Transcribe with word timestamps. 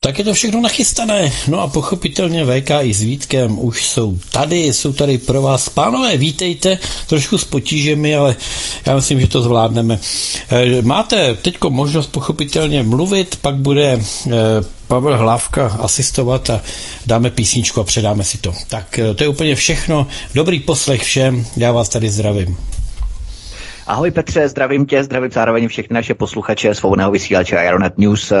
Tak 0.00 0.18
je 0.18 0.24
to 0.24 0.34
všechno 0.34 0.60
nachystané. 0.60 1.32
No 1.48 1.60
a 1.60 1.68
pochopitelně 1.68 2.44
VK 2.44 2.70
i 2.82 2.94
s 2.94 3.02
Vítkem 3.02 3.58
už 3.58 3.86
jsou 3.86 4.18
tady, 4.32 4.58
jsou 4.72 4.92
tady 4.92 5.18
pro 5.18 5.42
vás. 5.42 5.68
Pánové, 5.68 6.16
vítejte, 6.16 6.78
trošku 7.06 7.38
s 7.38 7.44
potížemi, 7.44 8.16
ale 8.16 8.36
já 8.86 8.96
myslím, 8.96 9.20
že 9.20 9.26
to 9.26 9.42
zvládneme. 9.42 9.98
Eh, 10.50 10.82
máte 10.82 11.34
teď 11.34 11.56
možnost 11.68 12.06
pochopitelně 12.06 12.82
mluvit, 12.82 13.38
pak 13.40 13.54
bude 13.56 13.92
eh, 13.92 14.32
Pavel 14.88 15.18
Hlávka 15.18 15.66
asistovat 15.80 16.50
a 16.50 16.60
dáme 17.06 17.30
písničku 17.30 17.80
a 17.80 17.84
předáme 17.84 18.24
si 18.24 18.38
to. 18.38 18.54
Tak 18.68 18.98
eh, 18.98 19.14
to 19.14 19.24
je 19.24 19.28
úplně 19.28 19.54
všechno. 19.54 20.06
Dobrý 20.34 20.60
poslech 20.60 21.02
všem, 21.02 21.46
já 21.56 21.72
vás 21.72 21.88
tady 21.88 22.10
zdravím. 22.10 22.56
Ahoj 23.88 24.10
Petře, 24.10 24.48
zdravím 24.48 24.86
tě, 24.86 25.04
zdravím 25.04 25.30
zároveň 25.30 25.68
všechny 25.68 25.94
naše 25.94 26.14
posluchače 26.14 26.74
svobodného 26.74 27.10
vysílače 27.10 27.58
Aeronet 27.58 27.98
News. 27.98 28.32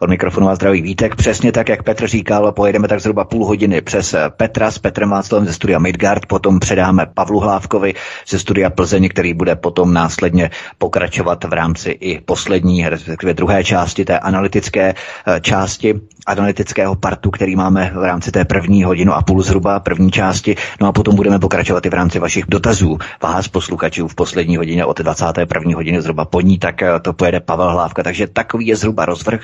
Od 0.00 0.10
mikrofonu 0.10 0.48
a 0.48 0.54
zdraví 0.54 0.82
Vítek. 0.82 1.16
Přesně 1.16 1.52
tak, 1.52 1.68
jak 1.68 1.82
Petr 1.82 2.06
říkal, 2.06 2.52
pojedeme 2.52 2.88
tak 2.88 3.00
zhruba 3.00 3.24
půl 3.24 3.46
hodiny 3.46 3.80
přes 3.80 4.14
Petra 4.36 4.70
s 4.70 4.78
Petrem 4.78 5.10
Václavem 5.10 5.46
ze 5.46 5.52
studia 5.52 5.78
Midgard, 5.78 6.26
potom 6.26 6.60
předáme 6.60 7.06
Pavlu 7.14 7.40
Hlávkovi 7.40 7.94
ze 8.28 8.38
studia 8.38 8.70
Plzeň, 8.70 9.08
který 9.08 9.34
bude 9.34 9.56
potom 9.56 9.94
následně 9.94 10.50
pokračovat 10.78 11.44
v 11.44 11.52
rámci 11.52 11.90
i 11.90 12.20
poslední, 12.20 12.88
respektive 12.88 13.34
druhé 13.34 13.64
části 13.64 14.04
té 14.04 14.18
analytické 14.18 14.94
eh, 15.26 15.40
části 15.40 16.00
analytického 16.26 16.94
partu, 16.94 17.30
který 17.30 17.56
máme 17.56 17.92
v 17.94 18.04
rámci 18.04 18.30
té 18.30 18.44
první 18.44 18.84
hodinu 18.84 19.12
a 19.12 19.22
půl 19.22 19.42
zhruba 19.42 19.80
první 19.80 20.10
části. 20.10 20.56
No 20.80 20.86
a 20.86 20.92
potom 20.92 21.16
budeme 21.16 21.38
pokračovat 21.38 21.86
i 21.86 21.90
v 21.90 21.94
rámci 21.94 22.18
vašich 22.18 22.44
dotazů 22.48 22.98
vás 23.22 23.48
posluchačů 23.48 24.08
v 24.08 24.14
poslední 24.14 24.56
hodině 24.56 24.84
od 24.84 25.00
21. 25.00 25.76
hodiny 25.76 26.02
zhruba 26.02 26.24
po 26.24 26.40
ní, 26.40 26.58
tak 26.58 26.82
eh, 26.82 27.00
to 27.02 27.12
pojede 27.12 27.40
Pavel 27.40 27.70
Hlávka. 27.70 28.02
Takže 28.02 28.26
takový 28.26 28.66
je 28.66 28.76
zhruba 28.76 29.06
rozvrh. 29.06 29.40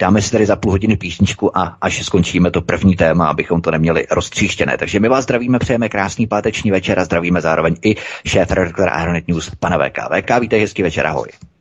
Dáme 0.00 0.22
si 0.22 0.30
tady 0.30 0.46
za 0.46 0.56
půl 0.56 0.72
hodiny 0.72 0.96
písničku 0.96 1.58
a 1.58 1.76
až 1.80 2.04
skončíme 2.04 2.50
to 2.50 2.62
první 2.62 2.96
téma, 2.96 3.26
abychom 3.26 3.60
to 3.60 3.70
neměli 3.70 4.06
roztříštěné. 4.10 4.76
Takže 4.78 5.00
my 5.00 5.08
vás 5.08 5.24
zdravíme, 5.24 5.58
přejeme 5.58 5.88
krásný 5.88 6.26
páteční 6.26 6.70
večer 6.70 6.98
a 6.98 7.04
zdravíme 7.04 7.40
zároveň 7.40 7.74
i 7.82 7.94
šéf 8.26 8.50
redaktora 8.50 8.90
Aeronet 8.90 9.28
News, 9.28 9.50
pana 9.60 9.78
VK. 9.78 9.98
VK, 10.20 10.52
hezký 10.52 10.82
večer, 10.82 11.06
ahoj. 11.06 11.51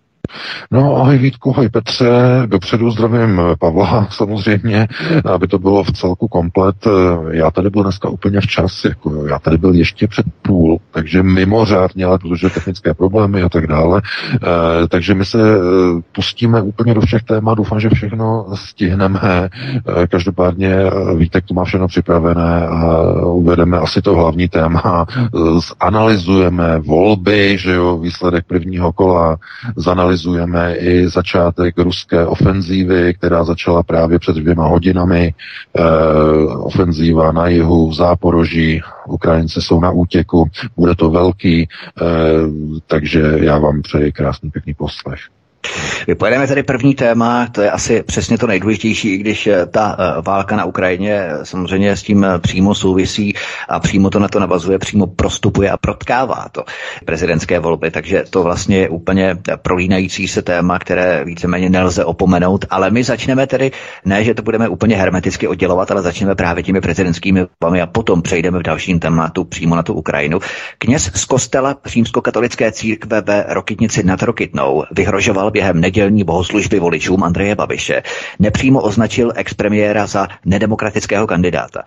No, 0.72 0.96
ahoj 0.98 1.18
Vítku, 1.18 1.52
ahoj 1.52 1.70
Petře, 1.70 2.12
dopředu 2.46 2.92
zdravím 2.92 3.42
Pavla 3.60 4.08
samozřejmě, 4.12 4.88
aby 5.34 5.48
to 5.48 5.60
bylo 5.60 5.84
v 5.84 5.92
celku 5.92 6.28
komplet. 6.28 6.76
Já 7.32 7.52
tady 7.52 7.70
byl 7.70 7.84
dneska 7.84 8.10
úplně 8.10 8.42
včas, 8.42 8.86
jako 8.86 9.26
já 9.26 9.40
tady 9.40 9.58
byl 9.58 9.74
ještě 9.74 10.08
před 10.08 10.26
půl, 10.42 10.80
takže 10.92 11.24
mimořádně, 11.24 12.06
ale 12.06 12.20
protože 12.20 12.50
technické 12.50 12.94
problémy 12.94 13.42
a 13.42 13.50
tak 13.50 13.68
dále, 13.68 14.02
eh, 14.36 14.88
takže 14.88 15.14
my 15.14 15.26
se 15.26 15.40
eh, 15.42 16.02
pustíme 16.16 16.62
úplně 16.62 16.94
do 16.94 17.02
všech 17.02 17.24
témat, 17.24 17.56
doufám, 17.56 17.80
že 17.80 17.90
všechno 17.90 18.46
stihneme. 18.56 19.20
Eh, 19.24 20.08
každopádně 20.08 20.76
Vítek 21.18 21.46
to 21.46 21.54
má 21.54 21.64
všechno 21.64 21.88
připravené 21.88 22.68
a 22.68 23.02
uvedeme 23.26 23.78
asi 23.78 24.02
to 24.02 24.16
hlavní 24.16 24.48
téma, 24.48 25.06
zanalizujeme 25.82 26.80
volby, 26.80 27.58
že 27.60 27.72
jo, 27.72 27.98
výsledek 27.98 28.46
prvního 28.46 28.94
kola, 28.94 29.38
zanalizujeme 29.76 30.21
analyzujeme 30.22 30.76
i 30.76 31.08
začátek 31.08 31.78
ruské 31.78 32.26
ofenzívy, 32.26 33.14
která 33.14 33.44
začala 33.44 33.84
právě 33.84 34.20
před 34.20 34.36
dvěma 34.36 34.68
hodinami. 34.68 35.34
E, 35.76 35.84
ofenzíva 36.56 37.32
na 37.32 37.48
jihu, 37.48 37.90
v 37.90 37.94
Záporoží, 37.94 38.82
Ukrajinci 39.08 39.62
jsou 39.62 39.80
na 39.80 39.92
útěku, 39.92 40.50
bude 40.78 40.96
to 40.96 41.10
velký, 41.10 41.62
e, 41.62 41.68
takže 42.88 43.22
já 43.36 43.60
vám 43.60 43.82
přeji 43.82 44.12
krásný 44.12 44.52
pěkný 44.52 44.74
poslech. 44.74 45.20
Pojedeme 46.18 46.48
tady 46.48 46.64
první 46.64 46.96
téma, 46.96 47.48
to 47.52 47.62
je 47.62 47.72
asi 47.72 48.04
přesně 48.04 48.38
to 48.38 48.48
nejdůležitější, 48.48 49.14
i 49.14 49.18
když 49.18 49.48
eh, 49.48 49.66
ta 49.66 49.98
eh, 50.00 50.22
válka 50.22 50.56
na 50.56 50.66
Ukrajině 50.66 51.14
eh, 51.14 51.46
samozřejmě 51.46 51.98
s 51.98 52.04
tím 52.04 52.26
přímo 52.42 52.76
souvisí 52.76 53.34
a 53.70 53.80
přímo 53.80 54.10
to 54.10 54.20
na 54.20 54.28
to 54.28 54.40
navazuje, 54.40 54.80
přímo 54.80 55.08
prostupuje 55.08 55.70
a 55.70 55.78
protkává 55.78 56.46
to 56.52 56.64
prezidentské 57.06 57.60
volby, 57.60 57.92
takže 57.92 58.24
to 58.30 58.44
vlastně 58.44 58.78
je 58.78 58.90
úplně 58.90 59.38
prolínající 59.62 60.28
se 60.28 60.42
téma, 60.42 60.80
které 60.80 61.26
víceméně 61.26 61.70
nelze 61.70 62.06
opomenout, 62.06 62.66
ale 62.70 62.92
my 62.92 63.04
začneme 63.04 63.48
tedy, 63.48 63.72
ne, 64.06 64.24
že 64.24 64.34
to 64.34 64.42
budeme 64.42 64.70
úplně 64.70 64.96
hermeticky 64.96 65.48
oddělovat, 65.48 65.92
ale 65.92 66.02
začneme 66.02 66.36
právě 66.36 66.64
těmi 66.64 66.82
prezidentskými 66.82 67.46
volbami 67.62 67.82
a 67.82 67.88
potom 67.88 68.22
přejdeme 68.22 68.60
v 68.60 68.64
dalším 68.64 69.00
tématu 69.00 69.44
přímo 69.44 69.76
na 69.76 69.84
tu 69.84 69.94
Ukrajinu. 69.94 70.40
Kněz 70.78 71.12
z 71.16 71.26
kostela 71.26 71.76
římskokatolické 71.86 72.72
církve 72.72 73.22
ve 73.22 73.46
Rokitnici 73.48 74.04
nad 74.04 74.24
Rokitnou 74.24 74.84
vyhrožoval 74.92 75.51
během 75.52 75.82
nedělní 75.82 76.24
bohoslužby 76.24 76.80
voličům 76.80 77.24
Andreje 77.24 77.56
Babiše, 77.56 78.04
nepřímo 78.40 78.82
označil 78.82 79.32
expremiéra 79.36 80.08
za 80.08 80.28
nedemokratického 80.46 81.28
kandidáta. 81.28 81.84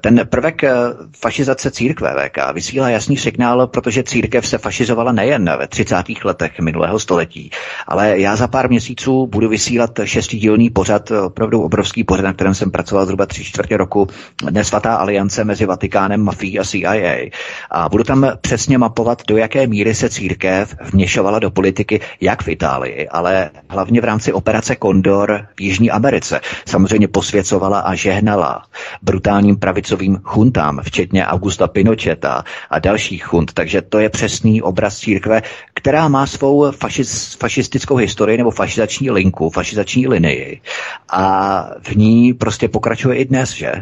Ten 0.00 0.20
prvek 0.30 0.64
eh, 0.64 0.72
fašizace 1.16 1.70
církve 1.70 2.14
VK 2.14 2.38
vysílá 2.54 2.88
jasný 2.90 3.16
signál, 3.16 3.66
protože 3.66 4.02
církev 4.02 4.46
se 4.48 4.58
fašizovala 4.58 5.12
nejen 5.12 5.50
ve 5.58 5.66
30. 5.66 5.96
letech 6.24 6.60
minulého 6.60 6.98
století, 6.98 7.50
ale 7.86 8.20
já 8.20 8.36
za 8.36 8.48
pár 8.48 8.68
měsíců 8.70 9.26
budu 9.26 9.48
vysílat 9.48 9.90
šestidílný 10.04 10.70
pořad, 10.70 11.10
opravdu 11.10 11.62
obrovský 11.62 12.04
pořad, 12.04 12.22
na 12.22 12.32
kterém 12.32 12.54
jsem 12.54 12.70
pracoval 12.70 13.04
zhruba 13.04 13.26
tři 13.26 13.44
čtvrtě 13.44 13.76
roku, 13.76 14.08
nesvatá 14.50 14.94
aliance 14.94 15.44
mezi 15.44 15.66
Vatikánem, 15.66 16.22
mafií 16.22 16.58
a 16.58 16.64
CIA. 16.64 17.30
A 17.70 17.88
budu 17.88 18.04
tam 18.04 18.30
přesně 18.40 18.78
mapovat, 18.78 19.22
do 19.28 19.36
jaké 19.36 19.66
míry 19.66 19.94
se 19.94 20.08
církev 20.08 20.76
vměšovala 20.92 21.38
do 21.38 21.50
politiky 21.50 22.00
jak 22.20 22.42
v 22.42 22.48
Itálii, 22.48 23.05
ale 23.08 23.50
hlavně 23.70 24.00
v 24.00 24.04
rámci 24.04 24.32
operace 24.32 24.76
Kondor 24.76 25.46
v 25.56 25.60
Jižní 25.60 25.90
Americe 25.90 26.40
samozřejmě 26.66 27.08
posvěcovala 27.08 27.80
a 27.80 27.94
žehnala 27.94 28.62
brutálním 29.02 29.56
pravicovým 29.56 30.20
chuntám, 30.24 30.80
včetně 30.84 31.26
Augusta 31.26 31.66
Pinocheta 31.66 32.44
a 32.70 32.78
dalších 32.78 33.24
chunt. 33.24 33.52
Takže 33.52 33.82
to 33.82 33.98
je 33.98 34.08
přesný 34.08 34.62
obraz 34.62 34.98
církve, 34.98 35.42
která 35.74 36.08
má 36.08 36.26
svou 36.26 36.70
fašis, 36.72 37.34
fašistickou 37.34 37.96
historii 37.96 38.38
nebo 38.38 38.50
fašizační 38.50 39.10
linku, 39.10 39.50
fašizační 39.50 40.08
linii. 40.08 40.60
A 41.08 41.68
v 41.82 41.96
ní 41.96 42.34
prostě 42.34 42.68
pokračuje 42.68 43.16
i 43.16 43.24
dnes, 43.24 43.50
že? 43.50 43.72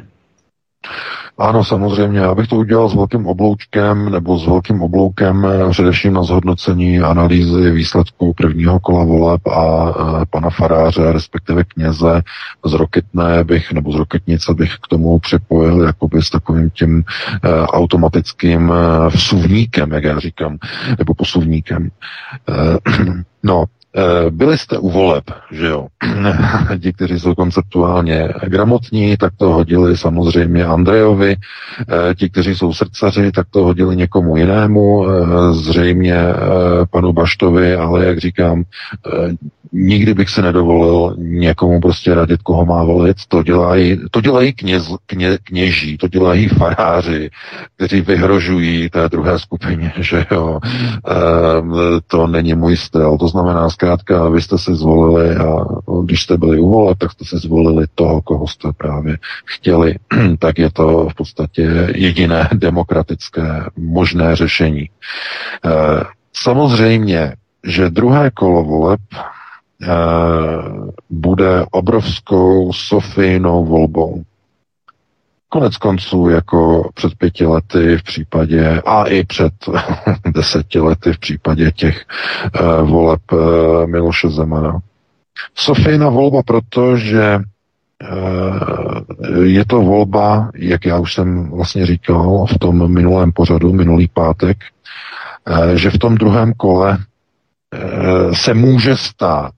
Ano, 1.39 1.65
samozřejmě. 1.65 2.19
Já 2.19 2.35
bych 2.35 2.49
to 2.49 2.57
udělal 2.57 2.89
s 2.89 2.95
velkým 2.95 3.27
obloučkem 3.27 4.11
nebo 4.11 4.39
s 4.39 4.47
velkým 4.47 4.83
obloukem 4.83 5.47
eh, 5.47 5.71
především 5.71 6.13
na 6.13 6.23
zhodnocení 6.23 7.01
analýzy 7.01 7.71
výsledků 7.71 8.35
prvního 8.35 8.81
kola 8.81 9.05
voleb 9.05 9.47
a 9.47 9.89
e, 9.89 10.27
pana 10.31 10.51
faráře, 10.51 11.13
respektive 11.13 11.65
kněze 11.65 12.23
z 12.65 12.73
Roketné 12.73 13.45
bych, 13.45 13.73
nebo 13.73 13.93
z 13.93 13.97
Roketnice 13.97 14.55
bych 14.55 14.75
k 14.75 14.89
tomu 14.89 15.19
připojil 15.19 15.83
jakoby 15.83 16.23
s 16.23 16.31
takovým 16.31 16.71
tím 16.71 17.05
e, 17.43 17.67
automatickým 17.67 18.73
e, 18.73 19.09
vsuvníkem, 19.09 19.93
jak 19.93 20.05
já 20.05 20.19
říkám, 20.19 20.59
nebo 20.99 21.15
posuvníkem. 21.15 21.91
E, 22.49 22.79
no, 23.43 23.65
byli 24.31 24.59
jste 24.59 24.79
u 24.79 24.91
voleb, 24.91 25.25
že 25.53 25.67
jo? 25.67 25.87
Ti, 26.83 26.93
kteří 26.93 27.21
jsou 27.21 27.35
konceptuálně 27.35 28.29
gramotní, 28.47 29.17
tak 29.17 29.33
to 29.37 29.53
hodili 29.53 29.97
samozřejmě 29.97 30.65
Andrejovi. 30.65 31.37
Eh, 31.81 32.15
ti, 32.15 32.31
kteří 32.31 32.55
jsou 32.55 32.73
srdcaři, 32.73 33.33
tak 33.33 33.47
to 33.51 33.65
hodili 33.65 33.97
někomu 33.97 34.37
jinému, 34.37 35.07
eh, 35.09 35.53
zřejmě 35.53 36.17
panu 36.91 37.13
Baštovi, 37.13 37.77
ale 37.77 38.05
jak 38.05 38.19
říkám, 38.19 38.65
nikdy 39.75 40.15
bych 40.15 40.29
se 40.29 40.43
nedovolil 40.43 41.17
někomu 41.19 41.81
prostě 41.81 42.15
radit, 42.15 42.43
koho 42.43 42.67
má 42.67 42.85
volit. 42.85 43.17
To 43.29 43.43
dělají, 43.43 44.01
to 44.11 44.21
dělají 44.21 44.53
kněz, 44.53 44.95
kně, 45.07 45.39
kněží, 45.45 45.99
to 45.99 46.09
dělají 46.09 46.49
faráři, 46.59 47.31
kteří 47.77 48.01
vyhrožují 48.01 48.91
té 48.91 49.09
druhé 49.09 49.39
skupině, 49.39 49.93
že 49.97 50.27
jo. 50.31 50.61
To 52.07 52.27
není 52.27 52.55
můj 52.55 52.77
styl. 52.77 53.19
To 53.19 53.29
znamená, 53.29 53.71
zkrátka, 53.85 54.29
vy 54.29 54.43
jste 54.43 54.59
si 54.59 54.75
zvolili 54.75 55.37
a 55.37 55.65
když 56.05 56.23
jste 56.23 56.37
byli 56.37 56.61
u 56.61 56.69
voleb, 56.69 56.99
tak 56.99 57.13
jste 57.13 57.25
si 57.25 57.37
zvolili 57.37 57.87
toho, 57.95 58.23
koho 58.23 58.47
jste 58.47 58.69
právě 58.77 59.19
chtěli. 59.45 59.95
tak 60.39 60.59
je 60.59 60.71
to 60.73 61.09
v 61.09 61.15
podstatě 61.15 61.89
jediné 61.95 62.49
demokratické 62.55 63.65
možné 63.77 64.37
řešení. 64.37 64.83
E, 64.83 64.91
samozřejmě, 66.33 67.35
že 67.65 67.91
druhé 67.91 68.31
kolo 68.31 68.65
voleb 68.65 69.01
Eh, 69.83 70.91
bude 71.11 71.67
obrovskou 71.71 72.73
Sofijnou 72.73 73.65
volbou. 73.65 74.23
Konec 75.55 75.77
konců, 75.77 76.29
jako 76.29 76.91
před 76.95 77.15
pěti 77.15 77.47
lety 77.47 77.97
v 77.97 78.03
případě, 78.03 78.83
a 78.87 79.05
i 79.05 79.25
před 79.25 79.53
deseti 80.35 80.81
lety 80.81 81.13
v 81.13 81.19
případě 81.19 81.71
těch 81.71 82.05
uh, 82.61 82.91
voleb 82.91 83.33
uh, 83.33 83.39
Miloše 83.87 84.29
Zemana. 84.29 84.79
Sofijna 85.55 86.09
volba 86.09 86.43
proto, 86.43 86.97
že 86.97 87.39
uh, 87.39 87.43
je 89.45 89.65
to 89.65 89.81
volba, 89.81 90.51
jak 90.55 90.87
já 90.87 90.99
už 90.99 91.15
jsem 91.15 91.51
vlastně 91.51 91.87
říkal 91.87 92.47
v 92.47 92.59
tom 92.59 92.95
minulém 92.95 93.33
pořadu, 93.33 93.73
minulý 93.73 94.09
pátek, 94.09 94.57
že 95.75 95.91
v 95.91 95.99
tom 95.99 96.15
druhém 96.15 96.53
kole 96.53 96.99
se 98.33 98.55
může 98.55 98.97
stát, 98.97 99.55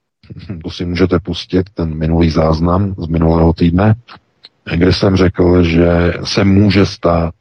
to 0.64 0.70
si 0.70 0.84
můžete 0.84 1.20
pustit, 1.20 1.70
ten 1.74 1.98
minulý 1.98 2.30
záznam 2.30 2.94
z 2.98 3.06
minulého 3.06 3.52
týdne, 3.52 3.94
kde 4.76 4.92
jsem 4.92 5.16
řekl, 5.16 5.62
že 5.62 6.14
se 6.24 6.44
může 6.44 6.86
stát, 6.86 7.34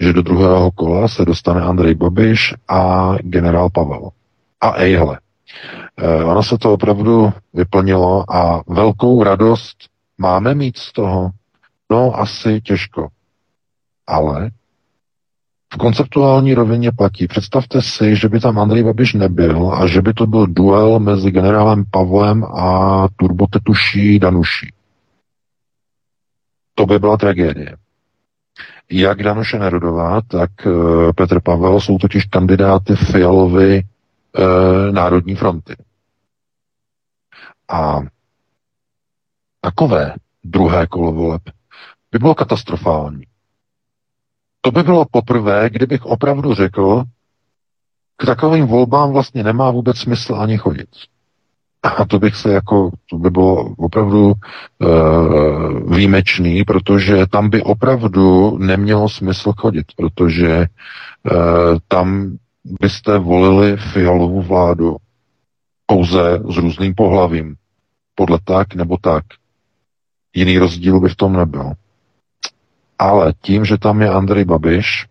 že 0.00 0.12
do 0.12 0.22
druhého 0.22 0.70
kola 0.70 1.08
se 1.08 1.24
dostane 1.24 1.60
Andrej 1.60 1.94
Babiš 1.94 2.54
a 2.68 3.12
generál 3.20 3.70
Pavel. 3.70 4.08
A 4.60 4.72
ejhle, 4.76 5.18
eh, 5.96 6.24
ono 6.24 6.42
se 6.42 6.58
to 6.58 6.72
opravdu 6.72 7.32
vyplnilo 7.54 8.34
a 8.34 8.62
velkou 8.66 9.22
radost 9.22 9.76
máme 10.18 10.54
mít 10.54 10.76
z 10.76 10.92
toho? 10.92 11.30
No, 11.90 12.20
asi 12.20 12.60
těžko. 12.60 13.08
Ale 14.06 14.50
v 15.74 15.76
konceptuální 15.76 16.54
rovině 16.54 16.92
platí. 16.92 17.26
Představte 17.26 17.82
si, 17.82 18.16
že 18.16 18.28
by 18.28 18.40
tam 18.40 18.58
Andrej 18.58 18.82
Babiš 18.82 19.14
nebyl 19.14 19.72
a 19.74 19.86
že 19.86 20.02
by 20.02 20.14
to 20.14 20.26
byl 20.26 20.46
duel 20.46 20.98
mezi 20.98 21.30
generálem 21.30 21.84
Pavlem 21.90 22.44
a 22.44 23.06
turbotetuší 23.16 24.18
Danuší. 24.18 24.72
To 26.74 26.86
by 26.86 26.98
byla 26.98 27.16
tragédie. 27.16 27.76
Jak 28.90 29.22
Danuše 29.22 29.58
Nerudová, 29.58 30.20
tak 30.20 30.50
uh, 30.66 31.12
Petr 31.12 31.40
Pavel 31.40 31.80
jsou 31.80 31.98
totiž 31.98 32.24
kandidáty 32.24 32.96
Fialovy 32.96 33.82
uh, 34.38 34.94
Národní 34.94 35.34
fronty. 35.34 35.76
A 37.68 38.00
takové 39.60 40.14
druhé 40.44 40.86
kolo 40.86 41.12
voleb 41.12 41.42
by 42.12 42.18
bylo 42.18 42.34
katastrofální. 42.34 43.24
To 44.60 44.70
by 44.70 44.82
bylo 44.82 45.04
poprvé, 45.10 45.70
kdybych 45.70 46.04
opravdu 46.04 46.54
řekl, 46.54 47.04
k 48.16 48.26
takovým 48.26 48.66
volbám 48.66 49.12
vlastně 49.12 49.42
nemá 49.42 49.70
vůbec 49.70 49.98
smysl 49.98 50.34
ani 50.34 50.58
chodit. 50.58 50.88
A 51.82 52.04
to 52.04 52.18
bych 52.18 52.36
se 52.36 52.52
jako, 52.52 52.90
to 53.10 53.18
by 53.18 53.30
bylo 53.30 53.74
opravdu 53.78 54.32
uh, 54.32 55.94
výjimečný, 55.96 56.64
protože 56.64 57.26
tam 57.26 57.50
by 57.50 57.62
opravdu 57.62 58.58
nemělo 58.58 59.08
smysl 59.08 59.52
chodit, 59.58 59.86
protože 59.96 60.58
uh, 60.58 61.78
tam 61.88 62.36
byste 62.80 63.18
volili 63.18 63.76
fialovou 63.76 64.42
vládu 64.42 64.96
pouze 65.86 66.40
s 66.48 66.56
různým 66.56 66.94
pohlavím, 66.94 67.56
podle 68.14 68.38
tak 68.44 68.74
nebo 68.74 68.96
tak. 68.96 69.24
Jiný 70.34 70.58
rozdíl 70.58 71.00
by 71.00 71.08
v 71.08 71.16
tom 71.16 71.32
nebyl. 71.32 71.72
Ale 72.98 73.32
tím, 73.40 73.64
že 73.64 73.78
tam 73.78 74.02
je 74.02 74.08
Andrej 74.10 74.44
Babiš, 74.44 75.06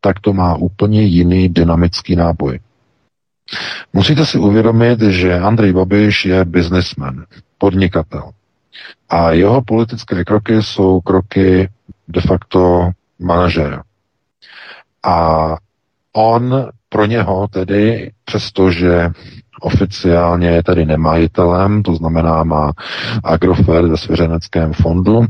tak 0.00 0.20
to 0.20 0.32
má 0.32 0.56
úplně 0.56 1.02
jiný 1.02 1.48
dynamický 1.48 2.16
náboj. 2.16 2.60
Musíte 3.92 4.26
si 4.26 4.38
uvědomit, 4.38 5.00
že 5.00 5.38
Andrej 5.38 5.72
Babiš 5.72 6.24
je 6.24 6.44
businessman, 6.44 7.24
podnikatel. 7.58 8.30
A 9.08 9.30
jeho 9.30 9.62
politické 9.62 10.24
kroky 10.24 10.62
jsou 10.62 11.00
kroky 11.00 11.68
de 12.08 12.20
facto 12.20 12.90
manažera. 13.18 13.82
A 15.02 15.56
on 16.12 16.68
pro 16.88 17.06
něho 17.06 17.48
tedy, 17.48 18.12
přestože 18.24 19.10
oficiálně 19.60 20.48
je 20.48 20.62
tedy 20.62 20.86
nemajitelem, 20.86 21.82
to 21.82 21.94
znamená 21.94 22.44
má 22.44 22.72
Agrofert 23.24 23.88
ve 23.88 23.96
svěřeneckém 23.96 24.72
fondu, 24.72 25.26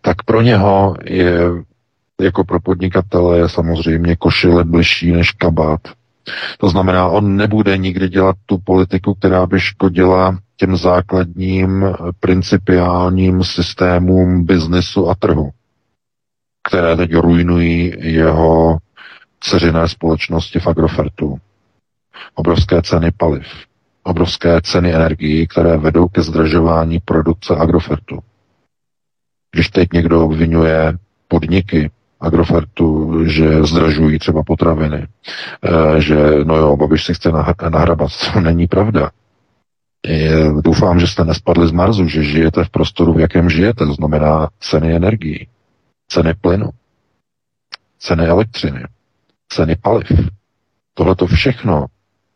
tak 0.00 0.22
pro 0.22 0.42
něho 0.42 0.96
je 1.04 1.40
jako 2.20 2.44
pro 2.44 2.60
podnikatele 2.60 3.38
je 3.38 3.48
samozřejmě 3.48 4.16
košile 4.16 4.64
bližší 4.64 5.12
než 5.12 5.30
kabát. 5.30 5.80
To 6.58 6.68
znamená, 6.68 7.08
on 7.08 7.36
nebude 7.36 7.78
nikdy 7.78 8.08
dělat 8.08 8.36
tu 8.46 8.58
politiku, 8.58 9.14
která 9.14 9.46
by 9.46 9.60
škodila 9.60 10.38
těm 10.56 10.76
základním 10.76 11.84
principiálním 12.20 13.44
systémům 13.44 14.44
biznesu 14.44 15.08
a 15.08 15.14
trhu, 15.14 15.50
které 16.68 16.96
teď 16.96 17.14
rujnují 17.14 17.94
jeho 17.98 18.78
ceřiné 19.40 19.88
společnosti 19.88 20.60
v 20.60 20.66
Agrofertu. 20.66 21.38
Obrovské 22.34 22.82
ceny 22.82 23.10
paliv, 23.16 23.46
obrovské 24.02 24.60
ceny 24.60 24.94
energií, 24.94 25.46
které 25.46 25.76
vedou 25.76 26.08
ke 26.08 26.22
zdražování 26.22 27.00
produkce 27.04 27.56
Agrofertu. 27.56 28.18
Když 29.52 29.68
teď 29.68 29.88
někdo 29.92 30.24
obvinuje 30.24 30.98
podniky 31.28 31.90
Agrofertu, 32.20 33.18
že 33.24 33.64
zdražují 33.64 34.18
třeba 34.18 34.42
potraviny, 34.42 35.06
eh, 35.06 36.00
že 36.00 36.16
no 36.44 36.56
jo, 36.56 36.76
Babiš 36.76 37.04
si 37.04 37.14
chce 37.14 37.32
nahrabat. 37.70 38.10
To 38.32 38.40
není 38.40 38.66
pravda. 38.66 39.10
Doufám, 40.60 41.00
že 41.00 41.06
jste 41.06 41.24
nespadli 41.24 41.68
z 41.68 41.72
Marzu, 41.72 42.08
že 42.08 42.24
žijete 42.24 42.64
v 42.64 42.70
prostoru, 42.70 43.12
v 43.12 43.20
jakém 43.20 43.50
žijete, 43.50 43.86
to 43.86 43.92
znamená 43.92 44.48
ceny 44.60 44.96
energií, 44.96 45.48
ceny 46.08 46.34
plynu, 46.34 46.70
ceny 47.98 48.26
elektřiny, 48.26 48.84
ceny 49.48 49.76
paliv. 49.76 50.06
Tohle 50.94 51.16
to 51.16 51.26
všechno 51.26 51.86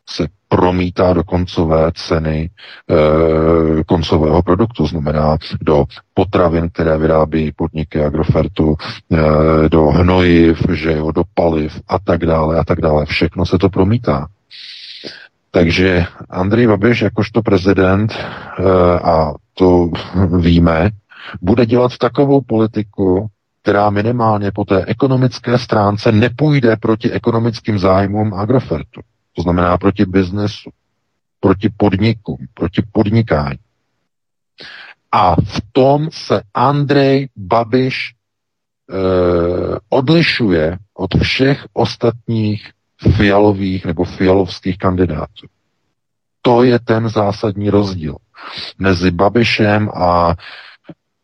se 0.09 0.27
promítá 0.49 1.13
do 1.13 1.23
koncové 1.23 1.91
ceny 1.95 2.49
e, 2.49 3.83
koncového 3.83 4.41
produktu, 4.43 4.87
znamená 4.87 5.37
do 5.61 5.85
potravin, 6.13 6.69
které 6.69 6.97
vyrábí 6.97 7.51
podniky 7.51 8.03
Agrofertu, 8.03 8.75
e, 8.75 9.69
do 9.69 9.85
hnojiv, 9.85 10.61
že 10.73 10.91
jo, 10.91 11.11
do 11.11 11.23
paliv 11.33 11.81
a 11.87 11.99
tak 11.99 12.25
dále 12.25 12.59
a 12.59 12.63
tak 12.63 12.81
dále. 12.81 13.05
Všechno 13.05 13.45
se 13.45 13.57
to 13.57 13.69
promítá. 13.69 14.27
Takže 15.51 16.05
Andrej 16.29 16.67
Babiš 16.67 17.01
jakožto 17.01 17.41
prezident, 17.41 18.13
e, 18.13 18.19
a 18.99 19.33
to 19.53 19.89
víme, 20.37 20.89
bude 21.41 21.65
dělat 21.65 21.97
takovou 21.97 22.41
politiku, 22.41 23.27
která 23.61 23.89
minimálně 23.89 24.51
po 24.51 24.65
té 24.65 24.85
ekonomické 24.85 25.57
stránce 25.57 26.11
nepůjde 26.11 26.75
proti 26.77 27.11
ekonomickým 27.11 27.79
zájmům 27.79 28.33
Agrofertu. 28.33 29.01
To 29.39 29.43
znamená 29.43 29.77
proti 29.77 30.05
biznesu, 30.05 30.69
proti 31.39 31.69
podnikům, 31.77 32.37
proti 32.53 32.83
podnikání. 32.91 33.59
A 35.11 35.35
v 35.35 35.61
tom 35.71 36.09
se 36.11 36.41
Andrej 36.53 37.29
Babiš 37.35 37.95
e, 38.09 38.13
odlišuje 39.89 40.77
od 40.93 41.15
všech 41.23 41.65
ostatních 41.73 42.71
fialových 43.15 43.85
nebo 43.85 44.03
fialovských 44.03 44.77
kandidátů. 44.77 45.47
To 46.41 46.63
je 46.63 46.79
ten 46.79 47.09
zásadní 47.09 47.69
rozdíl 47.69 48.15
mezi 48.77 49.11
Babišem 49.11 49.89
a 49.95 50.35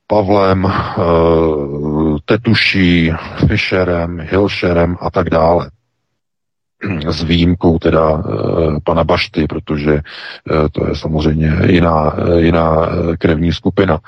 Pavlem, 0.07 0.65
e, 0.65 0.71
Tetuší, 2.25 3.11
Fischerem, 3.47 4.19
Hilšerem 4.19 4.97
a 5.01 5.11
tak 5.11 5.29
dále 5.29 5.71
s 7.07 7.23
výjimkou 7.23 7.79
teda 7.79 8.09
e, 8.11 8.21
pana 8.83 9.03
Bašty, 9.03 9.47
protože 9.47 9.93
e, 9.93 10.01
to 10.71 10.87
je 10.87 10.95
samozřejmě 10.95 11.51
jiná, 11.65 12.13
e, 12.17 12.41
jiná 12.41 12.89
krevní 13.17 13.53
skupina, 13.53 13.99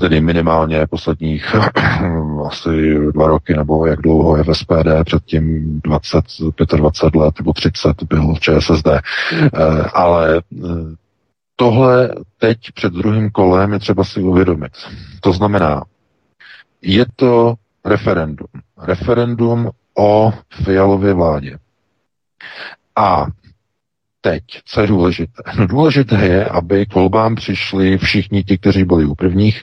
tedy 0.00 0.20
minimálně 0.20 0.86
posledních 0.86 1.56
asi 2.48 2.94
dva 3.14 3.26
roky, 3.26 3.54
nebo 3.56 3.86
jak 3.86 4.00
dlouho 4.02 4.36
je 4.36 4.42
v 4.42 4.54
SPD, 4.54 4.88
předtím 5.04 5.80
20, 5.84 6.24
25 6.76 7.20
let 7.20 7.34
nebo 7.38 7.52
30 7.52 8.02
byl 8.02 8.34
v 8.34 8.40
ČSSD, 8.40 8.88
ale 9.92 10.42
tohle 11.56 12.14
teď 12.38 12.58
před 12.74 12.92
druhým 12.92 13.30
kolem 13.30 13.72
je 13.72 13.78
třeba 13.78 14.04
si 14.04 14.20
uvědomit. 14.20 14.72
To 15.20 15.32
znamená, 15.32 15.82
je 16.82 17.06
to 17.16 17.54
referendum. 17.84 18.46
Referendum 18.82 19.70
o 19.98 20.32
Fialově 20.64 21.14
vládě. 21.14 21.58
A 22.96 23.26
teď, 24.20 24.42
co 24.64 24.80
je 24.80 24.86
důležité? 24.86 25.42
No 25.58 25.66
důležité 25.66 26.26
je, 26.26 26.44
aby 26.44 26.86
k 26.86 26.94
volbám 26.94 27.34
přišli 27.34 27.98
všichni 27.98 28.44
ti, 28.44 28.58
kteří 28.58 28.84
byli 28.84 29.04
u 29.04 29.14
prvních 29.14 29.62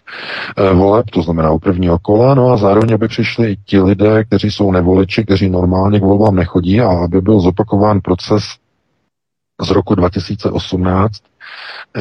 e, 0.58 0.74
voleb, 0.74 1.10
to 1.10 1.22
znamená 1.22 1.52
u 1.52 1.60
prvního 1.60 2.00
kola, 2.00 2.36
no 2.36 2.52
a 2.52 2.58
zároveň, 2.58 2.94
aby 2.94 3.08
přišli 3.08 3.52
i 3.52 3.58
ti 3.66 3.80
lidé, 3.80 4.24
kteří 4.24 4.52
jsou 4.52 4.72
nevoliči, 4.72 5.24
kteří 5.24 5.50
normálně 5.50 6.00
k 6.00 6.04
volbám 6.04 6.36
nechodí 6.36 6.82
a 6.82 6.88
aby 6.88 7.22
byl 7.22 7.40
zopakován 7.40 8.02
proces 8.02 8.44
z 9.62 9.70
roku 9.70 9.96
2018, 9.96 11.22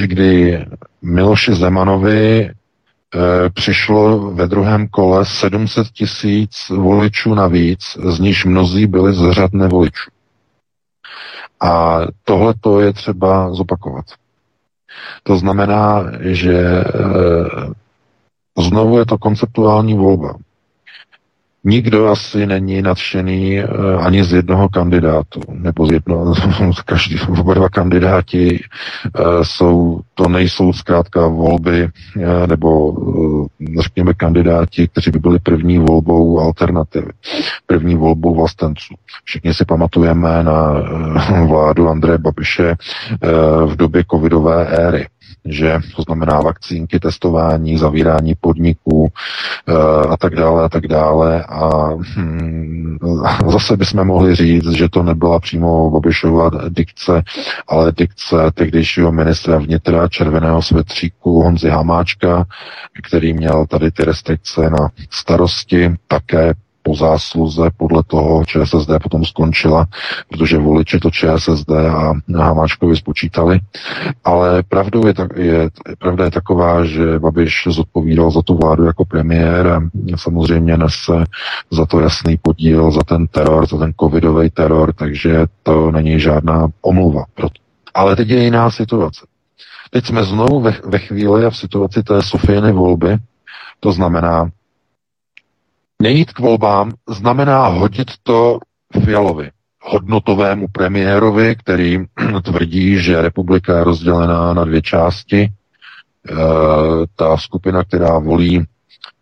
kdy 0.06 0.64
Miloši 1.02 1.54
Zemanovi 1.54 2.50
přišlo 3.54 4.30
ve 4.30 4.48
druhém 4.48 4.88
kole 4.88 5.26
700 5.26 5.86
tisíc 5.88 6.68
voličů 6.68 7.34
navíc, 7.34 7.98
z 8.04 8.20
níž 8.20 8.44
mnozí 8.44 8.86
byli 8.86 9.14
z 9.14 9.30
řad 9.30 9.52
nevoličů. 9.52 10.10
A 11.60 12.00
tohle 12.24 12.54
to 12.60 12.80
je 12.80 12.92
třeba 12.92 13.54
zopakovat. 13.54 14.04
To 15.22 15.36
znamená, 15.36 16.04
že 16.20 16.58
e, 16.58 16.84
znovu 18.58 18.98
je 18.98 19.06
to 19.06 19.18
konceptuální 19.18 19.94
volba. 19.94 20.34
Nikdo 21.64 22.08
asi 22.08 22.46
není 22.46 22.82
nadšený 22.82 23.58
eh, 23.58 23.66
ani 24.00 24.24
z 24.24 24.32
jednoho 24.32 24.68
kandidátu, 24.68 25.40
nebo 25.52 25.86
z 25.86 25.92
jednoho, 25.92 26.34
každý, 26.84 27.20
oba 27.20 27.54
dva 27.54 27.68
kandidáti 27.68 28.60
eh, 28.60 29.20
jsou, 29.42 30.00
to 30.14 30.28
nejsou 30.28 30.72
zkrátka 30.72 31.26
volby, 31.26 31.88
eh, 32.20 32.46
nebo 32.46 32.96
řekněme 33.80 34.14
kandidáti, 34.14 34.88
kteří 34.88 35.10
by 35.10 35.18
byli 35.18 35.38
první 35.38 35.78
volbou 35.78 36.40
alternativy, 36.40 37.10
první 37.66 37.94
volbou 37.94 38.34
vlastenců. 38.34 38.94
Všichni 39.24 39.54
si 39.54 39.64
pamatujeme 39.64 40.42
na 40.42 40.72
vládu 41.46 41.88
Andreje 41.88 42.18
Babiše 42.18 42.74
v 43.66 43.76
době 43.76 44.04
covidové 44.10 44.66
éry 44.66 45.06
že 45.44 45.80
to 45.96 46.02
znamená 46.02 46.40
vakcínky, 46.40 47.00
testování, 47.00 47.78
zavírání 47.78 48.34
podniků 48.40 49.08
e, 49.68 49.72
a 50.08 50.16
tak 50.16 50.34
dále 50.36 50.64
a 50.64 50.68
tak 50.68 50.86
dále. 50.86 51.44
A 51.44 51.88
hm, 52.16 52.98
zase 53.48 53.76
bychom 53.76 54.04
mohli 54.04 54.34
říct, 54.34 54.70
že 54.70 54.88
to 54.88 55.02
nebyla 55.02 55.40
přímo 55.40 55.90
Babišova 55.90 56.50
dikce, 56.68 57.22
ale 57.68 57.92
dikce 57.92 58.36
tehdejšího 58.54 59.12
ministra 59.12 59.58
vnitra 59.58 60.08
červeného 60.08 60.62
svetříku 60.62 61.42
Honzi 61.42 61.68
Hamáčka, 61.68 62.44
který 63.02 63.32
měl 63.32 63.66
tady 63.66 63.90
ty 63.90 64.04
restrikce 64.04 64.70
na 64.70 64.88
starosti, 65.10 65.94
také 66.08 66.54
po 66.82 66.94
zásluze 66.94 67.70
podle 67.76 68.02
toho 68.02 68.44
ČSSD 68.44 68.90
potom 69.02 69.24
skončila, 69.24 69.86
protože 70.28 70.58
voliči 70.58 70.98
to 70.98 71.10
ČSSD 71.10 71.70
a 71.70 72.12
Hamáčkovi 72.36 72.96
spočítali. 72.96 73.60
Ale 74.24 74.62
pravdou 74.62 75.06
je, 75.06 75.14
je, 75.36 75.70
pravda 75.98 76.24
je 76.24 76.30
taková, 76.30 76.84
že 76.84 77.18
Babiš 77.18 77.68
zodpovídal 77.70 78.30
za 78.30 78.42
tu 78.42 78.54
vládu 78.56 78.84
jako 78.84 79.04
premiér 79.04 79.66
a 79.66 79.80
samozřejmě 80.16 80.76
nese 80.76 81.24
za 81.70 81.86
to 81.86 82.00
jasný 82.00 82.38
podíl, 82.42 82.90
za 82.90 83.00
ten 83.00 83.26
teror, 83.26 83.68
za 83.68 83.78
ten 83.78 83.92
covidový 84.00 84.50
teror, 84.50 84.92
takže 84.92 85.46
to 85.62 85.90
není 85.90 86.20
žádná 86.20 86.68
omluva. 86.82 87.24
Ale 87.94 88.16
teď 88.16 88.28
je 88.28 88.44
jiná 88.44 88.70
situace. 88.70 89.26
Teď 89.90 90.06
jsme 90.06 90.24
znovu 90.24 90.60
ve, 90.60 90.74
ve 90.84 90.98
chvíli 90.98 91.44
a 91.44 91.50
v 91.50 91.56
situaci 91.56 92.02
té 92.02 92.22
Sofieny 92.22 92.72
volby, 92.72 93.18
to 93.80 93.92
znamená, 93.92 94.50
Nejít 96.02 96.32
k 96.32 96.38
volbám 96.38 96.92
znamená 97.08 97.66
hodit 97.66 98.10
to 98.22 98.58
Fialovi, 99.04 99.50
hodnotovému 99.82 100.68
premiérovi, 100.72 101.56
který 101.56 101.98
tvrdí, 102.42 102.98
že 102.98 103.22
republika 103.22 103.76
je 103.76 103.84
rozdělená 103.84 104.54
na 104.54 104.64
dvě 104.64 104.82
části. 104.82 105.40
E, 105.40 105.50
ta 107.16 107.36
skupina, 107.36 107.84
která 107.84 108.18
volí 108.18 108.64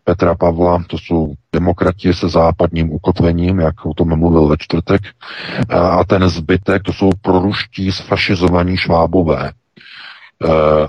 Petra 0.03 0.35
Pavla, 0.35 0.83
to 0.87 0.97
jsou 0.97 1.33
demokrati 1.53 2.13
se 2.13 2.29
západním 2.29 2.91
ukotvením, 2.91 3.59
jak 3.59 3.85
o 3.85 3.93
tom 3.93 4.19
mluvil 4.19 4.47
ve 4.47 4.55
čtvrtek, 4.59 5.01
e, 5.05 5.75
a 5.75 6.03
ten 6.03 6.29
zbytek, 6.29 6.83
to 6.83 6.93
jsou 6.93 7.09
proruští 7.21 7.91
sfašizovaní 7.91 8.77
švábové 8.77 9.49
e, 9.49 9.53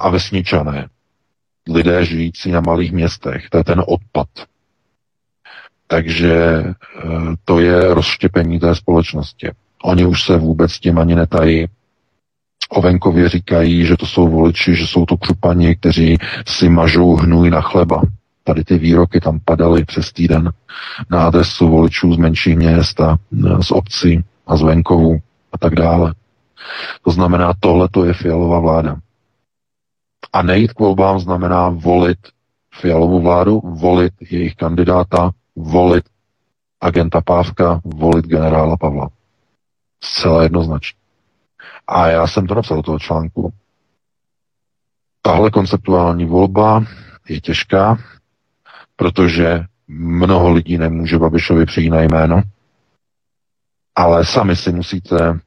a 0.00 0.08
vesničané, 0.10 0.88
lidé 1.68 2.04
žijící 2.04 2.50
na 2.50 2.60
malých 2.60 2.92
městech. 2.92 3.50
To 3.50 3.58
je 3.58 3.64
ten 3.64 3.82
odpad. 3.86 4.28
Takže 5.92 6.34
eh, 6.34 6.74
to 7.44 7.60
je 7.60 7.94
rozštěpení 7.94 8.60
té 8.60 8.74
společnosti. 8.74 9.50
Oni 9.82 10.06
už 10.06 10.22
se 10.24 10.36
vůbec 10.36 10.78
tím 10.78 10.98
ani 10.98 11.14
netají. 11.14 11.66
O 12.68 12.82
venkově 12.82 13.28
říkají, 13.28 13.86
že 13.86 13.96
to 13.96 14.06
jsou 14.06 14.28
voliči, 14.28 14.74
že 14.74 14.86
jsou 14.86 15.06
to 15.06 15.16
křupani, 15.16 15.76
kteří 15.76 16.18
si 16.46 16.68
mažou 16.68 17.16
hnůj 17.16 17.50
na 17.50 17.60
chleba. 17.60 18.02
Tady 18.44 18.64
ty 18.64 18.78
výroky 18.78 19.20
tam 19.20 19.40
padaly 19.44 19.84
přes 19.84 20.12
týden 20.12 20.52
na 21.10 21.26
adresu 21.26 21.68
voličů 21.68 22.14
z 22.14 22.16
menších 22.16 22.56
měst 22.56 23.00
a 23.00 23.16
eh, 23.16 23.62
z 23.62 23.70
obcí 23.70 24.24
a 24.46 24.56
z 24.56 24.62
venkovu 24.62 25.18
a 25.52 25.58
tak 25.58 25.74
dále. 25.74 26.14
To 27.04 27.10
znamená, 27.10 27.52
tohle 27.60 27.88
to 27.88 28.04
je 28.04 28.14
fialová 28.14 28.60
vláda. 28.60 28.96
A 30.32 30.42
nejít 30.42 30.72
k 30.72 30.80
volbám 30.80 31.18
znamená 31.18 31.68
volit 31.68 32.18
fialovou 32.80 33.20
vládu, 33.20 33.60
volit 33.64 34.12
jejich 34.30 34.54
kandidáta, 34.54 35.32
volit 35.56 36.04
agenta 36.80 37.20
Pávka, 37.20 37.80
volit 37.84 38.26
generála 38.26 38.76
Pavla. 38.76 39.08
Zcela 40.04 40.42
jednoznačně. 40.42 40.98
A 41.86 42.08
já 42.08 42.26
jsem 42.26 42.46
to 42.46 42.54
napsal 42.54 42.76
do 42.76 42.82
toho 42.82 42.98
článku. 42.98 43.52
Tahle 45.22 45.50
konceptuální 45.50 46.24
volba 46.24 46.84
je 47.28 47.40
těžká, 47.40 47.98
protože 48.96 49.64
mnoho 49.88 50.52
lidí 50.52 50.78
nemůže 50.78 51.18
Babišovi 51.18 51.66
přijít 51.66 51.90
na 51.90 52.00
jméno, 52.00 52.42
ale 53.94 54.24
sami 54.24 54.56
si 54.56 54.72
musíte 54.72 55.40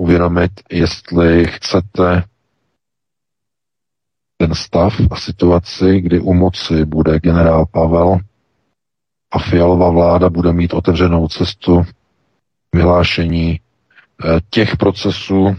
uvědomit, 0.00 0.52
jestli 0.70 1.46
chcete 1.46 2.24
ten 4.36 4.54
stav 4.54 4.94
a 5.10 5.16
situaci, 5.16 6.00
kdy 6.00 6.20
u 6.20 6.34
moci 6.34 6.84
bude 6.84 7.20
generál 7.20 7.66
Pavel, 7.66 8.18
a 9.30 9.38
Fialová 9.38 9.90
vláda 9.90 10.30
bude 10.30 10.52
mít 10.52 10.74
otevřenou 10.74 11.28
cestu 11.28 11.82
vyhlášení 12.74 13.60
eh, 13.60 14.40
těch 14.50 14.76
procesů, 14.76 15.56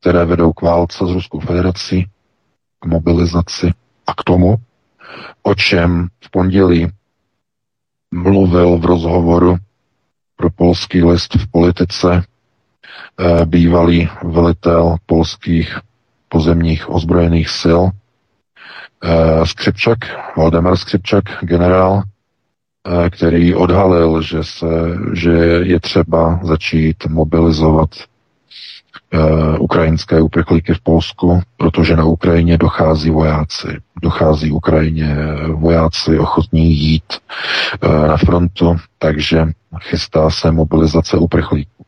které 0.00 0.24
vedou 0.24 0.52
k 0.52 0.62
válce 0.62 1.06
s 1.06 1.10
Ruskou 1.10 1.40
federací, 1.40 2.06
k 2.80 2.86
mobilizaci 2.86 3.72
a 4.06 4.14
k 4.14 4.24
tomu, 4.24 4.56
o 5.42 5.54
čem 5.54 6.08
v 6.24 6.30
pondělí 6.30 6.86
mluvil 8.10 8.78
v 8.78 8.84
rozhovoru 8.84 9.56
pro 10.36 10.50
polský 10.50 11.04
list 11.04 11.34
v 11.34 11.50
politice 11.50 12.22
eh, 12.22 13.46
bývalý 13.46 14.08
velitel 14.22 14.96
polských 15.06 15.78
pozemních 16.28 16.90
ozbrojených 16.90 17.48
sil 17.60 17.80
eh, 19.04 19.46
Skřipčak, 19.46 19.98
Valdemar 20.36 20.76
Skřipčak, 20.76 21.24
generál, 21.40 22.02
který 23.10 23.54
odhalil, 23.54 24.22
že, 24.22 24.44
se, 24.44 24.66
že 25.12 25.32
je 25.62 25.80
třeba 25.80 26.40
začít 26.42 27.06
mobilizovat 27.06 27.88
uh, 29.14 29.20
ukrajinské 29.60 30.20
uprchlíky 30.20 30.74
v 30.74 30.80
Polsku, 30.80 31.42
protože 31.56 31.96
na 31.96 32.04
Ukrajině 32.04 32.58
dochází 32.58 33.10
vojáci. 33.10 33.68
Dochází 34.02 34.50
Ukrajině 34.50 35.16
vojáci 35.52 36.18
ochotní 36.18 36.72
jít 36.72 37.12
uh, 37.84 38.08
na 38.08 38.16
frontu, 38.16 38.76
takže 38.98 39.46
chystá 39.80 40.30
se 40.30 40.52
mobilizace 40.52 41.16
uprchlíků. 41.16 41.84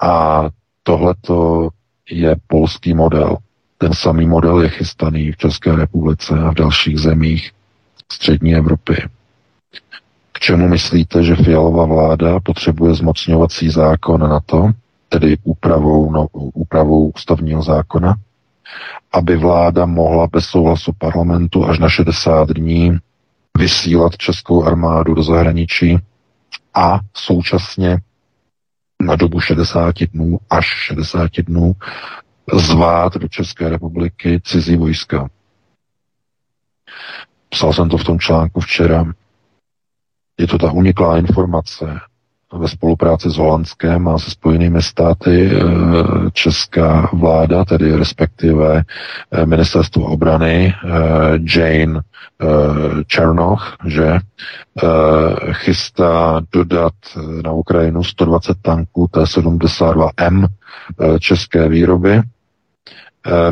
A 0.00 0.44
tohleto 0.82 1.68
je 2.10 2.36
polský 2.46 2.94
model. 2.94 3.36
Ten 3.78 3.94
samý 3.94 4.26
model 4.26 4.60
je 4.60 4.68
chystaný 4.68 5.32
v 5.32 5.36
České 5.36 5.76
republice 5.76 6.38
a 6.38 6.50
v 6.50 6.54
dalších 6.54 6.98
zemích 6.98 7.52
střední 8.12 8.54
Evropy 8.54 8.96
čemu 10.40 10.68
myslíte, 10.68 11.22
že 11.22 11.36
Fialová 11.36 11.84
vláda 11.84 12.40
potřebuje 12.40 12.94
zmocňovací 12.94 13.70
zákon 13.70 14.20
na 14.20 14.40
to, 14.40 14.70
tedy 15.08 15.36
úpravou, 15.44 16.12
no, 16.12 16.26
úpravou 16.32 17.10
ústavního 17.10 17.62
zákona, 17.62 18.14
aby 19.12 19.36
vláda 19.36 19.86
mohla 19.86 20.26
bez 20.26 20.44
souhlasu 20.44 20.92
parlamentu 20.98 21.66
až 21.66 21.78
na 21.78 21.88
60 21.88 22.48
dní 22.48 22.98
vysílat 23.58 24.16
českou 24.16 24.64
armádu 24.64 25.14
do 25.14 25.22
zahraničí 25.22 25.98
a 26.74 27.00
současně 27.14 27.98
na 29.02 29.16
dobu 29.16 29.40
60 29.40 29.94
dnů 30.12 30.38
až 30.50 30.66
60 30.66 31.30
dnů 31.38 31.72
zvát 32.52 33.16
do 33.16 33.28
České 33.28 33.68
republiky 33.68 34.40
cizí 34.44 34.76
vojska. 34.76 35.28
Psal 37.48 37.72
jsem 37.72 37.88
to 37.88 37.98
v 37.98 38.04
tom 38.04 38.18
článku 38.18 38.60
včera. 38.60 39.04
Je 40.40 40.46
to 40.46 40.58
ta 40.58 40.72
uniklá 40.72 41.18
informace 41.18 42.00
ve 42.52 42.68
spolupráci 42.68 43.30
s 43.30 43.36
Holandskem 43.36 44.08
a 44.08 44.18
se 44.18 44.30
spojenými 44.30 44.82
státy 44.82 45.50
eh, 45.52 45.60
česká 46.32 47.10
vláda, 47.12 47.64
tedy 47.64 47.96
respektive 47.96 48.84
eh, 49.32 49.46
ministerstvo 49.46 50.04
obrany 50.04 50.74
eh, 50.74 50.88
Jane 51.56 52.00
Černoch, 53.06 53.76
že 53.86 54.18
chystá 55.52 56.40
dodat 56.52 56.92
na 57.44 57.52
Ukrajinu 57.52 58.04
120 58.04 58.56
tanků 58.62 59.08
T-72M 59.10 60.46
české 61.18 61.68
výroby 61.68 62.22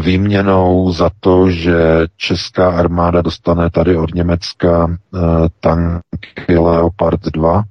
výměnou 0.01 0.93
za 0.93 1.11
to, 1.21 1.51
že 1.51 2.07
česká 2.17 2.71
armáda 2.71 3.23
dostane 3.23 3.71
tady 3.71 3.97
od 3.97 4.15
Německa 4.15 4.89
eh, 4.91 5.19
tanky 5.61 6.59
Leopard 6.59 7.21
2 7.21 7.65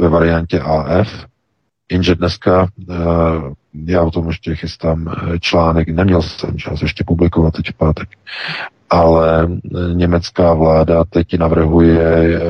ve 0.00 0.08
variantě 0.08 0.60
AF, 0.60 1.26
jenže 1.90 2.14
dneska 2.14 2.68
já 3.86 4.02
o 4.02 4.10
tom 4.10 4.28
ještě 4.28 4.54
chystám 4.54 5.14
článek, 5.40 5.88
neměl 5.88 6.22
jsem 6.22 6.58
čas 6.58 6.82
ještě 6.82 7.04
publikovat 7.04 7.54
teď 7.54 7.70
v 7.70 7.76
pátek, 7.76 8.08
ale 8.90 9.48
německá 9.92 10.54
vláda 10.54 11.04
teď 11.04 11.38
navrhuje 11.38 12.40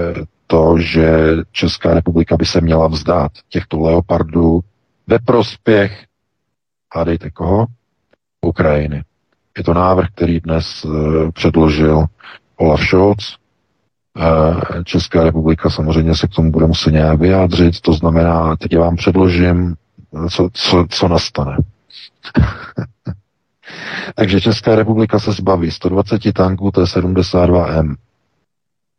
to, 0.47 0.79
že 0.79 1.37
Česká 1.53 1.95
republika 1.95 2.37
by 2.37 2.47
se 2.47 2.61
měla 2.61 2.89
vzdát 2.89 3.33
těchto 3.49 3.81
leopardů 3.81 4.61
ve 5.07 5.19
prospěch, 5.19 6.05
hádejte 6.95 7.31
koho? 7.31 7.67
Ukrajiny. 8.47 9.05
Je 9.59 9.65
to 9.65 9.75
návrh, 9.75 10.09
který 10.15 10.41
dnes 10.41 10.85
uh, 10.85 11.31
předložil 11.31 12.05
Olaf 12.57 12.81
Scholz. 12.81 13.37
Uh, 14.19 14.83
Česká 14.85 15.25
republika 15.25 15.71
samozřejmě 15.71 16.15
se 16.17 16.27
k 16.27 16.31
tomu 16.31 16.51
bude 16.51 16.67
muset 16.67 16.91
nějak 16.91 17.19
vyjádřit, 17.19 17.81
to 17.81 17.93
znamená, 17.93 18.57
teď 18.57 18.77
vám 18.79 18.97
předložím, 18.97 19.75
co, 20.31 20.49
co, 20.53 20.87
co 20.91 21.09
nastane. 21.09 21.57
Takže 24.15 24.41
Česká 24.41 24.75
republika 24.75 25.19
se 25.19 25.33
zbaví 25.33 25.71
120 25.71 26.33
tanků 26.33 26.71
T-72M 26.71 27.95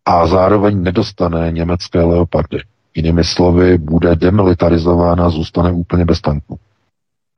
a 0.06 0.28
zároveň 0.28 0.84
nedostane 0.84 1.52
německé 1.52 2.02
leopardy. 2.02 2.60
Jinými 2.96 3.24
slovy, 3.24 3.78
bude 3.78 4.16
demilitarizována, 4.16 5.30
zůstane 5.30 5.72
úplně 5.72 6.06
bez 6.06 6.22
tanků. 6.22 6.60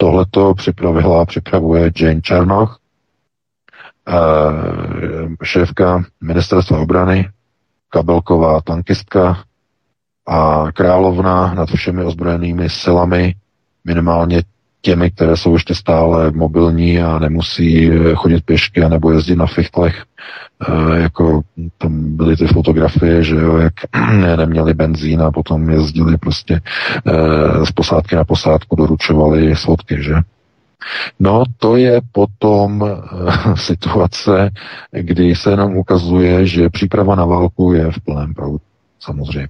Tohle 0.02 0.26
to 0.32 0.54
připravila 0.54 1.22
a 1.22 1.26
připravuje 1.26 1.92
Jane 2.00 2.22
Černoch, 2.22 2.80
eh, 4.08 4.14
šéfka 5.44 6.04
ministerstva 6.22 6.80
obrany, 6.80 7.30
kabelková 7.90 8.62
tankistka 8.62 9.44
a 10.28 10.66
královna 10.72 11.54
nad 11.54 11.70
všemi 11.70 12.04
ozbrojenými 12.04 12.70
silami, 12.70 13.36
minimálně 13.86 14.44
těmi, 14.82 15.12
které 15.12 15.38
jsou 15.38 15.54
ještě 15.54 15.76
stále 15.76 16.32
mobilní 16.32 17.00
a 17.00 17.20
nemusí 17.20 17.92
eh, 17.92 18.16
chodit 18.16 18.46
pěšky 18.46 18.90
nebo 18.90 19.12
jezdit 19.12 19.36
na 19.36 19.46
fichtlech, 19.46 20.06
e, 20.68 21.00
jako 21.00 21.42
tam 21.78 22.16
byly 22.16 22.38
ty 22.38 22.48
fotografie, 22.48 23.24
že 23.24 23.36
jo, 23.36 23.58
jak 23.58 23.74
neměli 24.38 24.74
benzín 24.74 25.22
a 25.22 25.32
potom 25.32 25.70
jezdili 25.70 26.18
prostě 26.18 26.62
e, 27.06 27.66
z 27.66 27.72
posádky 27.72 28.16
na 28.16 28.24
posádku, 28.24 28.76
doručovali 28.76 29.56
svodky, 29.56 30.04
že? 30.04 30.16
No, 31.20 31.44
to 31.58 31.76
je 31.76 32.02
potom 32.12 32.86
situace, 33.56 34.52
kdy 34.92 35.36
se 35.36 35.56
nám 35.56 35.78
ukazuje, 35.78 36.46
že 36.46 36.70
příprava 36.70 37.16
na 37.16 37.26
válku 37.26 37.74
je 37.74 37.92
v 37.92 38.00
plném 38.00 38.34
proudu, 38.34 38.62
samozřejmě. 39.00 39.48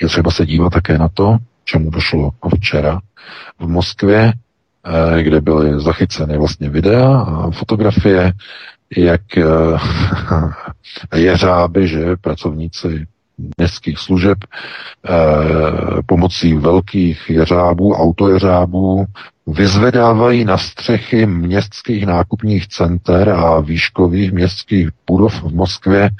Je 0.00 0.08
třeba 0.08 0.30
se 0.30 0.46
dívat 0.46 0.72
také 0.72 0.98
na 0.98 1.08
to, 1.08 1.38
čemu 1.66 1.90
došlo 1.90 2.30
včera 2.56 3.00
v 3.58 3.68
Moskvě, 3.68 4.32
eh, 4.32 5.22
kde 5.22 5.40
byly 5.40 5.80
zachyceny 5.80 6.38
vlastně 6.38 6.70
videa 6.70 7.18
a 7.20 7.50
fotografie, 7.50 8.32
jak 8.96 9.38
eh, 9.38 9.44
jeřáby, 11.16 11.88
že 11.88 12.16
pracovníci 12.16 13.06
městských 13.58 13.98
služeb 13.98 14.38
eh, 14.44 15.12
pomocí 16.06 16.54
velkých 16.54 17.30
jeřábů, 17.30 17.94
autojeřábů 17.94 19.04
vyzvedávají 19.46 20.44
na 20.44 20.58
střechy 20.58 21.26
městských 21.26 22.06
nákupních 22.06 22.68
center 22.68 23.28
a 23.28 23.60
výškových 23.60 24.32
městských 24.32 24.88
budov 25.06 25.42
v 25.42 25.54
Moskvě 25.54 26.10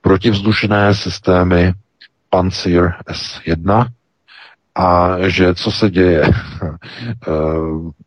protivzdušné 0.00 0.94
systémy 0.94 1.72
Pansir 2.30 2.92
S1, 3.08 3.86
a 4.76 5.16
že 5.28 5.54
co 5.54 5.72
se 5.72 5.90
děje? 5.90 6.22
Eh, 7.28 7.32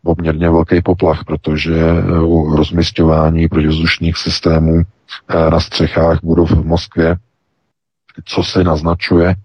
poměrně 0.04 0.50
velký 0.50 0.82
poplach, 0.82 1.24
protože 1.24 1.76
eh, 1.76 2.20
u 2.20 2.56
rozmistování 2.56 3.48
protivzdušných 3.48 4.18
systémů 4.18 4.82
eh, 4.82 5.50
na 5.50 5.60
střechách 5.60 6.20
budov 6.24 6.52
v 6.52 6.66
Moskvě, 6.66 7.16
co 8.26 8.44
se 8.44 8.64
naznačuje, 8.64 9.36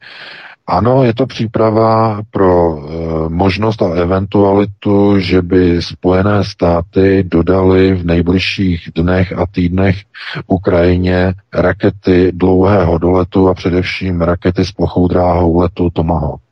ano, 0.66 1.04
je 1.04 1.14
to 1.14 1.26
příprava 1.26 2.20
pro 2.30 2.82
možnost 3.28 3.82
a 3.82 3.94
eventualitu, 3.94 5.18
že 5.18 5.42
by 5.42 5.82
Spojené 5.82 6.44
státy 6.44 7.24
dodali 7.26 7.94
v 7.94 8.06
nejbližších 8.06 8.88
dnech 8.94 9.38
a 9.38 9.46
týdnech 9.46 9.96
Ukrajině 10.46 11.34
rakety 11.54 12.32
dlouhého 12.34 12.98
doletu 12.98 13.48
a 13.48 13.54
především 13.54 14.20
rakety 14.20 14.64
s 14.64 14.72
plochou 14.72 15.08
dráhou 15.08 15.60
letu 15.60 15.90
Tomahawk. 15.90 16.43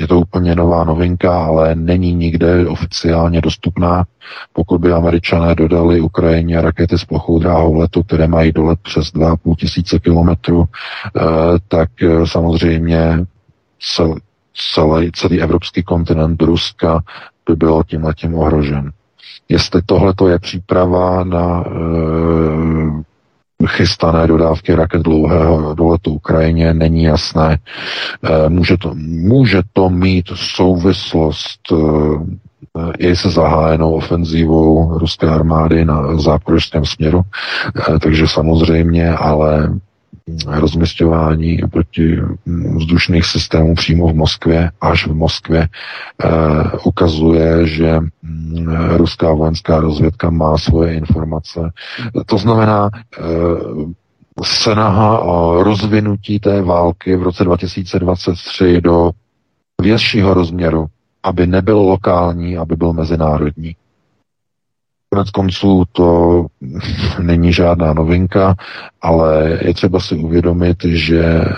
Je 0.00 0.08
to 0.08 0.20
úplně 0.20 0.54
nová 0.54 0.84
novinka, 0.84 1.44
ale 1.44 1.74
není 1.74 2.12
nikde 2.12 2.68
oficiálně 2.68 3.40
dostupná. 3.40 4.04
Pokud 4.52 4.80
by 4.80 4.92
američané 4.92 5.54
dodali 5.54 6.00
Ukrajině 6.00 6.60
rakety 6.60 6.98
s 6.98 7.04
plochou 7.04 7.38
dráhou 7.38 7.74
letu, 7.74 8.02
které 8.02 8.28
mají 8.28 8.52
dolet 8.52 8.78
přes 8.82 9.12
2,5 9.12 9.54
tisíce 9.56 9.98
kilometrů, 9.98 10.64
eh, 10.64 11.20
tak 11.68 11.88
eh, 12.02 12.26
samozřejmě 12.26 13.24
celý, 14.74 15.12
celý 15.12 15.42
evropský 15.42 15.82
kontinent 15.82 16.42
Ruska 16.42 17.02
by 17.48 17.56
byl 17.56 17.82
tím 17.86 18.04
letím 18.04 18.34
ohrožen. 18.34 18.92
Jestli 19.48 19.82
tohle 19.86 20.14
je 20.28 20.38
příprava 20.38 21.24
na 21.24 21.64
e, 21.66 21.70
chystané 23.64 24.26
dodávky 24.26 24.74
raket 24.74 25.02
dlouhého 25.02 25.74
doletu 25.74 26.10
Ukrajině 26.12 26.74
není 26.74 27.02
jasné. 27.02 27.58
Eh, 28.24 28.48
může 28.48 28.76
to, 28.76 28.94
může 29.06 29.62
to 29.72 29.90
mít 29.90 30.26
souvislost 30.34 31.60
eh, 31.72 31.76
i 32.98 33.16
se 33.16 33.30
zahájenou 33.30 33.92
ofenzívou 33.94 34.98
ruské 34.98 35.28
armády 35.28 35.84
na 35.84 36.16
záporožském 36.16 36.84
směru, 36.84 37.22
eh, 37.24 37.98
takže 37.98 38.28
samozřejmě, 38.28 39.10
ale 39.10 39.72
rozměstňování 40.46 41.58
proti 41.72 42.20
vzdušných 42.76 43.26
systémů 43.26 43.74
přímo 43.74 44.08
v 44.08 44.14
Moskvě, 44.14 44.70
až 44.80 45.06
v 45.06 45.14
Moskvě, 45.14 45.68
eh, 46.24 46.28
ukazuje, 46.84 47.66
že 47.66 48.00
mm, 48.22 48.68
ruská 48.96 49.32
vojenská 49.32 49.80
rozvědka 49.80 50.30
má 50.30 50.58
svoje 50.58 50.94
informace. 50.94 51.70
To 52.26 52.38
znamená, 52.38 52.90
eh, 53.18 53.22
snaha 54.44 55.18
o 55.18 55.62
rozvinutí 55.62 56.40
té 56.40 56.62
války 56.62 57.16
v 57.16 57.22
roce 57.22 57.44
2023 57.44 58.80
do 58.80 59.10
většího 59.82 60.34
rozměru, 60.34 60.86
aby 61.22 61.46
nebyl 61.46 61.78
lokální, 61.78 62.56
aby 62.56 62.76
byl 62.76 62.92
mezinárodní. 62.92 63.76
Konec 65.10 65.30
konců 65.30 65.84
to 65.92 66.46
není 67.22 67.52
žádná 67.52 67.92
novinka, 67.92 68.54
ale 69.02 69.58
je 69.62 69.74
třeba 69.74 70.00
si 70.00 70.14
uvědomit, 70.14 70.84
že 70.84 71.24
eh, 71.24 71.50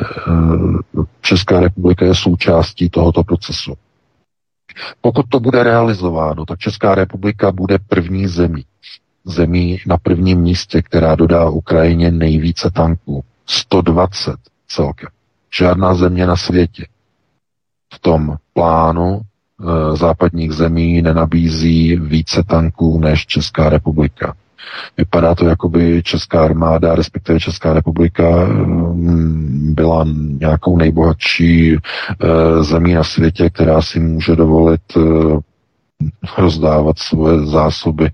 Česká 1.20 1.60
republika 1.60 2.04
je 2.04 2.14
součástí 2.14 2.90
tohoto 2.90 3.24
procesu. 3.24 3.74
Pokud 5.00 5.26
to 5.28 5.40
bude 5.40 5.62
realizováno, 5.62 6.44
tak 6.46 6.58
Česká 6.58 6.94
republika 6.94 7.52
bude 7.52 7.78
první 7.78 8.26
zemí. 8.26 8.64
Zemí 9.24 9.78
na 9.86 9.98
prvním 9.98 10.40
místě, 10.40 10.82
která 10.82 11.14
dodá 11.14 11.48
Ukrajině 11.50 12.10
nejvíce 12.10 12.70
tanků. 12.70 13.24
120 13.46 14.36
celkem. 14.68 15.08
Žádná 15.58 15.94
země 15.94 16.26
na 16.26 16.36
světě 16.36 16.86
v 17.94 17.98
tom 17.98 18.36
plánu 18.52 19.20
západních 19.94 20.52
zemí 20.52 21.02
nenabízí 21.02 21.96
více 21.96 22.42
tanků 22.44 23.00
než 23.00 23.26
Česká 23.26 23.68
republika. 23.68 24.34
Vypadá 24.96 25.34
to, 25.34 25.46
jako 25.46 25.68
by 25.68 26.02
Česká 26.02 26.44
armáda, 26.44 26.94
respektive 26.94 27.40
Česká 27.40 27.72
republika, 27.72 28.46
mm, 28.46 29.74
byla 29.74 30.06
nějakou 30.40 30.76
nejbohatší 30.76 31.76
eh, 31.76 32.64
zemí 32.64 32.94
na 32.94 33.04
světě, 33.04 33.50
která 33.50 33.82
si 33.82 34.00
může 34.00 34.36
dovolit 34.36 34.80
eh, 34.96 35.00
rozdávat 36.38 36.98
svoje 36.98 37.46
zásoby. 37.46 38.06
E, 38.06 38.12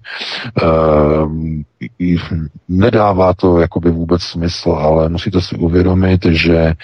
nedává 2.69 3.35
to 3.35 3.61
jakoby 3.61 3.91
vůbec 3.91 4.23
smysl, 4.23 4.71
ale 4.71 5.09
musíte 5.09 5.41
si 5.41 5.57
uvědomit, 5.57 6.25
že 6.25 6.57
e, 6.59 6.75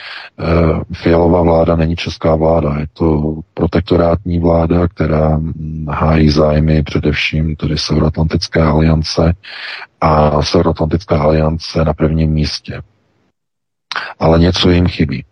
Fialová 0.95 1.43
vláda 1.43 1.77
není 1.77 1.97
česká 1.97 2.37
vláda, 2.37 2.77
je 2.81 2.87
to 2.93 3.35
protektorátní 3.55 4.41
vláda, 4.41 4.89
která 4.89 5.41
hájí 5.89 6.31
zájmy 6.31 6.83
především 6.83 7.57
tedy 7.57 7.79
Severoatlantické 7.79 8.63
aliance 8.63 9.35
a 10.01 10.43
Severoatlantická 10.43 11.19
aliance 11.19 11.85
na 11.85 11.95
prvním 11.95 12.31
místě. 12.31 12.83
Ale 14.19 14.39
něco 14.39 14.71
jim 14.71 14.87
chybí. 14.87 15.25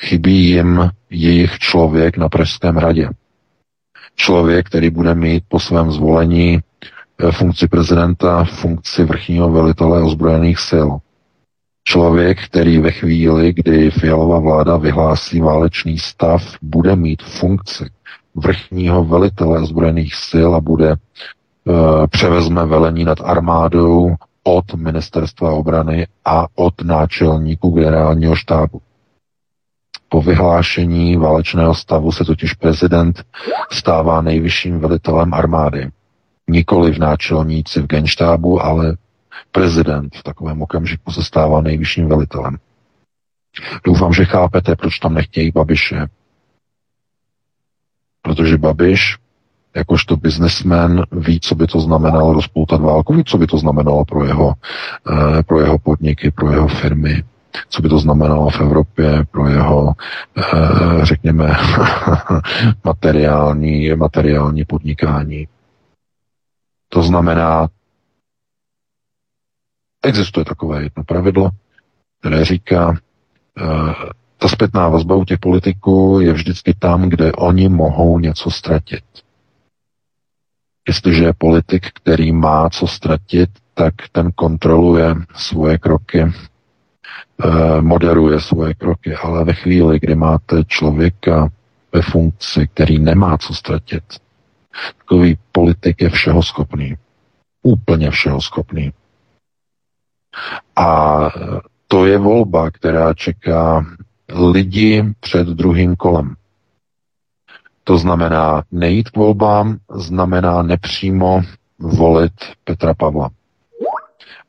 Chybí 0.00 0.44
jim 0.50 0.90
jejich 1.10 1.58
člověk 1.58 2.16
na 2.16 2.28
Pražském 2.28 2.76
radě 2.76 3.08
Člověk, 4.20 4.66
který 4.66 4.90
bude 4.90 5.14
mít 5.14 5.44
po 5.48 5.60
svém 5.60 5.92
zvolení 5.92 6.58
eh, 6.58 7.32
funkci 7.32 7.68
prezidenta, 7.68 8.44
funkci 8.44 9.04
vrchního 9.04 9.50
velitele 9.50 10.02
ozbrojených 10.02 10.58
sil. 10.70 10.88
Člověk, 11.84 12.44
který 12.44 12.78
ve 12.78 12.90
chvíli, 12.90 13.52
kdy 13.52 13.90
Fialová 13.90 14.38
vláda 14.38 14.76
vyhlásí 14.76 15.40
válečný 15.40 15.98
stav, 15.98 16.42
bude 16.62 16.96
mít 16.96 17.22
funkci 17.22 17.84
vrchního 18.34 19.04
velitele 19.04 19.60
ozbrojených 19.60 20.14
sil 20.28 20.50
a 20.54 20.60
bude 20.60 20.94
uh, 20.94 22.06
převezme 22.06 22.66
velení 22.66 23.04
nad 23.04 23.18
armádou 23.20 24.14
od 24.42 24.74
ministerstva 24.74 25.52
obrany 25.52 26.06
a 26.24 26.46
od 26.54 26.82
náčelníků 26.82 27.70
generálního 27.70 28.36
štábu. 28.36 28.80
Po 30.08 30.22
vyhlášení 30.22 31.16
válečného 31.16 31.74
stavu 31.74 32.12
se 32.12 32.24
totiž 32.24 32.52
prezident 32.52 33.24
stává 33.72 34.20
nejvyšším 34.20 34.80
velitelem 34.80 35.34
armády. 35.34 35.90
Nikoli 36.50 36.92
v 36.92 36.98
náčelníci 36.98 37.80
v 37.80 37.86
genštábu, 37.86 38.64
ale 38.64 38.96
prezident 39.52 40.16
v 40.16 40.22
takovém 40.22 40.62
okamžiku 40.62 41.12
se 41.12 41.24
stává 41.24 41.60
nejvyšším 41.60 42.08
velitelem. 42.08 42.56
Doufám, 43.84 44.12
že 44.12 44.24
chápete, 44.24 44.76
proč 44.76 44.98
tam 44.98 45.14
nechtějí 45.14 45.50
Babiše. 45.50 46.06
Protože 48.22 48.58
Babiš, 48.58 49.16
jakožto 49.76 50.16
biznesmen, 50.16 51.02
ví, 51.12 51.40
co 51.40 51.54
by 51.54 51.66
to 51.66 51.80
znamenalo 51.80 52.32
rozpoutat 52.32 52.80
válku, 52.80 53.14
ví, 53.14 53.24
co 53.24 53.38
by 53.38 53.46
to 53.46 53.58
znamenalo 53.58 54.04
pro 54.04 54.24
jeho, 54.24 54.54
eh, 55.10 55.42
pro 55.42 55.60
jeho 55.60 55.78
podniky, 55.78 56.30
pro 56.30 56.50
jeho 56.50 56.68
firmy, 56.68 57.22
co 57.68 57.82
by 57.82 57.88
to 57.88 57.98
znamenalo 57.98 58.50
v 58.50 58.60
Evropě 58.60 59.24
pro 59.30 59.48
jeho, 59.48 59.92
eh, 60.36 60.42
řekněme, 61.02 61.56
materiální, 62.84 63.90
materiální 63.94 64.64
podnikání. 64.64 65.48
To 66.88 67.02
znamená, 67.02 67.68
existuje 70.02 70.44
takové 70.44 70.82
jedno 70.82 71.04
pravidlo, 71.04 71.50
které 72.20 72.44
říká, 72.44 72.94
eh, 73.58 73.94
ta 74.38 74.48
zpětná 74.48 74.88
vazba 74.88 75.14
u 75.14 75.24
těch 75.24 75.38
politiků 75.38 76.20
je 76.22 76.32
vždycky 76.32 76.74
tam, 76.78 77.08
kde 77.08 77.32
oni 77.32 77.68
mohou 77.68 78.18
něco 78.18 78.50
ztratit. 78.50 79.04
Jestliže 80.88 81.24
je 81.24 81.32
politik, 81.38 81.86
který 81.94 82.32
má 82.32 82.70
co 82.70 82.86
ztratit, 82.86 83.50
tak 83.74 83.94
ten 84.12 84.32
kontroluje 84.32 85.14
svoje 85.34 85.78
kroky, 85.78 86.32
moderuje 87.80 88.40
svoje 88.40 88.74
kroky, 88.74 89.14
ale 89.14 89.44
ve 89.44 89.52
chvíli, 89.52 90.00
kdy 90.00 90.14
máte 90.14 90.64
člověka 90.64 91.48
ve 91.92 92.02
funkci, 92.02 92.68
který 92.68 92.98
nemá 92.98 93.38
co 93.38 93.54
ztratit, 93.54 94.04
takový 94.98 95.38
politik 95.52 96.02
je 96.02 96.10
všeho 96.10 96.42
schopný. 96.42 96.96
Úplně 97.62 98.10
všeho 98.10 98.40
schopný. 98.40 98.92
A 100.76 101.18
to 101.86 102.06
je 102.06 102.18
volba, 102.18 102.70
která 102.70 103.14
čeká 103.14 103.86
lidi 104.28 105.14
před 105.20 105.48
druhým 105.48 105.96
kolem. 105.96 106.34
To 107.84 107.98
znamená, 107.98 108.62
nejít 108.70 109.10
k 109.10 109.16
volbám 109.16 109.78
znamená 109.94 110.62
nepřímo 110.62 111.42
volit 111.78 112.32
Petra 112.64 112.94
Pavla 112.94 113.30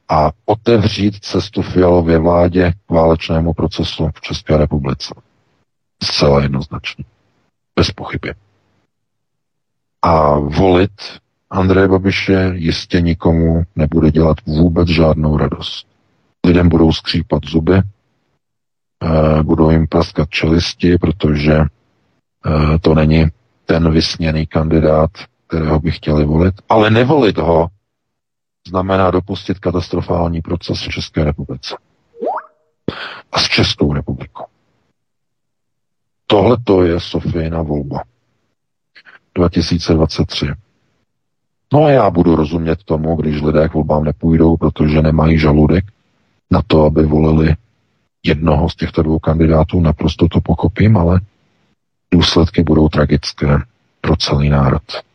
a 0.10 0.32
otevřít 0.46 1.16
cestu 1.16 1.62
Fialově 1.62 2.20
vládě 2.20 2.74
k 2.88 2.92
válečnému 2.92 3.54
procesu 3.54 4.10
v 4.16 4.22
České 4.22 4.58
republice. 4.58 5.14
Zcela 6.04 6.42
jednoznačně. 6.42 7.06
Bez 7.76 7.92
pochyby. 7.92 8.34
A 10.02 10.40
volit 10.40 10.92
Andreje 11.50 11.88
Babiše 11.88 12.52
jistě 12.56 13.02
nikomu 13.02 13.64
nebude 13.76 14.12
dělat 14.12 14.38
vůbec 14.46 14.88
žádnou 14.88 15.38
radost. 15.38 15.88
Lidem 16.46 16.70
budou 16.70 16.92
skřípat 16.92 17.46
zuby, 17.46 17.74
eh, 17.78 19.44
budou 19.44 19.70
jim 19.70 19.88
praskat 19.88 20.30
čelisti, 20.30 20.98
protože 20.98 21.54
eh, 21.56 22.80
to 22.80 22.96
není 22.96 23.26
ten 23.66 23.92
vysněný 23.92 24.48
kandidát, 24.48 25.10
kterého 25.48 25.80
by 25.80 25.92
chtěli 25.92 26.26
volit, 26.26 26.54
ale 26.70 26.90
nevolit 26.90 27.38
ho 27.38 27.68
znamená 28.70 29.12
dopustit 29.12 29.60
katastrofální 29.60 30.42
proces 30.42 30.82
v 30.82 30.90
České 30.90 31.24
republice. 31.24 31.78
A 33.32 33.40
s 33.40 33.44
Českou 33.44 33.94
republikou. 33.94 34.46
Tohle 36.28 36.58
to 36.64 36.84
je 36.84 37.00
Sofijina 37.00 37.62
volba. 37.62 38.04
2023. 39.36 40.48
No 41.74 41.84
a 41.84 41.90
já 41.90 42.10
budu 42.10 42.36
rozumět 42.36 42.84
tomu, 42.84 43.16
když 43.16 43.42
lidé 43.42 43.70
k 43.70 43.74
volbám 43.74 44.04
nepůjdou, 44.04 44.58
protože 44.58 45.02
nemají 45.02 45.40
žaludek 45.40 45.86
na 46.52 46.62
to, 46.68 46.86
aby 46.86 47.06
volili 47.06 47.56
jednoho 48.24 48.70
z 48.70 48.76
těchto 48.76 49.04
dvou 49.04 49.20
kandidátů. 49.20 49.82
Naprosto 49.82 50.28
to 50.28 50.42
pochopím, 50.42 50.98
ale 50.98 51.22
důsledky 52.12 52.64
budou 52.64 52.90
tragické 52.90 53.58
pro 54.02 54.16
celý 54.16 54.50
národ. 54.50 55.09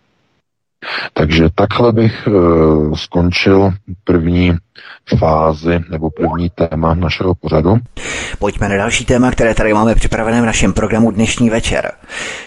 Takže 1.13 1.49
takhle 1.55 1.93
bych 1.93 2.27
uh, 2.27 2.95
skončil 2.95 3.73
první 4.05 4.53
fázi 5.19 5.81
nebo 5.91 6.11
první 6.11 6.51
téma 6.51 6.95
našeho 6.95 7.35
pořadu. 7.35 7.77
Pojďme 8.39 8.69
na 8.69 8.77
další 8.77 9.05
téma, 9.05 9.31
které 9.31 9.55
tady 9.55 9.75
máme 9.75 9.95
připravené 9.95 10.43
v 10.43 10.47
našem 10.47 10.73
programu 10.73 11.11
dnešní 11.11 11.51
večer. 11.51 11.93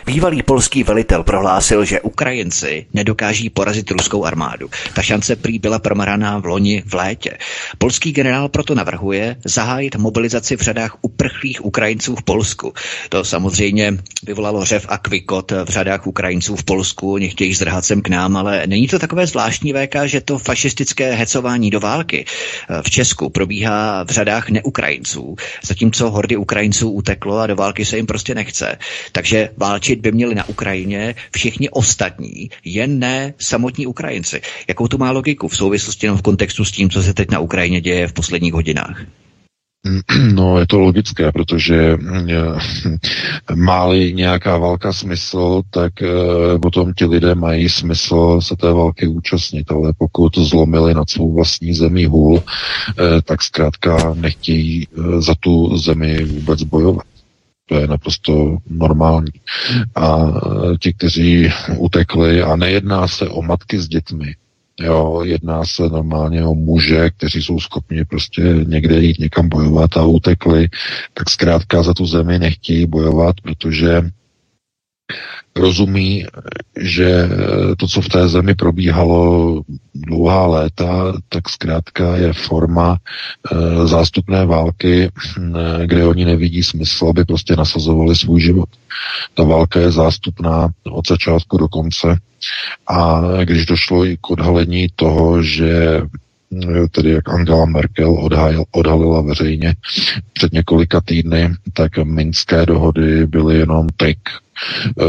Bývalý 0.05 0.43
polský 0.43 0.83
velitel 0.83 1.23
prohlásil, 1.23 1.85
že 1.85 2.01
Ukrajinci 2.01 2.85
nedokáží 2.93 3.49
porazit 3.49 3.91
ruskou 3.91 4.25
armádu. 4.25 4.69
Ta 4.95 5.01
šance 5.01 5.35
prý 5.35 5.59
byla 5.59 5.79
promaraná 5.79 6.37
v 6.37 6.45
loni 6.45 6.83
v 6.85 6.93
létě. 6.93 7.37
Polský 7.77 8.11
generál 8.11 8.49
proto 8.49 8.75
navrhuje 8.75 9.35
zahájit 9.45 9.95
mobilizaci 9.95 10.57
v 10.57 10.61
řadách 10.61 10.97
uprchlých 11.01 11.65
Ukrajinců 11.65 12.15
v 12.15 12.23
Polsku. 12.23 12.73
To 13.09 13.25
samozřejmě 13.25 13.97
vyvolalo 14.23 14.65
řev 14.65 14.85
a 14.89 14.97
kvikot 14.97 15.51
v 15.51 15.69
řadách 15.69 16.07
Ukrajinců 16.07 16.55
v 16.55 16.63
Polsku. 16.63 17.13
Oni 17.13 17.29
chtějí 17.29 17.53
zdrhat 17.53 17.85
sem 17.85 18.01
k 18.01 18.09
nám, 18.09 18.37
ale 18.37 18.63
není 18.67 18.87
to 18.87 18.99
takové 18.99 19.27
zvláštní 19.27 19.73
VK, 19.73 19.95
že 20.05 20.21
to 20.21 20.37
fašistické 20.37 21.13
hecování 21.13 21.69
do 21.69 21.79
války 21.79 22.16
v 22.81 22.89
Česku 22.89 23.29
probíhá 23.29 24.03
v 24.03 24.09
řadách 24.09 24.49
neukrajinců, 24.49 25.35
zatímco 25.63 26.09
hordy 26.11 26.35
Ukrajinců 26.37 26.91
uteklo 26.91 27.37
a 27.37 27.47
do 27.47 27.55
války 27.55 27.85
se 27.85 27.97
jim 27.97 28.05
prostě 28.05 28.35
nechce. 28.35 28.77
Takže 29.11 29.49
válčit 29.57 29.99
by 29.99 30.11
měli 30.11 30.35
na 30.35 30.49
Ukrajině 30.49 31.15
všichni 31.31 31.69
ostatní, 31.69 32.49
jen 32.65 32.99
ne 32.99 33.33
samotní 33.39 33.87
Ukrajinci. 33.87 34.41
Jakou 34.67 34.87
to 34.87 34.97
má 34.97 35.11
logiku 35.11 35.47
v 35.47 35.57
souvislosti 35.57 36.05
jenom 36.05 36.17
v 36.17 36.21
kontextu 36.21 36.65
s 36.65 36.71
tím, 36.71 36.89
co 36.89 37.03
se 37.03 37.13
teď 37.13 37.31
na 37.31 37.39
Ukrajině 37.39 37.81
děje 37.81 38.07
v 38.07 38.13
posledních 38.13 38.53
hodinách? 38.53 39.05
No, 40.33 40.59
je 40.59 40.67
to 40.67 40.79
logické, 40.79 41.31
protože 41.31 41.97
eh, 42.29 43.55
má-li 43.55 44.13
nějaká 44.13 44.57
válka 44.57 44.93
smysl, 44.93 45.61
tak 45.69 46.01
eh, 46.01 46.09
potom 46.61 46.93
ti 46.93 47.05
lidé 47.05 47.35
mají 47.35 47.69
smysl 47.69 48.41
se 48.41 48.55
té 48.55 48.73
války 48.73 49.07
účastnit, 49.07 49.71
ale 49.71 49.93
pokud 49.97 50.37
zlomili 50.37 50.93
nad 50.93 51.09
svou 51.09 51.35
vlastní 51.35 51.73
zemi 51.73 52.05
hůl, 52.05 52.43
eh, 52.43 53.21
tak 53.21 53.43
zkrátka 53.43 54.13
nechtějí 54.13 54.87
za 55.17 55.35
tu 55.39 55.77
zemi 55.77 56.23
vůbec 56.23 56.63
bojovat. 56.63 57.05
To 57.69 57.75
je 57.75 57.87
naprosto 57.87 58.57
normální. 58.69 59.31
A 59.95 60.17
ti, 60.79 60.93
kteří 60.93 61.49
utekli, 61.77 62.41
a 62.41 62.55
nejedná 62.55 63.07
se 63.07 63.29
o 63.29 63.41
matky 63.41 63.79
s 63.79 63.87
dětmi, 63.87 64.35
Jo, 64.79 65.21
jedná 65.23 65.65
se 65.65 65.81
normálně 65.81 66.45
o 66.45 66.53
muže, 66.53 67.09
kteří 67.09 67.43
jsou 67.43 67.59
schopni 67.59 68.05
prostě 68.05 68.41
někde 68.67 68.99
jít 68.99 69.19
někam 69.19 69.49
bojovat 69.49 69.97
a 69.97 70.05
utekli, 70.05 70.69
tak 71.13 71.29
zkrátka 71.29 71.83
za 71.83 71.93
tu 71.93 72.05
zemi 72.05 72.39
nechtějí 72.39 72.85
bojovat, 72.85 73.35
protože 73.41 74.01
rozumí, 75.55 76.25
že 76.79 77.29
to, 77.77 77.87
co 77.87 78.01
v 78.01 78.09
té 78.09 78.27
zemi 78.27 78.55
probíhalo 78.55 79.61
dlouhá 79.95 80.47
léta, 80.47 81.13
tak 81.29 81.49
zkrátka 81.49 82.15
je 82.15 82.33
forma 82.33 82.97
e, 82.97 83.87
zástupné 83.87 84.45
války, 84.45 85.03
e, 85.03 85.11
kde 85.87 86.05
oni 86.05 86.25
nevidí 86.25 86.63
smysl, 86.63 87.07
aby 87.07 87.25
prostě 87.25 87.55
nasazovali 87.55 88.15
svůj 88.15 88.41
život. 88.41 88.69
Ta 89.33 89.43
válka 89.43 89.79
je 89.79 89.91
zástupná 89.91 90.69
od 90.91 91.07
začátku 91.07 91.57
do 91.57 91.67
konce 91.67 92.17
a 92.87 93.21
když 93.43 93.65
došlo 93.65 94.05
i 94.05 94.17
k 94.21 94.29
odhalení 94.29 94.87
toho, 94.95 95.43
že 95.43 96.01
tedy 96.91 97.09
jak 97.09 97.29
Angela 97.29 97.65
Merkel 97.65 98.13
odhalil, 98.13 98.63
odhalila 98.71 99.21
veřejně 99.21 99.75
před 100.33 100.53
několika 100.53 101.01
týdny, 101.01 101.49
tak 101.73 101.97
minské 101.97 102.65
dohody 102.65 103.27
byly 103.27 103.57
jenom 103.57 103.87
trik, 103.97 104.19
eh, 104.29 105.03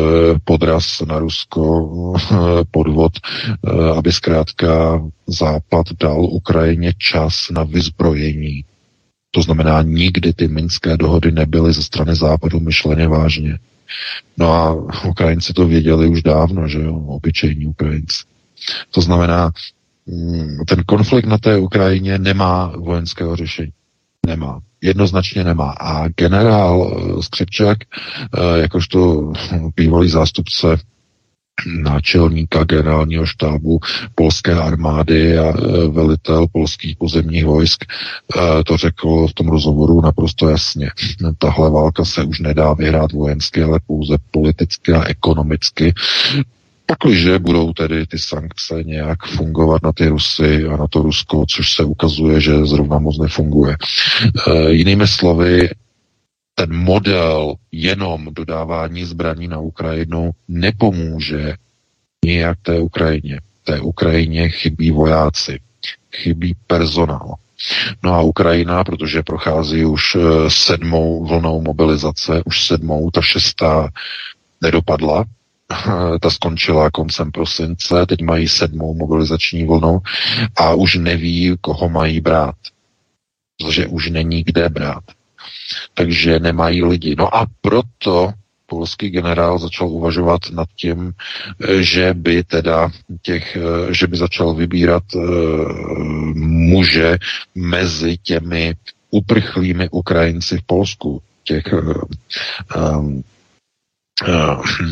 podraz 0.45 1.01
na 1.01 1.19
Rusko, 1.19 1.93
eh, 2.17 2.37
podvod, 2.71 3.13
eh, 3.17 3.71
aby 3.99 4.13
zkrátka 4.13 5.03
Západ 5.27 5.87
dal 6.01 6.21
Ukrajině 6.21 6.93
čas 6.99 7.51
na 7.51 7.65
vyzbrojení. 7.65 8.65
To 9.31 9.43
znamená, 9.43 9.83
nikdy 9.83 10.33
ty 10.33 10.49
minské 10.49 10.97
dohody 10.97 11.33
nebyly 11.33 11.73
ze 11.73 11.83
strany 11.83 12.15
Západu 12.15 12.61
myšleně 12.61 13.09
vážně. 13.09 13.59
No 14.37 14.53
a 14.53 14.73
Ukrajinci 15.09 15.53
to 15.53 15.67
věděli 15.67 16.09
už 16.09 16.23
dávno, 16.23 16.69
že 16.69 16.81
jo, 16.83 16.95
obyčejní 16.95 17.67
Ukrajinci. 17.67 18.25
To 18.91 19.01
znamená, 19.01 19.51
mm, 20.07 20.57
ten 20.69 20.83
konflikt 20.87 21.27
na 21.27 21.39
té 21.39 21.59
Ukrajině 21.59 22.19
nemá 22.19 22.73
vojenského 22.77 23.37
řešení. 23.37 23.73
Nemá. 24.27 24.61
Jednoznačně 24.81 25.45
nemá. 25.45 25.71
A 25.71 26.09
generál 26.09 26.93
eh, 27.19 27.23
Skřipčák, 27.23 27.79
eh, 27.83 28.59
jakožto 28.59 29.33
bývalý 29.77 30.09
zástupce 30.09 30.77
náčelníka 31.67 32.65
generálního 32.65 33.27
štábu 33.27 33.81
polské 34.15 34.55
armády 34.55 35.39
a 35.39 35.49
e, 35.49 35.89
velitel 35.89 36.47
polských 36.53 36.97
pozemních 36.97 37.45
vojsk 37.45 37.85
e, 37.85 38.65
to 38.65 38.77
řekl 38.77 39.27
v 39.27 39.33
tom 39.33 39.49
rozhovoru 39.49 40.01
naprosto 40.01 40.49
jasně. 40.49 40.91
Tahle 41.39 41.71
válka 41.71 42.05
se 42.05 42.25
už 42.25 42.41
nedá 42.41 42.73
vyhrát 42.73 43.13
vojensky, 43.13 43.63
ale 43.63 43.81
pouze 43.87 44.17
politicky 44.31 44.93
a 44.93 45.05
ekonomicky. 45.05 45.95
Pakliže 46.87 47.39
budou 47.39 47.73
tedy 47.73 48.07
ty 48.07 48.19
sankce 48.19 48.83
nějak 48.85 49.27
fungovat 49.27 49.83
na 49.83 49.93
ty 49.93 50.09
Rusy 50.09 50.65
a 50.65 50.77
na 50.77 50.87
to 50.87 51.03
Rusko, 51.03 51.45
což 51.49 51.75
se 51.75 51.85
ukazuje, 51.85 52.41
že 52.41 52.67
zrovna 52.67 52.99
moc 52.99 53.19
nefunguje. 53.19 53.77
E, 54.47 54.71
jinými 54.71 55.07
slovy, 55.07 55.71
ten 56.59 56.77
model 56.77 57.55
jenom 57.73 58.29
dodávání 58.35 59.05
zbraní 59.05 59.49
na 59.49 59.59
Ukrajinu 59.59 60.31
nepomůže 60.49 61.55
nijak 62.25 62.59
té 62.63 62.81
Ukrajině. 62.81 63.41
Té 63.65 63.81
Ukrajině 63.81 64.49
chybí 64.49 64.91
vojáci, 64.91 65.61
chybí 66.17 66.55
personál. 66.67 67.35
No 68.03 68.15
a 68.15 68.21
Ukrajina, 68.21 68.85
protože 68.85 69.23
prochází 69.23 69.85
už 69.85 70.17
eh, 70.17 70.21
sedmou 70.51 71.25
vlnou 71.27 71.63
mobilizace, 71.63 72.43
už 72.45 72.67
sedmou, 72.67 73.11
ta 73.11 73.23
šestá 73.23 73.89
nedopadla, 74.63 75.25
ta 76.21 76.31
skončila 76.31 76.91
koncem 76.91 77.33
prosince, 77.33 78.07
teď 78.07 78.23
mají 78.23 78.49
sedmou 78.49 78.95
mobilizační 78.95 79.65
vlnu 79.65 79.99
a 80.57 80.75
už 80.75 80.95
neví, 80.95 81.57
koho 81.61 81.89
mají 81.89 82.21
brát. 82.21 82.57
Protože 83.59 83.87
už 83.87 84.11
není 84.11 84.43
kde 84.45 84.69
brát 84.69 85.18
takže 85.95 86.41
nemají 86.41 86.85
lidi. 86.85 87.17
No 87.19 87.37
a 87.37 87.47
proto 87.61 88.33
polský 88.67 89.11
generál 89.11 89.59
začal 89.59 89.89
uvažovat 89.89 90.41
nad 90.51 90.69
tím, 90.77 91.13
že 91.81 92.15
by 92.15 92.45
teda 92.45 92.91
těch, 93.23 93.57
že 93.91 94.07
by 94.07 94.17
začal 94.17 94.55
vybírat 94.55 95.03
uh, 95.15 95.23
muže 96.37 97.19
mezi 97.55 98.17
těmi 98.23 98.75
uprchlými 99.11 99.89
Ukrajinci 99.89 100.59
v 100.59 100.63
Polsku, 100.63 101.23
těch 101.45 101.65
um, 101.73 103.25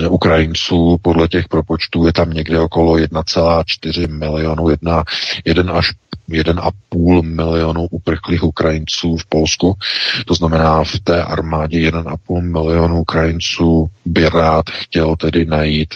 Ukrajinců 0.09 0.99
podle 1.03 1.29
těch 1.29 1.49
propočtů 1.49 2.07
je 2.07 2.13
tam 2.13 2.31
někde 2.31 2.61
okolo 2.61 2.95
1,4 2.97 4.19
milionu, 4.19 4.69
1, 4.71 5.05
1 5.45 5.73
až 5.73 5.93
1,5 6.31 7.23
milionu 7.23 7.87
uprchlých 7.91 8.43
Ukrajinců 8.43 9.17
v 9.17 9.27
Polsku. 9.27 9.75
To 10.27 10.35
znamená, 10.35 10.85
v 10.85 11.01
té 11.05 11.25
armádě 11.25 11.91
1,5 11.91 12.41
milionu 12.41 13.01
Ukrajinců 13.01 13.91
by 14.05 14.29
rád 14.29 14.71
chtěl 14.71 15.17
tedy 15.17 15.45
najít 15.45 15.95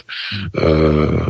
uh, 0.62 1.26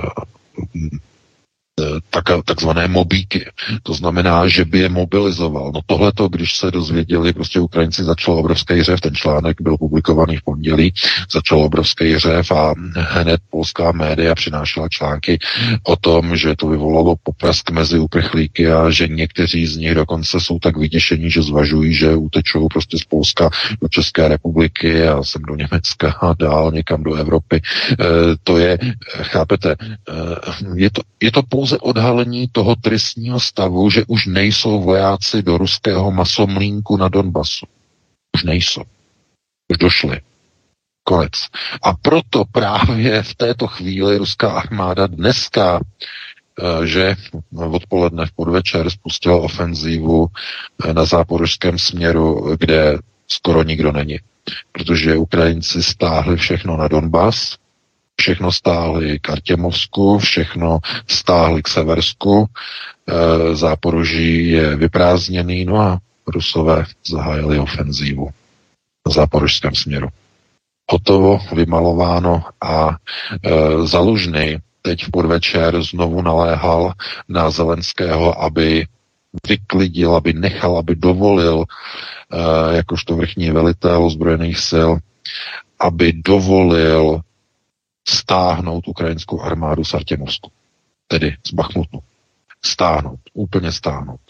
tak, 2.10 2.24
takzvané 2.44 2.88
mobíky. 2.88 3.46
To 3.82 3.94
znamená, 3.94 4.48
že 4.48 4.64
by 4.64 4.78
je 4.78 4.88
mobilizoval. 4.88 5.72
No 5.74 5.80
tohleto, 5.86 6.28
když 6.28 6.56
se 6.56 6.70
dozvěděli, 6.70 7.32
prostě 7.32 7.60
Ukrajinci 7.60 8.04
začal 8.04 8.34
obrovský 8.34 8.82
řev, 8.82 9.00
ten 9.00 9.14
článek 9.14 9.60
byl 9.60 9.76
publikovaný 9.76 10.36
v 10.36 10.42
pondělí, 10.42 10.92
začal 11.32 11.58
obrovský 11.58 12.18
řev 12.18 12.50
a 12.50 12.74
hned 12.96 13.40
polská 13.50 13.92
média 13.92 14.34
přinášela 14.34 14.88
články 14.88 15.38
o 15.82 15.96
tom, 15.96 16.36
že 16.36 16.56
to 16.56 16.68
vyvolalo 16.68 17.16
poprask 17.22 17.70
mezi 17.70 17.98
uprchlíky 17.98 18.72
a 18.72 18.90
že 18.90 19.08
někteří 19.08 19.66
z 19.66 19.76
nich 19.76 19.94
dokonce 19.94 20.40
jsou 20.40 20.58
tak 20.58 20.76
vyděšení, 20.76 21.30
že 21.30 21.42
zvažují, 21.42 21.94
že 21.94 22.14
utečou 22.14 22.68
prostě 22.68 22.98
z 22.98 23.04
Polska 23.04 23.50
do 23.82 23.88
České 23.88 24.28
republiky 24.28 25.08
a 25.08 25.22
sem 25.22 25.42
do 25.42 25.54
Německa 25.54 26.12
a 26.20 26.34
dál 26.34 26.70
někam 26.72 27.02
do 27.02 27.14
Evropy. 27.14 27.56
E, 27.56 27.96
to 28.44 28.58
je, 28.58 28.78
chápete, 29.22 29.70
e, 29.70 29.76
je 30.74 30.90
to, 30.90 31.02
je 31.22 31.32
to 31.32 31.42
pouze 31.42 31.69
pouze 31.70 31.78
odhalení 31.78 32.48
toho 32.52 32.76
tristního 32.76 33.40
stavu, 33.40 33.90
že 33.90 34.04
už 34.06 34.26
nejsou 34.26 34.82
vojáci 34.82 35.42
do 35.42 35.58
ruského 35.58 36.10
masomlínku 36.10 36.96
na 36.96 37.08
Donbasu. 37.08 37.66
Už 38.36 38.44
nejsou. 38.44 38.82
Už 39.68 39.78
došli. 39.78 40.20
Konec. 41.04 41.32
A 41.82 41.92
proto 41.92 42.44
právě 42.52 43.22
v 43.22 43.34
této 43.34 43.66
chvíli 43.66 44.16
ruská 44.16 44.50
armáda 44.50 45.06
dneska 45.06 45.80
eh, 45.80 46.86
že 46.86 47.16
odpoledne 47.54 48.26
v 48.26 48.32
podvečer 48.32 48.90
spustila 48.90 49.36
ofenzívu 49.36 50.26
eh, 50.26 50.94
na 50.94 51.04
záporožském 51.04 51.78
směru, 51.78 52.56
kde 52.58 52.98
skoro 53.28 53.62
nikdo 53.62 53.92
není. 53.92 54.18
Protože 54.72 55.16
Ukrajinci 55.16 55.82
stáhli 55.82 56.36
všechno 56.36 56.76
na 56.76 56.88
Donbas, 56.88 57.56
všechno 58.20 58.52
stáhli 58.52 59.18
k 59.18 59.30
Artěmovsku, 59.30 60.18
všechno 60.18 60.78
stáhli 61.08 61.62
k 61.62 61.68
Seversku, 61.68 62.44
e, 62.44 63.56
Záporoží 63.56 64.50
je 64.50 64.76
vyprázdněný, 64.76 65.64
no 65.64 65.80
a 65.80 65.98
Rusové 66.26 66.84
zahájili 67.06 67.58
ofenzívu 67.58 68.28
na 69.08 69.12
záporožském 69.12 69.74
směru. 69.74 70.08
Hotovo, 70.90 71.40
vymalováno 71.52 72.44
a 72.60 72.90
e, 72.90 72.96
Zalužný 73.86 74.58
teď 74.82 75.04
v 75.04 75.10
podvečer 75.10 75.82
znovu 75.82 76.22
naléhal 76.22 76.92
na 77.28 77.50
Zelenského, 77.50 78.42
aby 78.42 78.86
vyklidil, 79.48 80.16
aby 80.16 80.32
nechal, 80.32 80.78
aby 80.78 80.96
dovolil, 80.96 81.64
e, 81.64 82.76
jakožto 82.76 83.16
vrchní 83.16 83.50
velitel 83.50 84.04
ozbrojených 84.04 84.58
sil, 84.70 84.90
aby 85.80 86.12
dovolil 86.12 87.20
stáhnout 88.10 88.88
ukrajinskou 88.88 89.40
armádu 89.42 89.84
z 89.84 89.94
Artěmovsku, 89.94 90.52
tedy 91.08 91.36
z 91.46 91.52
Bachmutu. 91.52 92.00
Stáhnout, 92.64 93.20
úplně 93.32 93.72
stáhnout. 93.72 94.20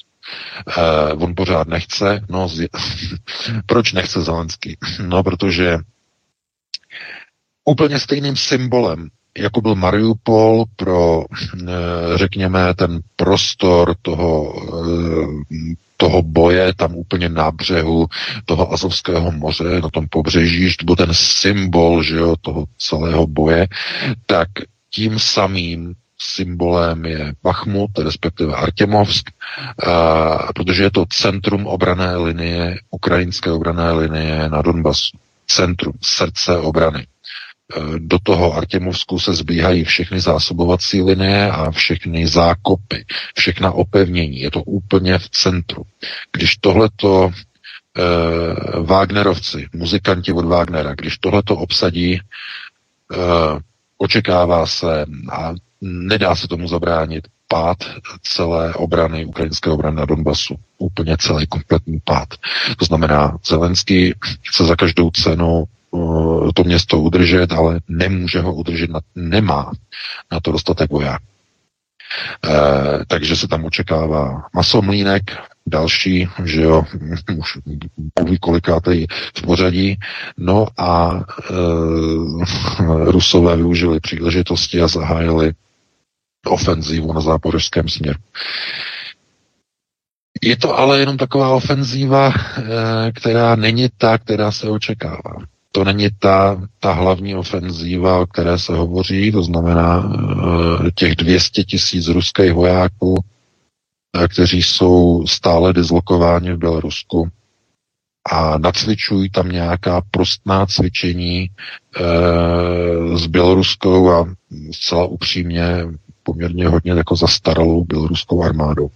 Eh, 0.79 1.13
on 1.13 1.35
pořád 1.37 1.69
nechce, 1.69 2.21
no 2.29 2.49
z... 2.49 2.69
proč 3.67 3.93
nechce 3.93 4.23
Zelenský? 4.23 4.77
No, 5.03 5.23
protože 5.23 5.79
úplně 7.65 7.99
stejným 7.99 8.37
symbolem, 8.37 9.09
jako 9.39 9.61
byl 9.61 9.75
Mariupol 9.75 10.65
pro, 10.77 11.25
eh, 11.69 11.73
řekněme, 12.15 12.75
ten 12.75 13.01
prostor 13.17 13.95
toho 14.03 14.55
eh, 14.69 15.75
toho 16.01 16.23
boje 16.23 16.75
tam 16.75 16.95
úplně 16.95 17.29
na 17.29 17.51
břehu 17.51 18.07
toho 18.45 18.73
Azovského 18.73 19.33
moře, 19.33 19.81
na 19.83 19.89
tom 19.89 20.07
pobřeží, 20.11 20.77
to 20.77 20.85
byl 20.85 20.97
ten 20.97 21.09
symbol 21.13 22.03
že 22.03 22.17
jo, 22.17 22.35
toho 22.41 22.65
celého 22.79 23.27
boje, 23.27 23.69
tak 24.27 24.49
tím 24.91 25.19
samým 25.19 25.95
symbolem 26.19 27.05
je 27.05 27.33
Bachmut, 27.43 27.99
respektive 27.99 28.55
Artemovsk, 28.55 29.31
a, 29.87 30.53
protože 30.53 30.83
je 30.83 30.91
to 30.91 31.05
centrum 31.11 31.67
obrané 31.67 32.17
linie, 32.17 32.79
ukrajinské 32.91 33.51
obrané 33.51 33.93
linie 33.93 34.49
na 34.49 34.63
Donbasu. 34.63 35.19
Centrum, 35.47 35.95
srdce 36.01 36.57
obrany. 36.57 37.07
Do 37.99 38.19
toho 38.23 38.55
Artemovsku 38.55 39.19
se 39.19 39.35
zbíhají 39.35 39.85
všechny 39.85 40.21
zásobovací 40.21 41.03
linie 41.03 41.51
a 41.51 41.71
všechny 41.71 42.27
zákopy, 42.27 43.05
všechna 43.35 43.73
opevnění. 43.73 44.41
Je 44.41 44.51
to 44.51 44.63
úplně 44.63 45.19
v 45.19 45.29
centru. 45.29 45.83
Když 46.33 46.57
tohleto 46.57 47.31
eh, 47.31 48.03
Wagnerovci, 48.81 49.67
muzikanti 49.73 50.33
od 50.33 50.45
Wagnera, 50.45 50.95
když 50.95 51.19
tohleto 51.19 51.57
obsadí, 51.57 52.21
eh, 52.21 53.17
očekává 53.99 54.67
se 54.67 55.07
a 55.33 55.55
nedá 55.81 56.37
se 56.37 56.49
tomu 56.49 56.69
zabránit 56.69 57.29
pád 57.49 57.79
celé 58.23 58.75
obrany, 58.75 59.25
ukrajinské 59.25 59.71
obrany 59.71 59.97
na 59.97 60.05
Donbasu. 60.05 60.55
Úplně 60.79 61.17
celý 61.17 61.47
kompletní 61.47 62.01
pád. 62.05 62.29
To 62.79 62.85
znamená, 62.85 63.39
Zelenský 63.47 64.15
chce 64.49 64.65
za 64.65 64.77
každou 64.77 65.11
cenu 65.11 65.65
Eh, 65.65 65.80
to 66.55 66.65
město 66.65 67.01
udržet, 67.01 67.53
ale 67.53 67.81
nemůže 67.89 68.41
ho 68.41 68.55
udržet, 68.55 68.91
nemá 69.15 69.73
na 70.33 70.41
to 70.41 70.53
dostatek 70.53 70.91
vojáků. 70.91 71.25
E, 72.45 73.05
takže 73.07 73.37
se 73.37 73.49
tam 73.49 73.65
očekává 73.65 74.43
masomlínek, 74.55 75.23
další, 75.67 76.29
že 76.45 76.63
jo, 76.63 76.85
už 77.39 77.59
mluví 78.19 78.39
kolikátej 78.39 79.07
v 79.37 79.43
pořadí, 79.43 79.99
no 80.37 80.67
a 80.79 81.21
e, 81.51 81.55
Rusové 83.11 83.57
využili 83.57 84.01
příležitosti 84.01 84.83
a 84.83 84.89
zahájili 84.89 85.53
ofenzívu 86.47 87.13
na 87.13 87.21
záporožském 87.21 87.89
směru. 87.89 88.19
Je 90.43 90.57
to 90.57 90.79
ale 90.79 91.01
jenom 91.01 91.17
taková 91.17 91.49
ofenzíva, 91.55 92.33
která 93.15 93.57
není 93.57 93.89
ta, 93.99 94.19
která 94.19 94.53
se 94.53 94.69
očekává. 94.69 95.37
To 95.73 95.85
není 95.85 96.09
ta, 96.19 96.63
ta 96.81 96.93
hlavní 96.93 97.35
ofenzíva, 97.35 98.19
o 98.19 98.27
které 98.27 98.59
se 98.59 98.73
hovoří, 98.73 99.33
to 99.33 99.43
znamená 99.43 100.13
těch 100.95 101.17
200 101.17 101.65
tisíc 101.65 102.09
ruských 102.09 102.53
vojáků, 102.53 103.25
kteří 104.35 104.63
jsou 104.63 105.27
stále 105.27 105.73
dislokováni 105.73 106.53
v 106.53 106.59
Bělorusku 106.59 107.29
a 108.33 108.59
nacvičují 108.59 109.31
tam 109.31 109.49
nějaká 109.49 110.03
prostná 110.11 110.67
cvičení 110.67 111.41
e, 111.43 111.51
s 113.19 113.27
běloruskou 113.27 114.11
a 114.11 114.35
zcela 114.73 115.05
upřímně 115.07 115.87
poměrně 116.23 116.69
hodně 116.69 116.93
jako 116.93 117.17
zastaralou 117.17 117.85
běloruskou 117.85 118.43
armádou. 118.43 118.91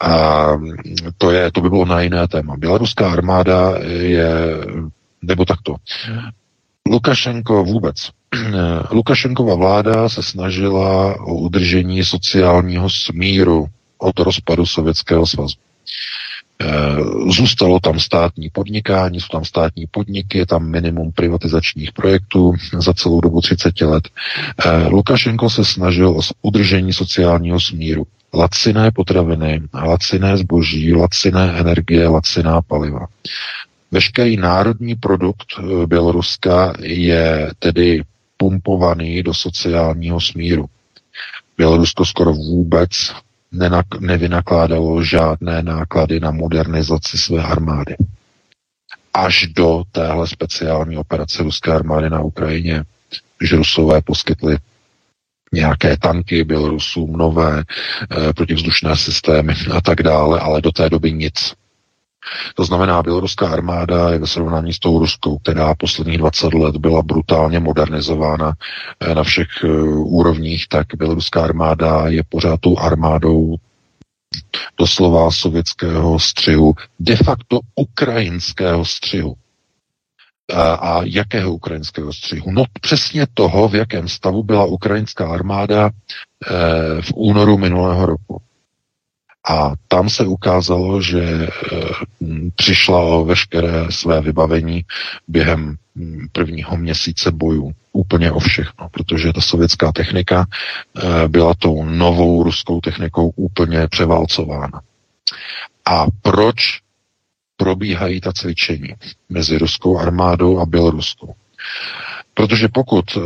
A 0.00 0.46
to, 1.18 1.30
je, 1.30 1.52
to 1.52 1.60
by 1.60 1.70
bylo 1.70 1.84
na 1.84 2.00
jiné 2.00 2.28
téma. 2.28 2.56
Běloruská 2.56 3.12
armáda 3.12 3.74
je, 3.88 4.30
nebo 5.22 5.44
takto, 5.44 5.76
Lukašenko 6.88 7.64
vůbec. 7.64 8.10
Lukašenkova 8.90 9.54
vláda 9.54 10.08
se 10.08 10.22
snažila 10.22 11.20
o 11.20 11.34
udržení 11.34 12.04
sociálního 12.04 12.90
smíru 12.90 13.66
od 13.98 14.18
rozpadu 14.18 14.66
Sovětského 14.66 15.26
svazu. 15.26 15.56
Eh, 16.60 16.96
zůstalo 17.32 17.80
tam 17.80 18.00
státní 18.00 18.50
podnikání, 18.50 19.20
jsou 19.20 19.26
tam 19.32 19.44
státní 19.44 19.86
podniky, 19.90 20.38
je 20.38 20.46
tam 20.46 20.70
minimum 20.70 21.12
privatizačních 21.12 21.92
projektů 21.92 22.54
za 22.78 22.92
celou 22.92 23.20
dobu 23.20 23.40
30 23.40 23.80
let. 23.80 24.08
Eh, 24.66 24.88
Lukašenko 24.88 25.50
se 25.50 25.64
snažil 25.64 26.08
o 26.08 26.20
udržení 26.42 26.92
sociálního 26.92 27.60
smíru. 27.60 28.06
Laciné 28.34 28.90
potraviny, 28.90 29.62
laciné 29.74 30.36
zboží, 30.36 30.94
laciné 30.94 31.58
energie, 31.58 32.08
laciná 32.08 32.62
paliva. 32.62 33.06
Veškerý 33.92 34.36
národní 34.36 34.94
produkt 34.94 35.46
eh, 35.58 35.86
Běloruska 35.86 36.72
je 36.80 37.50
tedy 37.58 38.02
pumpovaný 38.36 39.22
do 39.22 39.34
sociálního 39.34 40.20
smíru. 40.20 40.66
Bělorusko 41.56 42.04
skoro 42.04 42.32
vůbec 42.32 42.90
nenak- 43.52 44.00
nevynakládalo 44.00 45.04
žádné 45.04 45.62
náklady 45.62 46.20
na 46.20 46.30
modernizaci 46.30 47.18
své 47.18 47.42
armády. 47.42 47.96
Až 49.14 49.46
do 49.46 49.82
téhle 49.92 50.28
speciální 50.28 50.96
operace 50.96 51.42
ruské 51.42 51.72
armády 51.72 52.10
na 52.10 52.20
Ukrajině, 52.20 52.84
že 53.40 53.56
Rusové 53.56 54.02
poskytli 54.02 54.56
nějaké 55.52 55.96
tanky 55.96 56.44
Bělorusům, 56.44 57.12
nové 57.12 57.60
e, 57.60 58.32
protivzdušné 58.32 58.96
systémy 58.96 59.54
a 59.76 59.80
tak 59.80 60.02
dále, 60.02 60.40
ale 60.40 60.60
do 60.60 60.72
té 60.72 60.90
doby 60.90 61.12
nic. 61.12 61.54
To 62.54 62.64
znamená, 62.64 63.02
běloruská 63.02 63.48
armáda 63.48 64.10
je 64.10 64.18
ve 64.18 64.26
srovnání 64.26 64.72
s 64.72 64.78
tou 64.78 64.98
ruskou, 64.98 65.38
která 65.38 65.74
posledních 65.74 66.18
20 66.18 66.54
let 66.54 66.76
byla 66.76 67.02
brutálně 67.02 67.60
modernizována 67.60 68.52
eh, 69.00 69.14
na 69.14 69.22
všech 69.22 69.48
eh, 69.64 69.68
úrovních, 69.92 70.68
tak 70.68 70.86
běloruská 70.96 71.44
armáda 71.44 72.08
je 72.08 72.22
pořád 72.28 72.60
tou 72.60 72.78
armádou 72.78 73.56
doslova 74.78 75.30
sovětského 75.30 76.18
střihu, 76.18 76.74
de 77.00 77.16
facto 77.16 77.60
ukrajinského 77.76 78.84
střihu. 78.84 79.34
A, 80.54 81.00
jakého 81.04 81.52
ukrajinského 81.54 82.12
střihu? 82.12 82.50
No 82.50 82.64
přesně 82.80 83.26
toho, 83.34 83.68
v 83.68 83.74
jakém 83.74 84.08
stavu 84.08 84.42
byla 84.42 84.64
ukrajinská 84.64 85.28
armáda 85.32 85.86
e, 85.86 85.90
v 87.02 87.12
únoru 87.14 87.58
minulého 87.58 88.06
roku. 88.06 88.42
A 89.48 89.72
tam 89.88 90.10
se 90.10 90.26
ukázalo, 90.26 91.02
že 91.02 91.20
e, 91.22 91.48
přišla 92.56 93.00
o 93.00 93.24
veškeré 93.24 93.86
své 93.90 94.20
vybavení 94.20 94.84
během 95.28 95.76
prvního 96.32 96.76
měsíce 96.76 97.30
bojů. 97.30 97.72
Úplně 97.92 98.32
o 98.32 98.38
všechno, 98.38 98.88
protože 98.88 99.32
ta 99.32 99.40
sovětská 99.40 99.92
technika 99.92 100.46
e, 100.46 101.28
byla 101.28 101.54
tou 101.54 101.84
novou 101.84 102.42
ruskou 102.42 102.80
technikou 102.80 103.32
úplně 103.36 103.88
převálcována. 103.88 104.80
A 105.84 106.06
proč 106.22 106.80
probíhají 107.56 108.20
ta 108.20 108.32
cvičení 108.32 108.94
mezi 109.28 109.58
ruskou 109.58 109.98
armádou 109.98 110.58
a 110.58 110.66
běloruskou? 110.66 111.34
Protože 112.34 112.68
pokud 112.68 113.16
e, 113.16 113.20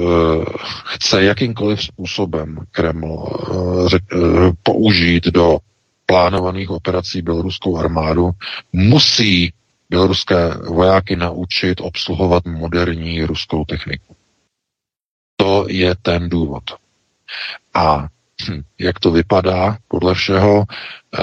chce 0.84 1.24
jakýmkoliv 1.24 1.82
způsobem 1.82 2.58
Kreml 2.70 3.26
použít 4.62 5.26
do 5.26 5.58
plánovaných 6.06 6.70
operací 6.70 7.22
běloruskou 7.22 7.78
armádu, 7.78 8.30
musí 8.72 9.52
běloruské 9.90 10.54
vojáky 10.54 11.16
naučit 11.16 11.80
obsluhovat 11.80 12.44
moderní 12.46 13.24
ruskou 13.24 13.64
techniku. 13.64 14.16
To 15.36 15.66
je 15.68 15.94
ten 16.02 16.28
důvod. 16.28 16.62
A 17.74 18.08
hm, 18.48 18.62
jak 18.78 19.00
to 19.00 19.10
vypadá 19.10 19.78
podle 19.88 20.14
všeho, 20.14 20.64
eh, 21.18 21.22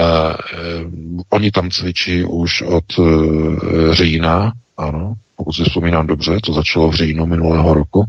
oni 1.28 1.50
tam 1.50 1.70
cvičí 1.70 2.24
už 2.24 2.62
od 2.62 2.84
eh, 2.98 3.94
října, 3.94 4.52
ano, 4.76 5.14
pokud 5.36 5.52
si 5.52 5.64
vzpomínám 5.64 6.06
dobře, 6.06 6.38
to 6.44 6.52
začalo 6.52 6.90
v 6.90 6.94
říjnu 6.94 7.26
minulého 7.26 7.74
roku, 7.74 8.04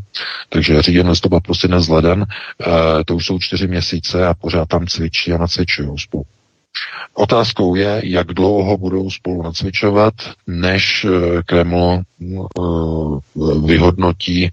takže 0.49 0.81
říjen, 0.81 1.09
listopad, 1.09 1.43
prosinec, 1.43 1.87
leden, 1.87 2.25
eh, 2.61 3.03
to 3.03 3.15
už 3.15 3.25
jsou 3.25 3.39
čtyři 3.39 3.67
měsíce 3.67 4.27
a 4.27 4.33
pořád 4.33 4.67
tam 4.67 4.87
cvičí 4.87 5.33
a 5.33 5.37
nacvičují 5.37 5.97
spolu. 5.97 6.25
Otázkou 7.13 7.75
je, 7.75 8.01
jak 8.03 8.27
dlouho 8.27 8.77
budou 8.77 9.09
spolu 9.09 9.43
nacvičovat, 9.43 10.13
než 10.47 11.05
eh, 11.05 11.43
Kreml 11.43 12.01
eh, 12.01 12.35
vyhodnotí, 13.65 14.49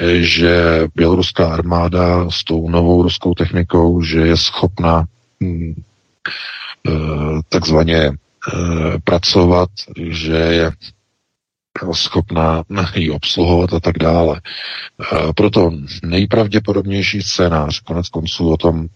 eh, 0.00 0.20
že 0.22 0.82
běloruská 0.94 1.54
armáda 1.54 2.30
s 2.30 2.44
tou 2.44 2.70
novou 2.70 3.02
ruskou 3.02 3.34
technikou, 3.34 4.02
že 4.02 4.18
je 4.20 4.36
schopna 4.36 5.04
hm, 5.42 5.74
takzvaně 7.48 8.12
pracovat, 9.04 9.68
že 10.10 10.32
je 10.36 10.70
schopná 11.92 12.62
ji 12.94 13.10
obsluhovat 13.10 13.72
a 13.72 13.80
tak 13.80 13.98
dále. 13.98 14.40
Proto 15.36 15.70
nejpravděpodobnější 16.02 17.22
scénář, 17.22 17.80
konec 17.80 18.08
konců 18.08 18.50
o 18.52 18.56
tom 18.56 18.86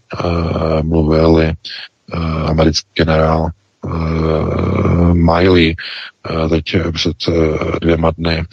mluvili 0.82 1.54
Eh, 2.12 2.18
americký 2.48 2.88
generál 2.94 3.48
eh, 3.48 5.14
Miley 5.14 5.74
eh, 5.74 6.48
teď 6.48 6.76
před 6.92 7.16
dvěma 7.80 8.10
dny, 8.10 8.44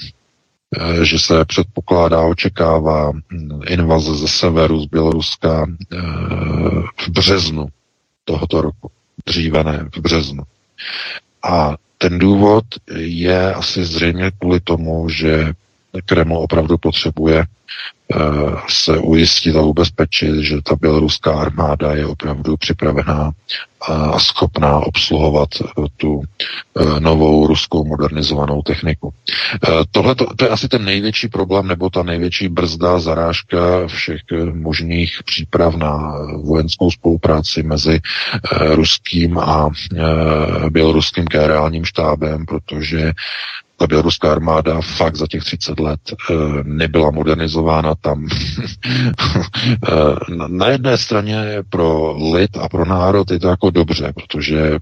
že 1.01 1.19
se 1.19 1.45
předpokládá, 1.45 2.21
očekává 2.21 3.11
hm, 3.11 3.59
invaze 3.67 4.15
ze 4.15 4.27
severu, 4.27 4.81
z 4.81 4.85
Běloruska 4.85 5.65
v 6.97 7.09
březnu 7.09 7.67
tohoto 8.25 8.61
roku. 8.61 8.91
Dříve 9.25 9.63
ne, 9.63 9.89
v 9.95 9.99
březnu. 9.99 10.43
A 11.43 11.75
ten 11.97 12.19
důvod 12.19 12.65
je 12.95 13.53
asi 13.53 13.85
zřejmě 13.85 14.31
kvůli 14.39 14.59
tomu, 14.59 15.09
že 15.09 15.53
Kreml 16.05 16.37
opravdu 16.37 16.77
potřebuje 16.77 17.45
se 18.69 18.97
ujistit 18.97 19.55
a 19.55 19.61
ubezpečit, 19.61 20.35
že 20.43 20.61
ta 20.61 20.75
běloruská 20.75 21.39
armáda 21.39 21.93
je 21.93 22.05
opravdu 22.05 22.57
připravená 22.57 23.31
a 23.87 24.19
schopná 24.19 24.79
obsluhovat 24.79 25.49
eh, 25.61 25.81
tu 25.97 26.21
eh, 26.21 26.99
novou 26.99 27.47
ruskou 27.47 27.85
modernizovanou 27.85 28.61
techniku. 28.61 29.13
Tohle 29.91 30.15
to 30.15 30.45
je 30.45 30.49
asi 30.49 30.67
ten 30.67 30.85
největší 30.85 31.27
problém 31.27 31.67
nebo 31.67 31.89
ta 31.89 32.03
největší 32.03 32.47
brzda, 32.49 32.99
zarážka 32.99 33.87
všech 33.87 34.21
možných 34.53 35.19
příprav 35.25 35.75
na 35.75 36.13
vojenskou 36.43 36.91
spolupráci 36.91 37.63
mezi 37.63 37.99
ruským 38.51 39.37
a 39.37 39.69
běloruským 40.69 41.25
generálním 41.25 41.85
štábem, 41.85 42.45
protože 42.45 43.11
ta 43.77 43.87
běloruská 43.87 44.31
armáda 44.31 44.81
fakt 44.81 45.15
za 45.15 45.27
těch 45.27 45.43
30 45.43 45.79
let 45.79 45.99
e, 46.11 46.33
nebyla 46.63 47.11
modernizována 47.11 47.95
tam. 47.95 48.27
e, 49.67 50.47
na 50.47 50.67
jedné 50.67 50.97
straně 50.97 51.63
pro 51.69 52.17
lid 52.33 52.57
a 52.57 52.69
pro 52.69 52.85
národ 52.85 53.31
je 53.31 53.39
to 53.39 53.47
jako 53.47 53.69
dobře, 53.69 54.13
protože 54.15 54.79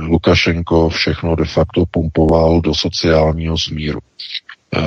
Lukašenko 0.00 0.88
všechno 0.88 1.36
de 1.36 1.44
facto 1.44 1.84
pumpoval 1.90 2.60
do 2.60 2.74
sociálního 2.74 3.58
smíru. 3.58 4.00
E, 4.76 4.82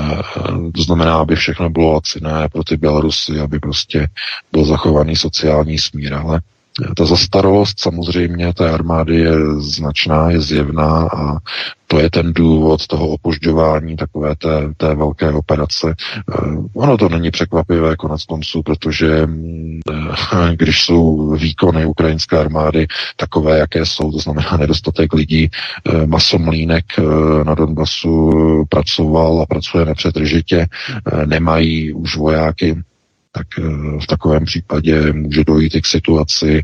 to 0.75 0.83
znamená, 0.83 1.15
aby 1.15 1.35
všechno 1.35 1.69
bylo 1.69 1.93
laciné 1.93 2.49
pro 2.51 2.63
ty 2.63 2.77
Bělorusy, 2.77 3.39
aby 3.39 3.59
prostě 3.59 4.07
byl 4.51 4.65
zachovaný 4.65 5.15
sociální 5.15 5.77
smír, 5.77 6.13
ale 6.13 6.41
ta 6.97 7.05
zastaralost 7.05 7.79
samozřejmě 7.79 8.53
té 8.53 8.69
armády 8.69 9.15
je 9.15 9.31
značná, 9.57 10.31
je 10.31 10.41
zjevná 10.41 11.09
a 11.17 11.37
to 11.87 11.99
je 11.99 12.09
ten 12.09 12.33
důvod 12.33 12.87
toho 12.87 13.07
opožďování 13.07 13.95
takové 13.95 14.35
té, 14.35 14.73
té 14.77 14.95
velké 14.95 15.31
operace. 15.31 15.95
Eh, 15.95 16.57
ono 16.73 16.97
to 16.97 17.09
není 17.09 17.31
překvapivé 17.31 17.95
konec 17.95 18.23
konců, 18.23 18.63
protože 18.63 19.27
když 20.55 20.81
jsou 20.81 21.31
výkony 21.35 21.85
ukrajinské 21.85 22.37
armády 22.37 22.87
takové, 23.15 23.59
jaké 23.59 23.85
jsou, 23.85 24.11
to 24.11 24.17
znamená 24.17 24.57
nedostatek 24.57 25.13
lidí, 25.13 25.49
masomlínek 26.05 26.85
na 27.43 27.55
Donbasu 27.55 28.31
pracoval 28.69 29.41
a 29.41 29.45
pracuje 29.45 29.85
nepřetržitě, 29.85 30.67
nemají 31.25 31.93
už 31.93 32.17
vojáky, 32.17 32.77
tak 33.31 33.47
eh, 33.59 33.63
v 34.03 34.07
takovém 34.07 34.45
případě 34.45 35.13
může 35.13 35.43
dojít 35.43 35.75
i 35.75 35.81
k 35.81 35.85
situaci, 35.85 36.63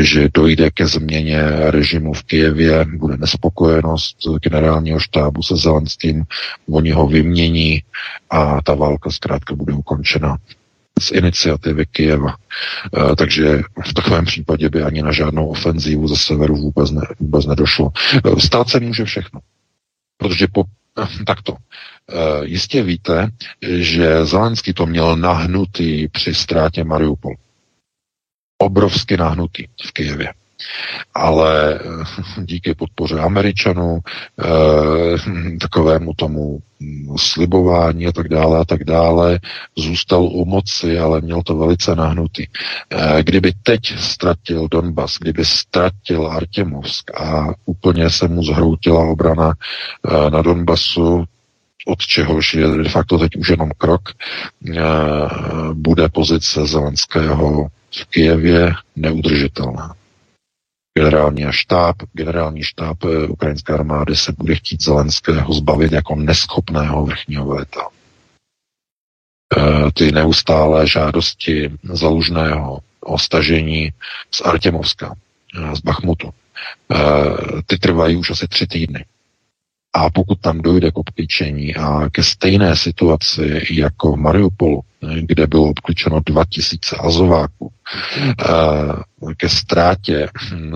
že 0.00 0.28
dojde 0.34 0.70
ke 0.70 0.86
změně 0.86 1.42
režimu 1.70 2.12
v 2.12 2.22
Kijevě, 2.22 2.84
bude 2.84 3.16
nespokojenost 3.16 4.16
generálního 4.42 4.98
štábu 4.98 5.42
se 5.42 5.56
Zelenským, 5.56 6.24
oni 6.70 6.90
ho 6.90 7.06
vymění 7.06 7.82
a 8.30 8.62
ta 8.62 8.74
válka 8.74 9.10
zkrátka 9.10 9.54
bude 9.54 9.72
ukončena 9.72 10.36
z 11.00 11.10
iniciativy 11.10 11.86
Kijeva. 11.86 12.34
Eh, 12.96 13.16
takže 13.16 13.62
v 13.88 13.94
takovém 13.94 14.24
případě 14.24 14.68
by 14.68 14.82
ani 14.82 15.02
na 15.02 15.12
žádnou 15.12 15.48
ofenzívu 15.48 16.08
ze 16.08 16.16
severu 16.16 16.56
vůbec, 16.56 16.90
ne, 16.90 17.02
vůbec 17.20 17.46
nedošlo. 17.46 17.90
Eh, 18.14 18.40
stát 18.40 18.68
se 18.68 18.80
může 18.80 19.04
všechno. 19.04 19.40
Protože 20.16 20.46
po 20.52 20.64
takto. 21.26 21.56
Eh, 22.12 22.44
jistě 22.46 22.82
víte, 22.82 23.28
že 23.78 24.24
Zelenský 24.24 24.72
to 24.72 24.86
měl 24.86 25.16
nahnutý 25.16 26.08
při 26.08 26.34
ztrátě 26.34 26.84
Mariupol. 26.84 27.34
Obrovsky 28.58 29.16
nahnutý 29.16 29.64
v 29.86 29.92
Kijevě 29.92 30.32
ale 31.14 31.74
eh, 31.74 31.80
díky 32.44 32.74
podpoře 32.74 33.20
Američanů, 33.20 33.98
eh, 33.98 35.58
takovému 35.60 36.12
tomu 36.16 36.60
slibování 37.16 38.06
a 38.06 38.12
tak 38.12 38.28
dále 38.28 38.58
a 38.58 38.64
tak 38.64 38.84
dále, 38.84 39.38
zůstal 39.76 40.22
u 40.22 40.44
moci, 40.44 40.98
ale 40.98 41.20
měl 41.20 41.42
to 41.42 41.56
velice 41.56 41.94
nahnutý. 41.94 42.46
Kdyby 43.22 43.52
teď 43.62 43.80
ztratil 43.98 44.68
Donbas, 44.68 45.16
kdyby 45.20 45.44
ztratil 45.44 46.26
Artemovsk 46.26 47.20
a 47.20 47.46
úplně 47.64 48.10
se 48.10 48.28
mu 48.28 48.42
zhroutila 48.44 49.00
obrana 49.00 49.54
na 50.30 50.42
Donbasu, 50.42 51.24
od 51.86 51.98
čehož 51.98 52.54
je 52.54 52.68
de 52.68 52.88
facto 52.88 53.18
teď 53.18 53.36
už 53.36 53.48
jenom 53.48 53.70
krok, 53.78 54.02
bude 55.72 56.08
pozice 56.08 56.66
Zelenského 56.66 57.68
v 57.90 58.04
Kijevě 58.04 58.74
neudržitelná 58.96 59.94
generální 60.98 61.46
štáb, 61.50 61.96
generální 62.12 62.62
štáb 62.62 63.04
eh, 63.04 63.26
ukrajinské 63.26 63.72
armády 63.72 64.16
se 64.16 64.32
bude 64.32 64.54
chtít 64.54 64.82
Zelenského 64.82 65.52
zbavit 65.52 65.92
jako 65.92 66.14
neschopného 66.14 67.04
vrchního 67.04 67.46
velitele. 67.46 67.88
Eh, 69.56 69.90
ty 69.94 70.12
neustálé 70.12 70.86
žádosti 70.86 71.70
zalužného 71.82 72.80
o 73.00 73.18
stažení 73.18 73.92
z 74.30 74.40
Artemovska, 74.40 75.14
eh, 75.14 75.76
z 75.76 75.80
Bachmutu, 75.80 76.30
ty 77.66 77.78
trvají 77.78 78.16
už 78.16 78.30
asi 78.30 78.48
tři 78.48 78.66
týdny. 78.66 79.04
A 79.96 80.10
pokud 80.10 80.40
tam 80.40 80.60
dojde 80.60 80.90
k 80.90 80.98
obklíčení 80.98 81.76
a 81.76 82.10
ke 82.12 82.22
stejné 82.22 82.76
situaci 82.76 83.60
jako 83.70 84.12
v 84.12 84.16
Mariupolu, 84.16 84.82
kde 85.20 85.46
bylo 85.46 85.64
obklíčeno 85.64 86.20
2000 86.26 86.96
azováků, 86.96 87.72
eh, 88.40 89.34
ke 89.36 89.48
ztrátě 89.48 90.28
hm, 90.50 90.72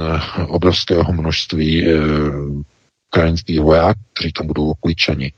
obrovského 0.46 1.12
množství 1.12 1.88
eh, 1.88 1.98
ukrajinských 3.12 3.60
vojáků, 3.60 4.00
kteří 4.14 4.32
tam 4.32 4.46
budou 4.46 4.70
obklíčeni 4.70 5.32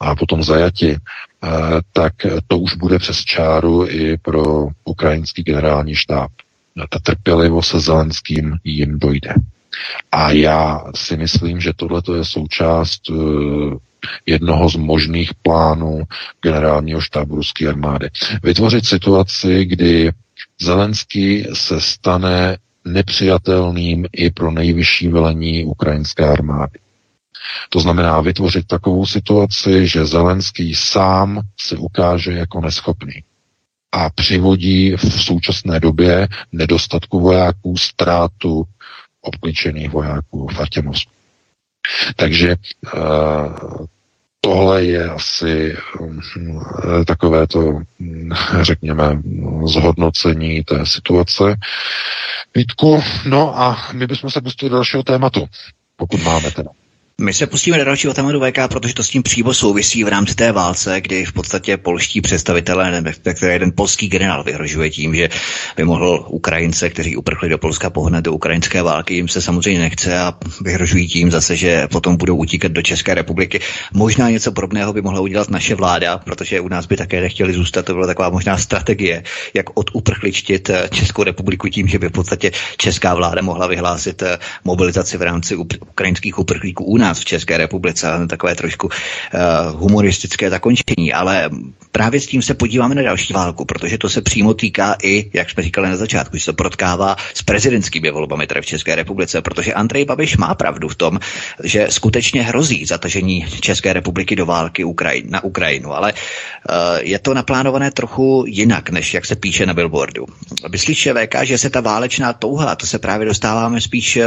a 0.00 0.14
potom 0.14 0.42
zajati, 0.42 0.96
eh, 0.96 1.48
tak 1.92 2.12
to 2.46 2.58
už 2.58 2.74
bude 2.74 2.98
přes 2.98 3.18
čáru 3.18 3.88
i 3.88 4.18
pro 4.18 4.68
ukrajinský 4.84 5.42
generální 5.42 5.94
štáb. 5.94 6.30
Ta 6.90 6.98
trpělivost 6.98 7.68
se 7.68 7.80
Zelenským 7.80 8.56
jim 8.64 8.98
dojde. 8.98 9.34
A 10.12 10.30
já 10.30 10.84
si 10.96 11.16
myslím, 11.16 11.60
že 11.60 11.72
tohle 11.76 12.02
je 12.16 12.24
součást 12.24 13.02
eh, 13.10 13.14
jednoho 14.26 14.68
z 14.68 14.76
možných 14.76 15.34
plánů 15.34 16.02
generálního 16.42 17.00
štábu 17.00 17.34
ruské 17.36 17.68
armády. 17.68 18.10
Vytvořit 18.42 18.86
situaci, 18.86 19.64
kdy 19.64 20.12
Zelenský 20.60 21.46
se 21.52 21.80
stane 21.80 22.56
nepřijatelným 22.84 24.06
i 24.12 24.30
pro 24.30 24.50
nejvyšší 24.50 25.08
velení 25.08 25.64
ukrajinské 25.64 26.24
armády. 26.24 26.78
To 27.68 27.80
znamená 27.80 28.20
vytvořit 28.20 28.66
takovou 28.66 29.06
situaci, 29.06 29.88
že 29.88 30.06
Zelenský 30.06 30.74
sám 30.74 31.40
se 31.60 31.76
ukáže 31.76 32.32
jako 32.32 32.60
neschopný 32.60 33.22
a 33.92 34.10
přivodí 34.10 34.96
v 34.96 35.22
současné 35.22 35.80
době 35.80 36.28
nedostatku 36.52 37.20
vojáků, 37.20 37.76
ztrátu 37.76 38.64
obklíčených 39.20 39.90
vojáků 39.90 40.48
v 40.48 40.60
Artemovsku. 40.60 41.12
Takže 42.16 42.56
uh, 42.94 43.86
tohle 44.40 44.84
je 44.84 45.10
asi 45.10 45.76
um, 46.00 46.20
takové 47.06 47.46
to, 47.46 47.80
hm, 48.00 48.30
řekněme, 48.60 49.22
zhodnocení 49.66 50.64
té 50.64 50.86
situace. 50.86 51.56
Vítku, 52.54 53.02
no 53.26 53.60
a 53.60 53.88
my 53.92 54.06
bychom 54.06 54.30
se 54.30 54.40
pustili 54.40 54.70
do 54.70 54.76
dalšího 54.76 55.02
tématu, 55.02 55.46
pokud 55.96 56.22
máme 56.22 56.50
teda. 56.50 56.70
My 57.20 57.34
se 57.34 57.46
pustíme 57.46 57.78
do 57.78 57.84
dalšího 57.84 58.14
tématu 58.14 58.40
VK, 58.40 58.58
protože 58.68 58.94
to 58.94 59.02
s 59.02 59.08
tím 59.08 59.22
přímo 59.22 59.54
souvisí 59.54 60.04
v 60.04 60.08
rámci 60.08 60.34
té 60.34 60.52
válce, 60.52 61.00
kdy 61.00 61.24
v 61.24 61.32
podstatě 61.32 61.76
polští 61.76 62.20
představitelé, 62.20 63.00
respektive 63.00 63.52
jeden 63.52 63.72
polský 63.74 64.08
generál 64.08 64.44
vyhrožuje 64.44 64.90
tím, 64.90 65.14
že 65.14 65.28
by 65.76 65.84
mohl 65.84 66.26
Ukrajince, 66.28 66.90
kteří 66.90 67.16
uprchli 67.16 67.48
do 67.48 67.58
Polska, 67.58 67.90
pohnat 67.90 68.24
do 68.24 68.32
ukrajinské 68.32 68.82
války. 68.82 69.14
Jim 69.14 69.28
se 69.28 69.42
samozřejmě 69.42 69.80
nechce 69.80 70.18
a 70.18 70.34
vyhrožují 70.60 71.08
tím 71.08 71.30
zase, 71.30 71.56
že 71.56 71.88
potom 71.90 72.16
budou 72.16 72.36
utíkat 72.36 72.72
do 72.72 72.82
České 72.82 73.14
republiky. 73.14 73.60
Možná 73.92 74.30
něco 74.30 74.52
podobného 74.52 74.92
by 74.92 75.02
mohla 75.02 75.20
udělat 75.20 75.50
naše 75.50 75.74
vláda, 75.74 76.18
protože 76.18 76.60
u 76.60 76.68
nás 76.68 76.86
by 76.86 76.96
také 76.96 77.20
nechtěli 77.20 77.52
zůstat. 77.52 77.86
To 77.86 77.94
byla 77.94 78.06
taková 78.06 78.30
možná 78.30 78.58
strategie, 78.58 79.24
jak 79.54 79.66
oduprchličtit 79.74 80.70
Českou 80.90 81.22
republiku 81.22 81.68
tím, 81.68 81.88
že 81.88 81.98
by 81.98 82.08
v 82.08 82.12
podstatě 82.12 82.50
česká 82.76 83.14
vláda 83.14 83.42
mohla 83.42 83.66
vyhlásit 83.66 84.22
mobilizaci 84.64 85.18
v 85.18 85.22
rámci 85.22 85.56
ukrajinských 85.56 86.38
uprchlíků 86.38 86.84
u 86.84 86.96
nás 86.96 87.07
nás 87.08 87.20
v 87.20 87.24
České 87.24 87.56
republice, 87.56 88.06
takové 88.28 88.54
trošku 88.54 88.86
uh, 88.86 88.92
humoristické 89.80 90.50
zakončení, 90.50 91.12
ale 91.12 91.50
právě 91.92 92.20
s 92.20 92.26
tím 92.26 92.42
se 92.42 92.54
podíváme 92.54 92.94
na 92.94 93.02
další 93.02 93.32
válku, 93.32 93.64
protože 93.64 93.98
to 93.98 94.08
se 94.08 94.22
přímo 94.22 94.54
týká 94.54 94.96
i, 95.02 95.30
jak 95.32 95.50
jsme 95.50 95.62
říkali 95.62 95.88
na 95.88 95.96
začátku, 95.96 96.36
že 96.36 96.44
se 96.44 96.52
protkává 96.52 97.16
s 97.34 97.42
prezidentskými 97.42 98.10
volbami 98.10 98.46
tady 98.46 98.60
v 98.60 98.66
České 98.66 98.94
republice, 98.94 99.42
protože 99.42 99.74
Andrej 99.74 100.04
Babiš 100.04 100.36
má 100.36 100.54
pravdu 100.54 100.88
v 100.88 100.94
tom, 100.94 101.18
že 101.64 101.86
skutečně 101.90 102.42
hrozí 102.42 102.86
zatažení 102.86 103.46
České 103.60 103.92
republiky 103.92 104.36
do 104.36 104.46
války 104.46 104.84
Ukrajin, 104.84 105.26
na 105.30 105.44
Ukrajinu, 105.44 105.92
ale 105.94 106.12
uh, 106.12 106.74
je 107.00 107.18
to 107.18 107.34
naplánované 107.34 107.90
trochu 107.90 108.44
jinak, 108.46 108.90
než 108.90 109.14
jak 109.14 109.24
se 109.24 109.36
píše 109.36 109.66
na 109.66 109.74
billboardu. 109.74 110.26
Myslíš, 110.70 111.08
VK, 111.14 111.34
že 111.42 111.58
se 111.58 111.70
ta 111.70 111.80
válečná 111.80 112.32
touha, 112.32 112.76
to 112.76 112.86
se 112.86 112.98
právě 112.98 113.26
dostáváme 113.26 113.80
spíš, 113.80 114.16
uh, 114.16 114.22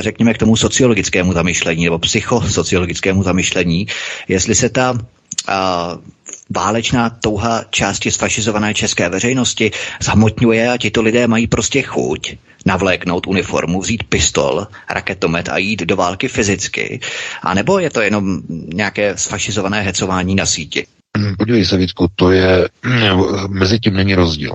řekněme, 0.00 0.34
k 0.34 0.38
tomu 0.38 0.56
sociologickému 0.56 1.32
zamyšlení 1.32 1.84
nebo 1.84 1.98
psychosociologickému 2.08 3.22
zamyšlení, 3.22 3.86
jestli 4.28 4.54
se 4.54 4.68
ta 4.68 4.96
a, 5.48 5.98
válečná 6.50 7.10
touha 7.10 7.64
části 7.70 8.10
sfašizované 8.10 8.74
české 8.74 9.08
veřejnosti 9.08 9.70
zhmotňuje 10.00 10.70
a 10.72 10.76
tito 10.76 11.02
lidé 11.02 11.26
mají 11.26 11.46
prostě 11.46 11.82
chuť 11.82 12.36
navléknout 12.66 13.26
uniformu, 13.26 13.80
vzít 13.80 14.04
pistol, 14.08 14.66
raketomet 14.90 15.48
a 15.48 15.58
jít 15.58 15.80
do 15.84 15.96
války 15.96 16.28
fyzicky, 16.28 17.00
a 17.42 17.54
nebo 17.54 17.78
je 17.78 17.90
to 17.90 18.00
jenom 18.00 18.40
nějaké 18.74 19.16
sfašizované 19.16 19.82
hecování 19.82 20.34
na 20.34 20.46
síti? 20.46 20.86
Podívej 21.38 21.64
se, 21.64 21.76
Vítku, 21.76 22.08
to 22.14 22.30
je, 22.30 22.68
mezi 23.48 23.78
tím 23.78 23.94
není 23.94 24.14
rozdíl. 24.14 24.52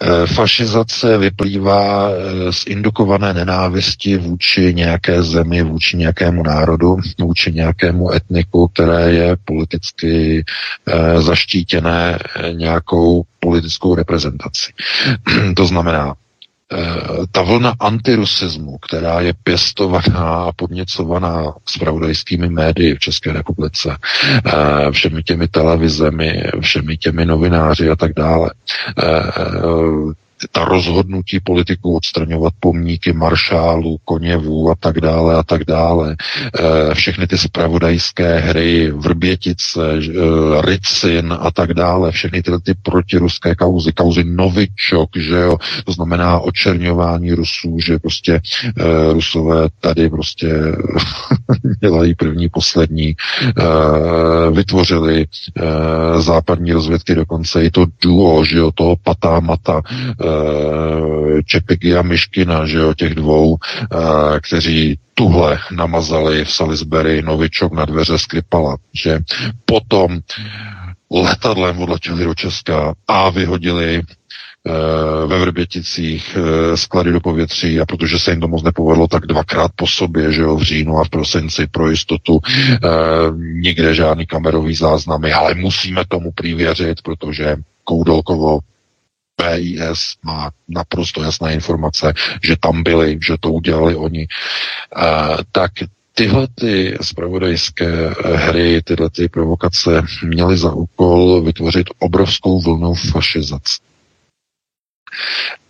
Eh, 0.00 0.26
fašizace 0.26 1.18
vyplývá 1.18 2.10
eh, 2.10 2.52
z 2.52 2.66
indukované 2.66 3.34
nenávisti 3.34 4.16
vůči 4.16 4.74
nějaké 4.74 5.22
zemi, 5.22 5.62
vůči 5.62 5.96
nějakému 5.96 6.42
národu, 6.42 6.96
vůči 7.20 7.52
nějakému 7.52 8.12
etniku, 8.12 8.68
které 8.68 9.12
je 9.12 9.36
politicky 9.44 10.44
eh, 10.86 11.20
zaštítěné 11.20 12.18
nějakou 12.52 13.22
politickou 13.40 13.94
reprezentací. 13.94 14.72
to 15.56 15.66
znamená, 15.66 16.14
ta 17.32 17.42
vlna 17.42 17.74
antirusismu, 17.80 18.78
která 18.78 19.20
je 19.20 19.34
pěstovaná 19.42 20.44
a 20.44 20.52
podněcovaná 20.52 21.54
spravodajskými 21.66 22.48
médii 22.48 22.94
v 22.94 22.98
České 22.98 23.32
republice, 23.32 23.96
eh, 24.46 24.90
všemi 24.90 25.22
těmi 25.22 25.48
televizemi, 25.48 26.42
všemi 26.60 26.96
těmi 26.96 27.24
novináři 27.26 27.90
a 27.90 27.96
tak 27.96 28.12
dále, 28.14 28.50
eh, 28.98 29.04
ta 30.52 30.64
rozhodnutí 30.64 31.40
politiků 31.40 31.96
odstraňovat 31.96 32.52
pomníky 32.60 33.12
maršálů, 33.12 33.98
koněvů 34.04 34.70
a 34.70 34.74
tak 34.80 35.00
dále 35.00 35.34
a 35.34 35.42
tak 35.42 35.64
dále. 35.64 36.16
E, 36.90 36.94
všechny 36.94 37.26
ty 37.26 37.38
spravodajské 37.38 38.38
hry, 38.38 38.90
Vrbětice, 38.90 39.80
e, 39.82 40.00
Ricin 40.62 41.34
a 41.40 41.50
tak 41.50 41.74
dále, 41.74 42.12
všechny 42.12 42.42
tyhle 42.42 42.60
ty 42.60 42.74
protiruské 42.82 43.54
kauzy, 43.54 43.92
kauzy 43.92 44.24
Novičok, 44.24 45.10
že 45.16 45.36
jo, 45.36 45.56
to 45.84 45.92
znamená 45.92 46.38
očerňování 46.38 47.32
Rusů, 47.32 47.76
že 47.80 47.98
prostě 47.98 48.34
e, 48.34 48.40
Rusové 49.12 49.68
tady 49.80 50.10
prostě 50.10 50.48
dělají 51.80 52.14
první, 52.14 52.48
poslední, 52.48 53.16
vytvořili 54.52 55.26
západní 56.18 56.72
rozvědky 56.72 57.14
dokonce 57.14 57.64
i 57.64 57.70
to 57.70 57.86
duo, 58.02 58.44
že 58.44 58.58
jo, 58.58 58.70
toho 58.74 58.96
patá 58.96 59.40
mata, 59.40 59.82
Čepiky 61.44 61.96
a 61.96 62.02
Myškina, 62.02 62.66
že 62.66 62.78
jo, 62.78 62.94
těch 62.94 63.14
dvou, 63.14 63.56
e, 63.56 63.96
kteří 64.40 64.98
tuhle 65.14 65.58
namazali 65.70 66.44
v 66.44 66.52
Salisbury 66.52 67.22
novičok 67.22 67.72
na 67.72 67.84
dveře 67.84 68.18
Skripala, 68.18 68.76
že 68.94 69.20
potom 69.64 70.18
letadlem 71.10 71.82
odletěli 71.82 72.24
do 72.24 72.34
Česka 72.34 72.94
a 73.08 73.30
vyhodili 73.30 74.02
ve 75.26 75.38
Vrběticích 75.38 76.36
sklady 76.74 77.12
do 77.12 77.20
povětří 77.20 77.80
a 77.80 77.86
protože 77.86 78.18
se 78.18 78.30
jim 78.30 78.40
to 78.40 78.48
moc 78.48 78.62
nepovedlo, 78.62 79.08
tak 79.08 79.26
dvakrát 79.26 79.70
po 79.76 79.86
sobě, 79.86 80.32
že 80.32 80.42
jo, 80.42 80.56
v 80.56 80.62
říjnu 80.62 80.98
a 80.98 81.04
v 81.04 81.08
prosinci 81.08 81.66
pro 81.66 81.90
jistotu 81.90 82.40
e, 82.44 82.78
nikde 83.38 83.94
žádný 83.94 84.26
kamerový 84.26 84.74
záznamy, 84.74 85.32
ale 85.32 85.54
musíme 85.54 86.04
tomu 86.08 86.32
prý 86.32 86.54
věřit, 86.54 87.02
protože 87.02 87.56
Koudelkovo 87.84 88.58
PIS 89.38 90.00
má 90.22 90.50
naprosto 90.68 91.22
jasné 91.22 91.54
informace, 91.54 92.12
že 92.42 92.56
tam 92.60 92.82
byli, 92.82 93.18
že 93.26 93.36
to 93.40 93.52
udělali 93.52 93.94
oni, 93.96 94.26
tak 95.52 95.72
tyhle 96.14 96.48
ty 96.54 96.98
spravodajské 97.00 98.14
hry, 98.34 98.82
tyhle 98.82 99.10
ty 99.10 99.28
provokace 99.28 100.02
měly 100.24 100.56
za 100.58 100.72
úkol 100.72 101.42
vytvořit 101.42 101.86
obrovskou 101.98 102.60
vlnu 102.60 102.94
fašizace. 102.94 103.78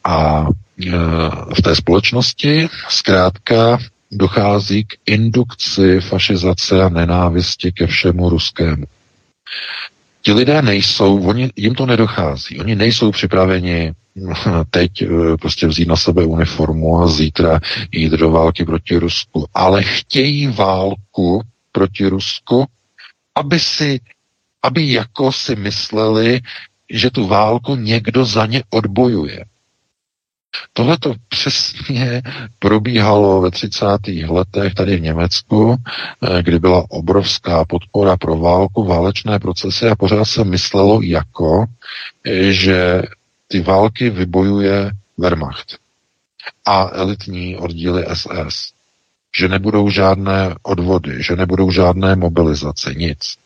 A 0.05 0.47
e, 0.47 0.91
v 1.55 1.63
té 1.63 1.77
společnosti 1.77 2.69
zkrátka 2.89 3.79
dochází 4.11 4.85
k 4.85 4.95
indukci 5.07 6.01
fašizace 6.01 6.83
a 6.83 6.89
nenávisti 6.89 7.73
ke 7.73 7.87
všemu 7.87 8.29
ruskému. 8.29 8.85
Ti 10.23 10.33
lidé 10.33 10.63
nejsou, 10.63 11.23
oni, 11.27 11.51
jim 11.57 11.75
to 11.75 11.87
nedochází, 11.87 12.61
oni 12.61 12.77
nejsou 12.77 13.11
připraveni 13.11 13.93
teď 14.71 15.03
e, 15.03 15.07
prostě 15.41 15.67
vzít 15.67 15.89
na 15.89 15.97
sebe 15.97 16.25
uniformu 16.25 17.03
a 17.03 17.09
zítra 17.09 17.61
jít 17.93 18.13
do 18.13 18.31
války 18.31 18.65
proti 18.65 18.97
Rusku, 18.97 19.47
ale 19.55 19.83
chtějí 19.83 20.47
válku 20.47 21.43
proti 21.73 22.07
Rusku, 22.07 22.67
aby 23.35 23.61
si, 23.61 24.01
aby 24.63 24.93
jako 24.93 25.33
si 25.33 25.57
mysleli, 25.57 26.41
že 26.91 27.11
tu 27.11 27.27
válku 27.27 27.77
někdo 27.77 28.25
za 28.25 28.47
ně 28.47 28.63
odbojuje. 28.71 29.45
Tohle 30.73 30.99
to 30.99 31.15
přesně 31.29 32.23
probíhalo 32.59 33.41
ve 33.41 33.51
30. 33.51 33.87
letech 34.29 34.75
tady 34.75 34.97
v 34.97 35.01
Německu, 35.01 35.77
eh, 36.23 36.43
kdy 36.43 36.59
byla 36.59 36.85
obrovská 36.89 37.65
podpora 37.65 38.17
pro 38.17 38.37
válku, 38.37 38.85
válečné 38.85 39.39
procesy 39.39 39.89
a 39.89 39.97
pořád 39.97 40.25
se 40.25 40.45
myslelo 40.45 41.03
jako, 41.03 41.65
eh, 42.27 42.53
že 42.53 43.03
ty 43.49 43.61
války 43.61 44.11
vybojuje 44.11 44.91
Wehrmacht 45.19 45.79
a 46.67 46.91
elitní 46.93 47.57
oddíly 47.57 48.05
SS. 48.07 48.73
Že 49.39 49.49
nebudou 49.49 49.91
žádné 49.91 50.55
odvody, 50.63 51.23
že 51.23 51.37
nebudou 51.37 51.71
žádné 51.71 52.17
mobilizace, 52.17 52.95
nic. 52.95 53.37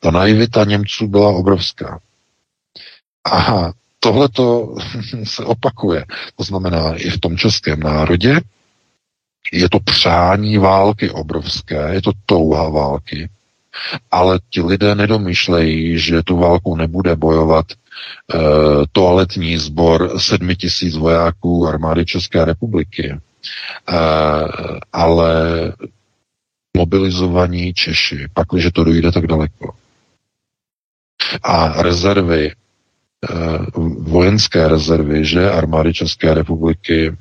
Ta 0.00 0.10
naivita 0.10 0.64
Němců 0.64 1.08
byla 1.08 1.28
obrovská. 1.28 2.00
Aha, 3.24 3.72
tohle 4.06 4.28
to 4.28 4.74
se 5.24 5.44
opakuje. 5.44 6.04
To 6.36 6.44
znamená 6.44 6.94
i 6.94 7.10
v 7.10 7.20
tom 7.20 7.36
českém 7.36 7.80
národě 7.80 8.40
je 9.52 9.68
to 9.68 9.80
přání 9.80 10.58
války 10.58 11.10
obrovské, 11.10 11.94
je 11.94 12.02
to 12.02 12.12
touha 12.26 12.68
války, 12.68 13.28
ale 14.10 14.38
ti 14.50 14.62
lidé 14.62 14.94
nedomýšlejí, 14.94 15.98
že 15.98 16.22
tu 16.22 16.36
válku 16.36 16.76
nebude 16.76 17.16
bojovat 17.16 17.66
e, 17.72 17.76
toaletní 18.92 19.58
sbor 19.58 20.18
sedmi 20.18 20.56
tisíc 20.56 20.96
vojáků 20.96 21.66
armády 21.66 22.04
České 22.04 22.44
republiky, 22.44 23.10
e, 23.10 23.18
ale 24.92 25.72
mobilizovaní 26.76 27.74
Češi, 27.74 28.28
pakliže 28.34 28.70
to 28.70 28.84
dojde 28.84 29.12
tak 29.12 29.26
daleko. 29.26 29.74
A 31.42 31.82
rezervy 31.82 32.52
vojenské 33.98 34.68
rezervy, 34.68 35.24
že 35.24 35.50
armády 35.50 35.94
České 35.94 36.34
republiky, 36.34 37.16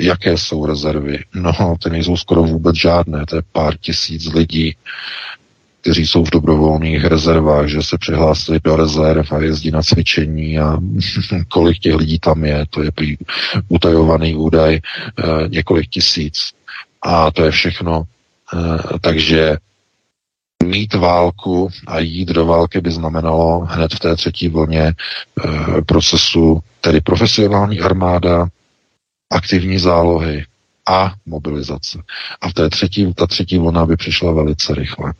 jaké 0.00 0.38
jsou 0.38 0.66
rezervy? 0.66 1.18
No, 1.34 1.76
ty 1.82 1.90
nejsou 1.90 2.16
skoro 2.16 2.42
vůbec 2.42 2.76
žádné, 2.76 3.26
to 3.26 3.36
je 3.36 3.42
pár 3.52 3.76
tisíc 3.76 4.26
lidí, 4.26 4.76
kteří 5.80 6.06
jsou 6.06 6.24
v 6.24 6.30
dobrovolných 6.30 7.04
rezervách, 7.04 7.66
že 7.66 7.82
se 7.82 7.98
přihlásili 7.98 8.60
do 8.64 8.76
rezerv 8.76 9.26
a 9.32 9.38
jezdí 9.38 9.70
na 9.70 9.82
cvičení 9.82 10.58
a 10.58 10.78
kolik 11.48 11.78
těch 11.78 11.94
lidí 11.94 12.18
tam 12.18 12.44
je, 12.44 12.64
to 12.70 12.82
je 12.82 12.90
prý 12.92 13.16
utajovaný 13.68 14.34
údaj, 14.34 14.74
eh, 14.78 15.22
několik 15.48 15.88
tisíc. 15.90 16.52
A 17.02 17.30
to 17.30 17.44
je 17.44 17.50
všechno. 17.50 18.02
Eh, 18.54 18.98
takže 19.00 19.56
mít 20.62 20.94
válku 20.94 21.68
a 21.86 21.98
jít 21.98 22.28
do 22.28 22.46
války 22.46 22.80
by 22.80 22.90
znamenalo 22.90 23.58
hned 23.60 23.94
v 23.94 23.98
té 23.98 24.16
třetí 24.16 24.48
vlně 24.48 24.82
e, 24.82 24.94
procesu, 25.82 26.60
tedy 26.80 27.00
profesionální 27.00 27.80
armáda, 27.80 28.46
aktivní 29.32 29.78
zálohy 29.78 30.44
a 30.88 31.14
mobilizace. 31.26 32.02
A 32.40 32.48
v 32.48 32.54
té 32.54 32.70
třetí, 32.70 33.14
ta 33.14 33.26
třetí 33.26 33.58
vlna 33.58 33.86
by 33.86 33.96
přišla 33.96 34.32
velice 34.32 34.74
rychle. 34.74 35.12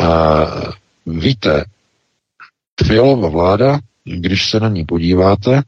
E, 0.00 0.06
víte, 1.06 1.64
Fialová 2.86 3.28
vláda, 3.28 3.78
když 4.04 4.50
se 4.50 4.60
na 4.60 4.68
ní 4.68 4.84
podíváte, 4.84 5.62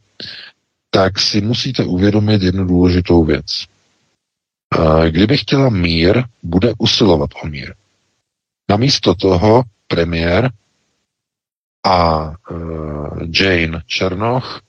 tak 0.91 1.19
si 1.19 1.41
musíte 1.41 1.85
uvědomit 1.85 2.43
jednu 2.43 2.64
důležitou 2.64 3.25
věc. 3.25 3.47
Kdyby 5.11 5.37
chtěla 5.37 5.71
mír, 5.71 6.25
bude 6.43 6.73
usilovat 6.79 7.31
o 7.43 7.47
mír. 7.47 7.75
Namísto 8.71 9.14
toho 9.14 9.62
premiér 9.87 10.51
a 11.87 12.29
uh, 12.51 13.19
Jane 13.41 13.81
Černoch 13.87 14.61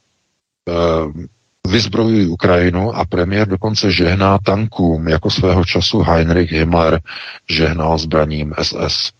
uh, 0.70 1.26
vyzbrojují 1.68 2.28
Ukrajinu 2.28 2.96
a 2.96 3.06
premiér 3.06 3.48
dokonce 3.48 3.92
žehná 3.92 4.38
tankům, 4.38 5.08
jako 5.08 5.30
svého 5.30 5.66
času 5.66 6.00
Heinrich 6.00 6.52
Himmler 6.52 7.02
žehnal 7.50 7.98
zbraním 7.98 8.54
SS. 8.62 9.12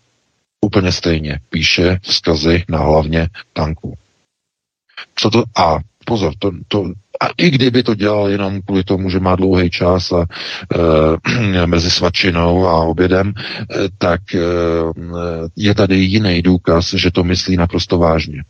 Úplně 0.60 0.92
stejně 0.92 1.40
píše 1.48 1.98
vzkazy 2.02 2.64
na 2.68 2.78
hlavně 2.78 3.28
tanků. 3.52 3.94
Co 5.14 5.30
to, 5.30 5.44
a 5.56 5.78
pozor, 6.08 6.32
to, 6.38 6.50
to, 6.68 6.84
a 7.20 7.26
i 7.36 7.50
kdyby 7.50 7.82
to 7.82 7.94
dělal 7.94 8.28
jenom 8.28 8.62
kvůli 8.62 8.84
tomu, 8.84 9.10
že 9.10 9.20
má 9.20 9.36
dlouhý 9.36 9.70
čas 9.70 10.12
a 10.12 10.24
e, 10.24 11.66
mezi 11.66 11.90
svačinou 11.90 12.66
a 12.66 12.80
obědem, 12.82 13.32
e, 13.36 13.74
tak 13.98 14.34
e, 14.34 14.40
je 15.56 15.74
tady 15.74 15.96
jiný 15.96 16.42
důkaz, 16.42 16.94
že 16.94 17.10
to 17.10 17.24
myslí 17.24 17.56
naprosto 17.56 17.98
vážně. 17.98 18.44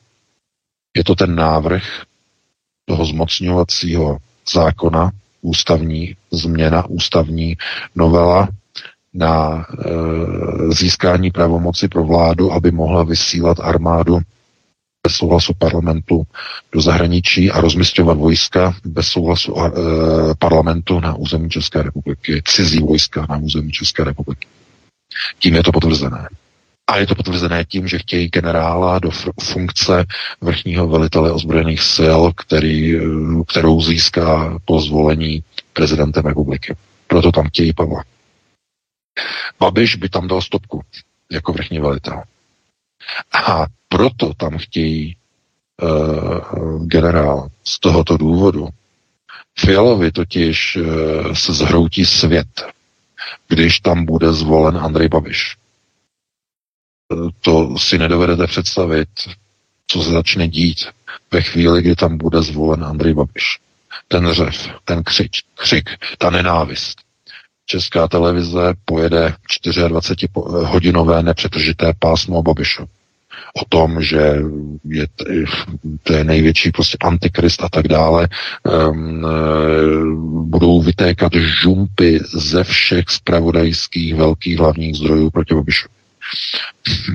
Je 0.96 1.04
to 1.04 1.14
ten 1.14 1.34
návrh 1.34 1.82
toho 2.84 3.04
zmocňovacího 3.04 4.18
zákona, 4.52 5.10
ústavní 5.42 6.16
změna, 6.30 6.86
ústavní 6.86 7.56
novela 7.94 8.48
na 9.14 9.58
e, 9.58 9.84
získání 10.72 11.30
pravomoci 11.30 11.88
pro 11.88 12.04
vládu, 12.04 12.52
aby 12.52 12.70
mohla 12.70 13.02
vysílat 13.04 13.60
armádu 13.60 14.18
bez 15.02 15.14
souhlasu 15.14 15.54
parlamentu 15.54 16.26
do 16.72 16.80
zahraničí 16.80 17.50
a 17.50 17.60
rozmistovat 17.60 18.18
vojska 18.18 18.74
bez 18.84 19.06
souhlasu 19.08 19.54
e, 19.56 19.70
parlamentu 20.38 21.00
na 21.00 21.14
území 21.14 21.50
České 21.50 21.82
republiky, 21.82 22.42
cizí 22.44 22.78
vojska 22.78 23.26
na 23.30 23.36
území 23.36 23.72
České 23.72 24.04
republiky. 24.04 24.48
Tím 25.38 25.54
je 25.54 25.62
to 25.62 25.72
potvrzené. 25.72 26.28
A 26.86 26.98
je 26.98 27.06
to 27.06 27.14
potvrzené 27.14 27.64
tím, 27.64 27.88
že 27.88 27.98
chtějí 27.98 28.28
generála 28.28 28.98
do 28.98 29.10
funkce 29.40 30.04
vrchního 30.40 30.88
velitele 30.88 31.32
ozbrojených 31.32 31.80
sil, 31.94 32.20
který, 32.36 32.96
e, 32.96 33.00
kterou 33.48 33.80
získá 33.80 34.58
po 34.64 34.80
zvolení 34.80 35.44
prezidentem 35.72 36.26
republiky. 36.26 36.76
Proto 37.06 37.32
tam 37.32 37.48
chtějí 37.48 37.72
Pavla. 37.72 38.04
Babiš 39.60 39.96
by 39.96 40.08
tam 40.08 40.28
dal 40.28 40.42
stopku 40.42 40.82
jako 41.32 41.52
vrchní 41.52 41.78
velitel. 41.80 42.22
A 43.48 43.66
proto 43.88 44.34
tam 44.34 44.58
chtějí 44.58 45.16
uh, 45.82 46.86
generál 46.86 47.48
z 47.64 47.80
tohoto 47.80 48.16
důvodu. 48.16 48.68
Fialovi 49.58 50.12
totiž 50.12 50.76
uh, 50.76 51.32
se 51.32 51.52
zhroutí 51.52 52.04
svět, 52.04 52.64
když 53.48 53.80
tam 53.80 54.04
bude 54.04 54.32
zvolen 54.32 54.76
Andrej 54.76 55.08
Babiš. 55.08 55.56
To 57.40 57.78
si 57.78 57.98
nedovedete 57.98 58.46
představit, 58.46 59.08
co 59.86 60.02
se 60.02 60.10
začne 60.10 60.48
dít 60.48 60.86
ve 61.30 61.42
chvíli, 61.42 61.82
kdy 61.82 61.96
tam 61.96 62.18
bude 62.18 62.42
zvolen 62.42 62.84
Andrej 62.84 63.14
Babiš. 63.14 63.58
Ten 64.08 64.32
řev, 64.32 64.68
ten 64.84 65.04
křič, 65.04 65.42
křik, 65.54 65.90
ta 66.18 66.30
nenávist. 66.30 67.07
Česká 67.70 68.08
televize 68.08 68.74
pojede 68.84 69.34
24-hodinové 69.66 71.22
nepřetržité 71.22 71.92
pásmo 71.98 72.42
Babišovi 72.42 72.88
o 73.56 73.64
tom, 73.68 74.02
že 74.02 74.42
je 74.84 75.06
to 76.02 76.12
je 76.12 76.24
největší 76.24 76.70
prostě 76.70 76.98
antikrist 77.00 77.64
a 77.64 77.68
tak 77.68 77.88
dále, 77.88 78.28
um, 78.90 79.26
budou 80.50 80.82
vytékat 80.82 81.32
žumpy 81.34 82.20
ze 82.34 82.64
všech 82.64 83.04
spravodajských 83.08 84.14
velkých 84.14 84.58
hlavních 84.58 84.96
zdrojů 84.96 85.30
proti 85.30 85.54
Babišovi. 85.54 85.97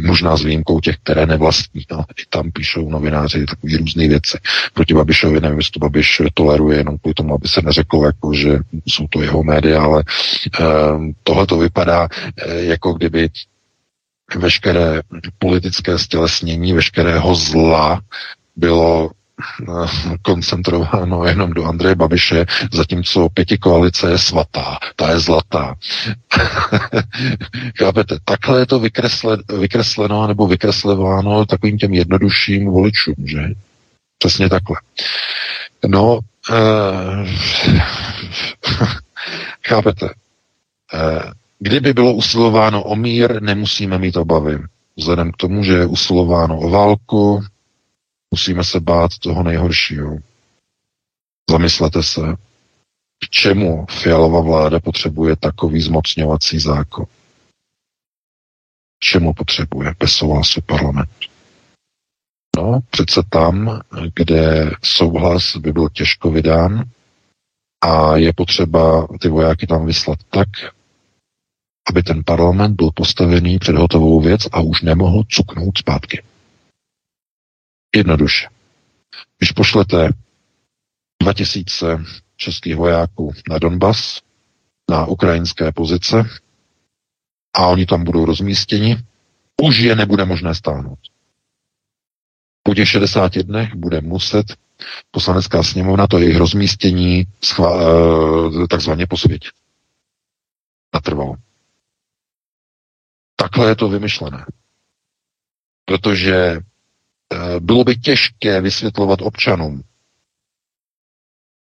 Možná 0.05 0.37
s 0.37 0.43
výjimkou 0.43 0.79
těch, 0.79 0.97
které 0.97 1.25
nevlastní. 1.25 1.85
No, 1.91 1.99
I 1.99 2.23
tam 2.29 2.51
píšou 2.51 2.89
novináři 2.89 3.45
takové 3.45 3.77
různé 3.77 4.07
věci. 4.07 4.37
Proti 4.73 4.93
Babišovi 4.93 5.41
nevím, 5.41 5.57
jestli 5.57 5.71
to 5.71 5.79
Babiš 5.79 6.21
toleruje 6.33 6.77
jenom 6.77 6.97
kvůli 6.97 7.13
tomu, 7.13 7.33
aby 7.33 7.47
se 7.47 7.61
neřeklo, 7.61 8.05
jako, 8.05 8.33
že 8.33 8.59
jsou 8.85 9.07
to 9.07 9.21
jeho 9.21 9.43
média, 9.43 9.83
ale 9.83 10.03
um, 10.93 11.15
tohle 11.23 11.47
to 11.47 11.57
vypadá, 11.57 12.07
eh, 12.37 12.63
jako 12.63 12.93
kdyby 12.93 13.29
veškeré 14.35 15.01
politické 15.39 15.99
stělesnění, 15.99 16.73
veškerého 16.73 17.35
zla 17.35 18.01
bylo 18.55 19.09
eh, 19.11 19.22
koncentrováno 20.21 21.25
jenom 21.25 21.53
do 21.53 21.65
Andreje 21.65 21.95
Babiše, 21.95 22.45
zatímco 22.73 23.29
pěti 23.29 23.57
koalice 23.57 24.11
je 24.11 24.17
svatá, 24.17 24.77
ta 24.95 25.09
je 25.09 25.19
zlatá. 25.19 25.75
Chápete, 27.77 28.17
takhle 28.25 28.59
je 28.59 28.65
to 28.65 28.79
vykresle, 28.79 29.37
vykresleno 29.59 30.27
nebo 30.27 30.47
vykreslováno 30.47 31.45
takovým 31.45 31.77
těm 31.77 31.93
jednodušším 31.93 32.65
voličům, 32.65 33.15
že? 33.25 33.39
Přesně 34.17 34.49
takhle. 34.49 34.77
No, 35.87 36.19
uh, 36.49 37.27
chápete, 39.67 40.05
uh, 40.93 41.31
Kdyby 41.63 41.93
bylo 41.93 42.13
usilováno 42.13 42.83
o 42.83 42.95
mír, 42.95 43.41
nemusíme 43.41 43.97
mít 43.97 44.17
obavy. 44.17 44.59
Vzhledem 44.97 45.31
k 45.31 45.37
tomu, 45.37 45.63
že 45.63 45.73
je 45.73 45.85
usilováno 45.85 46.59
o 46.59 46.69
válku, 46.69 47.43
musíme 48.33 48.63
se 48.63 48.79
bát 48.79 49.11
toho 49.19 49.43
nejhoršího. 49.43 50.17
Zamyslete 51.49 52.03
se, 52.03 52.21
k 53.23 53.29
čemu 53.29 53.85
fialová 53.89 54.41
vláda 54.41 54.79
potřebuje 54.79 55.35
takový 55.35 55.81
zmocňovací 55.81 56.59
zákon. 56.59 57.05
K 57.05 58.99
čemu 58.99 59.33
potřebuje 59.33 59.95
bez 59.99 60.11
souhlasu 60.11 60.61
parlamentu. 60.61 61.27
No, 62.57 62.79
přece 62.89 63.21
tam, 63.29 63.81
kde 64.15 64.71
souhlas 64.83 65.57
by 65.57 65.71
byl 65.73 65.89
těžko 65.89 66.31
vydán 66.31 66.83
a 67.81 68.17
je 68.17 68.33
potřeba 68.33 69.07
ty 69.21 69.29
vojáky 69.29 69.67
tam 69.67 69.85
vyslat 69.85 70.19
tak, 70.29 70.49
aby 71.89 72.03
ten 72.03 72.23
parlament 72.25 72.75
byl 72.75 72.89
postavený 72.93 73.59
před 73.59 73.75
hotovou 73.75 74.21
věc 74.21 74.41
a 74.51 74.59
už 74.61 74.81
nemohl 74.81 75.23
cuknout 75.29 75.77
zpátky. 75.77 76.32
Jednoduše. 77.95 78.49
Když 79.37 79.51
pošlete 79.51 80.09
2000 81.21 81.85
českých 82.35 82.75
vojáků 82.75 83.33
na 83.49 83.59
Donbas, 83.59 84.21
na 84.89 85.05
ukrajinské 85.05 85.71
pozice 85.71 86.29
a 87.53 87.67
oni 87.67 87.85
tam 87.85 88.03
budou 88.03 88.25
rozmístěni, 88.25 88.97
už 89.61 89.79
je 89.79 89.95
nebude 89.95 90.25
možné 90.25 90.55
stáhnout. 90.55 90.99
Po 92.63 92.75
těch 92.75 92.89
60 92.89 93.37
dnech 93.37 93.75
bude 93.75 94.01
muset 94.01 94.45
poslanecká 95.11 95.63
sněmovna 95.63 96.07
to 96.07 96.19
jejich 96.19 96.37
rozmístění 96.37 97.23
schvá- 97.41 97.81
eh, 98.63 98.67
takzvaně 98.67 99.07
posvětit. 99.07 99.51
Natrvalo. 100.93 101.35
Takhle 103.35 103.67
je 103.69 103.75
to 103.75 103.89
vymyšlené. 103.89 104.45
Protože 105.85 106.57
bylo 107.59 107.83
by 107.83 107.95
těžké 107.95 108.61
vysvětlovat 108.61 109.21
občanům. 109.21 109.83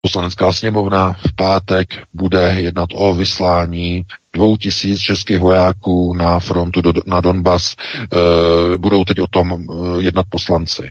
Poslanecká 0.01 0.53
sněmovna 0.53 1.13
v 1.13 1.37
pátek 1.37 1.89
bude 2.13 2.55
jednat 2.59 2.89
o 2.95 3.15
vyslání 3.15 4.03
dvou 4.33 4.57
tisíc 4.57 5.01
českých 5.01 5.39
vojáků 5.39 6.15
na 6.15 6.41
frontu 6.41 6.81
do, 6.81 6.93
na 7.07 7.21
Donbas. 7.21 7.75
E, 7.75 8.79
budou 8.79 9.05
teď 9.05 9.21
o 9.21 9.27
tom 9.27 9.53
eh, 9.53 10.03
jednat 10.03 10.27
poslanci. 10.29 10.91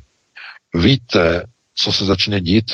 Víte, 0.76 1.46
co 1.76 1.94
se 1.94 2.06
začne 2.06 2.42
dít? 2.42 2.72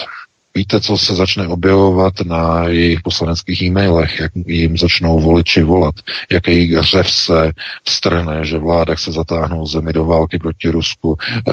Víte, 0.58 0.82
co 0.82 0.98
se 0.98 1.16
začne 1.16 1.48
objevovat 1.48 2.14
na 2.26 2.68
jejich 2.68 3.02
poslaneckých 3.02 3.62
e-mailech, 3.62 4.20
jak 4.20 4.32
jim 4.46 4.78
začnou 4.78 5.20
voliči 5.20 5.64
volat, 5.64 5.96
jak 6.32 6.48
jejich 6.48 6.80
řev 6.80 7.12
se 7.12 7.52
strhne, 7.88 8.46
že 8.46 8.58
vláda 8.58 8.96
chce 8.96 9.12
zatáhnout 9.12 9.68
zemi 9.68 9.94
do 9.94 10.06
války 10.06 10.40
proti 10.40 10.70
Rusku, 10.70 11.18
e, 11.22 11.52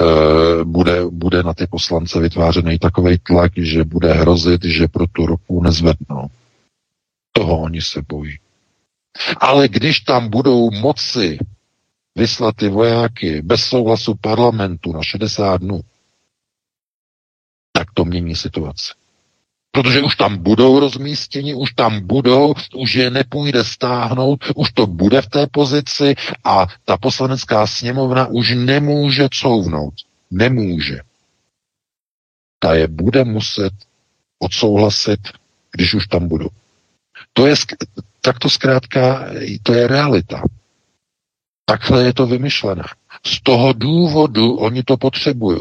bude, 0.63 1.05
bude 1.11 1.43
na 1.43 1.53
ty 1.53 1.67
poslance 1.67 2.19
vytvářený 2.19 2.79
takový 2.79 3.17
tlak, 3.23 3.51
že 3.57 3.83
bude 3.83 4.13
hrozit, 4.13 4.63
že 4.63 4.87
pro 4.87 5.07
tu 5.07 5.25
roku 5.25 5.63
nezvednou. 5.63 6.27
Toho 7.31 7.61
oni 7.61 7.81
se 7.81 8.01
bojí. 8.09 8.37
Ale 9.37 9.67
když 9.67 9.99
tam 9.99 10.29
budou 10.29 10.71
moci 10.71 11.37
vyslat 12.15 12.55
ty 12.55 12.69
vojáky 12.69 13.41
bez 13.41 13.61
souhlasu 13.61 14.15
parlamentu 14.21 14.93
na 14.93 15.03
60 15.03 15.61
dnů, 15.61 15.81
tak 17.75 17.91
to 17.93 18.05
mění 18.05 18.35
situaci. 18.35 18.91
Protože 19.71 20.01
už 20.01 20.15
tam 20.15 20.37
budou 20.37 20.79
rozmístěni, 20.79 21.53
už 21.53 21.73
tam 21.73 22.07
budou, 22.07 22.53
už 22.75 22.95
je 22.95 23.09
nepůjde 23.09 23.63
stáhnout, 23.63 24.43
už 24.55 24.71
to 24.71 24.87
bude 24.87 25.21
v 25.21 25.27
té 25.29 25.47
pozici 25.47 26.15
a 26.43 26.67
ta 26.85 26.97
poslanecká 26.97 27.67
sněmovna 27.67 28.27
už 28.27 28.55
nemůže 28.55 29.27
couvnout. 29.31 29.93
Nemůže. 30.31 30.99
Ta 32.59 32.73
je 32.73 32.87
bude 32.87 33.23
muset 33.23 33.73
odsouhlasit, 34.39 35.19
když 35.71 35.93
už 35.93 36.07
tam 36.07 36.27
budou. 36.27 36.49
To 37.33 37.47
je, 37.47 37.55
tak 38.21 38.39
to 38.39 38.49
zkrátka, 38.49 39.27
to 39.63 39.73
je 39.73 39.87
realita. 39.87 40.43
Takhle 41.65 42.03
je 42.03 42.13
to 42.13 42.25
vymyšlené. 42.25 42.83
Z 43.25 43.41
toho 43.41 43.73
důvodu 43.73 44.55
oni 44.55 44.83
to 44.83 44.97
potřebují. 44.97 45.59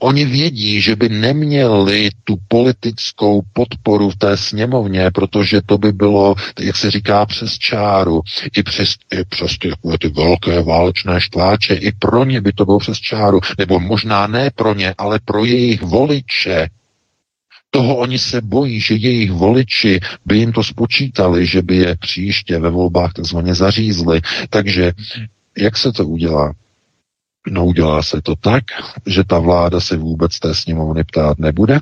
Oni 0.00 0.24
vědí, 0.24 0.80
že 0.80 0.96
by 0.96 1.08
neměli 1.08 2.10
tu 2.24 2.36
politickou 2.48 3.42
podporu 3.52 4.10
v 4.10 4.16
té 4.16 4.36
sněmovně, 4.36 5.10
protože 5.10 5.62
to 5.66 5.78
by 5.78 5.92
bylo, 5.92 6.34
jak 6.60 6.76
se 6.76 6.90
říká, 6.90 7.26
přes 7.26 7.58
čáru. 7.58 8.22
I 8.56 8.62
přes, 8.62 8.94
i 9.12 9.24
přes 9.24 9.58
ty, 9.58 9.72
ty 10.00 10.08
velké 10.08 10.62
válečné 10.62 11.20
štváče, 11.20 11.74
i 11.74 11.92
pro 11.92 12.24
ně 12.24 12.40
by 12.40 12.52
to 12.52 12.64
bylo 12.64 12.78
přes 12.78 12.98
čáru. 12.98 13.40
Nebo 13.58 13.80
možná 13.80 14.26
ne 14.26 14.50
pro 14.54 14.74
ně, 14.74 14.94
ale 14.98 15.18
pro 15.24 15.44
jejich 15.44 15.82
voliče. 15.82 16.68
Toho 17.70 17.96
oni 17.96 18.18
se 18.18 18.40
bojí, 18.40 18.80
že 18.80 18.94
jejich 18.94 19.32
voliči 19.32 20.00
by 20.26 20.38
jim 20.38 20.52
to 20.52 20.64
spočítali, 20.64 21.46
že 21.46 21.62
by 21.62 21.76
je 21.76 21.96
příště 22.00 22.58
ve 22.58 22.70
volbách 22.70 23.12
takzvaně 23.12 23.54
zařízli. 23.54 24.20
Takže 24.50 24.92
jak 25.58 25.76
se 25.76 25.92
to 25.92 26.06
udělá? 26.06 26.52
No 27.50 27.66
udělá 27.66 28.02
se 28.02 28.22
to 28.22 28.36
tak, 28.36 28.64
že 29.06 29.24
ta 29.24 29.38
vláda 29.38 29.80
se 29.80 29.96
vůbec 29.96 30.38
té 30.38 30.54
sněmovny 30.54 31.04
ptát 31.04 31.38
nebude. 31.38 31.78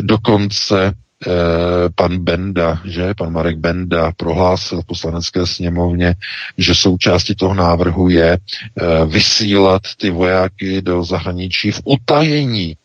Dokonce 0.00 0.86
eh, 1.26 1.30
pan 1.94 2.18
Benda, 2.18 2.80
že 2.84 3.14
pan 3.14 3.32
Marek 3.32 3.58
Benda 3.58 4.12
prohlásil 4.16 4.82
v 4.82 4.86
poslanecké 4.86 5.46
sněmovně, 5.46 6.14
že 6.58 6.74
součástí 6.74 7.34
toho 7.34 7.54
návrhu 7.54 8.08
je 8.08 8.32
eh, 8.32 9.06
vysílat 9.06 9.82
ty 9.96 10.10
vojáky 10.10 10.82
do 10.82 11.04
zahraničí 11.04 11.70
v 11.70 11.80
utajení 11.84 12.76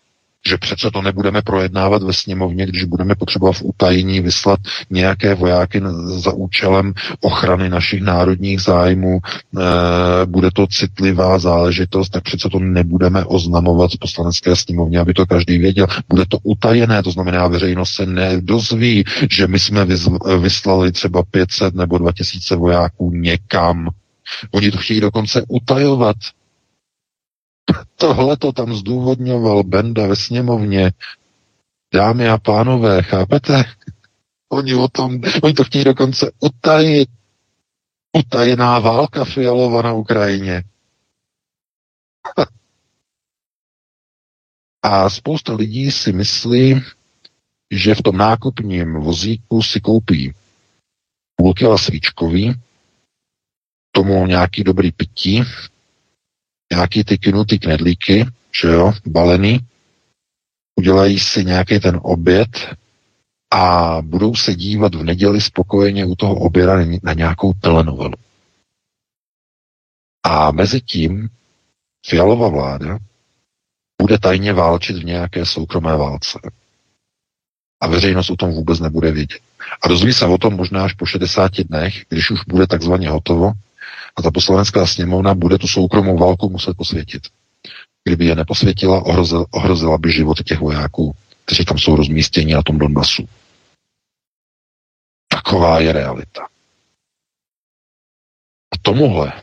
že 0.47 0.57
přece 0.57 0.91
to 0.91 1.01
nebudeme 1.01 1.41
projednávat 1.41 2.03
ve 2.03 2.13
sněmovně, 2.13 2.65
když 2.65 2.83
budeme 2.83 3.15
potřebovat 3.15 3.53
v 3.53 3.63
utajení 3.63 4.19
vyslat 4.21 4.59
nějaké 4.89 5.35
vojáky 5.35 5.81
za 6.05 6.31
účelem 6.33 6.93
ochrany 7.21 7.69
našich 7.69 8.01
národních 8.01 8.61
zájmů, 8.61 9.19
e, 9.19 10.25
bude 10.25 10.51
to 10.51 10.67
citlivá 10.67 11.39
záležitost, 11.39 12.09
tak 12.09 12.23
přece 12.23 12.49
to 12.49 12.59
nebudeme 12.59 13.25
oznamovat 13.25 13.91
v 13.91 13.99
poslanecké 13.99 14.55
sněmovně, 14.55 14.99
aby 14.99 15.13
to 15.13 15.25
každý 15.25 15.57
věděl. 15.57 15.87
Bude 16.09 16.25
to 16.25 16.37
utajené, 16.43 17.03
to 17.03 17.11
znamená, 17.11 17.47
veřejnost 17.47 17.91
se 17.93 18.05
nedozví, 18.05 19.03
že 19.31 19.47
my 19.47 19.59
jsme 19.59 19.85
vyslali 20.39 20.91
třeba 20.91 21.23
500 21.31 21.75
nebo 21.75 21.97
2000 21.97 22.55
vojáků 22.55 23.11
někam. 23.11 23.89
Oni 24.51 24.71
to 24.71 24.77
chtějí 24.77 25.01
dokonce 25.01 25.43
utajovat. 25.47 26.15
Tohle 27.95 28.37
to 28.37 28.51
tam 28.51 28.73
zdůvodňoval 28.73 29.63
Benda 29.63 30.07
ve 30.07 30.15
sněmovně. 30.15 30.91
Dámy 31.93 32.29
a 32.29 32.37
pánové, 32.37 33.03
chápete? 33.03 33.63
Oni 34.49 34.75
o 34.75 34.87
tom, 34.87 35.21
oni 35.43 35.53
to 35.53 35.63
chtějí 35.63 35.83
dokonce 35.83 36.31
utajit. 36.39 37.09
Utajená 38.17 38.79
válka 38.79 39.25
Fialova 39.25 39.81
na 39.81 39.93
Ukrajině. 39.93 40.63
A 44.83 45.09
spousta 45.09 45.53
lidí 45.53 45.91
si 45.91 46.13
myslí, 46.13 46.81
že 47.71 47.95
v 47.95 48.01
tom 48.01 48.17
nákupním 48.17 48.93
vozíku 48.93 49.61
si 49.61 49.81
koupí 49.81 50.33
půlky 51.35 51.65
svíčkový, 51.75 52.53
tomu 53.91 54.27
nějaký 54.27 54.63
dobrý 54.63 54.91
pití, 54.91 55.43
nějaký 56.73 57.03
ty 57.03 57.17
kynutý 57.17 57.59
knedlíky, 57.59 58.25
že 58.61 58.67
jo, 58.67 58.93
balený, 59.05 59.59
udělají 60.75 61.19
si 61.19 61.45
nějaký 61.45 61.79
ten 61.79 61.99
oběd 62.03 62.49
a 63.53 63.97
budou 64.01 64.35
se 64.35 64.55
dívat 64.55 64.95
v 64.95 65.03
neděli 65.03 65.41
spokojeně 65.41 66.05
u 66.05 66.15
toho 66.15 66.35
oběda 66.35 66.73
na 67.03 67.13
nějakou 67.13 67.53
telenovelu. 67.53 68.15
A 70.23 70.51
mezi 70.51 70.81
tím 70.81 71.29
Fialová 72.07 72.47
vláda 72.47 72.97
bude 74.01 74.17
tajně 74.17 74.53
válčit 74.53 74.97
v 74.97 75.05
nějaké 75.05 75.45
soukromé 75.45 75.97
válce. 75.97 76.39
A 77.81 77.87
veřejnost 77.87 78.29
o 78.29 78.35
tom 78.35 78.51
vůbec 78.51 78.79
nebude 78.79 79.11
vědět. 79.11 79.39
A 79.81 79.87
dozví 79.87 80.13
se 80.13 80.25
o 80.25 80.37
tom 80.37 80.55
možná 80.55 80.83
až 80.83 80.93
po 80.93 81.05
60 81.05 81.51
dnech, 81.51 82.05
když 82.09 82.31
už 82.31 82.39
bude 82.47 82.67
takzvaně 82.67 83.09
hotovo 83.09 83.51
a 84.15 84.21
ta 84.21 84.31
poslanecká 84.31 84.85
sněmovna 84.87 85.33
bude 85.33 85.57
tu 85.57 85.67
soukromou 85.67 86.17
válku 86.17 86.49
muset 86.49 86.77
posvětit. 86.77 87.21
Kdyby 88.03 88.25
je 88.25 88.35
neposvětila, 88.35 89.05
ohrozila, 89.05 89.45
ohrozila 89.51 89.97
by 89.97 90.11
životy 90.11 90.43
těch 90.43 90.59
vojáků, 90.59 91.15
kteří 91.45 91.65
tam 91.65 91.77
jsou 91.77 91.95
rozmístěni 91.95 92.53
na 92.53 92.61
tom 92.61 92.77
Donbasu. 92.77 93.27
Taková 95.27 95.79
je 95.79 95.93
realita. 95.93 96.43
A 98.73 98.77
tomuhle 98.81 99.33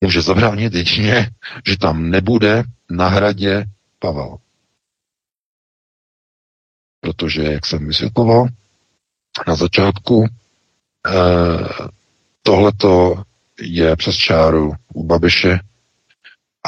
může 0.00 0.22
zabránit 0.22 0.74
jedině, 0.74 1.30
že 1.66 1.78
tam 1.78 2.10
nebude 2.10 2.62
na 2.90 3.08
hradě 3.08 3.64
Pavel. 3.98 4.36
Protože, 7.00 7.42
jak 7.42 7.66
jsem 7.66 7.86
vysvětloval 7.86 8.46
na 9.48 9.56
začátku, 9.56 10.26
eh, 11.06 11.88
tohleto 12.42 13.22
je 13.60 13.96
přes 13.96 14.16
čáru 14.16 14.72
u 14.94 15.04
Babiše 15.06 15.60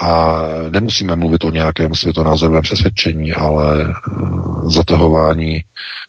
a 0.01 0.39
nemusíme 0.71 1.17
mluvit 1.17 1.45
o 1.45 1.51
nějakém 1.51 1.95
světonázorovém 1.95 2.63
přesvědčení, 2.63 3.33
ale 3.33 3.83
eh, 3.83 3.95
zatahování 4.71 5.65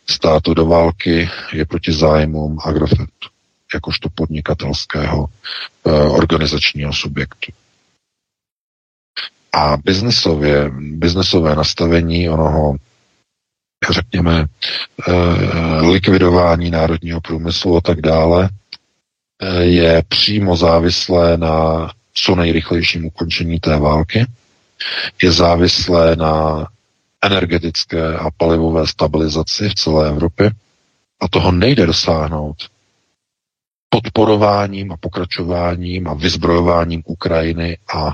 státu 0.09 0.53
do 0.53 0.65
války 0.65 1.29
je 1.53 1.65
proti 1.65 1.91
zájmům 1.91 2.57
Agrofertu, 2.65 3.29
jakožto 3.73 4.09
podnikatelského 4.15 5.27
eh, 5.87 5.91
organizačního 5.91 6.93
subjektu. 6.93 7.51
A 9.53 9.77
biznesově, 9.77 10.71
biznesové 10.79 11.55
nastavení 11.55 12.29
onoho, 12.29 12.75
řekněme, 13.91 14.45
eh, 15.07 15.13
likvidování 15.81 16.71
národního 16.71 17.21
průmyslu 17.21 17.77
a 17.77 17.81
tak 17.81 18.01
dále, 18.01 18.49
je 19.59 20.03
přímo 20.07 20.55
závislé 20.55 21.37
na 21.37 21.89
co 22.13 22.35
nejrychlejším 22.35 23.05
ukončení 23.05 23.59
té 23.59 23.79
války, 23.79 24.25
je 25.23 25.31
závislé 25.31 26.15
na 26.15 26.67
energetické 27.23 28.17
a 28.17 28.31
palivové 28.37 28.87
stabilizaci 28.87 29.69
v 29.69 29.75
celé 29.75 30.09
Evropě 30.09 30.51
a 31.21 31.27
toho 31.27 31.51
nejde 31.51 31.85
dosáhnout 31.85 32.57
podporováním 33.89 34.91
a 34.91 34.97
pokračováním 34.97 36.07
a 36.07 36.13
vyzbrojováním 36.13 37.03
Ukrajiny 37.05 37.77
a 37.95 38.07
e, 38.09 38.13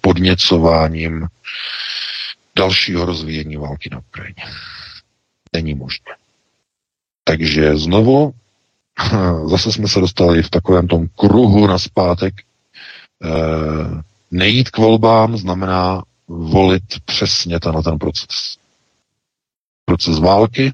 podněcováním 0.00 1.26
dalšího 2.56 3.04
rozvíjení 3.04 3.56
války 3.56 3.88
na 3.92 3.98
Ukrajině. 3.98 4.44
Není 5.52 5.74
možné. 5.74 6.14
Takže 7.24 7.76
znovu 7.76 8.34
zase 9.48 9.72
jsme 9.72 9.88
se 9.88 10.00
dostali 10.00 10.42
v 10.42 10.50
takovém 10.50 10.88
tom 10.88 11.08
kruhu 11.08 11.66
na 11.66 11.78
zpátek. 11.78 12.34
E, 12.40 12.44
nejít 14.30 14.70
k 14.70 14.78
volbám 14.78 15.36
znamená 15.36 16.02
volit 16.28 16.84
přesně 17.04 17.60
ten, 17.60 17.82
ten 17.82 17.98
proces. 17.98 18.56
Proces 19.84 20.18
války, 20.18 20.72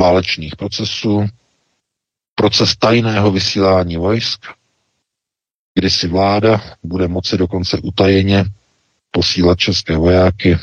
válečných 0.00 0.56
procesů, 0.56 1.26
proces 2.34 2.76
tajného 2.76 3.30
vysílání 3.30 3.96
vojsk, 3.96 4.46
kdy 5.74 5.90
si 5.90 6.08
vláda 6.08 6.60
bude 6.82 7.08
moci 7.08 7.38
dokonce 7.38 7.78
utajeně 7.78 8.44
posílat 9.10 9.58
české 9.58 9.96
vojáky 9.96 10.58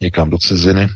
někam 0.00 0.30
do 0.30 0.38
ciziny 0.38 0.88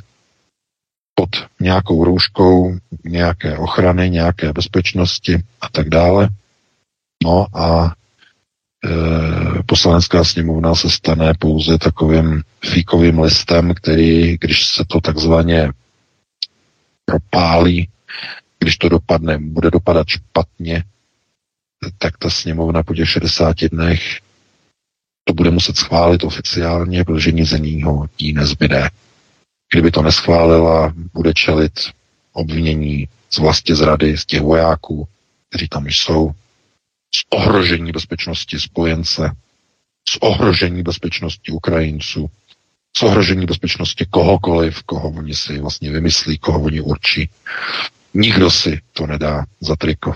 pod 1.14 1.31
nějakou 1.61 2.05
rouškou 2.05 2.79
nějaké 3.05 3.59
ochrany, 3.59 4.11
nějaké 4.11 4.52
bezpečnosti 4.52 5.42
a 5.61 5.68
tak 5.68 5.88
dále. 5.88 6.28
No 7.24 7.46
a 7.57 7.94
e, 8.84 9.62
poslanecká 9.62 10.24
sněmovna 10.24 10.74
se 10.74 10.90
stane 10.90 11.32
pouze 11.38 11.78
takovým 11.78 12.42
fíkovým 12.64 13.18
listem, 13.18 13.74
který, 13.74 14.38
když 14.38 14.66
se 14.66 14.84
to 14.88 15.00
takzvaně 15.00 15.68
propálí, 17.05 17.88
když 18.59 18.76
to 18.76 18.88
dopadne, 18.88 19.38
bude 19.38 19.70
dopadat 19.70 20.09
špatně, 20.09 20.84
tak 21.98 22.18
ta 22.18 22.30
sněmovna 22.30 22.82
po 22.82 22.94
těch 22.94 23.09
60 23.09 23.57
dnech 23.72 24.20
to 25.24 25.34
bude 25.34 25.50
muset 25.50 25.76
schválit 25.76 26.24
oficiálně, 26.24 27.05
protože 27.05 27.32
nic 27.32 27.52
jiného 27.52 28.07
jí 28.18 28.32
nezbyde. 28.32 28.88
Kdyby 29.72 29.90
to 29.90 30.02
neschválila, 30.02 30.92
bude 31.14 31.34
čelit 31.34 31.72
obvinění 32.35 33.09
z 33.30 33.39
vlastně 33.39 33.74
zrady, 33.74 34.18
z 34.18 34.26
těch 34.26 34.41
vojáků, 34.41 35.09
kteří 35.49 35.68
tam 35.68 35.87
jsou, 35.87 36.30
z 37.14 37.24
ohrožení 37.30 37.93
bezpečnosti 37.93 38.61
spojence, 38.61 39.30
z 40.09 40.16
ohrožení 40.20 40.82
bezpečnosti 40.82 41.53
Ukrajinců, 41.53 42.30
z 42.97 43.03
ohrožení 43.03 43.47
bezpečnosti 43.47 44.07
kohokoliv, 44.11 44.82
koho 44.82 45.11
oni 45.11 45.35
si 45.35 45.59
vlastně 45.59 45.91
vymyslí, 45.91 46.39
koho 46.39 46.62
oni 46.62 46.80
určí. 46.80 47.30
Nikdo 48.14 48.51
si 48.51 48.80
to 48.93 49.07
nedá 49.07 49.45
za 49.61 49.76
triko. 49.76 50.14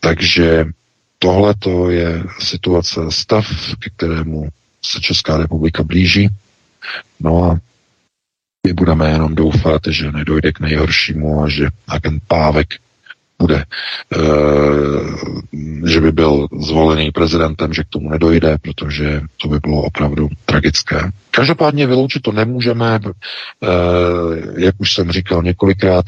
Takže 0.00 0.64
tohle 1.18 1.54
to 1.54 1.90
je 1.90 2.22
situace, 2.40 3.00
stav, 3.08 3.46
ke 3.78 3.90
kterému 3.90 4.48
se 4.84 5.00
Česká 5.00 5.36
republika 5.36 5.82
blíží. 5.82 6.28
No 7.20 7.44
a 7.44 7.60
my 8.66 8.72
budeme 8.72 9.10
jenom 9.10 9.34
doufat, 9.34 9.82
že 9.88 10.12
nedojde 10.12 10.52
k 10.52 10.60
nejhoršímu 10.60 11.42
a 11.42 11.48
že 11.48 11.68
agent 11.88 12.22
Pávek 12.28 12.66
bude, 13.38 13.56
e, 13.56 13.64
že 15.88 16.00
by 16.00 16.12
byl 16.12 16.48
zvolený 16.60 17.10
prezidentem, 17.10 17.72
že 17.72 17.84
k 17.84 17.88
tomu 17.88 18.10
nedojde, 18.10 18.56
protože 18.62 19.20
to 19.36 19.48
by 19.48 19.58
bylo 19.58 19.82
opravdu 19.82 20.28
tragické. 20.44 21.10
Každopádně 21.30 21.86
vyloučit 21.86 22.22
to 22.22 22.32
nemůžeme, 22.32 23.00
e, 23.04 23.08
jak 24.60 24.74
už 24.78 24.94
jsem 24.94 25.12
říkal 25.12 25.42
několikrát, 25.42 26.04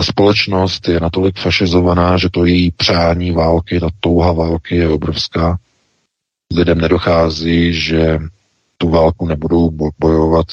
společnost 0.00 0.88
je 0.88 1.00
natolik 1.00 1.38
fašizovaná, 1.38 2.16
že 2.16 2.30
to 2.30 2.44
její 2.44 2.70
přání 2.70 3.32
války, 3.32 3.80
ta 3.80 3.88
touha 4.00 4.32
války 4.32 4.76
je 4.76 4.88
obrovská. 4.88 5.58
Lidem 6.54 6.78
nedochází, 6.80 7.74
že 7.74 8.18
tu 8.78 8.88
válku 8.88 9.26
nebudou 9.26 9.70
bojovat 9.98 10.46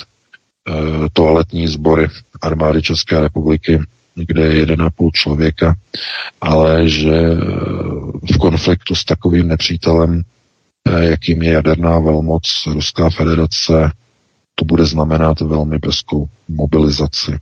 toaletní 1.13 1.67
sbory 1.67 2.07
armády 2.41 2.81
České 2.81 3.19
republiky, 3.19 3.79
kde 4.15 4.41
je 4.41 4.65
1,5 4.65 5.11
člověka, 5.13 5.75
ale 6.41 6.89
že 6.89 7.15
eh, 7.15 7.35
v 8.33 8.37
konfliktu 8.39 8.95
s 8.95 9.05
takovým 9.05 9.47
nepřítelem, 9.47 10.21
eh, 10.87 11.05
jakým 11.05 11.41
je 11.41 11.51
jaderná 11.51 11.99
velmoc 11.99 12.63
Ruská 12.67 13.09
federace, 13.09 13.91
to 14.55 14.65
bude 14.65 14.85
znamenat 14.85 15.41
velmi 15.41 15.77
brzkou 15.77 16.27
mobilizaci 16.47 17.39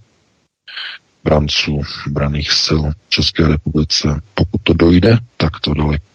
branců, 1.24 1.82
braných 2.08 2.52
sil 2.64 2.82
České 3.10 3.48
republice. 3.48 4.22
Pokud 4.34 4.62
to 4.64 4.74
dojde, 4.74 5.18
tak 5.38 5.60
to 5.60 5.74
daleko. 5.74 6.06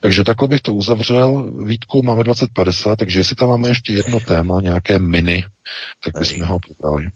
Takže 0.00 0.24
takhle 0.24 0.48
bych 0.48 0.60
to 0.60 0.74
uzavřel. 0.74 1.52
Vítku 1.64 2.02
máme 2.02 2.24
2050, 2.24 2.96
takže 2.96 3.20
jestli 3.20 3.36
tam 3.36 3.48
máme 3.48 3.68
ještě 3.68 3.92
jedno 3.92 4.20
téma, 4.20 4.60
nějaké 4.60 4.98
miny, 4.98 5.44
tak 6.04 6.18
bychom 6.18 6.46
ho 6.46 6.58
podali. 6.58 7.10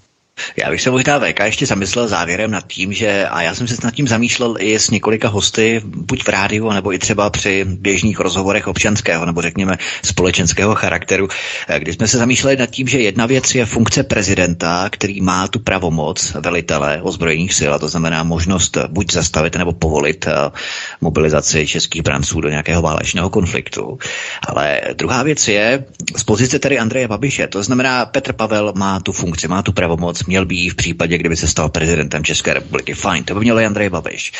Já 0.57 0.71
bych 0.71 0.83
se 0.83 0.91
možná 0.91 1.21
VK 1.21 1.41
ještě 1.41 1.67
zamyslel 1.67 2.09
závěrem 2.09 2.51
nad 2.51 2.67
tím, 2.67 2.93
že, 2.93 3.29
a 3.29 3.43
já 3.43 3.55
jsem 3.55 3.69
se 3.69 3.77
nad 3.85 3.95
tím 3.95 4.09
zamýšlel 4.09 4.57
i 4.59 4.79
s 4.79 4.91
několika 4.91 5.29
hosty, 5.29 5.83
buď 5.85 6.25
v 6.25 6.29
rádiu, 6.29 6.71
nebo 6.73 6.93
i 6.93 6.99
třeba 6.99 7.31
při 7.31 7.65
běžných 7.65 8.21
rozhovorech 8.21 8.69
občanského, 8.69 9.27
nebo 9.27 9.43
řekněme 9.43 9.79
společenského 10.05 10.75
charakteru, 10.75 11.29
eh, 11.69 11.81
kdy 11.81 11.93
jsme 11.93 12.09
se 12.09 12.19
zamýšleli 12.19 12.57
nad 12.57 12.71
tím, 12.71 12.89
že 12.89 12.99
jedna 12.99 13.27
věc 13.27 13.55
je 13.55 13.67
funkce 13.67 14.03
prezidenta, 14.03 14.89
který 14.93 15.21
má 15.21 15.49
tu 15.49 15.59
pravomoc 15.59 16.35
velitele 16.41 17.01
ozbrojených 17.03 17.55
sil, 17.59 17.71
a 17.75 17.79
to 17.79 17.89
znamená 17.89 18.23
možnost 18.23 18.77
buď 18.89 19.13
zastavit 19.13 19.57
nebo 19.57 19.73
povolit 19.73 20.27
eh, 20.27 20.51
mobilizaci 21.01 21.67
českých 21.67 22.03
branců 22.03 22.41
do 22.41 22.49
nějakého 22.49 22.83
válečného 22.83 23.31
konfliktu. 23.31 23.99
Ale 24.49 24.81
druhá 24.93 25.23
věc 25.23 25.49
je 25.49 25.85
z 26.17 26.25
pozice 26.25 26.59
tedy 26.59 26.79
Andreje 26.79 27.09
Babiše, 27.09 27.47
to 27.47 27.63
znamená 27.63 28.07
Petr 28.07 28.33
Pavel 28.33 28.73
má 28.77 29.01
tu 29.01 29.13
funkci, 29.13 29.49
má 29.49 29.63
tu 29.63 29.73
pravomoc, 29.73 30.27
měl 30.31 30.47
by 30.47 30.71
v 30.71 30.75
případě, 30.75 31.19
kdyby 31.19 31.37
se 31.37 31.51
stal 31.51 31.69
prezidentem 31.69 32.25
České 32.25 32.55
republiky. 32.55 32.95
Fajn, 32.95 33.25
to 33.25 33.35
by 33.35 33.41
měl 33.41 33.61
i 33.61 33.67
Andrej 33.67 33.91
Babiš. 33.91 34.33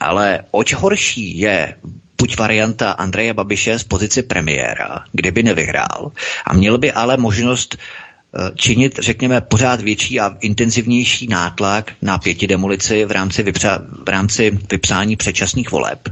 Ale 0.00 0.46
oč 0.50 0.74
horší 0.78 1.38
je 1.38 1.74
buď 2.18 2.38
varianta 2.38 2.94
Andreje 2.94 3.34
Babiše 3.34 3.78
z 3.78 3.84
pozici 3.84 4.22
premiéra, 4.22 5.04
kdyby 5.12 5.42
nevyhrál 5.42 6.14
a 6.46 6.50
měl 6.54 6.78
by 6.78 6.92
ale 6.94 7.16
možnost 7.18 7.74
činit, 8.54 8.98
řekněme, 8.98 9.40
pořád 9.40 9.80
větší 9.80 10.20
a 10.20 10.36
intenzivnější 10.40 11.26
nátlak 11.26 11.92
na 12.02 12.18
pěti 12.18 12.46
demolici 12.46 13.04
v 13.04 13.10
rámci, 13.10 13.42
vypřa, 13.42 13.78
v 14.06 14.08
rámci 14.08 14.58
vypsání 14.70 15.16
předčasných 15.16 15.70
voleb. 15.70 16.08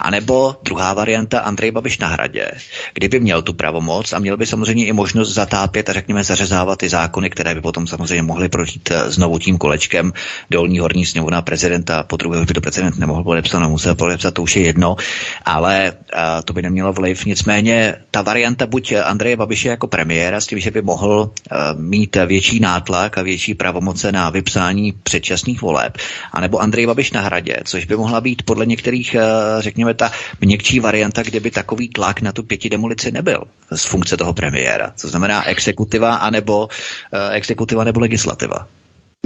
A 0.00 0.10
nebo 0.10 0.56
druhá 0.62 0.94
varianta 0.94 1.40
Andrej 1.40 1.70
Babiš 1.70 1.98
na 1.98 2.08
hradě, 2.08 2.50
kdyby 2.94 3.20
měl 3.20 3.42
tu 3.42 3.52
pravomoc 3.52 4.12
a 4.12 4.18
měl 4.18 4.36
by 4.36 4.46
samozřejmě 4.46 4.86
i 4.86 4.92
možnost 4.92 5.34
zatápět 5.34 5.88
a 5.88 5.92
řekněme 5.92 6.24
zařezávat 6.24 6.78
ty 6.78 6.88
zákony, 6.88 7.30
které 7.30 7.54
by 7.54 7.60
potom 7.60 7.86
samozřejmě 7.86 8.22
mohly 8.22 8.48
projít 8.48 8.90
eh, 8.90 9.10
znovu 9.10 9.38
tím 9.38 9.58
kolečkem 9.58 10.12
dolní 10.50 10.78
horní 10.78 11.06
sněmovna 11.06 11.42
prezidenta, 11.42 12.02
po 12.02 12.16
druhé 12.16 12.44
by 12.44 12.54
to 12.54 12.60
prezident 12.60 12.98
nemohl 12.98 13.24
podepsat, 13.24 13.68
musel 13.68 13.94
podepsat, 13.94 14.34
to 14.34 14.42
už 14.42 14.56
je 14.56 14.62
jedno, 14.62 14.96
ale 15.44 15.92
eh, 15.92 16.42
to 16.44 16.52
by 16.52 16.62
nemělo 16.62 16.92
vliv. 16.92 17.24
Nicméně 17.24 17.94
ta 18.10 18.22
varianta 18.22 18.66
buď 18.66 18.92
Andreje 19.04 19.36
Babiše 19.36 19.68
jako 19.68 19.86
premiéra 19.86 20.40
s 20.40 20.46
tím, 20.46 20.58
že 20.58 20.70
by 20.70 20.82
mohl 20.82 21.30
mít 21.76 22.16
větší 22.26 22.60
nátlak 22.60 23.18
a 23.18 23.22
větší 23.22 23.54
pravomoce 23.54 24.12
na 24.12 24.30
vypsání 24.30 24.92
předčasných 25.02 25.62
voleb, 25.62 25.98
anebo 26.32 26.58
Andrej 26.58 26.86
Babiš 26.86 27.12
na 27.12 27.20
hradě, 27.20 27.56
což 27.64 27.84
by 27.84 27.96
mohla 27.96 28.20
být 28.20 28.42
podle 28.42 28.66
některých, 28.66 29.14
eh, 29.14 29.22
řekněme, 29.58 29.94
ta 29.94 30.12
měkčí 30.40 30.80
varianta, 30.80 31.22
kde 31.22 31.40
by 31.40 31.50
takový 31.50 31.88
tlak 31.88 32.20
na 32.20 32.32
tu 32.32 32.42
pěti 32.42 32.68
demolici 32.70 33.12
nebyl 33.12 33.44
z 33.74 33.84
funkce 33.84 34.16
toho 34.16 34.32
premiéra. 34.34 34.92
To 35.00 35.08
znamená 35.08 35.48
exekutiva 35.48 36.14
anebo 36.14 36.68
eh, 37.12 37.30
exekutiva 37.36 37.84
nebo 37.84 38.00
legislativa. 38.00 38.66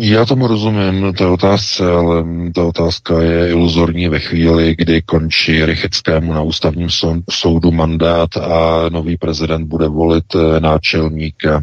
Já 0.00 0.24
tomu 0.24 0.46
rozumím, 0.46 1.12
té 1.12 1.26
otázce, 1.26 1.90
ale 1.92 2.24
ta 2.54 2.64
otázka 2.64 3.22
je 3.22 3.48
iluzorní 3.50 4.08
ve 4.08 4.18
chvíli, 4.18 4.74
kdy 4.78 5.02
končí 5.02 5.64
Rycheckému 5.64 6.32
na 6.32 6.42
ústavním 6.42 6.88
soudu 7.30 7.70
mandát 7.70 8.36
a 8.36 8.88
nový 8.88 9.16
prezident 9.16 9.66
bude 9.66 9.88
volit 9.88 10.24
eh, 10.34 10.60
náčelníka, 10.60 11.62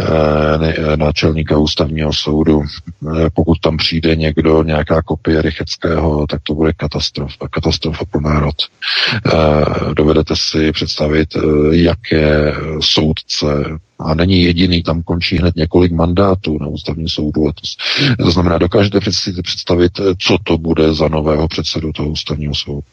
eh, 0.00 0.96
náčelníka 0.96 1.58
ústavního 1.58 2.12
soudu. 2.12 2.62
Eh, 2.62 3.30
pokud 3.34 3.58
tam 3.60 3.76
přijde 3.76 4.16
někdo, 4.16 4.62
nějaká 4.62 5.02
kopie 5.02 5.42
Rycheckého, 5.42 6.26
tak 6.26 6.40
to 6.42 6.54
bude 6.54 6.72
katastrofa, 6.72 7.48
katastrofa 7.48 8.04
pro 8.04 8.20
národ. 8.20 8.54
Dovedete 9.96 10.34
si 10.36 10.72
představit, 10.72 11.28
jaké 11.72 12.54
soudce 12.80 13.46
a 13.98 14.14
není 14.14 14.42
jediný, 14.42 14.82
tam 14.82 15.02
končí 15.02 15.36
hned 15.36 15.56
několik 15.56 15.92
mandátů 15.92 16.58
na 16.58 16.66
ústavní 16.66 17.08
soudu 17.08 17.44
letos. 17.44 17.76
To 18.18 18.30
znamená, 18.30 18.58
dokážete 18.58 19.00
představit, 19.42 19.92
co 20.18 20.38
to 20.44 20.58
bude 20.58 20.94
za 20.94 21.08
nového 21.08 21.48
předsedu 21.48 21.92
toho 21.92 22.08
ústavního 22.08 22.54
soudu. 22.54 22.84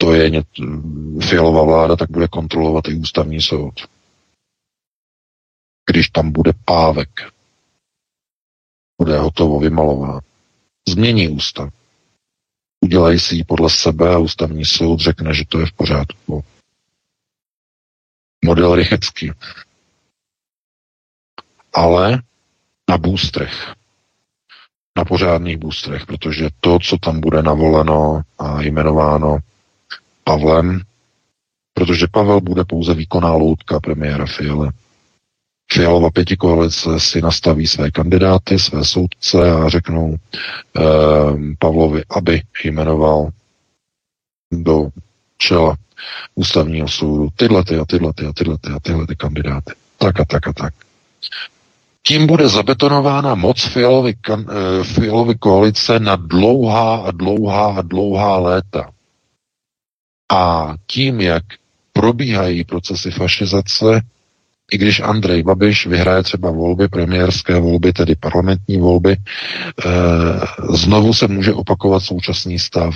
To 0.00 0.14
je 0.14 0.30
ně, 0.30 0.42
fialová 1.20 1.62
vláda, 1.62 1.96
tak 1.96 2.10
bude 2.10 2.28
kontrolovat 2.28 2.88
i 2.88 2.94
ústavní 2.94 3.42
soud. 3.42 3.74
Když 5.90 6.08
tam 6.08 6.32
bude 6.32 6.52
pávek, 6.64 7.08
bude 8.98 9.18
hotovo 9.18 9.60
vymalován. 9.60 10.20
Změní 10.88 11.28
ústav. 11.28 11.72
Udělají 12.84 13.18
si 13.18 13.34
ji 13.34 13.44
podle 13.44 13.70
sebe 13.70 14.14
a 14.14 14.18
ústavní 14.18 14.64
soud 14.64 15.00
řekne, 15.00 15.34
že 15.34 15.44
to 15.48 15.60
je 15.60 15.66
v 15.66 15.72
pořádku 15.72 16.44
model 18.44 18.74
Rychecký. 18.74 19.32
Ale 21.72 22.22
na 22.90 22.98
bůstrech. 22.98 23.74
Na 24.96 25.04
pořádných 25.04 25.56
bůstrech, 25.56 26.06
protože 26.06 26.48
to, 26.60 26.78
co 26.78 26.96
tam 26.98 27.20
bude 27.20 27.42
navoleno 27.42 28.22
a 28.38 28.62
jmenováno 28.62 29.38
Pavlem, 30.24 30.80
protože 31.74 32.06
Pavel 32.06 32.40
bude 32.40 32.64
pouze 32.64 32.94
výkonná 32.94 33.32
loutka 33.32 33.80
premiéra 33.80 34.26
Fialy. 34.26 34.68
Fialova 35.72 36.10
pětikoalice 36.10 37.00
si 37.00 37.20
nastaví 37.20 37.66
své 37.66 37.90
kandidáty, 37.90 38.58
své 38.58 38.84
soudce 38.84 39.50
a 39.52 39.68
řeknou 39.68 40.16
eh, 40.16 40.82
Pavlovi, 41.58 42.02
aby 42.10 42.42
jmenoval 42.64 43.28
do 44.52 44.88
čela 45.38 45.76
ústavního 46.34 46.88
soudu 46.88 47.28
tyhle 47.36 47.64
ty 47.64 47.78
a 47.78 47.84
tyhle 47.84 48.12
ty 48.12 48.26
a 48.26 48.32
tyhle 48.32 48.58
ty 48.58 48.70
a 48.70 48.80
tyhle 48.80 49.06
ty 49.06 49.16
kandidáty. 49.16 49.72
Tak 49.98 50.20
a 50.20 50.24
tak 50.24 50.48
a 50.48 50.52
tak. 50.52 50.74
Tím 52.02 52.26
bude 52.26 52.48
zabetonována 52.48 53.34
moc 53.34 53.60
Fialovy, 53.62 54.14
kan, 54.20 54.46
eh, 54.48 54.84
Fialovy 54.84 55.34
koalice 55.34 56.00
na 56.00 56.16
dlouhá 56.16 56.96
a 56.96 57.10
dlouhá 57.10 57.74
a 57.74 57.82
dlouhá 57.82 58.36
léta. 58.36 58.90
A 60.32 60.74
tím, 60.86 61.20
jak 61.20 61.44
probíhají 61.92 62.64
procesy 62.64 63.10
fašizace, 63.10 64.00
i 64.72 64.78
když 64.78 65.00
Andrej 65.00 65.42
Babiš 65.42 65.86
vyhraje 65.86 66.22
třeba 66.22 66.50
volby, 66.50 66.88
premiérské 66.88 67.60
volby, 67.60 67.92
tedy 67.92 68.14
parlamentní 68.14 68.76
volby, 68.76 69.16
eh, 69.16 69.90
znovu 70.76 71.14
se 71.14 71.28
může 71.28 71.52
opakovat 71.52 72.00
současný 72.00 72.58
stav 72.58 72.94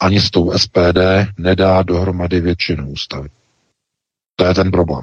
ani 0.00 0.20
s 0.20 0.30
tou 0.30 0.52
SPD 0.52 0.98
nedá 1.38 1.82
dohromady 1.82 2.40
většinu 2.40 2.90
ústavy. 2.90 3.28
To 4.36 4.44
je 4.44 4.54
ten 4.54 4.70
problém. 4.70 5.02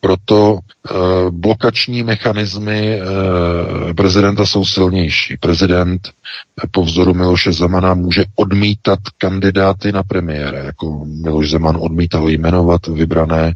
Proto 0.00 0.58
e, 0.58 0.94
blokační 1.30 2.02
mechanismy 2.02 3.00
e, 3.00 3.94
prezidenta 3.94 4.46
jsou 4.46 4.64
silnější. 4.64 5.36
Prezident 5.36 6.08
e, 6.08 6.10
po 6.70 6.82
vzoru 6.82 7.14
Miloše 7.14 7.52
Zemana 7.52 7.94
může 7.94 8.24
odmítat 8.36 8.98
kandidáty 9.18 9.92
na 9.92 10.02
premiére, 10.02 10.58
jako 10.58 11.04
Miloš 11.04 11.50
Zeman 11.50 11.76
odmítal 11.80 12.28
jmenovat 12.28 12.86
vybrané 12.86 13.54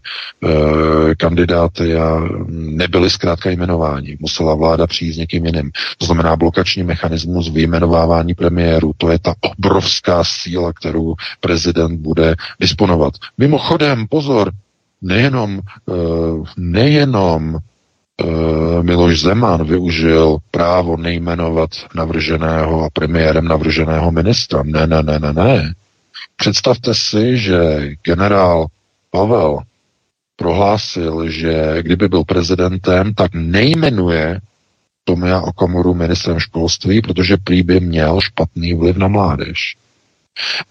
kandidáty 1.18 1.96
a 1.96 2.20
nebyly 2.48 3.10
zkrátka 3.10 3.50
jmenováni. 3.50 4.16
Musela 4.20 4.54
vláda 4.54 4.86
přijít 4.86 5.12
s 5.12 5.16
někým 5.16 5.46
jiným. 5.46 5.70
To 5.98 6.06
znamená 6.06 6.36
blokační 6.36 6.82
mechanismus 6.82 7.50
vyjmenovávání 7.50 8.34
premiéru. 8.34 8.92
To 8.96 9.10
je 9.10 9.18
ta 9.18 9.34
obrovská 9.40 10.24
síla, 10.24 10.72
kterou 10.72 11.14
prezident 11.40 12.00
bude 12.00 12.34
disponovat. 12.60 13.14
Mimochodem, 13.38 14.06
pozor, 14.08 14.52
nejenom, 15.02 15.60
eh, 15.60 15.92
nejenom 16.56 17.56
eh, 17.56 18.82
Miloš 18.82 19.20
Zeman 19.20 19.64
využil 19.66 20.38
právo 20.50 20.96
nejmenovat 20.96 21.70
navrženého 21.94 22.84
a 22.84 22.90
premiérem 22.92 23.44
navrženého 23.44 24.12
ministra. 24.12 24.62
Ne, 24.62 24.86
ne, 24.86 25.02
ne, 25.02 25.18
ne, 25.18 25.32
ne. 25.32 25.74
Představte 26.36 26.94
si, 26.94 27.38
že 27.38 27.58
generál 28.02 28.66
Pavel 29.10 29.58
prohlásil, 30.36 31.30
že 31.30 31.82
kdyby 31.82 32.08
byl 32.08 32.24
prezidentem, 32.24 33.14
tak 33.14 33.34
nejmenuje 33.34 34.40
Tomia 35.04 35.40
Okamoru 35.40 35.94
ministrem 35.94 36.38
školství, 36.38 37.02
protože 37.02 37.36
prý 37.36 37.62
by 37.62 37.80
měl 37.80 38.20
špatný 38.20 38.74
vliv 38.74 38.96
na 38.96 39.08
mládež. 39.08 39.76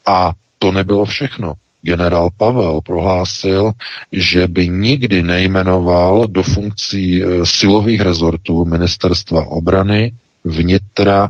A 0.05 0.31
to 0.59 0.71
nebylo 0.71 1.05
všechno 1.05 1.53
generál 1.81 2.29
Pavel 2.37 2.81
prohlásil, 2.81 3.71
že 4.11 4.47
by 4.47 4.67
nikdy 4.67 5.23
nejmenoval 5.23 6.27
do 6.27 6.43
funkcí 6.43 7.23
e, 7.23 7.45
silových 7.45 8.01
rezortů 8.01 8.65
ministerstva 8.65 9.45
obrany, 9.47 10.13
vnitra 10.43 11.29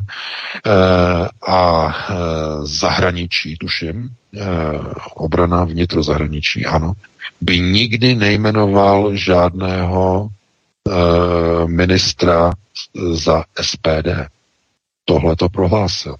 a 1.46 1.62
e, 1.88 2.14
zahraničí, 2.66 3.56
tuším, 3.56 4.10
obrana, 5.14 5.64
vnitro, 5.64 6.02
zahraničí, 6.02 6.66
ano, 6.66 6.92
by 7.40 7.60
nikdy 7.60 8.14
nejmenoval 8.14 9.16
žádného 9.16 10.28
ministra 11.66 12.52
za 13.12 13.44
SPD. 13.60 14.08
Tohle 15.04 15.36
to 15.36 15.48
prohlásil. 15.48 16.16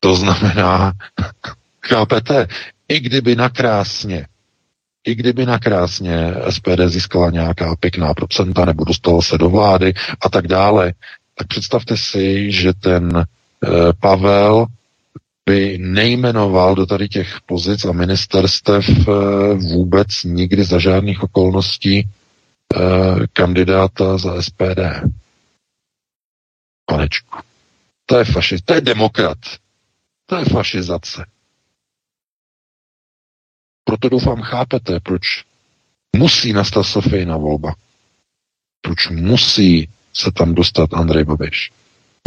To 0.00 0.14
znamená, 0.16 0.92
chápete, 1.86 2.46
i 2.90 3.00
kdyby 3.00 3.36
nakrásně 3.36 4.26
i 5.04 5.14
kdyby 5.14 5.46
nakrásně 5.46 6.34
SPD 6.50 6.80
získala 6.86 7.30
nějaká 7.30 7.76
pěkná 7.76 8.14
procenta 8.14 8.64
nebo 8.64 8.84
dostala 8.84 9.22
se 9.22 9.38
do 9.38 9.50
vlády 9.50 9.94
a 10.20 10.28
tak 10.28 10.46
dále, 10.48 10.92
tak 11.34 11.46
představte 11.48 11.96
si, 11.96 12.52
že 12.52 12.72
ten 12.72 13.16
e, 13.16 13.26
Pavel 14.00 14.66
by 15.46 15.78
nejmenoval 15.78 16.74
do 16.74 16.86
tady 16.86 17.08
těch 17.08 17.36
pozic 17.46 17.84
a 17.84 17.92
ministerstev 17.92 18.88
e, 18.88 19.12
vůbec 19.54 20.06
nikdy 20.24 20.64
za 20.64 20.78
žádných 20.78 21.22
okolností 21.22 21.98
e, 21.98 22.06
kandidáta 23.32 24.18
za 24.18 24.42
SPD. 24.42 24.80
Panečku. 26.86 27.38
To 28.06 28.18
je 28.18 28.24
fašist, 28.24 28.64
to 28.64 28.74
je 28.74 28.80
demokrat. 28.80 29.38
To 30.26 30.36
je 30.36 30.44
fašizace. 30.44 31.24
Proto 33.84 34.08
doufám 34.08 34.42
chápete, 34.42 35.00
proč 35.00 35.22
musí 36.16 36.52
nastat 36.52 36.82
Sofijna 36.82 37.36
volba. 37.36 37.74
Proč 38.80 39.08
musí 39.08 39.88
se 40.14 40.30
tam 40.32 40.54
dostat 40.54 40.94
Andrej 40.94 41.24
Babiš. 41.24 41.70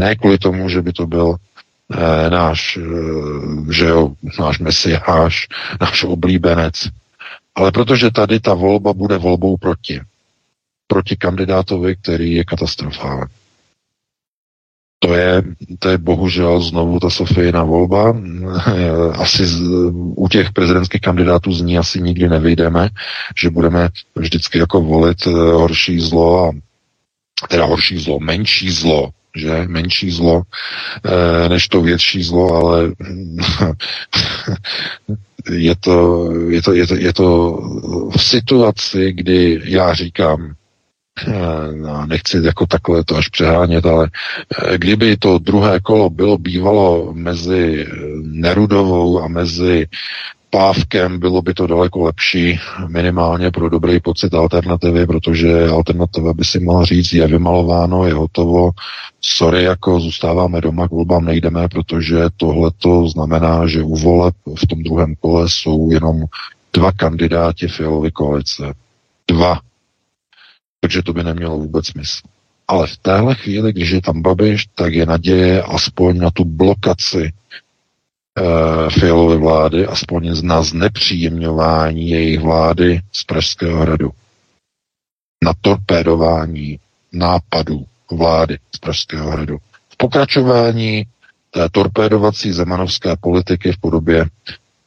Ne 0.02 0.16
kvůli 0.16 0.38
tomu, 0.38 0.70
že 0.70 0.82
by 0.82 0.94
to 0.94 1.08
byl 1.08 1.36
eh, 1.36 2.30
náš, 2.30 2.78
eh, 2.78 3.74
že 3.74 3.86
jo, 3.86 4.14
náš 4.40 4.60
mesiáš, 4.60 5.48
náš 5.82 6.04
oblíbenec, 6.04 6.88
ale 7.56 7.72
protože 7.72 8.12
tady 8.12 8.40
ta 8.40 8.54
volba 8.54 8.94
bude 8.94 9.18
volbou 9.18 9.58
proti. 9.58 10.02
Proti 10.88 11.16
kandidátovi, 11.16 11.96
který 11.96 12.34
je 12.34 12.44
katastrofální. 12.44 13.32
To 15.04 15.14
je, 15.14 15.44
to 15.80 15.90
je 15.90 15.98
bohužel 15.98 16.62
znovu 16.62 17.00
ta 17.00 17.10
Sofijina 17.10 17.64
volba. 17.64 18.16
Asi 19.20 19.46
z, 19.46 19.62
u 20.16 20.28
těch 20.32 20.52
prezidentských 20.52 21.02
kandidátů 21.02 21.54
z 21.54 21.62
ní 21.62 21.78
asi 21.78 22.02
nikdy 22.02 22.30
nevyjdeme, 22.30 22.90
že 23.38 23.50
budeme 23.50 23.90
vždycky 24.16 24.60
jako 24.60 24.82
volit 24.82 25.28
eh, 25.28 25.32
horší 25.32 26.00
zlo 26.00 26.46
a 26.46 26.52
teda 27.48 27.66
horší 27.66 27.98
zlo, 27.98 28.20
menší 28.20 28.72
zlo, 28.72 29.10
že 29.36 29.66
menší 29.68 30.12
zlo 30.12 30.42
e, 31.04 31.50
než 31.50 31.68
to 31.68 31.82
větší 31.82 32.24
zlo, 32.24 32.56
ale 32.56 32.92
je 35.52 35.76
to, 35.76 36.30
je 36.50 36.62
to, 36.62 36.74
je 36.74 36.88
to, 36.88 36.96
je 36.96 37.14
to 37.14 37.60
v 38.18 38.24
situaci, 38.24 39.14
kdy 39.14 39.62
já 39.64 39.94
říkám, 39.94 40.54
Eh, 40.63 40.63
nechci 42.06 42.42
jako 42.44 42.66
takhle 42.66 43.04
to 43.04 43.16
až 43.18 43.28
přehánět, 43.28 43.86
ale 43.86 44.10
eh, 44.74 44.78
kdyby 44.78 45.18
to 45.18 45.38
druhé 45.38 45.80
kolo 45.80 46.10
bylo 46.10 46.38
bývalo 46.38 47.14
mezi 47.14 47.86
eh, 47.88 47.96
Nerudovou 48.22 49.22
a 49.22 49.28
mezi 49.28 49.88
Pávkem, 50.50 51.20
bylo 51.20 51.42
by 51.42 51.54
to 51.54 51.68
daleko 51.68 52.04
lepší, 52.04 52.60
minimálně 52.88 53.52
pro 53.52 53.70
dobrý 53.70 54.00
pocit 54.00 54.34
alternativy, 54.34 55.08
protože 55.08 55.68
alternativa 55.68 56.34
by 56.34 56.46
si 56.46 56.60
mohla 56.60 56.86
říct, 56.86 57.14
je 57.14 57.28
vymalováno, 57.28 58.06
je 58.06 58.14
hotovo, 58.14 58.72
sorry, 59.22 59.64
jako 59.64 60.00
zůstáváme 60.00 60.62
doma, 60.62 60.88
k 60.88 60.92
volbám 60.92 61.26
nejdeme, 61.26 61.68
protože 61.68 62.18
tohle 62.38 62.72
to 62.78 63.08
znamená, 63.08 63.68
že 63.68 63.84
u 63.84 63.96
voleb 63.96 64.36
v 64.56 64.68
tom 64.68 64.84
druhém 64.84 65.16
kole 65.20 65.50
jsou 65.50 65.92
jenom 65.92 66.24
dva 66.74 66.92
kandidáti 66.92 67.68
Fialovy 67.68 68.12
koalice. 68.12 68.74
Dva 69.28 69.60
takže 70.84 71.04
to 71.04 71.14
by 71.14 71.24
nemělo 71.24 71.58
vůbec 71.58 71.88
smysl. 71.88 72.28
Ale 72.68 72.88
v 72.88 72.98
téhle 72.98 73.36
chvíli, 73.36 73.74
když 73.74 73.90
je 73.90 74.02
tam 74.02 74.22
Babiš, 74.22 74.66
tak 74.76 74.94
je 74.94 75.06
naděje 75.06 75.64
aspoň 75.64 76.18
na 76.18 76.32
tu 76.32 76.46
blokaci 76.46 77.24
e, 77.24 77.32
Fialovy 78.90 79.38
vlády, 79.38 79.88
aspoň 79.88 80.36
na 80.42 80.62
znepříjemňování 80.62 82.10
jejich 82.10 82.40
vlády 82.40 83.02
z 83.12 83.24
Pražského 83.24 83.80
hradu. 83.80 84.12
Na 85.44 85.54
torpédování 85.62 86.80
nápadů 87.14 87.86
vlády 88.12 88.58
z 88.76 88.80
Pražského 88.80 89.32
hradu. 89.32 89.58
V 89.90 89.98
pokračování 89.98 91.04
té 91.52 91.70
torpédovací 91.72 92.52
zemanovské 92.52 93.16
politiky 93.22 93.72
v 93.72 93.78
podobě 93.78 94.26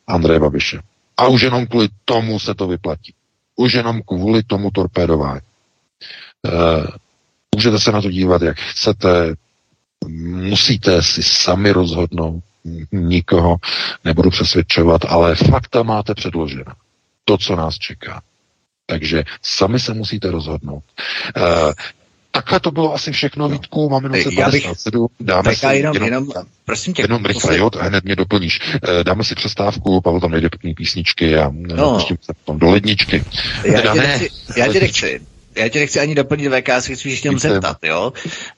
Andreje 0.07 0.41
Babiše. 0.41 0.81
A 1.17 1.29
už 1.29 1.43
jenom 1.43 1.67
kvůli 1.67 1.89
tomu 2.05 2.39
se 2.39 2.55
to 2.55 2.69
vyplatí. 2.69 3.15
Už 3.57 3.75
jenom 3.75 4.03
kvůli 4.03 4.43
tomu 4.43 4.71
torpédování. 4.71 5.46
Eh, 6.47 6.87
můžete 7.55 7.81
se 7.81 7.93
na 7.93 8.03
to 8.03 8.11
dívat, 8.11 8.43
jak 8.43 8.59
chcete, 8.59 9.35
musíte 10.09 11.03
si 11.03 11.23
sami 11.23 11.73
rozhodnout, 11.73 12.45
nikoho 12.93 13.57
nebudu 14.05 14.31
přesvědčovat, 14.31 15.01
ale 15.09 15.35
fakta 15.35 15.83
máte 15.83 16.15
předložena. 16.15 16.75
To, 17.25 17.39
co 17.39 17.57
nás 17.57 17.75
čeká. 17.79 18.23
Takže 18.87 19.25
sami 19.43 19.81
se 19.81 19.95
musíte 19.95 20.31
rozhodnout. 20.31 20.85
Uh, 21.37 21.73
takhle 22.31 22.61
to 22.61 22.71
bylo 22.71 22.95
asi 22.95 23.13
všechno, 23.13 23.49
Vítku, 23.49 23.89
máme 23.89 24.09
minut 24.09 24.35
57, 24.35 25.09
dáme 25.21 25.57
si 25.57 25.67
jenom, 25.67 25.95
jenom, 25.95 26.09
jenom, 26.09 26.47
prosím 26.65 26.95
tě, 26.95 27.03
jenom 27.03 27.25
rychle, 27.25 27.59
jo, 27.59 27.71
hned 27.81 28.05
mě 28.05 28.17
doplníš. 28.17 28.61
Dáme 29.03 29.25
si 29.25 29.35
přestávku, 29.35 30.01
Pavel 30.01 30.21
tam 30.21 30.31
nejde 30.31 30.49
pěkný 30.49 30.75
písničky 30.75 31.37
a 31.37 31.51
no. 31.53 32.01
se 32.01 32.35
potom 32.35 32.59
do 32.59 32.71
ledničky. 32.71 33.25
Já, 33.65 33.81
tě 33.81 34.01
nechci, 34.01 34.29
já 34.57 34.73
tě 34.73 34.81
nechci, 34.81 35.21
já 35.57 35.69
tě 35.69 35.79
nechci 35.79 36.01
ani 36.01 36.15
doplnit 36.15 36.49
VK, 36.49 36.69
si 36.81 36.97
chci 36.97 37.09
ještě 37.09 37.31
zeptat, 37.39 37.77
jo. 37.83 38.13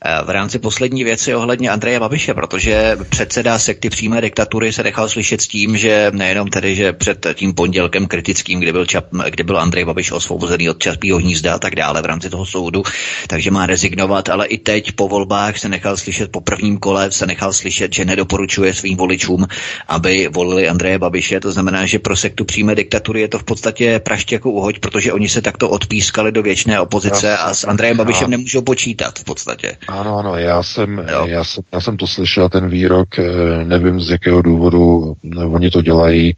Eh, 0.04 0.24
v 0.24 0.30
rámci 0.30 0.58
poslední 0.58 1.04
věci 1.04 1.34
ohledně 1.34 1.70
Andreje 1.70 2.00
Babiše, 2.00 2.34
protože 2.34 2.96
předseda 3.10 3.58
sekty 3.58 3.90
přímé 3.90 4.20
diktatury 4.20 4.72
se 4.72 4.82
nechal 4.82 5.08
slyšet 5.08 5.40
s 5.40 5.48
tím, 5.48 5.76
že 5.76 6.10
nejenom 6.14 6.48
tedy, 6.48 6.74
že 6.74 6.92
před 6.92 7.26
tím 7.34 7.54
pondělkem 7.54 8.06
kritickým, 8.06 8.60
kdy 8.60 8.72
byl, 8.72 8.86
Čap, 8.86 9.04
kdy 9.30 9.44
byl 9.44 9.58
Andrej 9.58 9.84
Babiš 9.84 10.12
osvobozený 10.12 10.70
od 10.70 10.78
Čapího 10.78 11.18
hnízda 11.18 11.54
a 11.54 11.58
tak 11.58 11.74
dále 11.74 12.02
v 12.02 12.04
rámci 12.04 12.30
toho 12.30 12.46
soudu, 12.46 12.82
takže 13.26 13.50
má 13.50 13.66
rezignovat, 13.66 14.28
ale 14.28 14.46
i 14.46 14.58
teď 14.58 14.92
po 14.92 15.08
volbách 15.08 15.58
se 15.58 15.68
nechal 15.68 15.96
slyšet, 15.96 16.32
po 16.32 16.40
prvním 16.40 16.78
kole 16.78 17.10
se 17.10 17.26
nechal 17.26 17.52
slyšet, 17.52 17.94
že 17.94 18.04
nedoporučuje 18.04 18.74
svým 18.74 18.96
voličům, 18.96 19.46
aby 19.88 20.28
volili 20.28 20.68
Andreje 20.68 20.98
Babiše. 20.98 21.40
To 21.40 21.52
znamená, 21.52 21.86
že 21.86 21.98
pro 21.98 22.16
sektu 22.16 22.44
přímé 22.44 22.74
diktatury 22.74 23.20
je 23.20 23.28
to 23.28 23.38
v 23.38 23.44
podstatě 23.44 23.98
praště 23.98 24.34
jako 24.34 24.50
uhoď, 24.50 24.78
protože 24.78 25.12
oni 25.12 25.28
se 25.28 25.42
takto 25.42 25.68
odpískali 25.68 26.32
do 26.32 26.42
věčné 26.42 26.80
opozice 26.88 27.36
a 27.36 27.54
s 27.54 27.64
Andrejem 27.64 27.96
Babišem 27.96 28.30
nemůžou 28.30 28.62
počítat 28.62 29.18
v 29.18 29.24
podstatě. 29.24 29.76
Ano, 29.88 30.18
ano, 30.18 30.36
já 30.36 30.62
jsem, 30.62 31.06
já 31.26 31.44
jsem, 31.44 31.64
já 31.72 31.80
jsem 31.80 31.96
to 31.96 32.06
slyšel, 32.06 32.48
ten 32.48 32.68
výrok, 32.68 33.18
eh, 33.18 33.64
nevím 33.64 34.00
z 34.00 34.10
jakého 34.10 34.42
důvodu 34.42 35.16
oni 35.52 35.70
to 35.70 35.82
dělají. 35.82 36.36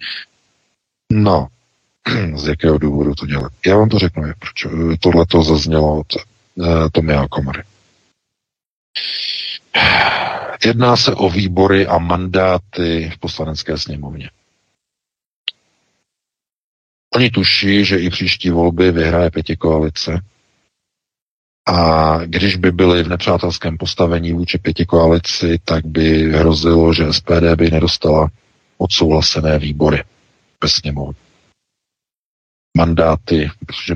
No, 1.13 1.47
z 2.35 2.49
jakého 2.49 2.79
důvodu 2.79 3.15
to 3.15 3.27
dělají. 3.27 3.55
Já 3.67 3.77
vám 3.77 3.89
to 3.89 3.99
řeknu, 3.99 4.23
proč 4.39 4.65
eh, 4.67 4.97
tohle 5.01 5.27
to 5.27 5.43
zaznělo 5.43 6.01
od 6.01 6.07
uh, 6.55 6.67
Tomia 6.93 7.29
Komory. 7.29 7.63
Jedná 10.67 10.97
se 10.97 11.15
o 11.15 11.31
výbory 11.31 11.87
a 11.87 11.99
mandáty 11.99 13.11
v 13.15 13.19
poslanecké 13.19 13.79
sněmovně. 13.79 14.31
Oni 17.15 17.31
tuší, 17.31 17.85
že 17.85 17.99
i 17.99 18.11
příští 18.11 18.51
volby 18.51 18.93
vyhraje 18.93 19.31
pěti 19.31 19.57
koalice 19.57 20.21
a 21.69 22.19
když 22.25 22.57
by 22.57 22.73
byli 22.73 23.03
v 23.05 23.09
nepřátelském 23.09 23.79
postavení 23.79 24.33
vůči 24.33 24.59
pěti 24.59 24.85
koalici, 24.87 25.59
tak 25.65 25.87
by 25.87 26.33
hrozilo, 26.33 26.93
že 26.95 27.13
SPD 27.13 27.55
by 27.57 27.71
nedostala 27.71 28.29
odsouhlasené 28.79 29.59
výbory 29.59 30.03
ve 30.63 30.69
sněmovně. 30.69 31.31
Mandáty, 32.77 33.51
protože 33.67 33.95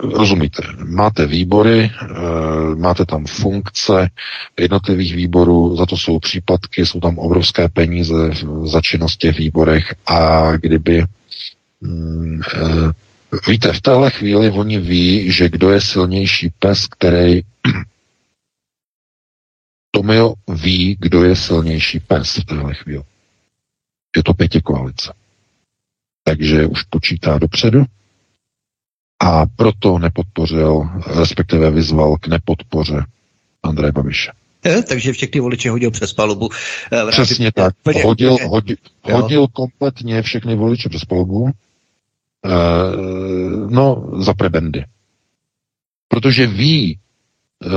rozumíte, 0.00 0.62
máte 0.84 1.26
výbory, 1.26 1.90
eh, 2.02 2.74
máte 2.74 3.06
tam 3.06 3.26
funkce 3.26 4.08
jednotlivých 4.60 5.14
výborů, 5.16 5.76
za 5.76 5.86
to 5.86 5.96
jsou 5.96 6.18
příplatky, 6.18 6.86
jsou 6.86 7.00
tam 7.00 7.18
obrovské 7.18 7.68
peníze 7.68 8.30
za 8.64 8.80
činnost 8.80 9.16
těch 9.16 9.38
výborech 9.38 9.94
a 10.06 10.50
kdyby 10.56 11.04
mm, 11.80 12.40
eh, 12.54 12.92
Víte, 13.48 13.72
v 13.72 13.80
téhle 13.80 14.10
chvíli 14.10 14.50
oni 14.50 14.78
ví, 14.78 15.32
že 15.32 15.48
kdo 15.48 15.70
je 15.70 15.80
silnější 15.80 16.50
pes, 16.58 16.86
který 16.86 17.40
Tomio 19.90 20.34
ví, 20.48 20.96
kdo 21.00 21.24
je 21.24 21.36
silnější 21.36 22.00
pes 22.00 22.36
v 22.36 22.44
téhle 22.44 22.74
chvíli. 22.74 23.02
Je 24.16 24.22
to 24.22 24.34
pěti 24.34 24.60
koalice. 24.60 25.12
Takže 26.24 26.66
už 26.66 26.82
počítá 26.82 27.38
dopředu 27.38 27.84
a 29.22 29.46
proto 29.46 29.98
nepodpořil, 29.98 30.90
respektive 31.06 31.70
vyzval 31.70 32.16
k 32.16 32.26
nepodpoře 32.26 33.04
Andreje 33.62 33.92
Babiše. 33.92 34.32
Je, 34.64 34.82
takže 34.82 35.12
všechny 35.12 35.40
voliče 35.40 35.70
hodil 35.70 35.90
přes 35.90 36.12
palubu. 36.12 36.48
Eh, 36.92 37.10
Přesně 37.10 37.52
tak. 37.52 37.74
Hodil, 38.04 38.36
hodil, 38.48 38.76
hodil 39.02 39.46
kompletně 39.46 40.22
všechny 40.22 40.56
voliče 40.56 40.88
přes 40.88 41.04
palubu 41.04 41.50
no, 43.68 44.10
za 44.18 44.34
prebendy. 44.34 44.84
Protože 46.08 46.46
ví, 46.46 46.98
uh, 47.64 47.72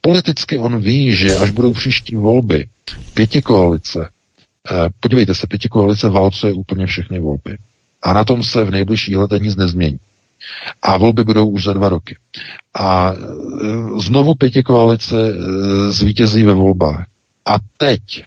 politicky 0.00 0.58
on 0.58 0.80
ví, 0.80 1.12
že 1.16 1.36
až 1.36 1.50
budou 1.50 1.72
příští 1.72 2.16
volby, 2.16 2.68
pěti 3.14 3.42
koalice, 3.42 3.98
uh, 3.98 4.06
podívejte 5.00 5.34
se, 5.34 5.46
pěti 5.46 5.68
koalice 5.68 6.08
válcuje 6.08 6.52
úplně 6.52 6.86
všechny 6.86 7.20
volby. 7.20 7.58
A 8.02 8.12
na 8.12 8.24
tom 8.24 8.42
se 8.42 8.64
v 8.64 8.70
nejbližších 8.70 9.16
letech 9.16 9.42
nic 9.42 9.56
nezmění. 9.56 9.98
A 10.82 10.96
volby 10.96 11.24
budou 11.24 11.48
už 11.48 11.64
za 11.64 11.72
dva 11.72 11.88
roky. 11.88 12.16
A 12.74 13.14
znovu 13.98 14.34
pěti 14.34 14.62
koalice 14.62 15.16
zvítězí 15.88 16.42
ve 16.42 16.54
volbách. 16.54 17.06
A 17.46 17.56
teď, 17.76 18.24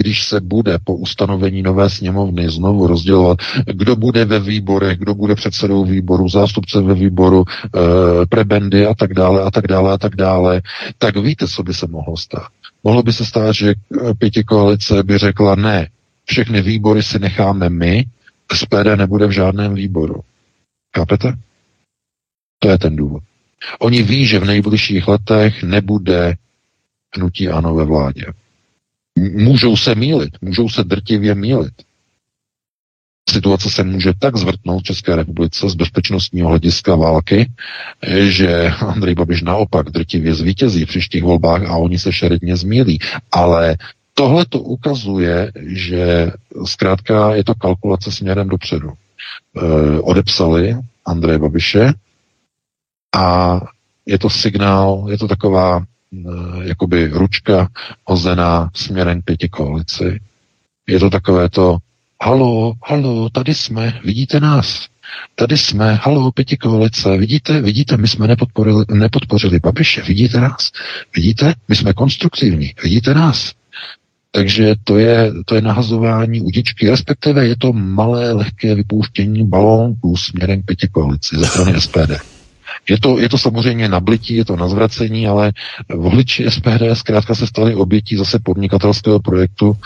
když 0.00 0.24
se 0.26 0.40
bude 0.40 0.78
po 0.84 0.94
ustanovení 0.94 1.62
nové 1.62 1.90
sněmovny 1.90 2.50
znovu 2.50 2.86
rozdělovat, 2.86 3.38
kdo 3.66 3.96
bude 3.96 4.24
ve 4.24 4.40
výborech, 4.40 4.98
kdo 4.98 5.14
bude 5.14 5.34
předsedou 5.34 5.84
výboru, 5.84 6.28
zástupce 6.28 6.80
ve 6.80 6.94
výboru, 6.94 7.44
e, 7.44 8.26
prebendy 8.26 8.86
a 8.86 8.94
tak 8.94 9.14
dále, 9.14 9.42
a 9.42 9.50
tak 9.50 9.66
dále, 9.66 9.92
a 9.92 9.98
tak 9.98 10.16
dále, 10.16 10.62
tak 10.98 11.16
víte, 11.16 11.48
co 11.48 11.62
by 11.62 11.74
se 11.74 11.86
mohlo 11.86 12.16
stát. 12.16 12.48
Mohlo 12.84 13.02
by 13.02 13.12
se 13.12 13.24
stát, 13.26 13.52
že 13.54 13.74
pěti 14.18 14.44
koalice 14.44 15.02
by 15.02 15.18
řekla 15.18 15.54
ne, 15.54 15.88
všechny 16.24 16.62
výbory 16.62 17.02
si 17.02 17.18
necháme 17.18 17.68
my, 17.70 18.04
SPD 18.54 18.96
nebude 18.96 19.26
v 19.26 19.30
žádném 19.30 19.74
výboru. 19.74 20.20
Chápete? 20.96 21.32
To 22.58 22.68
je 22.68 22.78
ten 22.78 22.96
důvod. 22.96 23.22
Oni 23.78 24.02
ví, 24.02 24.26
že 24.26 24.38
v 24.38 24.44
nejbližších 24.44 25.08
letech 25.08 25.62
nebude 25.62 26.34
hnutí 27.16 27.48
ano 27.48 27.74
ve 27.74 27.84
vládě. 27.84 28.24
Můžou 29.20 29.76
se 29.76 29.94
mílit, 29.94 30.30
můžou 30.40 30.68
se 30.68 30.84
drtivě 30.84 31.34
mílit. 31.34 31.72
Situace 33.30 33.70
se 33.70 33.84
může 33.84 34.12
tak 34.18 34.36
zvrtnout 34.36 34.82
v 34.82 34.86
České 34.86 35.16
republice 35.16 35.68
z 35.68 35.74
bezpečnostního 35.74 36.48
hlediska 36.48 36.94
války, 36.94 37.50
že 38.28 38.68
Andrej 38.68 39.14
Babiš 39.14 39.42
naopak 39.42 39.90
drtivě 39.90 40.34
zvítězí 40.34 40.84
v 40.84 40.88
příštích 40.88 41.22
volbách 41.22 41.62
a 41.62 41.76
oni 41.76 41.98
se 41.98 42.12
šeredně 42.12 42.56
zmílí. 42.56 42.98
Ale 43.32 43.76
tohle 44.14 44.44
to 44.48 44.60
ukazuje, 44.60 45.52
že 45.66 46.32
zkrátka 46.64 47.34
je 47.34 47.44
to 47.44 47.54
kalkulace 47.54 48.12
směrem 48.12 48.48
dopředu. 48.48 48.90
E, 48.90 50.00
odepsali 50.00 50.76
Andreje 51.06 51.38
Babiše 51.38 51.92
a 53.16 53.60
je 54.06 54.18
to 54.18 54.30
signál, 54.30 55.06
je 55.10 55.18
to 55.18 55.28
taková 55.28 55.84
jakoby 56.62 57.08
ručka 57.08 57.68
hozená 58.04 58.70
směrem 58.74 59.22
pěti 59.22 59.48
koalici. 59.48 60.20
Je 60.88 60.98
to 60.98 61.10
takové 61.10 61.48
to, 61.48 61.78
halo, 62.22 62.74
halo, 62.86 63.30
tady 63.30 63.54
jsme, 63.54 64.00
vidíte 64.04 64.40
nás, 64.40 64.88
tady 65.34 65.56
jsme, 65.56 65.94
halo, 66.02 66.32
pěti 66.32 66.56
koalice, 66.56 67.16
vidíte, 67.16 67.60
vidíte, 67.60 67.96
my 67.96 68.08
jsme 68.08 68.26
nepodporili, 68.26 68.84
nepodpořili 68.92 69.58
Babiše, 69.58 70.02
vidíte 70.02 70.40
nás, 70.40 70.70
vidíte, 71.16 71.54
my 71.68 71.76
jsme 71.76 71.92
konstruktivní, 71.92 72.74
vidíte 72.82 73.14
nás. 73.14 73.52
Takže 74.32 74.74
to 74.84 74.98
je, 74.98 75.32
to 75.46 75.54
je 75.54 75.60
nahazování 75.60 76.40
udičky, 76.40 76.90
respektive 76.90 77.46
je 77.46 77.56
to 77.56 77.72
malé, 77.72 78.32
lehké 78.32 78.74
vypouštění 78.74 79.46
balónku 79.46 80.16
směrem 80.16 80.62
pěti 80.62 80.88
koalici 80.88 81.36
ze 81.38 81.46
strany 81.46 81.80
SPD. 81.80 82.39
Je 82.88 83.00
to, 83.00 83.18
je 83.18 83.28
to 83.28 83.38
samozřejmě 83.38 83.88
nablití, 83.88 84.34
je 84.34 84.44
to 84.44 84.56
nazvracení, 84.56 85.28
ale 85.28 85.52
voliči 85.94 86.46
SPD 86.48 86.82
zkrátka 86.92 87.34
se 87.34 87.46
stali 87.46 87.74
obětí 87.74 88.16
zase 88.16 88.38
podnikatelského 88.38 89.20
projektu 89.20 89.68
uh, 89.70 89.76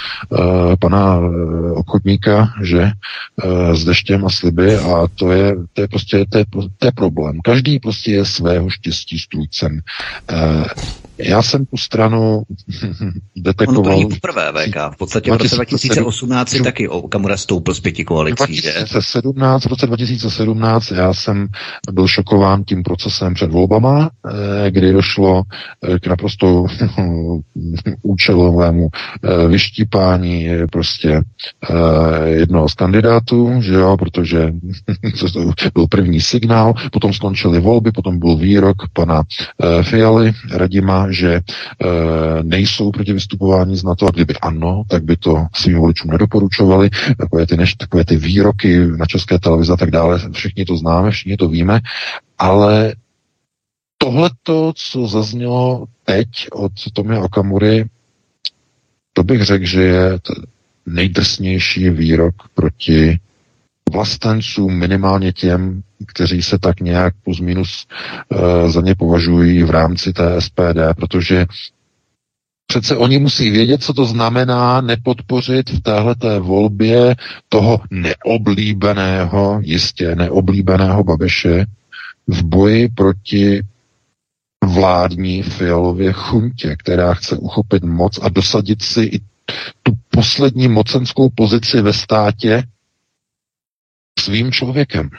pana 0.81 1.19
uh, 1.19 1.79
obchodníka, 1.79 2.49
že 2.63 2.83
uh, 3.45 3.75
s 3.75 3.85
deštěm 3.85 4.25
a 4.25 4.31
sliby 4.31 4.77
a 4.77 5.07
to 5.15 5.33
je, 5.33 5.57
to 5.73 5.81
je 5.81 5.89
prostě 5.89 6.25
to 6.29 6.39
je, 6.39 6.45
to 6.79 6.87
je 6.87 6.93
problém. 6.93 7.41
Každý 7.45 7.79
prostě 7.79 8.13
je 8.13 8.25
svého 8.25 8.71
štěstí 8.71 9.19
strůjcem. 9.19 9.81
Uh, 10.33 10.65
já 11.19 11.43
jsem 11.43 11.67
tu 11.67 11.77
stranu 11.77 12.43
detekoval... 13.37 13.81
Ono 13.81 13.83
to 13.83 13.97
není 13.97 14.09
poprvé, 14.09 14.53
VK. 14.53 14.77
V 14.95 14.97
podstatě 14.97 15.31
v 15.31 15.37
roce 15.37 15.55
2018 15.55 16.49
si 16.49 16.63
taky 16.63 16.89
Okamura 16.89 17.37
stoupil 17.37 17.75
z 17.75 17.81
pěti 17.81 18.05
koalicí, 18.05 18.61
2017, 18.61 19.65
v 19.65 19.67
roce 19.67 19.87
2017 19.87 20.91
já 20.91 21.15
jsem 21.15 21.49
byl 21.93 22.09
šokován 22.09 22.65
tím 22.65 22.83
procesem 22.83 23.35
před 23.35 23.51
volbama, 23.51 24.11
eh, 24.67 24.71
kdy 24.71 24.93
došlo 24.93 25.43
eh, 25.83 25.99
k 25.99 26.07
naprosto 26.07 26.67
účelovému 28.03 28.89
eh, 28.89 29.49
vyštípání 29.49 30.49
prostě 30.73 31.23
jednoho 32.25 32.69
z 32.69 32.75
kandidátů, 32.75 33.63
že 33.63 33.75
jo, 33.75 33.97
protože 33.97 34.53
to 35.33 35.53
byl 35.75 35.87
první 35.87 36.21
signál, 36.21 36.75
potom 36.93 37.13
skončily 37.13 37.61
volby, 37.61 37.93
potom 37.93 38.19
byl 38.19 38.37
výrok 38.37 38.77
pana 38.93 39.23
Fialy, 39.83 40.33
Radima, 40.53 41.04
že 41.13 41.35
e, 41.35 41.43
nejsou 42.43 42.91
proti 42.91 43.13
vystupování 43.13 43.77
z 43.77 43.85
NATO 43.85 44.07
a 44.07 44.11
kdyby 44.11 44.35
ano, 44.35 44.83
tak 44.89 45.05
by 45.05 45.17
to 45.17 45.47
svým 45.55 45.79
voličům 45.79 46.11
nedoporučovali. 46.11 46.91
Takové 47.19 47.47
ty, 47.47 47.57
než, 47.57 47.75
takové 47.75 48.05
ty 48.05 48.17
výroky 48.17 48.87
na 48.87 49.07
české 49.07 49.39
televize 49.39 49.73
a 49.73 49.77
tak 49.77 49.91
dále, 49.91 50.21
všichni 50.33 50.65
to 50.65 50.77
známe, 50.77 51.11
všichni 51.11 51.37
to 51.37 51.49
víme, 51.49 51.81
ale 52.39 52.95
tohleto, 53.99 54.73
co 54.77 55.07
zaznělo 55.07 55.87
teď 56.05 56.29
od 56.53 56.73
Tomia 56.93 57.21
Okamury, 57.21 57.87
to 59.13 59.25
bych 59.25 59.43
řekl, 59.43 59.65
že 59.65 59.83
je 59.83 60.19
nejdrsnější 60.87 61.91
výrok 61.91 62.35
proti 62.55 63.19
vlastencům, 63.93 64.75
minimálně 64.79 65.33
těm, 65.33 65.83
kteří 66.07 66.43
se 66.43 66.59
tak 66.59 66.81
nějak 66.81 67.15
plus 67.25 67.41
minus 67.41 67.87
uh, 68.29 68.71
za 68.71 68.81
ně 68.81 68.95
považují 68.95 69.63
v 69.63 69.71
rámci 69.71 70.13
té 70.13 70.41
SPD, 70.41 70.81
protože 70.97 71.47
Přece 72.67 72.97
oni 72.97 73.19
musí 73.19 73.51
vědět, 73.51 73.83
co 73.83 73.95
to 73.95 74.05
znamená 74.05 74.81
nepodpořit 74.81 75.71
v 75.71 75.81
téhleté 75.81 76.39
volbě 76.39 77.17
toho 77.49 77.81
neoblíbeného, 77.91 79.61
jistě 79.63 80.15
neoblíbeného 80.17 81.05
Babeše 81.05 81.67
v 82.27 82.43
boji 82.45 82.89
proti 82.89 83.63
vládní 84.65 85.43
fialově 85.43 86.13
chuntě, 86.13 86.77
která 86.79 87.15
chce 87.15 87.37
uchopit 87.37 87.85
moc 87.85 88.19
a 88.23 88.29
dosadit 88.29 88.83
si 88.83 89.01
i 89.01 89.19
tu 89.83 89.93
poslední 90.11 90.69
mocenskou 90.69 91.31
pozici 91.31 91.81
ve 91.83 91.93
státě 91.93 92.63
svým 94.19 94.53
člověkem. 94.53 95.11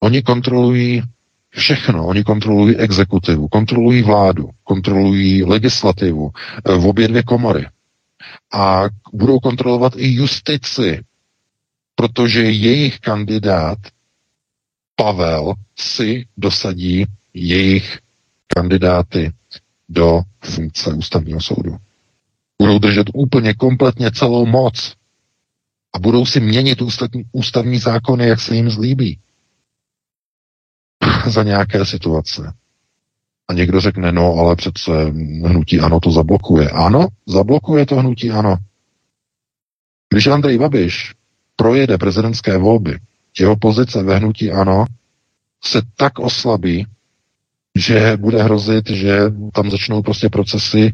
Oni 0.00 0.22
kontrolují 0.22 1.02
všechno. 1.50 2.06
Oni 2.06 2.24
kontrolují 2.24 2.76
exekutivu, 2.76 3.48
kontrolují 3.48 4.02
vládu, 4.02 4.50
kontrolují 4.64 5.44
legislativu 5.44 6.30
eh, 6.34 6.74
v 6.74 6.86
obě 6.86 7.08
dvě 7.08 7.22
komory. 7.22 7.66
A 8.52 8.82
budou 9.12 9.38
kontrolovat 9.38 9.92
i 9.96 10.14
justici, 10.14 11.04
protože 11.94 12.42
jejich 12.42 12.98
kandidát 12.98 13.78
Pavel 14.96 15.54
si 15.78 16.26
dosadí 16.36 17.04
jejich 17.34 17.98
kandidáty 18.46 19.32
do 19.88 20.20
funkce 20.44 20.92
ústavního 20.92 21.40
soudu. 21.40 21.76
Budou 22.58 22.78
držet 22.78 23.06
úplně 23.14 23.54
kompletně 23.54 24.10
celou 24.10 24.46
moc 24.46 24.94
a 25.94 25.98
budou 25.98 26.26
si 26.26 26.40
měnit 26.40 26.82
ústavní, 26.82 27.24
ústavní 27.32 27.78
zákony, 27.78 28.28
jak 28.28 28.40
se 28.40 28.54
jim 28.54 28.70
zlíbí 28.70 29.18
za 31.26 31.42
nějaké 31.42 31.86
situace. 31.86 32.52
A 33.48 33.52
někdo 33.52 33.80
řekne, 33.80 34.12
no, 34.12 34.34
ale 34.34 34.56
přece 34.56 34.92
hnutí 35.44 35.80
ano 35.80 36.00
to 36.00 36.10
zablokuje. 36.10 36.70
Ano, 36.70 37.08
zablokuje 37.26 37.86
to 37.86 37.96
hnutí 37.96 38.30
ano. 38.30 38.56
Když 40.10 40.26
Andrej 40.26 40.58
Babiš 40.58 41.14
projede 41.56 41.98
prezidentské 41.98 42.58
volby, 42.58 42.98
jeho 43.40 43.56
pozice 43.56 44.02
ve 44.02 44.16
hnutí 44.16 44.52
ano 44.52 44.84
se 45.64 45.82
tak 45.96 46.18
oslabí, 46.18 46.86
že 47.78 48.16
bude 48.16 48.42
hrozit, 48.42 48.90
že 48.90 49.20
tam 49.52 49.70
začnou 49.70 50.02
prostě 50.02 50.28
procesy 50.28 50.80
e, 50.80 50.92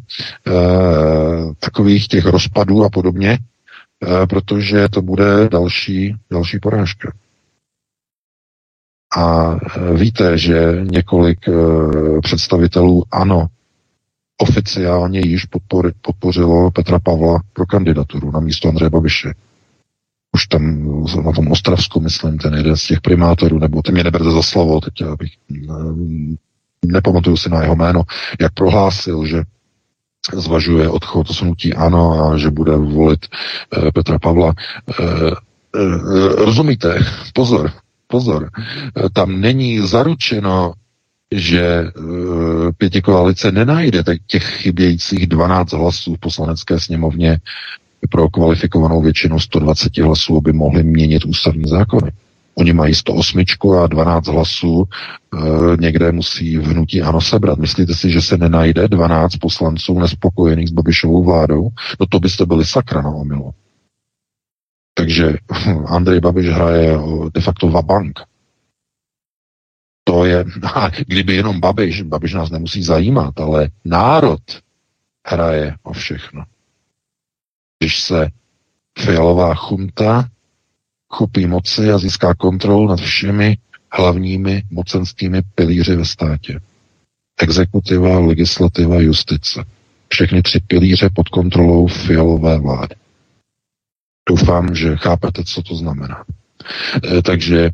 takových 1.59 2.09
těch 2.09 2.25
rozpadů 2.25 2.85
a 2.85 2.91
podobně, 2.91 3.39
protože 4.29 4.89
to 4.89 5.03
bude 5.03 5.49
další, 5.49 6.17
další 6.31 6.59
porážka. 6.59 7.13
A 9.17 9.53
e, 9.53 9.95
víte, 9.95 10.39
že 10.39 10.77
několik 10.83 11.49
e, 11.49 11.53
představitelů 12.21 13.05
ANO 13.11 13.47
oficiálně 14.43 15.21
již 15.21 15.45
podpor, 15.45 15.93
podpořilo 16.01 16.71
Petra 16.71 16.99
Pavla 16.99 17.41
pro 17.53 17.67
kandidaturu 17.67 18.31
na 18.31 18.41
místo 18.41 18.69
Andreje 18.69 18.91
Babiše. 18.91 19.35
Už 20.35 20.47
tam 20.47 20.85
na 21.25 21.33
tom 21.33 21.49
Ostravsku, 21.49 22.01
myslím, 22.01 22.39
ten 22.39 22.55
jeden 22.55 22.77
z 22.77 22.87
těch 22.87 23.01
primátorů, 23.01 23.59
nebo 23.59 23.83
ty 23.83 23.93
mě 23.93 24.05
neberte 24.05 24.31
za 24.31 24.43
slovo, 24.43 24.81
teď 24.81 25.03
abych, 25.03 25.33
nepamatuju 26.87 27.37
si 27.37 27.49
na 27.49 27.63
jeho 27.63 27.77
jméno, 27.77 28.03
jak 28.41 28.55
prohlásil, 28.55 29.27
že 29.27 29.43
zvažuje 30.33 30.89
odchod 30.89 31.31
hnutí 31.41 31.75
ANO 31.75 32.25
a 32.25 32.37
že 32.39 32.51
bude 32.51 32.77
volit 32.77 33.27
Petra 33.95 34.19
Pavla. 34.19 34.55
Rozumíte? 36.37 36.99
Pozor, 37.33 37.73
pozor, 38.07 38.51
tam 39.13 39.41
není 39.41 39.87
zaručeno, 39.89 40.73
že 41.31 41.61
e, 41.61 41.93
pěti 42.79 43.03
koalice 43.03 43.53
nenajde 43.53 44.03
těch 44.27 44.45
chybějících 44.45 45.27
12 45.27 45.73
hlasů 45.73 46.15
v 46.15 46.19
poslanecké 46.19 46.81
sněmovně 46.81 47.39
pro 48.11 48.29
kvalifikovanou 48.29 49.03
většinu 49.03 49.41
120 49.41 49.99
hlasů, 49.99 50.37
aby 50.37 50.53
mohli 50.53 50.83
měnit 50.83 51.25
ústavní 51.25 51.65
zákony. 51.69 52.13
Oni 52.55 52.73
mají 52.73 52.95
108 52.95 53.45
a 53.83 53.87
12 53.87 54.27
hlasů, 54.27 54.85
e, 54.85 55.77
někde 55.77 56.13
musí 56.13 56.59
v 56.59 56.67
hnutí 56.67 57.03
ano 57.03 57.21
sebrat. 57.21 57.59
Myslíte 57.59 57.95
si, 57.95 58.11
že 58.11 58.23
se 58.23 58.37
nenajde 58.37 58.89
12 58.89 59.37
poslanců 59.37 59.99
nespokojených 59.99 60.69
s 60.69 60.73
Babišovou 60.73 61.25
vládou? 61.25 61.69
No 62.01 62.07
to 62.07 62.21
byste 62.21 62.47
byli 62.47 62.65
sakra 62.65 63.03
na 63.03 63.11
omilu. 63.11 63.55
Takže 64.95 65.37
Andrej 65.87 66.21
Babiš 66.21 66.47
hraje 66.47 66.99
de 67.35 67.41
facto 67.41 67.69
vabank. 67.69 68.21
To 70.05 70.25
je, 70.25 70.45
kdyby 71.07 71.35
jenom 71.35 71.61
Babiš, 71.61 72.03
Babiš 72.03 72.35
nás 72.35 72.51
nemusí 72.51 72.83
zajímat, 72.83 73.41
ale 73.41 73.69
národ 73.85 74.43
hraje 75.27 75.77
o 75.83 75.93
všechno. 75.93 76.45
Když 77.79 78.03
se 78.03 78.29
fialová 78.99 79.55
chunta 79.55 80.29
chopí 81.13 81.47
moci 81.47 81.93
a 81.93 81.99
získá 81.99 82.35
kontrolu 82.35 82.89
nad 82.89 83.01
všemi 83.01 83.57
hlavními 83.93 84.63
mocenskými 84.71 85.43
pilíři 85.55 85.97
ve 85.97 86.05
státě. 86.05 86.61
Exekutiva, 87.41 88.19
legislativa, 88.19 89.01
justice. 89.01 89.65
Všechny 90.09 90.43
tři 90.43 90.61
pilíře 90.61 91.11
pod 91.15 91.29
kontrolou 91.29 91.87
fialové 91.87 92.59
vlády. 92.59 92.95
Doufám, 94.29 94.75
že 94.75 94.97
chápete, 94.97 95.45
co 95.45 95.63
to 95.63 95.75
znamená. 95.75 96.25
E, 97.19 97.23
takže 97.23 97.61
e, 97.61 97.71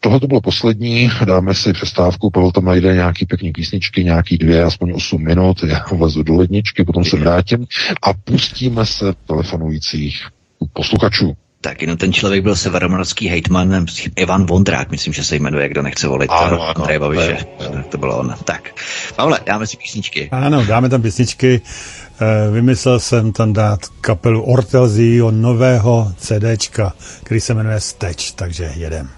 tohle 0.00 0.20
to 0.20 0.26
bylo 0.26 0.40
poslední, 0.40 1.10
dáme 1.24 1.54
si 1.54 1.72
přestávku, 1.72 2.30
Pavel 2.30 2.52
tam 2.52 2.64
najde 2.64 2.94
nějaký 2.94 3.26
pěkný 3.26 3.52
písničky, 3.52 4.04
nějaký 4.04 4.38
dvě, 4.38 4.64
aspoň 4.64 4.92
8 4.94 5.24
minut, 5.24 5.62
já 5.62 5.84
vlezu 5.92 6.22
do 6.22 6.34
ledničky, 6.34 6.84
potom 6.84 7.04
se 7.04 7.16
vrátím 7.16 7.66
a 8.02 8.12
pustíme 8.12 8.86
se 8.86 9.14
telefonujících 9.26 10.26
posluchačů. 10.72 11.36
Tak 11.60 11.82
jenom 11.82 11.96
ten 11.96 12.12
člověk 12.12 12.42
byl 12.42 12.56
severomorský 12.56 13.28
hejtman 13.28 13.86
Ivan 14.16 14.46
Vondrák, 14.46 14.90
myslím, 14.90 15.12
že 15.12 15.24
se 15.24 15.36
jmenuje, 15.36 15.68
kdo 15.68 15.82
nechce 15.82 16.08
volit 16.08 16.30
ano, 16.30 16.62
ano, 16.62 16.76
Andreje 16.76 17.00
Babiše. 17.00 17.38
To, 17.58 17.82
to 17.88 17.98
bylo 17.98 18.18
on. 18.18 18.34
Tak, 18.44 18.70
Pavle, 19.16 19.40
dáme 19.46 19.66
si 19.66 19.76
písničky. 19.76 20.28
Ano, 20.32 20.64
dáme 20.64 20.88
tam 20.88 21.02
písničky. 21.02 21.60
Eh, 22.20 22.50
vymyslel 22.50 23.00
jsem 23.00 23.32
tam 23.32 23.52
dát 23.52 23.80
kapelu 24.00 24.42
Ortel 24.42 24.88
z 24.88 24.98
jejího 24.98 25.30
nového 25.30 26.12
CDčka, 26.16 26.92
který 27.22 27.40
se 27.40 27.54
jmenuje 27.54 27.80
Steč, 27.80 28.32
takže 28.32 28.72
jedem. 28.76 29.17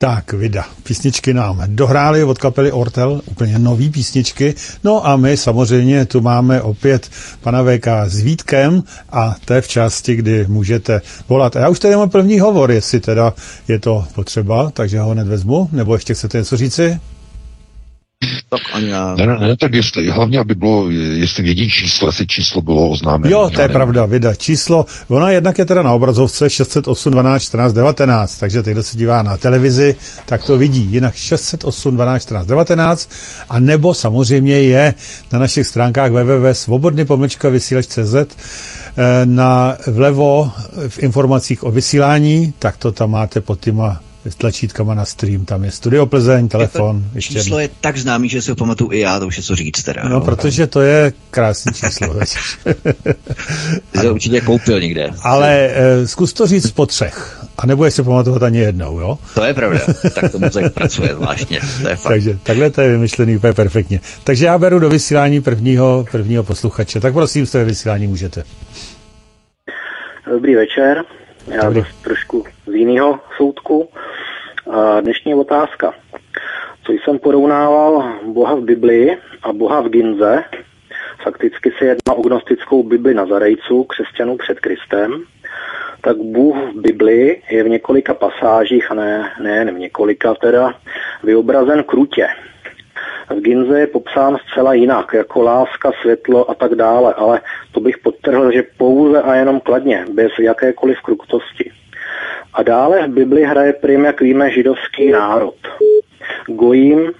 Tak, 0.00 0.32
vida. 0.32 0.64
Písničky 0.82 1.34
nám 1.34 1.62
dohráli 1.66 2.24
od 2.24 2.38
kapely 2.38 2.72
Ortel, 2.72 3.20
úplně 3.26 3.58
nový 3.58 3.90
písničky. 3.90 4.54
No 4.84 5.06
a 5.06 5.16
my 5.16 5.36
samozřejmě 5.36 6.04
tu 6.04 6.20
máme 6.20 6.62
opět 6.62 7.10
pana 7.40 7.62
VK 7.62 7.86
s 8.06 8.20
Vítkem 8.20 8.82
a 9.10 9.36
to 9.44 9.54
je 9.54 9.60
v 9.60 9.68
části, 9.68 10.16
kdy 10.16 10.46
můžete 10.48 11.00
volat. 11.28 11.56
A 11.56 11.60
já 11.60 11.68
už 11.68 11.78
tady 11.78 11.96
mám 11.96 12.10
první 12.10 12.40
hovor, 12.40 12.70
jestli 12.70 13.00
teda 13.00 13.34
je 13.68 13.78
to 13.78 14.06
potřeba, 14.14 14.70
takže 14.70 15.00
ho 15.00 15.10
hned 15.10 15.26
vezmu. 15.26 15.68
Nebo 15.72 15.94
ještě 15.94 16.14
chcete 16.14 16.38
něco 16.38 16.56
říci? 16.56 17.00
Tak 18.48 18.60
ani 18.72 18.88
já... 18.88 19.14
Ne, 19.14 19.26
ne, 19.26 19.38
ne, 19.38 19.56
tak 19.56 19.74
jestli, 19.74 20.10
hlavně, 20.10 20.38
aby 20.38 20.54
bylo, 20.54 20.90
jestli 20.90 21.42
vědí 21.42 21.70
číslo, 21.70 22.08
jestli 22.08 22.26
číslo 22.26 22.62
bylo 22.62 22.88
oznámeno. 22.88 23.30
Jo, 23.30 23.50
to 23.54 23.60
je 23.60 23.68
pravda, 23.68 24.06
vyda. 24.06 24.34
Číslo, 24.34 24.86
ona 25.08 25.30
jednak 25.30 25.58
je 25.58 25.64
teda 25.64 25.82
na 25.82 25.92
obrazovce 25.92 26.50
608 26.50 27.12
12 27.12 27.42
14 27.42 27.72
19, 27.72 28.38
takže 28.38 28.62
teď, 28.62 28.72
kdo 28.72 28.82
se 28.82 28.96
dívá 28.96 29.22
na 29.22 29.36
televizi, 29.36 29.96
tak 30.26 30.44
to 30.44 30.58
vidí. 30.58 30.88
Jinak 30.90 31.14
608 31.14 31.94
12 31.94 32.22
14 32.22 32.46
19, 32.46 33.10
a 33.48 33.60
nebo 33.60 33.94
samozřejmě 33.94 34.62
je 34.62 34.94
na 35.32 35.38
našich 35.38 35.66
stránkách 35.66 36.10
www.svobodny 36.10 37.04
pomlčka 37.04 37.48
vysílač.cz 37.48 38.14
eh, 38.14 38.26
na 39.24 39.76
vlevo 39.86 40.52
v 40.88 40.98
informacích 40.98 41.64
o 41.64 41.70
vysílání, 41.70 42.52
tak 42.58 42.76
to 42.76 42.92
tam 42.92 43.10
máte 43.10 43.40
pod 43.40 43.60
těma 43.60 44.00
s 44.30 44.34
tlačítkama 44.34 44.94
na 44.94 45.04
stream. 45.04 45.44
Tam 45.44 45.64
je 45.64 45.70
Studio 45.70 46.06
Plzeň, 46.06 46.48
telefon. 46.48 46.96
Je 46.96 47.18
ještě 47.18 47.34
číslo 47.34 47.58
je 47.58 47.68
tak 47.80 47.96
známý, 47.96 48.28
že 48.28 48.42
si 48.42 48.50
ho 48.50 48.56
pamatuju 48.56 48.92
i 48.92 49.00
já, 49.00 49.20
to 49.20 49.26
už 49.26 49.36
je 49.36 49.42
co 49.42 49.56
říct 49.56 49.82
teda. 49.82 50.02
No, 50.04 50.08
no 50.08 50.20
protože 50.20 50.66
to 50.66 50.80
je 50.80 51.12
krásné 51.30 51.72
číslo. 51.72 52.14
Ty 53.90 53.98
to 54.02 54.14
určitě 54.14 54.40
koupil 54.40 54.80
někde. 54.80 55.10
Ale 55.22 55.70
uh, 56.00 56.06
zkus 56.06 56.32
to 56.32 56.46
říct 56.46 56.70
po 56.70 56.86
třech. 56.86 57.44
A 57.58 57.66
nebudeš 57.66 57.94
se 57.94 58.02
pamatovat 58.02 58.42
ani 58.42 58.58
jednou, 58.58 59.00
jo? 59.00 59.18
To 59.34 59.44
je 59.44 59.54
pravda. 59.54 59.80
Tak 60.14 60.32
to 60.32 60.38
mozek 60.38 60.72
pracuje 60.74 61.14
zvláštně. 61.14 61.60
To 61.82 61.88
je 61.88 61.96
fakt. 61.96 62.12
Takže 62.12 62.38
takhle 62.42 62.70
to 62.70 62.80
je 62.80 62.90
vymyšlený 62.90 63.36
úplně 63.36 63.52
perfektně. 63.52 64.00
Takže 64.24 64.46
já 64.46 64.58
beru 64.58 64.78
do 64.78 64.88
vysílání 64.88 65.40
prvního, 65.40 66.04
prvního 66.10 66.42
posluchače. 66.42 67.00
Tak 67.00 67.12
prosím, 67.12 67.46
z 67.46 67.50
té 67.50 67.64
vysílání 67.64 68.06
můžete. 68.06 68.44
Dobrý 70.30 70.54
večer. 70.54 71.04
Já 71.54 71.62
Dobrý. 71.64 71.82
trošku 72.02 72.44
z 72.66 72.74
jiného 72.74 73.20
soudku. 73.36 73.88
Dnešní 75.00 75.34
otázka. 75.34 75.94
Co 76.82 76.92
jsem 76.92 77.18
porovnával 77.18 78.12
Boha 78.26 78.54
v 78.54 78.60
Biblii 78.60 79.16
a 79.42 79.52
Boha 79.52 79.80
v 79.80 79.88
Ginze, 79.88 80.44
fakticky 81.22 81.72
se 81.78 81.84
jedná 81.84 82.14
o 82.14 82.22
gnostickou 82.22 82.82
Bibli 82.82 83.14
Nazarejců, 83.14 83.84
křesťanů 83.84 84.36
před 84.36 84.60
Kristem, 84.60 85.22
tak 86.00 86.16
Bůh 86.16 86.56
v 86.56 86.80
Biblii 86.80 87.42
je 87.50 87.64
v 87.64 87.68
několika 87.68 88.14
pasážích, 88.14 88.90
a 88.90 88.94
ne, 88.94 89.30
ne 89.42 89.64
v 89.64 89.78
několika 89.78 90.34
teda, 90.34 90.74
vyobrazen 91.22 91.82
krutě. 91.82 92.28
V 93.30 93.40
Ginze 93.40 93.80
je 93.80 93.86
popsán 93.86 94.36
zcela 94.46 94.74
jinak, 94.74 95.14
jako 95.14 95.42
láska, 95.42 95.92
světlo 96.00 96.50
a 96.50 96.54
tak 96.54 96.74
dále, 96.74 97.14
ale 97.14 97.40
to 97.72 97.80
bych 97.80 97.98
podtrhl, 97.98 98.52
že 98.52 98.62
pouze 98.76 99.22
a 99.22 99.34
jenom 99.34 99.60
kladně, 99.60 100.04
bez 100.12 100.32
jakékoliv 100.38 101.00
krutosti. 101.00 101.72
A 102.54 102.62
dále 102.62 103.08
v 103.08 103.10
Bibli 103.10 103.44
hraje 103.44 103.72
prim, 103.72 104.04
jak 104.04 104.20
víme, 104.20 104.50
židovský 104.50 105.10
národ. 105.10 105.54
Gojím 106.46 107.12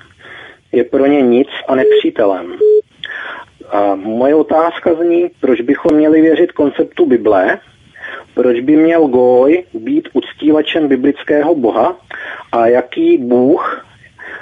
je 0.72 0.84
pro 0.84 1.06
ně 1.06 1.22
nic 1.22 1.48
a 1.68 1.74
nepřítelem. 1.74 2.52
A 3.70 3.94
moje 3.94 4.34
otázka 4.34 4.94
zní, 4.94 5.30
proč 5.40 5.60
bychom 5.60 5.94
měli 5.94 6.20
věřit 6.20 6.52
konceptu 6.52 7.06
Bible, 7.06 7.58
proč 8.34 8.60
by 8.60 8.76
měl 8.76 9.08
Goj 9.08 9.64
být 9.74 10.08
uctívačem 10.12 10.88
biblického 10.88 11.54
boha 11.54 11.96
a 12.52 12.66
jaký 12.66 13.18
bůh, 13.18 13.86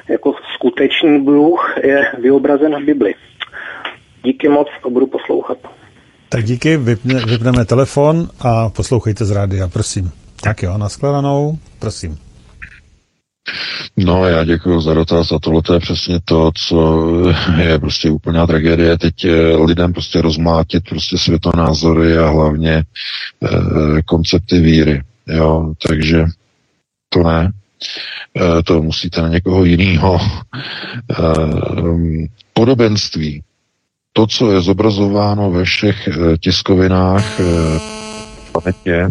jako 0.08 0.34
skutečný 0.54 1.20
bůh, 1.24 1.74
je 1.82 2.12
vyobrazen 2.18 2.82
v 2.82 2.84
Bibli. 2.84 3.14
Díky 4.24 4.48
moc 4.48 4.68
a 4.84 4.88
budu 4.88 5.06
poslouchat. 5.06 5.58
Tak 6.28 6.44
díky, 6.44 6.76
vypne, 6.76 7.14
vypneme 7.14 7.64
telefon 7.64 8.28
a 8.40 8.68
poslouchejte 8.68 9.24
z 9.24 9.30
rádia, 9.30 9.68
prosím. 9.68 10.25
Tak 10.40 10.62
jo, 10.62 10.78
nashledanou, 10.78 11.58
prosím. 11.78 12.18
No, 13.96 14.24
já 14.24 14.44
děkuji 14.44 14.80
za 14.80 14.94
dotaz 14.94 15.32
a 15.32 15.38
tohle 15.38 15.62
je 15.72 15.80
přesně 15.80 16.20
to, 16.24 16.50
co 16.54 17.08
je 17.58 17.78
prostě 17.78 18.10
úplná 18.10 18.46
tragédie. 18.46 18.98
Teď 18.98 19.24
eh, 19.24 19.56
lidem 19.56 19.92
prostě 19.92 20.22
rozmátit 20.22 20.84
prostě 20.88 21.18
světonázory 21.18 22.18
a 22.18 22.28
hlavně 22.28 22.72
e, 22.72 22.84
koncepty 24.02 24.60
víry. 24.60 25.02
Jo, 25.26 25.74
takže 25.88 26.24
to 27.08 27.22
ne. 27.22 27.52
E, 28.36 28.62
to 28.62 28.82
musíte 28.82 29.22
na 29.22 29.28
někoho 29.28 29.64
jiného. 29.64 30.20
E, 30.20 31.24
podobenství. 32.52 33.42
To, 34.12 34.26
co 34.26 34.52
je 34.52 34.60
zobrazováno 34.60 35.50
ve 35.50 35.64
všech 35.64 36.08
tiskovinách 36.40 37.40
e, 37.40 37.44
planetě, 38.52 39.08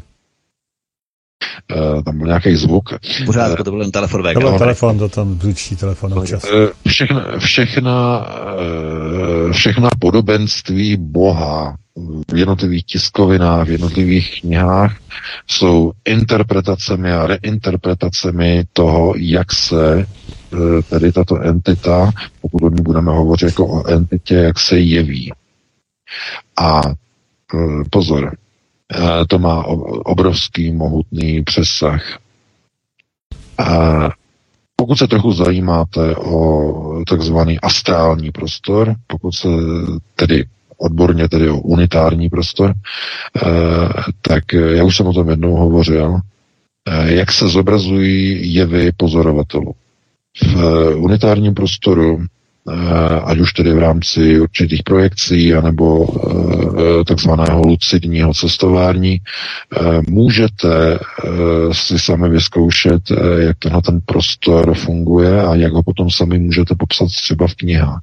Uh, 1.76 2.04
tam 2.04 2.18
byl 2.18 2.28
nějaký 2.28 2.56
zvuk. 2.56 2.90
Pořád 3.26 3.56
to 3.56 3.72
byl 3.72 3.82
jen 3.82 3.92
telefon 3.92 4.24
VK. 4.24 4.34
To 4.34 4.40
byl 4.40 4.58
telefon, 4.58 4.98
to 5.00 5.10
tam 5.10 5.40
zvučí 5.42 5.76
telefon 5.76 6.14
občas. 6.14 6.44
Uh, 6.44 6.70
všechna, 6.88 7.26
všechna, 7.40 8.28
všechna 9.52 9.90
podobenství 10.00 10.98
Boha 10.98 11.76
v 12.32 12.38
jednotlivých 12.38 12.86
tiskovinách, 12.86 13.68
v 13.68 13.72
jednotlivých 13.72 14.42
knihách 14.42 14.98
jsou 15.48 15.92
interpretacemi 16.06 17.12
a 17.12 17.28
reinterpretacemi 17.28 18.64
toho, 18.74 19.14
jak 19.18 19.54
se 19.54 20.06
tedy 20.90 21.12
tato 21.12 21.42
entita, 21.42 22.12
pokud 22.42 22.64
o 22.64 22.70
ní 22.70 22.82
budeme 22.82 23.12
hovořit 23.12 23.46
jako 23.46 23.68
o 23.68 23.88
entitě, 23.88 24.36
jak 24.36 24.60
se 24.60 24.80
jeví. 24.80 25.32
A 26.60 26.82
pozor, 27.90 28.32
Eh, 28.32 28.45
to 29.28 29.40
má 29.40 29.66
obrovský, 30.06 30.72
mohutný 30.72 31.44
přesah. 31.44 32.20
A 33.58 34.10
pokud 34.76 34.96
se 34.96 35.08
trochu 35.08 35.32
zajímáte 35.32 36.16
o 36.16 37.04
takzvaný 37.10 37.60
astrální 37.60 38.32
prostor, 38.32 38.96
pokud 39.08 39.32
se 39.32 39.48
tedy 40.16 40.46
odborně 40.78 41.30
tedy 41.30 41.50
o 41.50 41.58
unitární 41.60 42.30
prostor, 42.30 42.74
tak 44.22 44.44
já 44.54 44.84
už 44.84 44.98
jsem 44.98 45.08
o 45.08 45.14
tom 45.14 45.30
jednou 45.30 45.56
hovořil, 45.56 46.20
jak 47.06 47.32
se 47.32 47.48
zobrazují 47.48 48.54
jevy 48.54 48.92
pozorovatelů. 48.98 49.76
V 50.56 50.96
unitárním 50.96 51.54
prostoru 51.54 52.20
Eh, 52.20 52.26
ať 53.24 53.40
už 53.40 53.54
tedy 53.54 53.74
v 53.74 53.80
rámci 53.80 54.40
určitých 54.40 54.84
projekcí 54.84 55.54
anebo 55.54 56.08
eh, 56.08 57.04
takzvaného 57.04 57.62
lucidního 57.62 58.34
cestování, 58.34 59.22
eh, 59.22 60.02
můžete 60.10 61.00
si 61.72 62.00
sami 62.00 62.30
vyzkoušet, 62.30 63.02
jak 63.38 63.58
tenhle 63.60 63.82
ten 63.82 64.00
prostor 64.06 64.74
funguje 64.74 65.42
a 65.42 65.56
jak 65.56 65.74
ho 65.74 65.84
potom 65.84 66.10
sami 66.10 66.40
můžete 66.40 66.76
popsat 66.76 67.06
třeba 67.06 67.48
v 67.48 67.56
knihách. 67.56 68.00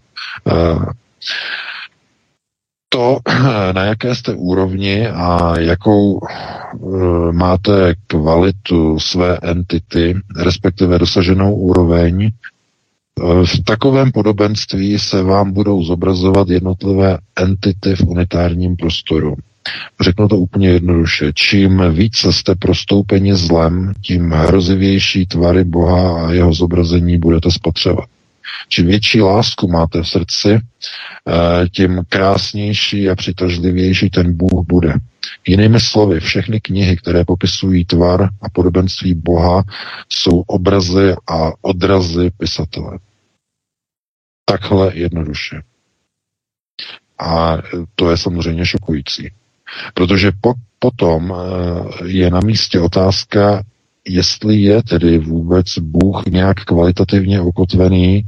To, 2.88 3.18
na 3.72 3.84
jaké 3.84 4.14
jste 4.14 4.34
úrovni 4.34 5.08
a 5.08 5.58
jakou 5.60 6.20
máte 7.32 7.94
kvalitu 8.06 8.98
své 8.98 9.38
entity, 9.42 10.14
respektive 10.36 10.98
dosaženou 10.98 11.54
úroveň, 11.54 12.30
v 13.20 13.64
takovém 13.64 14.12
podobenství 14.12 14.98
se 14.98 15.22
vám 15.22 15.52
budou 15.52 15.84
zobrazovat 15.84 16.48
jednotlivé 16.48 17.18
entity 17.36 17.96
v 17.96 18.00
unitárním 18.00 18.76
prostoru. 18.76 19.36
Řeknu 20.00 20.28
to 20.28 20.36
úplně 20.36 20.68
jednoduše. 20.68 21.32
Čím 21.34 21.82
více 21.90 22.32
jste 22.32 22.54
prostoupeni 22.54 23.34
zlem, 23.34 23.92
tím 24.00 24.30
hrozivější 24.30 25.26
tvary 25.26 25.64
Boha 25.64 26.26
a 26.26 26.32
jeho 26.32 26.54
zobrazení 26.54 27.18
budete 27.18 27.50
spotřebovat. 27.50 28.08
Čím 28.68 28.86
větší 28.86 29.20
lásku 29.20 29.68
máte 29.68 30.02
v 30.02 30.08
srdci, 30.08 30.48
eh, 30.54 31.68
tím 31.68 32.02
krásnější 32.08 33.10
a 33.10 33.14
přitažlivější 33.14 34.10
ten 34.10 34.36
Bůh 34.36 34.66
bude. 34.66 34.94
Jinými 35.46 35.80
slovy, 35.80 36.20
všechny 36.20 36.60
knihy, 36.60 36.96
které 36.96 37.24
popisují 37.24 37.84
tvar 37.84 38.28
a 38.42 38.48
podobenství 38.52 39.14
Boha, 39.14 39.62
jsou 40.08 40.40
obrazy 40.40 41.14
a 41.30 41.50
odrazy 41.60 42.30
pisatele. 42.38 42.98
Takhle 44.44 44.96
jednoduše. 44.96 45.62
A 47.18 47.56
to 47.94 48.10
je 48.10 48.16
samozřejmě 48.16 48.66
šokující. 48.66 49.30
Protože 49.94 50.32
po, 50.40 50.54
potom 50.78 51.34
eh, 51.34 52.06
je 52.06 52.30
na 52.30 52.40
místě 52.40 52.80
otázka, 52.80 53.62
jestli 54.08 54.56
je 54.56 54.82
tedy 54.82 55.18
vůbec 55.18 55.78
Bůh 55.78 56.26
nějak 56.26 56.64
kvalitativně 56.64 57.40
ukotvený 57.40 58.26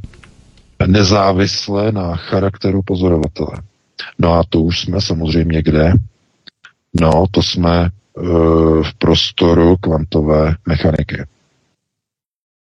nezávisle 0.87 1.93
na 1.93 2.17
charakteru 2.17 2.83
pozorovatele. 2.83 3.63
No 4.19 4.33
a 4.33 4.43
to 4.49 4.61
už 4.61 4.81
jsme 4.81 5.01
samozřejmě 5.01 5.63
kde? 5.63 5.93
No, 7.01 7.27
to 7.31 7.43
jsme 7.43 7.91
uh, 7.91 8.83
v 8.83 8.95
prostoru 8.95 9.77
kvantové 9.77 10.57
mechaniky. 10.69 11.25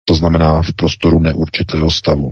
To 0.05 0.15
znamená 0.15 0.63
v 0.63 0.73
prostoru 0.73 1.19
neurčitého 1.19 1.91
stavu. 1.91 2.31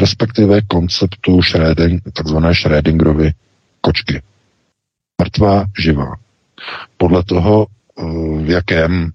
Respektive 0.00 0.62
konceptu 0.62 1.42
Schröding, 1.42 2.00
takzvané 2.12 2.54
Schrödingerovy 2.54 3.32
kočky. 3.80 4.22
Mrtvá, 5.22 5.64
živá. 5.78 6.16
Podle 6.96 7.22
toho, 7.24 7.66
uh, 7.66 8.42
v 8.42 8.50
jakém 8.50 9.10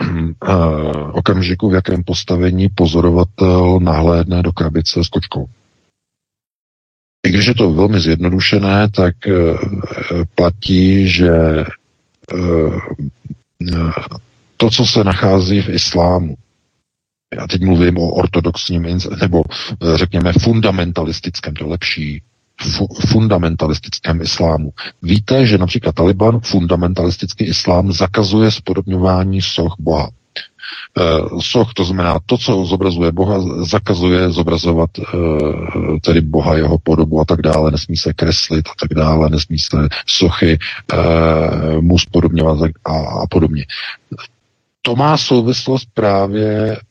okamžiku, 1.12 1.70
v 1.70 1.74
jakém 1.74 2.04
postavení 2.04 2.68
pozorovatel 2.68 3.80
nahlédne 3.80 4.42
do 4.42 4.52
krabice 4.52 5.04
s 5.04 5.08
kočkou. 5.08 5.48
I 7.26 7.30
když 7.30 7.46
je 7.46 7.54
to 7.54 7.70
velmi 7.70 8.00
zjednodušené, 8.00 8.88
tak 8.90 9.14
eh, 9.26 9.32
platí, 10.34 11.08
že 11.08 11.30
eh, 12.34 12.70
to, 14.56 14.70
co 14.70 14.86
se 14.86 15.04
nachází 15.04 15.60
v 15.62 15.68
islámu, 15.68 16.34
já 17.36 17.46
teď 17.46 17.62
mluvím 17.62 17.98
o 17.98 18.08
ortodoxním, 18.08 18.98
nebo 19.20 19.44
eh, 19.48 19.98
řekněme 19.98 20.32
fundamentalistickém, 20.32 21.54
to 21.54 21.68
lepší, 21.68 22.22
fu- 22.62 23.06
fundamentalistickém 23.08 24.20
islámu. 24.20 24.72
Víte, 25.02 25.46
že 25.46 25.58
například 25.58 25.94
Taliban, 25.94 26.40
fundamentalistický 26.40 27.44
islám, 27.44 27.92
zakazuje 27.92 28.50
spodobňování 28.50 29.42
soch 29.42 29.74
Boha. 29.78 30.10
Uh, 30.98 31.40
soch, 31.40 31.74
to 31.74 31.84
znamená 31.84 32.18
to, 32.26 32.38
co 32.38 32.64
zobrazuje 32.64 33.12
Boha, 33.12 33.64
zakazuje 33.64 34.30
zobrazovat 34.30 34.90
uh, 34.98 35.98
tedy 36.02 36.20
Boha, 36.20 36.56
jeho 36.56 36.78
podobu 36.78 37.20
a 37.20 37.24
tak 37.24 37.42
dále, 37.42 37.70
nesmí 37.70 37.96
se 37.96 38.12
kreslit 38.12 38.68
a 38.68 38.72
tak 38.80 38.94
dále, 38.94 39.30
nesmí 39.30 39.58
se 39.58 39.88
sochy 40.06 40.58
uh, 40.92 41.80
mu 41.80 41.98
spodobňovat 41.98 42.70
a, 42.84 43.26
podobně. 43.30 43.64
To 44.82 44.96
má 44.96 45.16
souvislost 45.16 45.88
právě 45.94 46.50
Eh, 46.70 46.89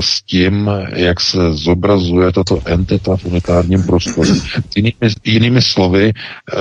s 0.00 0.22
tím, 0.22 0.70
jak 0.94 1.20
se 1.20 1.52
zobrazuje 1.52 2.32
tato 2.32 2.60
entita 2.64 3.16
v 3.16 3.24
unitárním 3.24 3.82
prostoru. 3.82 4.30
Jinými, 4.76 4.94
jinými 5.24 5.62
slovy, 5.62 6.12
eh, 6.12 6.56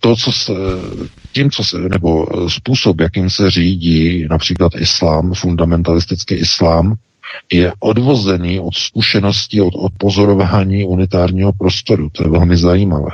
to, 0.00 0.16
co 0.16 0.32
se, 0.32 0.52
tím, 1.32 1.50
co 1.50 1.64
se, 1.64 1.78
nebo 1.78 2.26
způsob, 2.48 3.00
jakým 3.00 3.30
se 3.30 3.50
řídí 3.50 4.26
například 4.30 4.72
islám, 4.78 5.32
fundamentalistický 5.34 6.34
islám, 6.34 6.94
je 7.52 7.72
odvozený 7.80 8.60
od 8.60 8.74
zkušeností, 8.74 9.60
od, 9.60 9.74
od 9.74 9.92
pozorování 9.98 10.84
unitárního 10.84 11.52
prostoru. 11.52 12.08
To 12.12 12.22
je 12.22 12.30
velmi 12.30 12.56
zajímavé. 12.56 13.10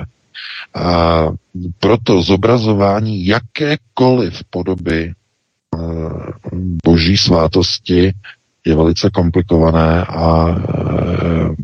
A 0.75 1.27
proto 1.79 2.23
zobrazování 2.23 3.27
jakékoliv 3.27 4.41
podoby 4.51 5.13
eh, 5.13 5.79
boží 6.85 7.17
svátosti 7.17 8.13
je 8.67 8.77
velice 8.77 9.11
komplikované 9.11 10.05
a 10.05 10.49
e, 10.49 10.55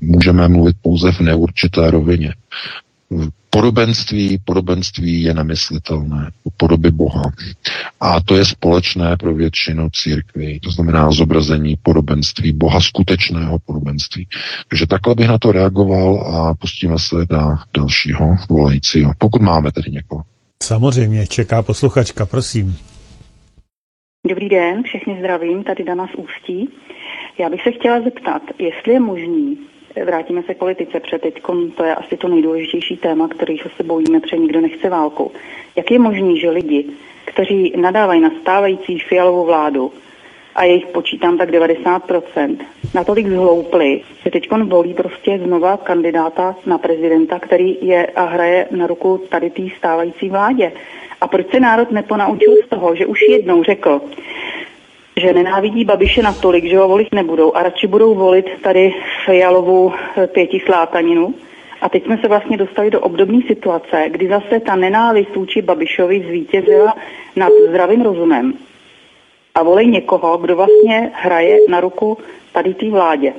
můžeme 0.01 0.49
mluvit 0.49 0.77
pouze 0.83 1.13
v 1.13 1.21
neurčité 1.21 1.91
rovině. 1.91 2.35
Podobenství, 3.51 4.39
podobenství 4.45 5.23
je 5.23 5.35
nemyslitelné 5.35 6.31
u 6.45 6.51
podoby 6.57 6.91
Boha. 6.91 7.23
A 8.01 8.21
to 8.21 8.37
je 8.37 8.45
společné 8.45 9.17
pro 9.17 9.35
většinu 9.35 9.89
církví. 9.93 10.61
To 10.61 10.71
znamená 10.71 11.11
zobrazení 11.11 11.77
podobenství 11.83 12.53
Boha, 12.53 12.81
skutečného 12.81 13.59
podobenství. 13.59 14.29
Takže 14.69 14.87
takhle 14.87 15.15
bych 15.15 15.29
na 15.29 15.39
to 15.39 15.53
reagoval 15.53 16.21
a 16.21 16.55
pustíme 16.55 16.99
se 16.99 17.17
na 17.31 17.65
dalšího 17.77 18.37
volajícího. 18.51 19.13
Pokud 19.19 19.43
máme 19.43 19.73
tedy 19.73 19.91
někoho. 19.91 20.23
Samozřejmě, 20.63 21.27
čeká 21.27 21.63
posluchačka, 21.63 22.27
prosím. 22.27 22.77
Dobrý 24.29 24.49
den, 24.49 24.83
všechny 24.83 25.19
zdravím, 25.19 25.65
tady 25.65 25.85
Dana 25.85 26.07
z 26.07 26.15
Ústí. 26.15 26.69
Já 27.39 27.49
bych 27.49 27.63
se 27.63 27.71
chtěla 27.71 28.01
zeptat, 28.01 28.43
jestli 28.59 28.93
je 28.93 29.01
možný, 29.01 29.59
vrátíme 30.05 30.43
se 30.43 30.55
k 30.55 30.59
politice, 30.59 31.01
protože 31.01 31.19
teď 31.19 31.43
to 31.77 31.85
je 31.85 31.95
asi 31.95 32.17
to 32.17 32.29
nejdůležitější 32.29 32.97
téma, 32.97 33.29
kterého 33.29 33.71
se 33.77 33.83
bojíme, 33.83 34.21
protože 34.21 34.37
nikdo 34.37 34.61
nechce 34.61 34.89
válku. 34.89 35.33
Jak 35.77 35.91
je 35.91 35.99
možný, 35.99 36.41
že 36.41 36.51
lidi, 36.51 36.85
kteří 37.25 37.73
nadávají 37.77 38.21
na 38.21 38.31
stávající 38.41 38.99
fialovou 38.99 39.47
vládu, 39.47 39.93
a 40.59 40.65
jejich 40.65 40.87
počítám 40.87 41.39
tak 41.39 41.51
90%, 41.51 42.57
natolik 42.95 43.29
zhloupli, 43.29 44.01
že 44.25 44.31
teď 44.31 44.51
volí 44.51 44.95
prostě 44.95 45.41
znova 45.45 45.77
kandidáta 45.77 46.57
na 46.67 46.79
prezidenta, 46.79 47.39
který 47.39 47.79
je 47.81 48.07
a 48.07 48.25
hraje 48.25 48.69
na 48.71 48.87
ruku 48.87 49.19
tady 49.29 49.51
té 49.51 49.63
stávající 49.77 50.31
vládě. 50.31 50.73
A 51.21 51.29
proč 51.29 51.51
se 51.51 51.61
národ 51.61 51.91
neponaučil 51.91 52.55
z 52.67 52.69
toho, 52.69 52.95
že 52.95 53.07
už 53.07 53.19
jednou 53.29 53.63
řekl, 53.63 54.01
že 55.21 55.33
nenávidí 55.33 55.85
Babiše 55.85 56.23
natolik, 56.23 56.65
že 56.65 56.79
ho 56.79 56.89
volit 56.89 57.15
nebudou 57.15 57.57
a 57.57 57.63
radši 57.63 57.87
budou 57.87 58.15
volit 58.15 58.47
tady 58.63 58.95
Fialovou 59.25 59.93
eh, 59.93 60.27
pěti 60.27 60.61
slátaninu. 60.67 61.35
A 61.81 61.89
teď 61.89 62.05
jsme 62.05 62.19
se 62.19 62.29
vlastně 62.29 62.57
dostali 62.57 62.91
do 62.91 63.01
obdobné 63.01 63.39
situace, 63.47 64.05
kdy 64.09 64.29
zase 64.29 64.61
ta 64.61 64.77
nenávist 64.77 65.37
vůči 65.37 65.63
Babišovi 65.63 66.25
zvítězila 66.29 66.97
nad 67.37 67.53
zdravým 67.69 68.03
rozumem. 68.03 68.55
A 69.55 69.63
volej 69.63 69.87
někoho, 69.87 70.39
kdo 70.39 70.57
vlastně 70.57 71.11
hraje 71.15 71.59
na 71.69 71.81
ruku 71.81 72.19
tady 72.53 72.75
té 72.75 72.91
vládě. 72.91 73.33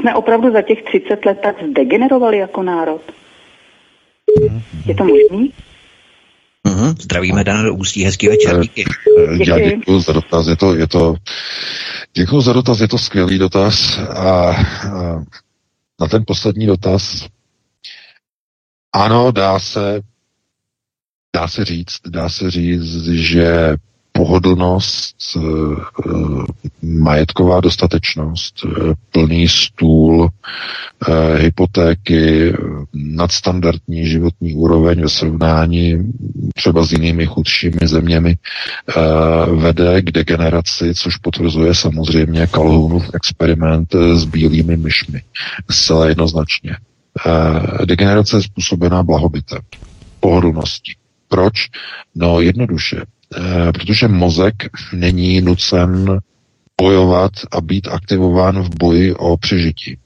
Jsme 0.00 0.14
opravdu 0.14 0.52
za 0.52 0.62
těch 0.62 0.82
30 0.82 1.24
let 1.24 1.38
tak 1.42 1.64
zdegenerovali 1.64 2.38
jako 2.38 2.62
národ. 2.62 3.00
Je 4.86 4.94
to 4.94 5.04
možný? 5.04 5.52
Mm-hmm. 6.78 7.02
Zdravíme 7.02 7.44
Dana 7.44 7.62
do 7.62 7.74
Ústí, 7.74 8.04
hezký 8.04 8.28
večer, 8.28 8.60
díky. 8.60 8.84
Já 9.46 9.58
děkuji 9.58 10.00
za 10.00 10.12
dotaz, 10.12 10.46
je 10.46 10.56
to, 10.56 10.74
je 10.74 10.86
to, 10.86 11.14
děkuji 12.14 12.40
za 12.40 12.52
dotaz, 12.52 12.80
je 12.80 12.88
to 12.88 12.98
skvělý 12.98 13.38
dotaz 13.38 13.98
a, 13.98 14.50
a 14.50 14.54
na 16.00 16.08
ten 16.10 16.24
poslední 16.26 16.66
dotaz 16.66 17.26
ano, 18.92 19.32
dá 19.32 19.58
se, 19.58 20.00
dá 21.36 21.48
se 21.48 21.64
říct, 21.64 22.00
dá 22.08 22.28
se 22.28 22.50
říct, 22.50 23.06
že 23.06 23.76
pohodlnost, 24.18 25.16
eh, 25.36 25.40
eh, 25.40 26.12
majetková 26.82 27.60
dostatečnost, 27.60 28.54
eh, 28.64 28.94
plný 29.12 29.48
stůl, 29.48 30.28
hypotéky, 31.36 32.52
nadstandardní 32.94 34.06
životní 34.06 34.54
úroveň 34.54 35.02
ve 35.02 35.08
srovnání 35.08 36.12
třeba 36.54 36.84
s 36.84 36.92
jinými 36.92 37.26
chudšími 37.26 37.78
zeměmi 37.84 38.36
vede 39.46 40.02
k 40.02 40.10
degeneraci, 40.10 40.94
což 40.94 41.16
potvrzuje 41.16 41.74
samozřejmě 41.74 42.46
Calhounův 42.46 43.10
experiment 43.14 43.94
s 43.94 44.24
bílými 44.24 44.76
myšmi. 44.76 45.22
Zcela 45.70 46.08
jednoznačně. 46.08 46.76
Degenerace 47.84 48.36
je 48.36 48.42
způsobená 48.42 49.02
blahobytem, 49.02 49.60
pohodlností. 50.20 50.92
Proč? 51.28 51.54
No 52.14 52.40
jednoduše. 52.40 53.02
Eh, 53.36 53.72
protože 53.72 54.08
mozek 54.08 54.54
není 54.92 55.40
nucen 55.40 56.20
bojovat 56.80 57.32
a 57.50 57.60
být 57.60 57.88
aktivován 57.88 58.62
v 58.62 58.68
boji 58.78 59.14
o 59.14 59.36
přežití. 59.36 59.98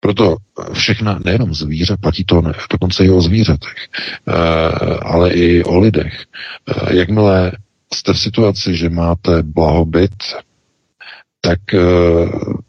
Proto 0.00 0.36
všechna, 0.72 1.20
nejenom 1.24 1.54
zvíře, 1.54 1.96
platí 1.96 2.24
to 2.24 2.40
ne, 2.40 2.52
dokonce 2.70 3.04
i 3.04 3.10
o 3.10 3.20
zvířatech, 3.20 3.88
eh, 4.28 4.32
ale 5.02 5.30
i 5.30 5.64
o 5.64 5.78
lidech. 5.78 6.24
Eh, 6.68 6.96
jakmile 6.96 7.52
jste 7.94 8.12
v 8.12 8.18
situaci, 8.18 8.76
že 8.76 8.90
máte 8.90 9.42
blahobyt, 9.42 10.16
tak 11.40 11.60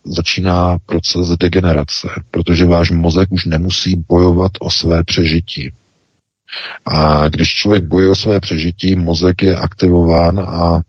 začíná 0.03 0.77
proces 0.85 1.27
degenerace, 1.27 2.07
protože 2.31 2.65
váš 2.65 2.91
mozek 2.91 3.31
už 3.31 3.45
nemusí 3.45 3.95
bojovat 4.09 4.51
o 4.59 4.69
své 4.69 5.03
přežití. 5.03 5.71
A 6.85 7.29
když 7.29 7.49
člověk 7.49 7.83
bojuje 7.83 8.11
o 8.11 8.15
své 8.15 8.39
přežití, 8.39 8.95
mozek 8.95 9.41
je 9.41 9.55
aktivován 9.55 10.39
a 10.39 10.81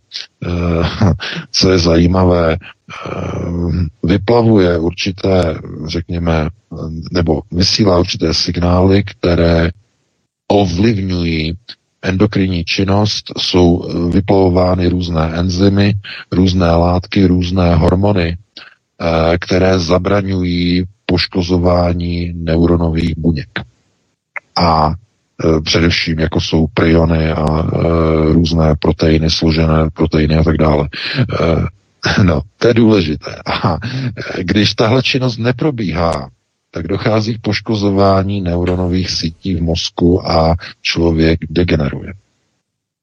e, 0.42 0.48
co 1.50 1.70
je 1.70 1.78
zajímavé, 1.78 2.52
e, 2.52 2.58
vyplavuje 4.02 4.78
určité, 4.78 5.58
řekněme, 5.86 6.48
nebo 7.12 7.42
vysílá 7.52 7.98
určité 7.98 8.34
signály, 8.34 9.02
které 9.04 9.70
ovlivňují 10.48 11.56
endokrinní 12.02 12.64
činnost, 12.64 13.32
jsou 13.38 13.88
vyplavovány 14.10 14.88
různé 14.88 15.30
enzymy, 15.34 15.94
různé 16.32 16.70
látky, 16.70 17.26
různé 17.26 17.74
hormony, 17.74 18.28
e, 18.28 18.36
které 19.38 19.78
zabraňují 19.78 20.84
poškozování 21.06 22.32
neuronových 22.36 23.18
buněk. 23.18 23.48
A 24.56 24.94
především 25.64 26.18
jako 26.18 26.40
jsou 26.40 26.66
priony 26.66 27.30
a 27.30 27.46
e, 27.60 28.32
různé 28.32 28.74
proteiny, 28.78 29.30
složené 29.30 29.90
proteiny 29.94 30.36
a 30.36 30.42
tak 30.42 30.56
dále. 30.56 30.88
E, 32.18 32.22
no, 32.22 32.40
to 32.58 32.68
je 32.68 32.74
důležité. 32.74 33.34
A 33.62 33.78
když 34.38 34.74
tahle 34.74 35.02
činnost 35.02 35.38
neprobíhá, 35.38 36.30
tak 36.70 36.88
dochází 36.88 37.34
k 37.34 37.40
poškozování 37.40 38.40
neuronových 38.40 39.10
sítí 39.10 39.54
v 39.54 39.62
mozku 39.62 40.30
a 40.30 40.54
člověk 40.82 41.40
degeneruje. 41.50 42.12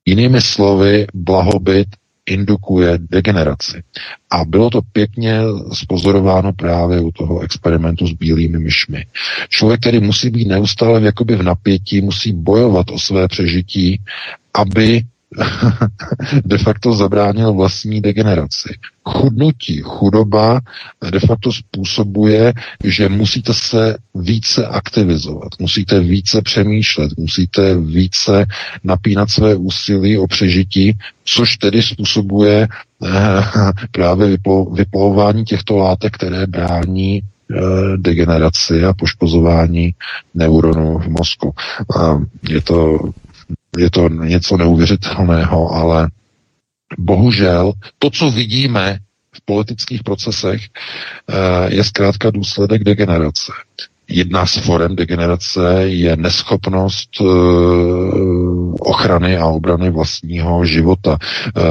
Jinými 0.05 0.41
slovy, 0.41 1.07
blahobyt 1.13 1.87
indukuje 2.29 2.97
degeneraci. 3.11 3.83
A 4.29 4.45
bylo 4.45 4.69
to 4.69 4.81
pěkně 4.91 5.39
spozorováno 5.73 6.53
právě 6.53 6.99
u 6.99 7.11
toho 7.11 7.39
experimentu 7.39 8.07
s 8.07 8.11
bílými 8.11 8.59
myšmi. 8.59 9.05
Člověk, 9.49 9.79
který 9.79 9.99
musí 9.99 10.29
být 10.29 10.47
neustále 10.47 11.01
jakoby 11.01 11.35
v 11.35 11.43
napětí, 11.43 12.01
musí 12.01 12.33
bojovat 12.33 12.91
o 12.91 12.99
své 12.99 13.27
přežití, 13.27 14.01
aby 14.53 15.03
de 16.45 16.57
facto 16.57 16.93
zabránil 16.93 17.53
vlastní 17.53 18.01
degeneraci. 18.01 18.69
Chudnutí, 19.09 19.81
chudoba 19.81 20.61
de 21.11 21.19
facto 21.19 21.51
způsobuje, 21.53 22.53
že 22.83 23.09
musíte 23.09 23.53
se 23.53 23.97
více 24.15 24.67
aktivizovat, 24.67 25.49
musíte 25.59 25.99
více 25.99 26.41
přemýšlet, 26.41 27.11
musíte 27.17 27.75
více 27.75 28.45
napínat 28.83 29.29
své 29.29 29.55
úsilí 29.55 30.17
o 30.17 30.27
přežití, 30.27 30.93
což 31.25 31.57
tedy 31.57 31.83
způsobuje 31.83 32.67
eh, 33.03 33.09
právě 33.91 34.37
vyplovování 34.73 35.45
těchto 35.45 35.77
látek, 35.77 36.13
které 36.15 36.47
brání 36.47 37.21
eh, 37.21 37.57
degeneraci 37.97 38.85
a 38.85 38.93
poškozování 38.93 39.93
neuronů 40.33 40.99
v 40.99 41.07
mozku. 41.07 41.53
Je 42.49 42.61
to 42.61 42.99
je 43.77 43.89
to 43.91 44.09
něco 44.09 44.57
neuvěřitelného, 44.57 45.71
ale 45.71 46.09
bohužel 46.97 47.73
to, 47.99 48.09
co 48.09 48.31
vidíme 48.31 48.99
v 49.35 49.41
politických 49.45 50.03
procesech, 50.03 50.61
eh, 51.29 51.75
je 51.75 51.83
zkrátka 51.83 52.31
důsledek 52.31 52.83
degenerace. 52.83 53.51
Jedna 54.07 54.45
z 54.45 54.57
forem 54.57 54.95
degenerace 54.95 55.83
je 55.83 56.15
neschopnost 56.17 57.09
eh, 57.21 57.23
ochrany 58.79 59.37
a 59.37 59.45
obrany 59.45 59.89
vlastního 59.91 60.65
života, 60.65 61.17
eh, 61.21 61.61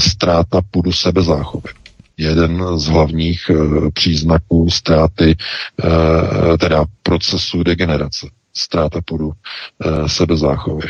ztráta 0.00 0.60
půdu 0.70 0.92
sebezáchovy 0.92 1.68
jeden 2.18 2.78
z 2.78 2.86
hlavních 2.86 3.50
příznaků 3.94 4.70
ztráty, 4.70 5.36
teda 6.58 6.84
procesu 7.02 7.62
degenerace, 7.62 8.26
ztráta 8.56 9.00
půdu 9.04 9.32
sebezáchovy. 10.06 10.88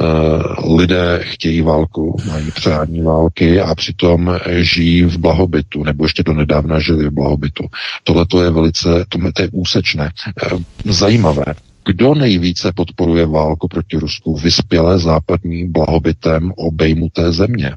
Eh, 0.00 0.74
lidé 0.76 1.20
chtějí 1.22 1.60
válku, 1.60 2.16
mají 2.26 2.50
přání 2.50 3.02
války 3.02 3.60
a 3.60 3.74
přitom 3.74 4.38
žijí 4.56 5.02
v 5.02 5.18
blahobytu, 5.18 5.84
nebo 5.84 6.04
ještě 6.04 6.22
do 6.22 6.32
nedávna 6.32 6.78
žili 6.80 7.06
v 7.06 7.10
blahobytu. 7.10 7.64
Tohle 8.04 8.26
to 8.26 8.42
je 8.42 8.50
velice, 8.50 9.04
to 9.08 9.42
je 9.42 9.48
úsečné. 9.52 10.10
Eh, 10.42 10.92
zajímavé. 10.92 11.44
Kdo 11.84 12.14
nejvíce 12.14 12.72
podporuje 12.72 13.26
válku 13.26 13.68
proti 13.68 13.96
Rusku? 13.96 14.36
Vyspělé 14.36 14.98
západní 14.98 15.68
blahobytem 15.68 16.52
obejmuté 16.56 17.32
země. 17.32 17.72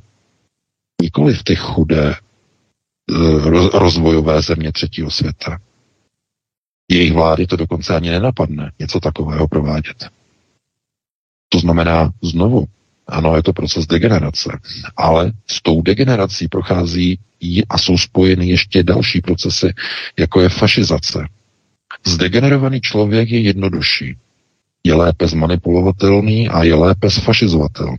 Nikoli 1.01 1.33
v 1.33 1.43
ty 1.43 1.55
chudé 1.55 2.15
eh, 2.15 3.15
rozvojové 3.73 4.41
země 4.41 4.71
třetího 4.71 5.11
světa. 5.11 5.57
Jejich 6.91 7.13
vlády 7.13 7.47
to 7.47 7.55
dokonce 7.55 7.95
ani 7.95 8.09
nenapadne 8.09 8.71
něco 8.79 8.99
takového 8.99 9.47
provádět. 9.47 10.18
To 11.49 11.59
znamená 11.59 12.11
znovu, 12.21 12.65
ano, 13.07 13.35
je 13.35 13.43
to 13.43 13.53
proces 13.53 13.87
degenerace, 13.87 14.59
ale 14.97 15.31
s 15.47 15.61
tou 15.61 15.81
degenerací 15.81 16.47
prochází 16.47 17.19
a 17.69 17.77
jsou 17.77 17.97
spojeny 17.97 18.47
ještě 18.47 18.83
další 18.83 19.21
procesy, 19.21 19.73
jako 20.17 20.41
je 20.41 20.49
fašizace. 20.49 21.27
Zdegenerovaný 22.05 22.81
člověk 22.81 23.29
je 23.29 23.39
jednodušší, 23.39 24.15
je 24.83 24.93
lépe 24.93 25.27
zmanipulovatelný 25.27 26.49
a 26.49 26.63
je 26.63 26.75
lépe 26.75 27.09
sfašizovatelný. 27.09 27.97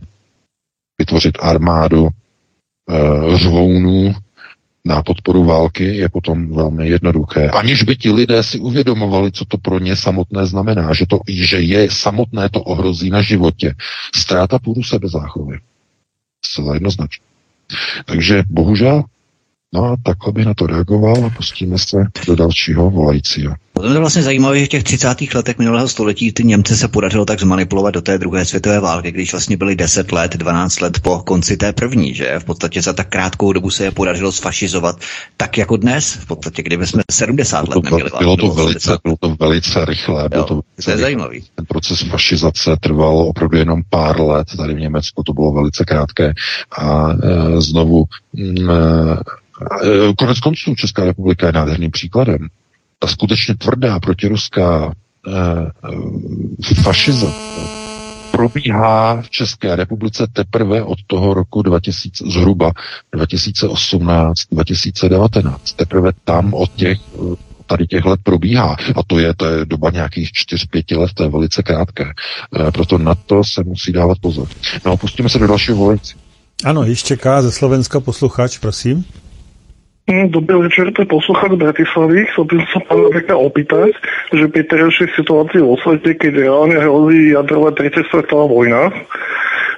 Vytvořit 0.99 1.37
armádu 1.41 2.07
e, 2.07 3.37
řvounů, 3.37 4.15
na 4.85 5.03
podporu 5.03 5.43
války 5.43 5.83
je 5.83 6.09
potom 6.09 6.55
velmi 6.55 6.89
jednoduché. 6.89 7.49
Aniž 7.49 7.83
by 7.83 7.95
ti 7.95 8.11
lidé 8.11 8.43
si 8.43 8.59
uvědomovali, 8.59 9.31
co 9.31 9.45
to 9.45 9.57
pro 9.57 9.79
ně 9.79 9.95
samotné 9.95 10.45
znamená, 10.45 10.93
že, 10.93 11.05
to, 11.05 11.19
že 11.27 11.59
je 11.59 11.91
samotné 11.91 12.49
to 12.49 12.61
ohrozí 12.61 13.09
na 13.09 13.21
životě. 13.21 13.75
Ztráta 14.15 14.59
půdu 14.59 14.83
sebezáchovy. 14.83 15.59
Zcela 16.45 16.73
jednoznačně. 16.73 17.25
Takže 18.05 18.43
bohužel 18.49 19.03
No 19.73 19.85
a 19.85 19.95
takhle 20.03 20.33
bych 20.33 20.45
na 20.45 20.53
to 20.53 20.67
reagoval 20.67 21.25
a 21.25 21.29
pustíme 21.29 21.77
se 21.77 21.97
do 22.27 22.35
dalšího 22.35 22.89
volajícího. 22.89 23.55
To 23.73 23.93
je 23.93 23.99
vlastně 23.99 24.23
zajímavé, 24.23 24.59
že 24.59 24.65
v 24.65 24.69
těch 24.69 24.83
30. 24.83 25.21
letech 25.35 25.57
minulého 25.57 25.87
století 25.87 26.31
ty 26.31 26.43
Němce 26.43 26.77
se 26.77 26.87
podařilo 26.87 27.25
tak 27.25 27.39
zmanipulovat 27.39 27.93
do 27.93 28.01
té 28.01 28.17
druhé 28.17 28.45
světové 28.45 28.79
války, 28.79 29.11
když 29.11 29.31
vlastně 29.31 29.57
byli 29.57 29.75
10 29.75 30.11
let, 30.11 30.37
12 30.37 30.81
let 30.81 30.99
po 30.99 31.19
konci 31.19 31.57
té 31.57 31.73
první, 31.73 32.13
že 32.13 32.39
v 32.39 32.45
podstatě 32.45 32.81
za 32.81 32.93
tak 32.93 33.09
krátkou 33.09 33.53
dobu 33.53 33.69
se 33.69 33.83
je 33.83 33.91
podařilo 33.91 34.31
sfašizovat 34.31 34.95
tak 35.37 35.57
jako 35.57 35.77
dnes, 35.77 36.13
v 36.13 36.25
podstatě 36.25 36.63
kdyby 36.63 36.87
jsme 36.87 37.03
70 37.11 37.67
let 37.67 37.83
neměli 37.83 38.09
války. 38.09 38.23
Bylo 38.23 38.37
to, 38.37 38.49
velice, 38.49 38.97
bylo 39.03 39.17
to 39.19 39.35
velice 39.39 39.85
rychlé. 39.85 40.29
Bylo 40.29 40.41
jo, 40.41 40.47
to, 40.47 40.61
to 40.83 40.91
je 40.91 40.97
zajímavý. 40.97 41.43
Ten 41.55 41.65
proces 41.65 42.01
fašizace 42.01 42.77
trval 42.79 43.17
opravdu 43.17 43.57
jenom 43.57 43.81
pár 43.89 44.21
let, 44.21 44.47
tady 44.57 44.73
v 44.73 44.79
Německu 44.79 45.23
to 45.23 45.33
bylo 45.33 45.51
velice 45.51 45.85
krátké 45.85 46.33
a 46.77 47.09
e, 47.11 47.61
znovu 47.61 48.03
e, 48.37 49.01
Eh, 49.11 49.17
konec 50.17 50.39
konců 50.39 50.75
Česká 50.75 51.05
republika 51.05 51.47
je 51.47 51.53
nádherným 51.53 51.91
příkladem. 51.91 52.47
Ta 52.99 53.07
skutečně 53.07 53.55
tvrdá 53.55 53.99
protiruská 53.99 54.93
eh, 55.27 55.31
fašizace 56.73 57.81
probíhá 58.31 59.21
v 59.21 59.29
České 59.29 59.75
republice 59.75 60.27
teprve 60.33 60.83
od 60.83 60.97
toho 61.07 61.33
roku 61.33 61.61
2000, 61.61 62.23
zhruba 62.27 62.71
2018-2019. 63.15 65.55
Teprve 65.75 66.11
tam 66.23 66.53
od 66.53 66.71
těch 66.75 66.97
tady 67.65 67.87
těch 67.87 68.05
let 68.05 68.19
probíhá. 68.23 68.75
A 68.95 69.03
to 69.07 69.19
je, 69.19 69.33
to 69.33 69.45
je 69.45 69.65
doba 69.65 69.89
nějakých 69.89 70.29
4-5 70.29 70.99
let, 70.99 71.11
to 71.13 71.23
je 71.23 71.29
velice 71.29 71.63
krátké. 71.63 72.03
E, 72.03 72.13
proto 72.71 72.97
na 72.97 73.15
to 73.15 73.43
se 73.43 73.63
musí 73.63 73.91
dávat 73.91 74.17
pozor. 74.21 74.47
No, 74.85 74.97
pustíme 74.97 75.29
se 75.29 75.39
do 75.39 75.47
dalšího 75.47 75.77
volejci. 75.77 76.15
Ano, 76.63 76.83
již 76.83 77.03
čeká 77.03 77.41
ze 77.41 77.51
Slovenska 77.51 77.99
posluchač, 77.99 78.57
prosím. 78.57 79.05
Hm, 80.09 80.33
dobrý 80.33 80.65
večer, 80.65 80.89
to 80.97 81.05
je 81.05 81.13
posluchač 81.13 81.53
Bratislavy. 81.53 82.25
Chcel 82.33 82.43
by 82.49 82.55
sa 82.73 82.79
pána 82.89 83.07
Beka 83.13 83.37
opýtať, 83.37 83.93
že 84.33 84.49
pri 84.49 84.65
terajšej 84.65 85.13
situácii 85.13 85.61
vo 85.61 85.77
svete, 85.77 86.17
keď 86.17 86.41
reálne 86.41 86.77
hrozí 86.81 87.37
jadrová 87.37 87.69
tretia 87.77 88.01
svetová 88.09 88.49
vojna, 88.49 88.89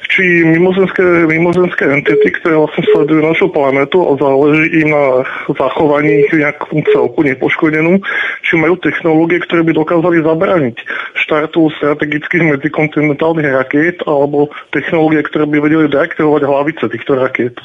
či 0.07 0.47
mimozemské, 0.47 1.03
mimozemské 1.27 1.89
entity, 1.89 2.27
ktoré 2.39 2.55
vlastne 2.55 2.87
sledujú 2.91 3.19
našu 3.19 3.47
planetu 3.51 3.99
a 4.05 4.15
záleží 4.15 4.85
im 4.85 4.95
na 4.95 5.27
zachovaní 5.51 6.23
nejakú 6.31 6.85
celku 6.91 7.19
nepoškodenú, 7.25 7.99
či 8.47 8.53
majú 8.55 8.79
technológie, 8.79 9.43
ktoré 9.43 9.65
by 9.67 9.73
dokázali 9.75 10.23
zabrániť 10.23 10.75
štartu 11.19 11.67
strategických 11.81 12.47
medzikontinentálnych 12.47 13.49
rakiet 13.57 14.05
alebo 14.07 14.53
technológie, 14.71 15.25
ktoré 15.25 15.49
by 15.49 15.57
vedeli 15.59 15.85
deaktivovať 15.91 16.41
hlavice 16.47 16.85
týchto 16.87 17.17
rakiet. 17.19 17.55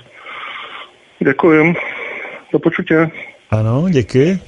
Ďakujem. 1.23 1.98
Do 2.53 2.59
počutia. 2.59 3.11
Ano, 3.51 3.87
děkuji. 3.91 4.41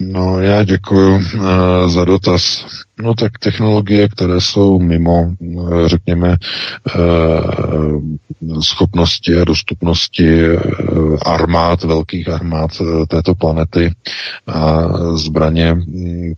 No, 0.00 0.40
já 0.40 0.64
děkuji 0.64 1.14
uh, 1.14 1.88
za 1.88 2.04
dotaz. 2.04 2.66
No 3.02 3.14
tak 3.14 3.38
technologie, 3.38 4.08
které 4.08 4.40
jsou 4.40 4.78
mimo, 4.78 5.34
eh, 5.42 5.88
řekněme, 5.88 6.36
eh, 6.36 7.00
schopnosti 8.60 9.36
a 9.36 9.44
dostupnosti 9.44 10.44
eh, 10.44 10.58
armád, 11.26 11.82
velkých 11.84 12.28
armád 12.28 12.70
této 13.08 13.34
planety 13.34 13.90
a 14.46 14.82
zbraně, 15.16 15.76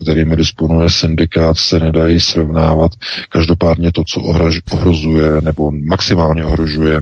kterými 0.02 0.36
disponuje 0.36 0.90
syndikát, 0.90 1.56
se 1.56 1.80
nedají 1.80 2.20
srovnávat. 2.20 2.92
Každopádně 3.28 3.92
to, 3.92 4.04
co 4.04 4.20
ohrozuje 4.72 5.40
nebo 5.40 5.70
maximálně 5.70 6.44
ohrožuje 6.44 7.00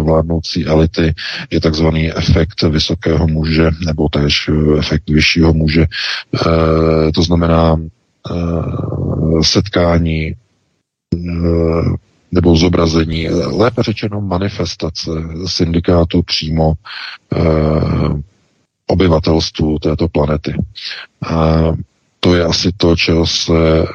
vládnoucí 0.00 0.66
elity, 0.66 1.14
je 1.50 1.60
takzvaný 1.60 2.12
efekt 2.12 2.62
vysokého 2.62 3.28
muže 3.28 3.70
nebo 3.86 4.08
též 4.08 4.50
efekt 4.78 5.10
vyššího 5.10 5.54
muže. 5.54 5.85
To 7.14 7.22
znamená 7.22 7.76
Eh, 8.30 9.42
setkání 9.42 10.26
eh, 10.26 10.36
nebo 12.32 12.56
zobrazení, 12.56 13.28
lépe 13.28 13.82
řečeno 13.82 14.20
manifestace 14.20 15.10
syndikátu 15.46 16.22
přímo 16.22 16.72
eh, 17.36 17.40
obyvatelstvu 18.86 19.78
této 19.78 20.08
planety. 20.08 20.54
To 22.20 22.34
je 22.34 22.44
asi 22.44 22.72
to, 22.76 22.96
čeho 22.96 23.26
se 23.26 23.86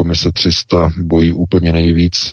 komise 0.00 0.32
300 0.32 0.92
bojí 1.02 1.32
úplně 1.32 1.72
nejvíc. 1.72 2.32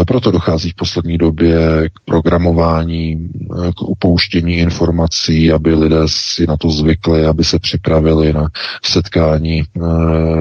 E, 0.00 0.04
proto 0.04 0.30
dochází 0.30 0.70
v 0.70 0.74
poslední 0.74 1.18
době 1.18 1.88
k 1.88 2.00
programování, 2.04 3.12
e, 3.12 3.72
k 3.72 3.82
upouštění 3.82 4.54
informací, 4.54 5.52
aby 5.52 5.74
lidé 5.74 6.00
si 6.06 6.46
na 6.46 6.56
to 6.56 6.70
zvykli, 6.70 7.26
aby 7.26 7.44
se 7.44 7.58
připravili 7.58 8.32
na 8.32 8.48
setkání 8.84 9.60
e, 9.60 9.64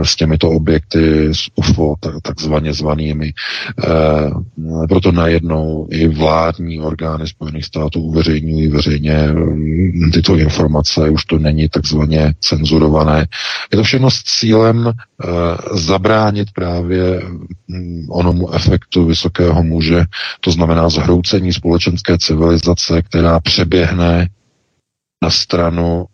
s 0.04 0.16
těmito 0.16 0.50
objekty, 0.50 1.30
s 1.36 1.50
UFO, 1.56 1.96
takzvaně 2.22 2.74
zvanými. 2.74 3.34
Proto 4.90 5.12
najednou 5.12 5.88
i 5.92 6.08
vládní 6.08 6.80
orgány 6.82 7.28
Spojených 7.28 7.66
států 7.66 8.02
uveřejňují 8.02 8.68
veřejně 8.68 9.30
tyto 10.14 10.36
informace, 10.36 11.10
už 11.10 11.26
to 11.26 11.40
není 11.40 11.70
takzvaně 11.70 12.34
cenzurované. 12.40 13.28
Je 13.72 13.78
to 13.78 13.84
všechno 13.84 14.12
s 14.12 14.24
cílem 14.24 14.94
zabránit 15.74 16.37
právě 16.54 17.22
onomu 18.10 18.54
efektu 18.54 19.06
vysokého 19.06 19.64
muže, 19.64 20.06
to 20.42 20.52
znamená 20.52 20.90
zhroucení 20.90 21.54
společenské 21.54 22.18
civilizace, 22.18 23.02
která 23.02 23.40
přeběhne 23.40 24.30
na 25.24 25.30
stranu 25.30 26.06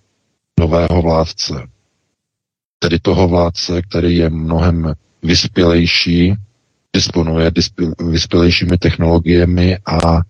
nového 0.60 1.02
vládce. 1.02 1.54
Tedy 2.80 3.00
toho 3.00 3.28
vládce, 3.28 3.82
který 3.82 4.16
je 4.18 4.30
mnohem 4.30 4.94
vyspělejší, 5.24 6.36
disponuje 6.96 7.52
vyspělejšími 8.00 8.78
technologiemi 8.78 9.78
a 9.86 10.22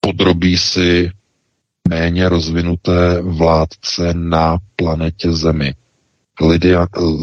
podrobí 0.00 0.58
si 0.58 1.10
méně 1.88 2.28
rozvinuté 2.28 3.22
vládce 3.22 4.14
na 4.14 4.58
planetě 4.76 5.32
Zemi. 5.32 5.74
Lidé, 6.40 6.76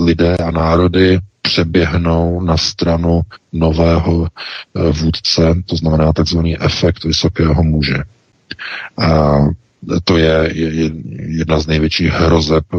lidé 0.05 0.37
a 0.37 0.51
národy 0.51 1.19
přeběhnou 1.41 2.41
na 2.41 2.57
stranu 2.57 3.21
nového 3.53 4.27
eh, 4.27 4.91
vůdce, 4.91 5.55
to 5.65 5.75
znamená 5.75 6.13
takzvaný 6.13 6.61
efekt 6.61 7.03
vysokého 7.03 7.63
muže. 7.63 7.97
A 8.97 9.37
to 10.03 10.17
je 10.17 10.53
jedna 11.27 11.59
z 11.59 11.67
největších 11.67 12.11
hrozeb 12.11 12.63
eh, 12.73 12.77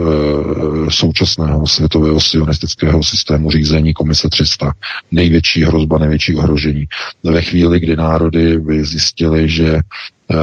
současného 0.88 1.66
světového 1.66 2.20
sionistického 2.20 3.02
systému 3.02 3.50
řízení 3.50 3.94
Komise 3.94 4.28
300. 4.28 4.72
Největší 5.12 5.64
hrozba, 5.64 5.98
největší 5.98 6.36
ohrožení. 6.36 6.86
Ve 7.24 7.42
chvíli, 7.42 7.80
kdy 7.80 7.96
národy 7.96 8.58
by 8.58 8.84
zjistili, 8.84 9.48
že 9.48 9.76
eh, 9.76 10.34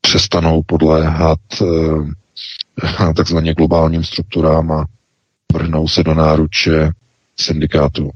přestanou 0.00 0.62
podléhat 0.62 1.38
takzvaně 3.16 3.54
globálním 3.54 4.04
strukturám 4.04 4.72
a 4.72 4.84
vrhnou 5.52 5.88
se 5.88 6.02
do 6.02 6.14
náruče 6.14 6.90
syndikátu. 7.40 8.10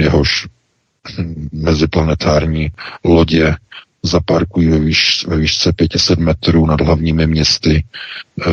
Jehož 0.00 0.48
meziplanetární 1.52 2.72
lodě 3.04 3.56
zaparkují 4.02 4.68
ve, 4.68 4.78
výš, 4.78 5.26
ve 5.26 5.36
výšce 5.36 5.72
500 5.72 6.18
metrů 6.18 6.66
nad 6.66 6.80
hlavními 6.80 7.26
městy 7.26 7.84
e, 7.84 8.50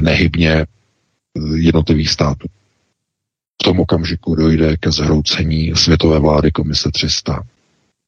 nehybně 0.00 0.66
jednotlivých 1.54 2.10
států. 2.10 2.48
V 3.62 3.64
tom 3.64 3.80
okamžiku 3.80 4.34
dojde 4.34 4.76
ke 4.76 4.90
zhroucení 4.90 5.76
světové 5.76 6.18
vlády 6.18 6.50
Komise 6.52 6.90
300. 6.90 7.42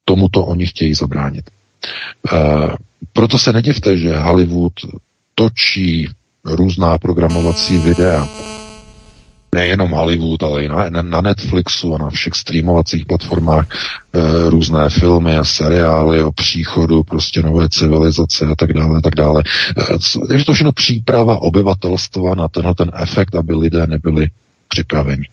Tomuto 0.05 0.45
oni 0.45 0.67
chtějí 0.67 0.95
zabránit. 0.95 1.51
E, 1.51 2.39
proto 3.13 3.39
se 3.39 3.53
nedivte, 3.53 3.99
že 3.99 4.17
Hollywood 4.17 4.73
točí 5.35 6.09
různá 6.51 6.99
programovací 6.99 7.79
videa, 7.79 8.29
nejenom 9.55 9.91
Hollywood, 9.91 10.43
ale 10.43 10.65
i 10.65 10.69
na, 10.69 11.03
na 11.03 11.21
Netflixu 11.21 11.95
a 11.95 11.99
na 11.99 12.11
všech 12.11 12.35
streamovacích 12.35 13.07
platformách 13.07 13.67
e, 13.69 14.51
různé 14.51 14.91
filmy 14.91 15.39
a 15.39 15.45
seriály 15.45 16.23
o 16.23 16.33
příchodu 16.33 17.03
prostě 17.03 17.43
nové 17.43 17.69
civilizace 17.69 18.47
a 18.47 18.55
tak 18.55 18.73
dále 18.73 18.99
a 18.99 19.01
tak 19.01 19.15
dále. 19.15 19.43
E, 20.31 20.37
je 20.37 20.45
to 20.45 20.53
všechno 20.53 20.73
příprava 20.73 21.43
obyvatelstva 21.43 22.35
na 22.35 22.49
tenhle 22.49 22.75
ten 22.75 22.91
efekt, 22.95 23.35
aby 23.35 23.55
lidé 23.55 23.87
nebyli 23.87 24.29
připraveni. 24.69 25.29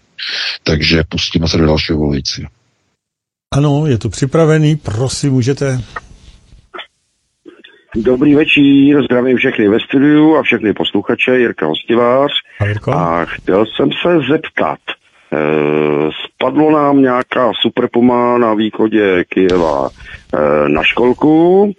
Takže 0.64 1.04
pustíme 1.10 1.48
se 1.48 1.58
do 1.58 1.66
dalšího 1.66 1.98
volajícího. 1.98 2.50
Ano, 3.54 3.88
je 3.88 3.98
to 3.98 4.10
připravený, 4.10 4.76
prosím, 4.76 5.32
můžete. 5.32 5.82
Dobrý 7.96 8.36
večer, 8.36 9.04
zdravím 9.04 9.38
všechny 9.38 9.70
ve 9.70 9.80
studiu 9.80 10.36
a 10.36 10.44
všechny 10.44 10.74
posluchače, 10.74 11.40
Jirka 11.40 11.66
Hostivář. 11.66 12.32
A 12.92 13.26
chtěl 13.26 13.66
jsem 13.66 13.90
se 13.92 14.20
zeptat, 14.30 14.80
e, 15.34 15.38
spadlo 16.26 16.72
nám 16.72 17.02
nějaká 17.02 17.52
superpuma 17.62 18.38
na 18.38 18.54
východě 18.54 19.24
Kijeva 19.30 19.90
e, 19.90 20.70
na 20.70 20.84
školku, 20.84 21.72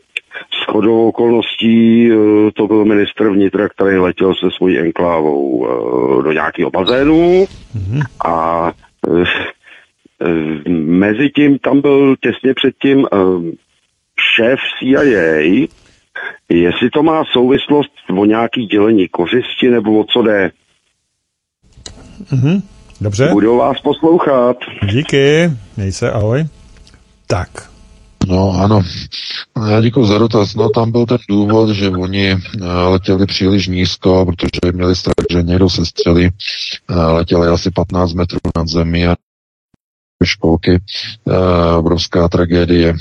s 0.62 0.72
chodou 0.72 1.08
okolností 1.08 2.10
e, 2.10 2.14
to 2.54 2.66
byl 2.66 2.84
ministr 2.84 3.30
vnitra, 3.30 3.68
který 3.68 3.96
letěl 3.96 4.34
se 4.34 4.46
svojí 4.56 4.78
enklávou 4.78 5.66
e, 5.66 6.22
do 6.22 6.32
nějakého 6.32 6.70
bazénu 6.70 7.44
mm-hmm. 7.44 8.02
a 8.26 8.72
mezi 10.78 11.30
tím 11.30 11.58
tam 11.58 11.80
byl 11.80 12.16
těsně 12.20 12.54
předtím 12.54 13.06
e, 13.06 13.16
šéf 14.34 14.60
CIA, 14.78 15.66
Jestli 16.48 16.90
to 16.90 17.02
má 17.02 17.24
souvislost 17.32 17.90
o 18.18 18.24
nějaký 18.24 18.66
dělení 18.66 19.08
kořisti 19.08 19.70
nebo 19.70 20.00
o 20.00 20.04
co 20.04 20.22
jde. 20.22 20.50
Mhm, 22.32 22.62
dobře. 23.00 23.28
Budu 23.32 23.56
vás 23.56 23.80
poslouchat. 23.80 24.56
Díky, 24.90 25.50
měj 25.76 25.92
se, 25.92 26.12
ahoj. 26.12 26.44
Tak. 27.26 27.48
No 28.28 28.52
ano, 28.58 28.82
já 29.70 29.80
děkuji 29.80 30.06
za 30.06 30.18
dotaz. 30.18 30.54
No 30.54 30.68
tam 30.68 30.92
byl 30.92 31.06
ten 31.06 31.18
důvod, 31.28 31.70
že 31.70 31.90
oni 31.90 32.30
eh, 32.30 32.38
letěli 32.64 33.26
příliš 33.26 33.68
nízko, 33.68 34.26
protože 34.26 34.72
měli 34.72 34.96
strach, 34.96 35.26
že 35.30 35.42
někdo 35.42 35.70
se 35.70 35.86
střelí. 35.86 36.28
Eh, 36.90 36.94
letěli 36.94 37.48
asi 37.48 37.70
15 37.70 38.12
metrů 38.12 38.38
nad 38.56 38.68
zemí 38.68 39.06
a 39.06 39.16
školky, 40.24 40.78
uh, 41.24 41.34
obrovská 41.76 42.28
tragédie. 42.28 42.94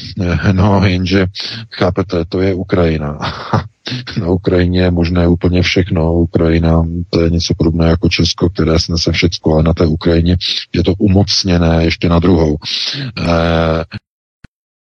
No, 0.52 0.86
jenže, 0.86 1.28
chápete, 1.72 2.26
to 2.30 2.42
je 2.42 2.54
Ukrajina. 2.54 3.20
Na 4.18 4.30
Ukrajině 4.30 4.82
je 4.82 4.92
možné 4.92 5.28
úplně 5.28 5.62
všechno. 5.62 6.14
Ukrajina 6.14 6.84
to 7.10 7.22
je 7.22 7.30
něco 7.30 7.54
podobné 7.58 7.88
jako 7.88 8.10
Česko, 8.10 8.50
které 8.50 8.80
snese 8.80 9.12
všechno, 9.12 9.54
ale 9.54 9.64
na 9.64 9.74
té 9.74 9.86
Ukrajině 9.86 10.38
je 10.74 10.84
to 10.84 10.94
umocněné 10.98 11.84
ještě 11.86 12.10
na 12.10 12.20
druhou. 12.20 12.58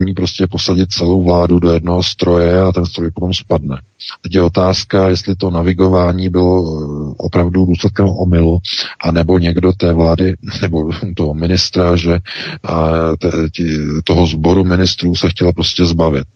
Eh, 0.07 0.13
prostě 0.13 0.47
posadit 0.47 0.91
celou 0.91 1.23
vládu 1.23 1.59
do 1.59 1.71
jednoho 1.71 2.03
stroje 2.03 2.61
a 2.61 2.71
ten 2.71 2.85
stroj 2.85 3.11
potom 3.11 3.34
spadne. 3.34 3.81
Teď 4.21 4.35
je 4.35 4.41
otázka, 4.41 5.09
jestli 5.09 5.35
to 5.35 5.51
navigování 5.51 6.30
bylo 6.30 6.57
eh, 6.59 7.13
opravdu 7.17 7.65
důsledkem 7.65 8.05
omylu, 8.09 8.59
anebo 9.03 9.39
někdo 9.39 9.73
té 9.73 9.93
vlády, 9.93 10.35
nebo 10.61 10.89
toho 11.15 11.34
ministra, 11.34 11.95
že 11.95 12.19
a, 12.63 12.89
te, 13.17 13.31
tí, 13.49 13.77
toho 14.03 14.27
sboru 14.27 14.63
ministrů 14.63 15.15
se 15.15 15.30
chtěla 15.30 15.51
prostě 15.51 15.85
zbavit. 15.85 16.27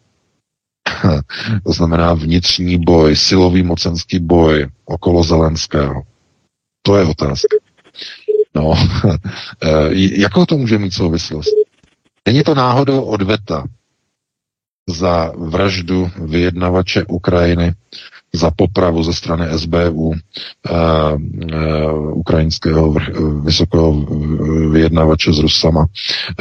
to 1.66 1.74
znamená 1.74 2.14
vnitřní 2.14 2.78
boj, 2.80 3.16
silový 3.16 3.64
mocenský 3.64 4.20
boj 4.20 4.68
okolo 4.86 5.24
Zelenského. 5.24 6.02
To 6.82 6.98
je 6.98 7.06
otázka. 7.06 7.58
No, 8.56 8.74
eh, 9.64 9.90
jakou 10.22 10.46
to 10.46 10.58
může 10.58 10.78
mít 10.78 10.94
souvislost? 10.94 11.73
Není 12.28 12.44
to 12.44 12.56
náhodou 12.56 13.02
odveta 13.02 13.64
za 14.88 15.32
vraždu 15.38 16.10
vyjednavače 16.26 17.06
Ukrajiny, 17.06 17.74
za 18.34 18.52
popravu 18.52 19.04
ze 19.04 19.14
strany 19.14 19.60
SBU, 19.60 20.10
uh, 20.10 20.12
uh, 20.12 20.18
ukrajinského 22.18 22.92
vrch, 22.92 23.10
vysokého 23.44 23.92
vyjednavače 24.72 25.34
s 25.34 25.40
Rusama, 25.40 25.86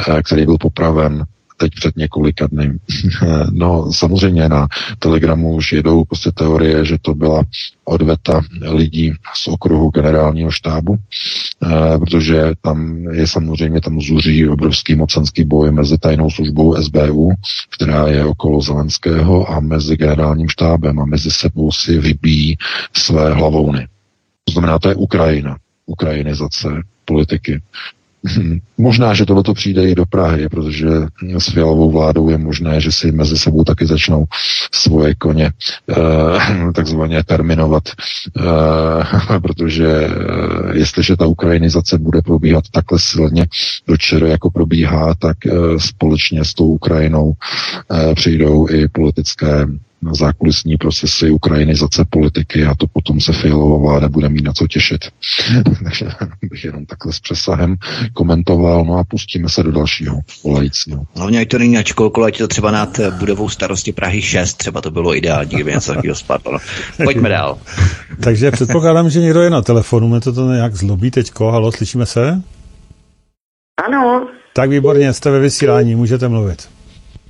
uh, 0.09 0.21
který 0.21 0.45
byl 0.45 0.57
popraven 0.57 1.25
teď 1.63 1.73
před 1.75 1.97
několika 1.97 2.47
dny. 2.47 2.73
no 3.51 3.93
samozřejmě 3.93 4.49
na 4.49 4.67
Telegramu 4.99 5.55
už 5.55 5.73
jedou 5.73 6.03
prostě 6.03 6.31
teorie, 6.31 6.85
že 6.85 6.97
to 7.01 7.15
byla 7.15 7.43
odveta 7.85 8.41
lidí 8.61 9.13
z 9.33 9.47
okruhu 9.47 9.89
generálního 9.89 10.51
štábu, 10.51 10.97
eh, 10.97 11.99
protože 11.99 12.51
tam 12.61 13.07
je 13.11 13.27
samozřejmě, 13.27 13.81
tam 13.81 14.01
zuří 14.01 14.49
obrovský 14.49 14.95
mocenský 14.95 15.43
boj 15.43 15.71
mezi 15.71 15.97
tajnou 15.97 16.29
službou 16.29 16.75
SBU, 16.75 17.31
která 17.69 18.07
je 18.07 18.25
okolo 18.25 18.61
Zelenského 18.61 19.49
a 19.49 19.59
mezi 19.59 19.97
generálním 19.97 20.49
štábem 20.49 20.99
a 20.99 21.05
mezi 21.05 21.31
sebou 21.31 21.71
si 21.71 21.99
vybíjí 21.99 22.57
své 22.93 23.33
hlavouny. 23.33 23.87
To 24.45 24.51
znamená, 24.51 24.79
to 24.79 24.89
je 24.89 24.95
Ukrajina, 24.95 25.57
ukrajinizace 25.85 26.67
politiky. 27.05 27.61
Hmm. 28.25 28.59
Možná, 28.77 29.13
že 29.13 29.25
tohle 29.25 29.43
přijde 29.53 29.89
i 29.89 29.95
do 29.95 30.05
Prahy, 30.05 30.49
protože 30.49 30.87
s 31.37 31.49
fialovou 31.49 31.91
vládou 31.91 32.29
je 32.29 32.37
možné, 32.37 32.81
že 32.81 32.91
si 32.91 33.11
mezi 33.11 33.37
sebou 33.37 33.63
taky 33.63 33.85
začnou 33.85 34.25
svoje 34.71 35.15
koně 35.15 35.51
eh, 35.89 36.71
takzvaně 36.75 37.23
terminovat, 37.23 37.83
eh, 38.37 39.39
protože 39.39 39.87
eh, 39.87 40.77
jestliže 40.77 41.17
ta 41.17 41.25
ukrajinizace 41.25 41.97
bude 41.97 42.21
probíhat 42.21 42.63
takhle 42.71 42.99
silně 42.99 43.47
do 43.87 43.97
čeru, 43.97 44.25
jako 44.25 44.51
probíhá, 44.51 45.15
tak 45.19 45.37
eh, 45.45 45.51
společně 45.77 46.45
s 46.45 46.53
tou 46.53 46.67
Ukrajinou 46.67 47.33
eh, 47.91 48.15
přijdou 48.15 48.69
i 48.69 48.87
politické 48.87 49.67
zákulisní 50.11 50.77
procesy 50.77 51.29
ukrajinizace 51.29 52.05
politiky 52.09 52.65
a 52.65 52.75
to 52.75 52.87
potom 52.87 53.19
se 53.19 53.33
Fialová 53.33 53.77
vláda 53.77 54.09
bude 54.09 54.29
mít 54.29 54.43
na 54.43 54.53
co 54.53 54.67
těšit. 54.67 55.05
Takže 55.83 56.05
bych 56.51 56.63
jenom 56.63 56.85
takhle 56.85 57.13
s 57.13 57.19
přesahem 57.19 57.75
komentoval, 58.13 58.85
no 58.85 58.97
a 58.97 59.03
pustíme 59.03 59.49
se 59.49 59.63
do 59.63 59.71
dalšího 59.71 60.19
volajícího. 60.43 61.03
Hlavně, 61.15 61.39
ať 61.39 61.47
to 61.47 61.57
není 61.57 61.73
na 61.73 61.83
školku, 61.83 62.23
ať 62.23 62.37
to 62.37 62.47
třeba 62.47 62.71
nad 62.71 62.99
budovou 63.19 63.49
starosti 63.49 63.91
Prahy 63.91 64.21
6, 64.21 64.53
třeba 64.53 64.81
to 64.81 64.91
bylo 64.91 65.15
ideální, 65.15 65.49
kdyby 65.49 65.71
něco 65.71 65.91
takového 65.91 66.15
spadlo. 66.15 66.59
Pojďme 67.03 67.29
dál. 67.29 67.57
Takže 68.23 68.51
předpokládám, 68.51 69.09
že 69.09 69.19
někdo 69.19 69.41
je 69.41 69.49
na 69.49 69.61
telefonu, 69.61 70.07
mě 70.07 70.19
to, 70.19 70.33
to 70.33 70.51
nějak 70.51 70.75
zlobí 70.75 71.11
teďko. 71.11 71.51
Halo, 71.51 71.71
slyšíme 71.71 72.05
se? 72.05 72.41
Ano. 73.87 74.27
Tak 74.53 74.69
výborně, 74.69 75.13
jste 75.13 75.31
ve 75.31 75.39
vysílání, 75.39 75.95
můžete 75.95 76.27
mluvit. 76.27 76.69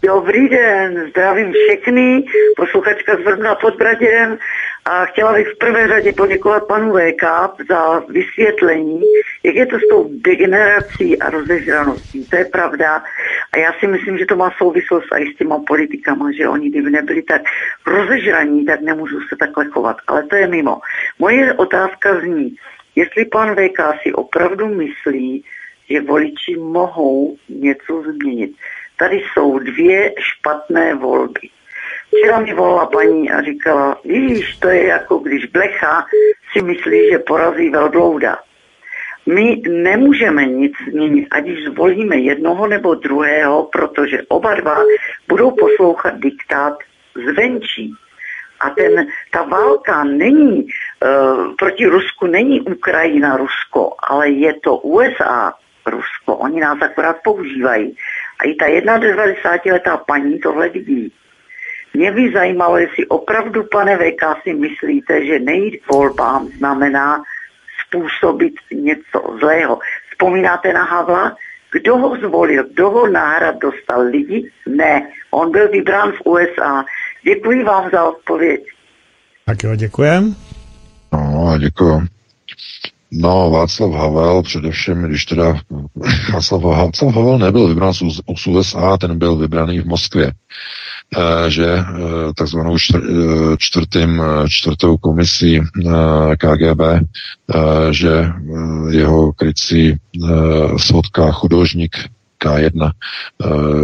Dobrý 0.05 0.49
den, 0.49 1.09
zdravím 1.09 1.53
všechny, 1.53 2.23
posluchačka 2.57 3.15
z 3.15 3.19
Vrbna 3.19 3.55
pod 3.55 3.75
Braděrem 3.75 4.37
a 4.85 5.05
chtěla 5.05 5.33
bych 5.33 5.47
v 5.47 5.57
prvé 5.57 5.87
řadě 5.87 6.13
poděkovat 6.13 6.67
panu 6.67 6.93
VK 6.93 7.23
za 7.69 7.99
vysvětlení, 7.99 9.01
jak 9.43 9.55
je 9.55 9.65
to 9.65 9.77
s 9.77 9.87
tou 9.89 10.09
degenerací 10.11 11.19
a 11.19 11.29
rozežraností. 11.29 12.25
To 12.25 12.35
je 12.35 12.45
pravda 12.45 13.03
a 13.51 13.57
já 13.57 13.73
si 13.79 13.87
myslím, 13.87 14.17
že 14.17 14.25
to 14.25 14.35
má 14.35 14.51
souvislost 14.57 15.07
i 15.19 15.33
s 15.33 15.37
těma 15.37 15.59
politikama, 15.67 16.31
že 16.31 16.47
oni 16.47 16.69
kdyby 16.69 16.91
nebyli 16.91 17.21
tak 17.21 17.41
rozežraní, 17.87 18.65
tak 18.65 18.81
nemůžu 18.81 19.19
se 19.29 19.35
takhle 19.39 19.65
chovat, 19.65 19.97
ale 20.07 20.23
to 20.23 20.35
je 20.35 20.47
mimo. 20.47 20.79
Moje 21.19 21.53
otázka 21.53 22.19
zní, 22.19 22.55
jestli 22.95 23.25
pan 23.25 23.55
VK 23.55 23.79
si 24.01 24.13
opravdu 24.13 24.67
myslí, 24.67 25.43
že 25.89 26.01
voliči 26.01 26.55
mohou 26.57 27.37
něco 27.49 28.01
změnit. 28.01 28.51
Tady 28.97 29.23
jsou 29.33 29.59
dvě 29.59 30.13
špatné 30.19 30.95
volby. 30.95 31.49
Včera 32.07 32.39
mi 32.39 32.53
volala 32.53 32.85
paní 32.85 33.31
a 33.31 33.41
říkala, 33.41 33.97
víš, 34.05 34.55
to 34.55 34.67
je 34.67 34.87
jako 34.87 35.17
když 35.17 35.45
blecha 35.45 36.05
si 36.51 36.61
myslí, 36.61 37.09
že 37.11 37.19
porazí 37.19 37.69
velblouda. 37.69 38.37
My 39.25 39.61
nemůžeme 39.69 40.45
nic 40.45 40.73
změnit, 40.89 41.27
ať 41.31 41.49
už 41.49 41.63
zvolíme 41.63 42.15
jednoho 42.15 42.67
nebo 42.67 42.95
druhého, 42.95 43.63
protože 43.63 44.21
oba 44.27 44.53
dva 44.53 44.77
budou 45.27 45.51
poslouchat 45.51 46.19
diktát 46.19 46.73
zvenčí. 47.31 47.93
A 48.59 48.69
ten, 48.69 49.07
ta 49.31 49.43
válka 49.43 50.03
není 50.03 50.63
uh, 50.63 51.55
proti 51.55 51.85
Rusku, 51.85 52.27
není 52.27 52.61
Ukrajina 52.61 53.37
Rusko, 53.37 53.95
ale 54.09 54.29
je 54.29 54.53
to 54.53 54.77
USA 54.77 55.53
Rusko. 55.85 56.35
Oni 56.35 56.59
nás 56.59 56.77
akorát 56.81 57.17
používají. 57.23 57.95
A 58.39 58.43
i 58.43 58.53
ta 58.55 58.65
91-letá 58.99 59.97
paní 59.97 60.39
tohle 60.39 60.69
vidí. 60.69 61.13
Mě 61.93 62.11
by 62.11 62.31
zajímalo, 62.33 62.77
jestli 62.77 63.07
opravdu, 63.07 63.63
pane 63.63 63.97
VK, 63.97 64.41
si 64.43 64.53
myslíte, 64.53 65.25
že 65.25 65.39
nejít 65.39 65.87
volbám 65.91 66.47
znamená 66.47 67.23
způsobit 67.87 68.53
něco 68.71 69.37
zlého. 69.39 69.79
Vzpomínáte 70.11 70.73
na 70.73 70.83
Havla? 70.83 71.37
Kdo 71.71 71.97
ho 71.97 72.17
zvolil? 72.17 72.63
Kdo 72.73 72.89
ho 72.89 73.07
náhrad 73.07 73.55
dostal? 73.59 74.01
Lidi? 74.01 74.51
Ne. 74.67 75.07
On 75.31 75.51
byl 75.51 75.69
vybrán 75.69 76.11
v 76.11 76.21
USA. 76.25 76.85
Děkuji 77.23 77.63
vám 77.63 77.89
za 77.91 78.03
odpověď. 78.03 78.61
Tak 79.45 79.63
jo, 79.63 79.75
děkujem. 79.75 80.35
No, 81.13 81.57
děkuji. 81.59 82.12
No, 83.15 83.49
Václav 83.49 83.91
Havel, 83.91 84.43
především, 84.43 85.03
když 85.03 85.25
teda 85.25 85.55
Václav, 86.33 86.61
Václav 86.61 87.15
Havel 87.15 87.37
nebyl 87.37 87.67
vybrán 87.67 87.93
z 87.93 88.47
USA, 88.47 88.97
ten 88.97 89.19
byl 89.19 89.35
vybraný 89.35 89.79
v 89.79 89.85
Moskvě, 89.85 90.27
e, 90.27 91.51
že 91.51 91.65
e, 91.65 91.83
takzvanou 92.37 92.77
čtvr, 92.77 93.01
e, 93.03 93.57
čtvrtým, 93.57 94.21
čtvrtou 94.47 94.97
komisí 94.97 95.61
KGB, 96.37 96.81
že 97.91 98.25
jeho 98.89 99.33
krycí 99.33 99.97
svodka 100.77 101.31
chudožník 101.31 101.97
K1, 102.45 102.91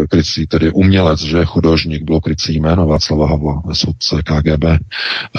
krycí 0.09 0.47
tedy 0.47 0.71
umělec, 0.71 1.19
že 1.19 1.45
chudožník 1.45 2.03
bylo 2.03 2.21
krycí 2.21 2.59
jméno 2.59 2.87
Václava 2.87 3.27
Havla 3.27 3.61
svodce 3.73 4.15
KGB, 4.23 4.63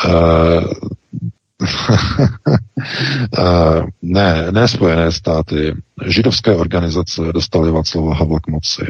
Eh, 0.07 0.65
ne, 4.03 4.53
ne 4.53 4.69
Spojené 4.69 5.13
státy. 5.13 5.75
Židovské 6.07 6.57
organizace 6.57 7.23
dostaly 7.35 7.71
Václava 7.71 8.15
Havla 8.15 8.41
k 8.41 8.49
moci 8.49 8.87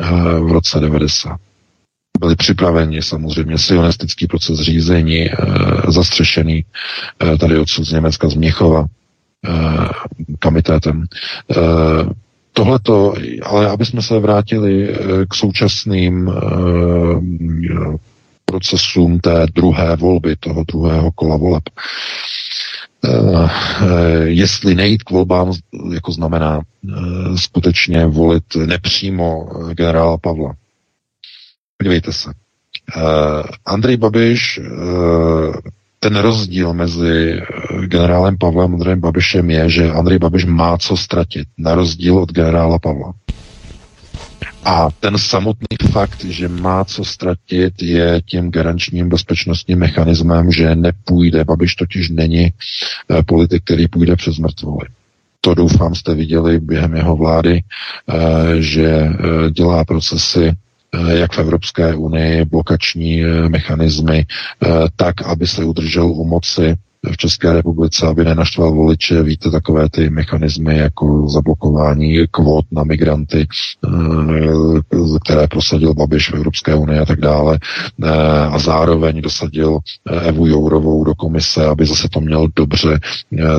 eh, 0.00 0.40
v 0.40 0.52
roce 0.52 0.80
90. 0.80 1.36
Byli 2.20 2.36
připraveni 2.36 3.02
samozřejmě 3.02 3.58
sionistický 3.58 4.26
proces 4.26 4.60
řízení, 4.60 5.30
eh, 5.30 5.34
zastřešený 5.88 6.64
tady 7.40 7.58
odsud 7.58 7.84
z 7.84 7.92
Německa, 7.92 8.28
z 8.28 8.34
Měchova, 8.34 8.86
kamitétem. 10.38 11.04
Tohleto, 12.52 13.14
ale 13.42 13.68
aby 13.68 13.86
jsme 13.86 14.02
se 14.02 14.18
vrátili 14.18 14.96
k 15.28 15.34
současným 15.34 16.30
procesům 18.44 19.18
té 19.18 19.46
druhé 19.54 19.96
volby, 19.96 20.36
toho 20.36 20.64
druhého 20.64 21.12
kola 21.12 21.36
voleb. 21.36 21.62
Uh, 23.08 23.50
jestli 24.24 24.74
nejít 24.74 25.02
k 25.02 25.10
volbám, 25.10 25.52
jako 25.94 26.12
znamená 26.12 26.58
uh, 26.58 27.36
skutečně 27.36 28.06
volit 28.06 28.44
nepřímo 28.66 29.44
generála 29.72 30.18
Pavla. 30.18 30.54
Podívejte 31.76 32.12
se. 32.12 32.30
Andrej 33.66 33.96
Babiš, 33.96 34.60
ten 36.00 36.16
rozdíl 36.16 36.74
mezi 36.74 37.40
generálem 37.86 38.38
Pavlem 38.38 38.70
a 38.70 38.74
Andrejem 38.74 39.00
Babišem 39.00 39.50
je, 39.50 39.70
že 39.70 39.92
Andrej 39.92 40.18
Babiš 40.18 40.44
má 40.44 40.78
co 40.78 40.96
ztratit, 40.96 41.48
na 41.58 41.74
rozdíl 41.74 42.18
od 42.18 42.32
generála 42.32 42.78
Pavla. 42.78 43.12
A 44.64 44.88
ten 45.00 45.18
samotný 45.18 45.76
fakt, 45.92 46.24
že 46.24 46.48
má 46.48 46.84
co 46.84 47.04
ztratit, 47.04 47.82
je 47.82 48.20
tím 48.26 48.50
garančním 48.50 49.08
bezpečnostním 49.08 49.78
mechanismem, 49.78 50.52
že 50.52 50.74
nepůjde. 50.76 51.44
Babiš 51.44 51.74
totiž 51.74 52.10
není 52.10 52.44
eh, 53.10 53.22
politik, 53.22 53.64
který 53.64 53.88
půjde 53.88 54.16
přes 54.16 54.38
mrtvoly. 54.38 54.86
To 55.40 55.54
doufám 55.54 55.94
jste 55.94 56.14
viděli 56.14 56.60
během 56.60 56.96
jeho 56.96 57.16
vlády, 57.16 57.62
eh, 57.62 58.14
že 58.62 58.86
eh, 58.88 59.50
dělá 59.50 59.84
procesy 59.84 60.52
jak 61.08 61.32
v 61.32 61.38
Evropské 61.38 61.94
unii, 61.94 62.44
blokační 62.44 63.22
mechanismy, 63.48 64.26
tak, 64.96 65.22
aby 65.22 65.46
se 65.46 65.64
udržel 65.64 66.06
u 66.06 66.24
moci 66.24 66.74
v 67.12 67.16
České 67.16 67.52
republice, 67.52 68.06
aby 68.06 68.24
nenaštval 68.24 68.72
voliče, 68.72 69.22
víte, 69.22 69.50
takové 69.50 69.88
ty 69.90 70.10
mechanismy 70.10 70.78
jako 70.78 71.28
zablokování 71.28 72.18
kvót 72.30 72.64
na 72.72 72.84
migranty, 72.84 73.46
eh, 73.86 73.90
které 75.24 75.46
prosadil 75.46 75.94
Babiš 75.94 76.30
v 76.30 76.34
Evropské 76.34 76.74
unii 76.74 76.98
a 76.98 77.04
tak 77.04 77.20
dále. 77.20 77.58
Eh, 78.02 78.10
a 78.40 78.58
zároveň 78.58 79.22
dosadil 79.22 79.78
eh, 80.10 80.20
Evu 80.20 80.46
Jourovou 80.46 81.04
do 81.04 81.14
komise, 81.14 81.66
aby 81.66 81.86
zase 81.86 82.08
to 82.08 82.20
měl 82.20 82.48
dobře 82.56 82.98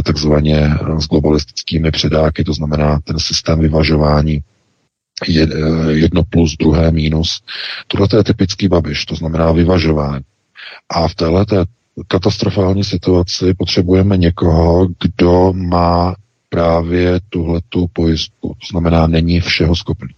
takzvaně 0.03 0.69
s 0.97 1.07
globalistickými 1.07 1.91
předáky, 1.91 2.43
to 2.43 2.53
znamená 2.53 2.99
ten 3.03 3.19
systém 3.19 3.59
vyvažování 3.59 4.41
jedno 5.89 6.23
plus, 6.29 6.57
druhé 6.57 6.91
minus. 6.91 7.41
Tohle 7.87 8.07
je 8.17 8.23
typický 8.23 8.67
Babiš, 8.67 9.05
to 9.05 9.15
znamená 9.15 9.51
vyvažování. 9.51 10.23
A 10.89 11.07
v 11.07 11.15
této 11.15 11.65
katastrofální 12.07 12.83
situaci 12.83 13.53
potřebujeme 13.53 14.17
někoho, 14.17 14.87
kdo 15.01 15.53
má 15.53 16.15
právě 16.49 17.19
tuhletu 17.29 17.87
pojistku. 17.93 18.47
To 18.47 18.67
znamená, 18.71 19.07
není 19.07 19.39
všeho 19.39 19.75
schopný. 19.75 20.09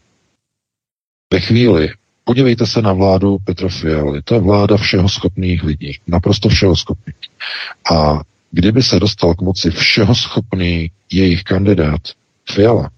Ve 1.34 1.40
chvíli, 1.40 1.90
podívejte 2.24 2.66
se 2.68 2.82
na 2.82 2.94
vládu 2.94 3.38
Petra 3.44 3.70
Fialy, 3.70 4.22
to 4.22 4.34
je 4.34 4.40
vláda 4.40 4.78
všeho 4.78 5.10
schopných 5.10 5.64
lidí, 5.64 6.00
naprosto 6.08 6.50
všeho 6.50 6.76
schopných. 6.76 7.16
A 7.92 8.22
kdyby 8.52 8.84
se 8.84 9.00
dostal 9.00 9.34
k 9.34 9.42
moci 9.42 9.72
všeho 9.72 10.16
schopný 10.16 10.92
jejich 11.12 11.44
kandidát, 11.44 12.02
Fiala, 12.52 12.90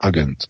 agent, 0.00 0.44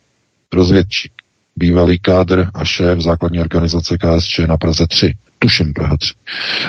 rozvědčík, 0.53 1.12
bývalý 1.57 1.99
kádr 1.99 2.51
a 2.55 2.65
šéf 2.65 3.01
základní 3.01 3.41
organizace 3.41 3.99
KSČ 3.99 4.39
na 4.39 4.57
Praze 4.57 4.87
3, 4.87 5.15
tuším 5.41 5.73
PH3, 5.73 6.12
e, 6.12 6.15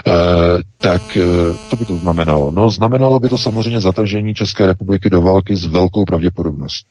eh, 0.08 0.64
tak 0.78 1.18
e, 1.18 1.22
to 1.70 1.76
by 1.76 1.86
to 1.86 1.96
znamenalo? 1.98 2.52
No, 2.52 2.70
znamenalo 2.70 3.20
by 3.20 3.30
to 3.30 3.38
samozřejmě 3.38 3.82
zatržení 3.82 4.34
České 4.34 4.66
republiky 4.66 5.10
do 5.10 5.22
války 5.22 5.56
s 5.56 5.66
velkou 5.66 6.06
pravděpodobností. 6.06 6.88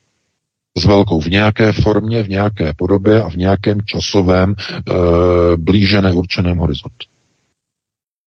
S 0.79 0.85
velkou 0.85 1.21
v 1.21 1.27
nějaké 1.27 1.73
formě, 1.73 2.23
v 2.23 2.29
nějaké 2.29 2.73
podobě 2.77 3.23
a 3.23 3.31
v 3.31 3.35
nějakém 3.35 3.81
časovém 3.81 4.55
e, 4.55 4.93
blíže 5.57 6.03
neurčeném 6.03 6.59
horizontu. 6.59 7.07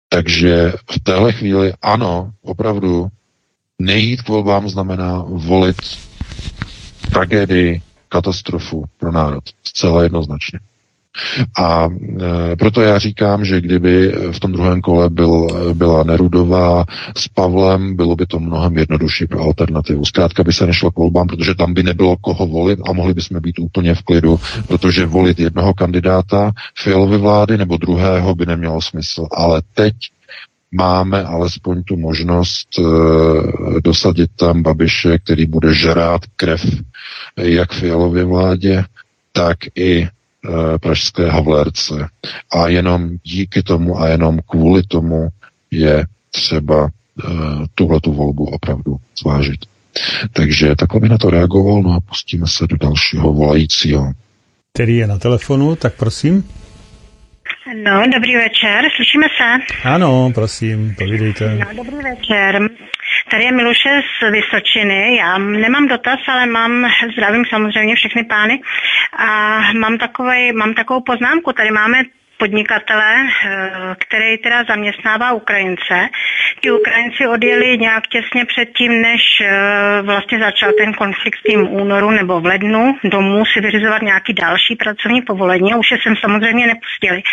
Takže 0.09 0.73
v 0.91 0.99
téhle 1.03 1.31
chvíli 1.31 1.73
ano, 1.81 2.31
opravdu 2.41 3.07
nejít 3.79 4.21
k 4.21 4.29
volbám 4.29 4.69
znamená 4.69 5.23
volit 5.27 5.77
tragédii, 7.11 7.81
katastrofu 8.09 8.85
pro 8.97 9.11
národ. 9.11 9.43
Zcela 9.63 10.03
jednoznačně. 10.03 10.59
A 11.57 11.89
e, 12.51 12.55
proto 12.55 12.81
já 12.81 12.99
říkám, 12.99 13.45
že 13.45 13.61
kdyby 13.61 14.13
v 14.31 14.39
tom 14.39 14.51
druhém 14.51 14.81
kole 14.81 15.09
byl, 15.09 15.47
byla 15.73 16.03
Nerudová 16.03 16.85
s 17.17 17.27
Pavlem, 17.27 17.95
bylo 17.95 18.15
by 18.15 18.25
to 18.25 18.39
mnohem 18.39 18.77
jednodušší 18.77 19.27
pro 19.27 19.41
alternativu. 19.41 20.05
Zkrátka 20.05 20.43
by 20.43 20.53
se 20.53 20.65
nešlo 20.65 20.91
k 20.91 20.97
volbám, 20.97 21.27
protože 21.27 21.55
tam 21.55 21.73
by 21.73 21.83
nebylo 21.83 22.17
koho 22.17 22.47
volit 22.47 22.79
a 22.89 22.93
mohli 22.93 23.13
bychom 23.13 23.39
být 23.41 23.59
úplně 23.59 23.95
v 23.95 24.01
klidu, 24.01 24.39
protože 24.67 25.05
volit 25.05 25.39
jednoho 25.39 25.73
kandidáta 25.73 26.51
Fialovy 26.77 27.17
vlády 27.17 27.57
nebo 27.57 27.77
druhého 27.77 28.35
by 28.35 28.45
nemělo 28.45 28.81
smysl. 28.81 29.27
Ale 29.31 29.61
teď 29.73 29.93
máme 30.71 31.23
alespoň 31.23 31.83
tu 31.83 31.97
možnost 31.97 32.67
e, 32.79 32.83
dosadit 33.81 34.31
tam 34.35 34.63
Babiše, 34.63 35.19
který 35.19 35.45
bude 35.45 35.73
žrát 35.73 36.21
krev 36.35 36.65
jak 37.37 37.73
Fialově 37.73 38.25
vládě, 38.25 38.83
tak 39.31 39.57
i 39.75 40.07
pražské 40.81 41.29
Havlérce. 41.29 42.07
A 42.51 42.67
jenom 42.67 43.09
díky 43.23 43.63
tomu 43.63 43.99
a 43.99 44.07
jenom 44.07 44.39
kvůli 44.49 44.83
tomu 44.83 45.29
je 45.71 46.05
třeba 46.31 46.87
eh, 46.87 47.27
tuhle 47.75 47.99
tu 48.01 48.13
volbu 48.13 48.45
opravdu 48.45 48.97
zvážit. 49.21 49.65
Takže 50.33 50.75
takhle 50.75 50.99
bych 50.99 51.09
na 51.09 51.17
to 51.17 51.29
reagoval, 51.29 51.81
no 51.81 51.93
a 51.93 51.99
pustíme 51.99 52.47
se 52.47 52.67
do 52.67 52.77
dalšího 52.77 53.33
volajícího. 53.33 54.11
Který 54.73 54.97
je 54.97 55.07
na 55.07 55.17
telefonu, 55.17 55.75
tak 55.75 55.93
prosím. 55.95 56.43
No, 57.83 58.03
dobrý 58.13 58.35
večer, 58.35 58.85
slyšíme 58.95 59.27
se? 59.37 59.73
Ano, 59.89 60.31
prosím, 60.35 60.95
povídejte. 60.97 61.55
No, 61.55 61.83
dobrý 61.83 61.97
večer. 62.03 62.69
Tady 63.33 63.45
je 63.45 63.51
Miluše 63.51 64.01
z 64.19 64.31
Vysočiny. 64.31 65.15
Já 65.15 65.37
nemám 65.37 65.87
dotaz, 65.87 66.19
ale 66.27 66.45
mám, 66.45 66.85
zdravím 67.13 67.45
samozřejmě 67.45 67.95
všechny 67.95 68.23
pány. 68.23 68.61
A 69.17 69.59
mám, 69.73 69.97
takovej, 69.97 70.53
mám 70.53 70.73
takovou 70.73 71.01
poznámku. 71.01 71.53
Tady 71.53 71.71
máme 71.71 71.97
podnikatele, 72.37 73.15
eh, 73.15 73.95
který 73.97 74.37
teda 74.37 74.63
zaměstnává 74.63 75.31
Ukrajince. 75.31 76.09
Ti 76.61 76.71
Ukrajinci 76.71 77.27
odjeli 77.27 77.77
nějak 77.77 78.07
těsně 78.07 78.45
předtím, 78.45 79.01
než 79.01 79.21
eh, 79.41 80.01
vlastně 80.01 80.39
začal 80.39 80.71
ten 80.77 80.93
konflikt 80.93 81.39
v 81.39 81.51
tím 81.51 81.73
únoru 81.73 82.11
nebo 82.11 82.41
v 82.41 82.45
lednu 82.45 82.95
domů 83.03 83.45
si 83.45 83.61
vyřizovat 83.61 84.01
nějaký 84.01 84.33
další 84.33 84.75
pracovní 84.75 85.21
povolení 85.21 85.73
už 85.83 85.91
je 85.91 85.97
sem 86.03 86.15
samozřejmě 86.15 86.67
nepustili. 86.67 87.23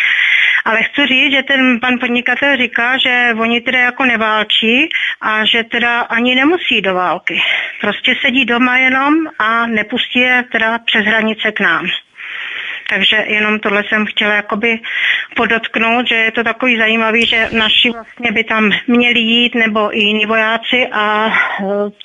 Ale 0.65 0.83
chci 0.83 1.07
říct, 1.07 1.31
že 1.31 1.43
ten 1.43 1.79
pan 1.79 1.99
podnikatel 1.99 2.57
říká, 2.57 2.97
že 2.97 3.33
oni 3.39 3.61
teda 3.61 3.79
jako 3.79 4.05
neválčí 4.05 4.89
a 5.21 5.45
že 5.45 5.63
teda 5.63 5.99
ani 5.99 6.35
nemusí 6.35 6.81
do 6.81 6.93
války. 6.93 7.41
Prostě 7.81 8.15
sedí 8.21 8.45
doma 8.45 8.77
jenom 8.77 9.13
a 9.39 9.67
nepustí 9.67 10.19
je 10.19 10.43
teda 10.51 10.79
přes 10.79 11.05
hranice 11.05 11.51
k 11.51 11.59
nám. 11.59 11.87
Takže 12.93 13.15
jenom 13.27 13.59
tohle 13.59 13.83
jsem 13.83 14.05
chtěla 14.05 14.33
jakoby 14.33 14.79
podotknout, 15.35 16.07
že 16.07 16.15
je 16.15 16.31
to 16.31 16.43
takový 16.43 16.77
zajímavý, 16.77 17.25
že 17.25 17.49
naši 17.51 17.89
vlastně 17.89 18.31
by 18.31 18.43
tam 18.43 18.71
měli 18.87 19.19
jít 19.19 19.55
nebo 19.55 19.97
i 19.97 19.99
jiní 19.99 20.25
vojáci 20.25 20.87
a 20.91 21.27
e, 21.27 21.31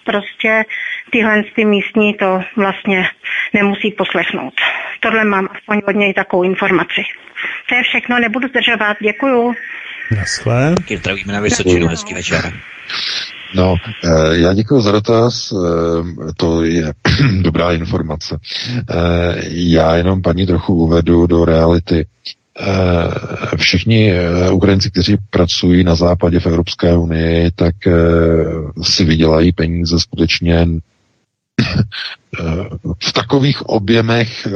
prostě 0.04 0.64
tyhle 1.10 1.42
ty 1.42 1.64
místní 1.64 2.14
to 2.14 2.42
vlastně 2.56 3.08
nemusí 3.52 3.90
poslechnout. 3.90 4.54
Tohle 5.00 5.24
mám 5.24 5.48
aspoň 5.54 5.82
od 5.88 5.96
něj 5.96 6.14
takovou 6.14 6.42
informaci. 6.42 7.02
To 7.68 7.74
je 7.74 7.82
všechno, 7.82 8.18
nebudu 8.18 8.48
zdržovat, 8.48 8.96
děkuju. 9.00 9.54
Naschle. 10.16 10.74
Zdravíme 10.96 11.32
na 11.32 11.40
Vysočinu, 11.40 11.86
hezký 11.86 12.14
večer. 12.14 12.52
No, 13.54 13.74
eh, 14.04 14.36
já 14.38 14.54
děkuji 14.54 14.80
za 14.80 14.92
dotaz, 14.92 15.52
eh, 15.52 16.32
to 16.36 16.62
je 16.62 16.92
dobrá 17.40 17.72
informace. 17.72 18.38
Eh, 18.90 19.42
já 19.48 19.96
jenom 19.96 20.22
paní 20.22 20.46
trochu 20.46 20.74
uvedu 20.74 21.26
do 21.26 21.44
reality. 21.44 22.06
Všichni 23.56 24.12
Ukrajinci, 24.52 24.90
kteří 24.90 25.16
pracují 25.30 25.84
na 25.84 25.94
západě 25.94 26.40
v 26.40 26.46
Evropské 26.46 26.96
unii, 26.96 27.50
tak 27.54 27.74
si 28.82 29.04
vydělají 29.04 29.52
peníze 29.52 30.00
skutečně 30.00 30.68
v 33.04 33.12
takových 33.12 33.62
objemech, 33.62 34.48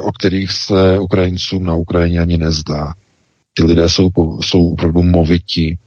o 0.00 0.12
kterých 0.12 0.52
se 0.52 0.98
Ukrajincům 0.98 1.64
na 1.64 1.74
Ukrajině 1.74 2.20
ani 2.20 2.38
nezdá. 2.38 2.94
Ty 3.54 3.62
lidé 3.62 3.88
jsou, 3.88 4.10
jsou 4.40 4.72
opravdu 4.72 5.02
movití, 5.02 5.78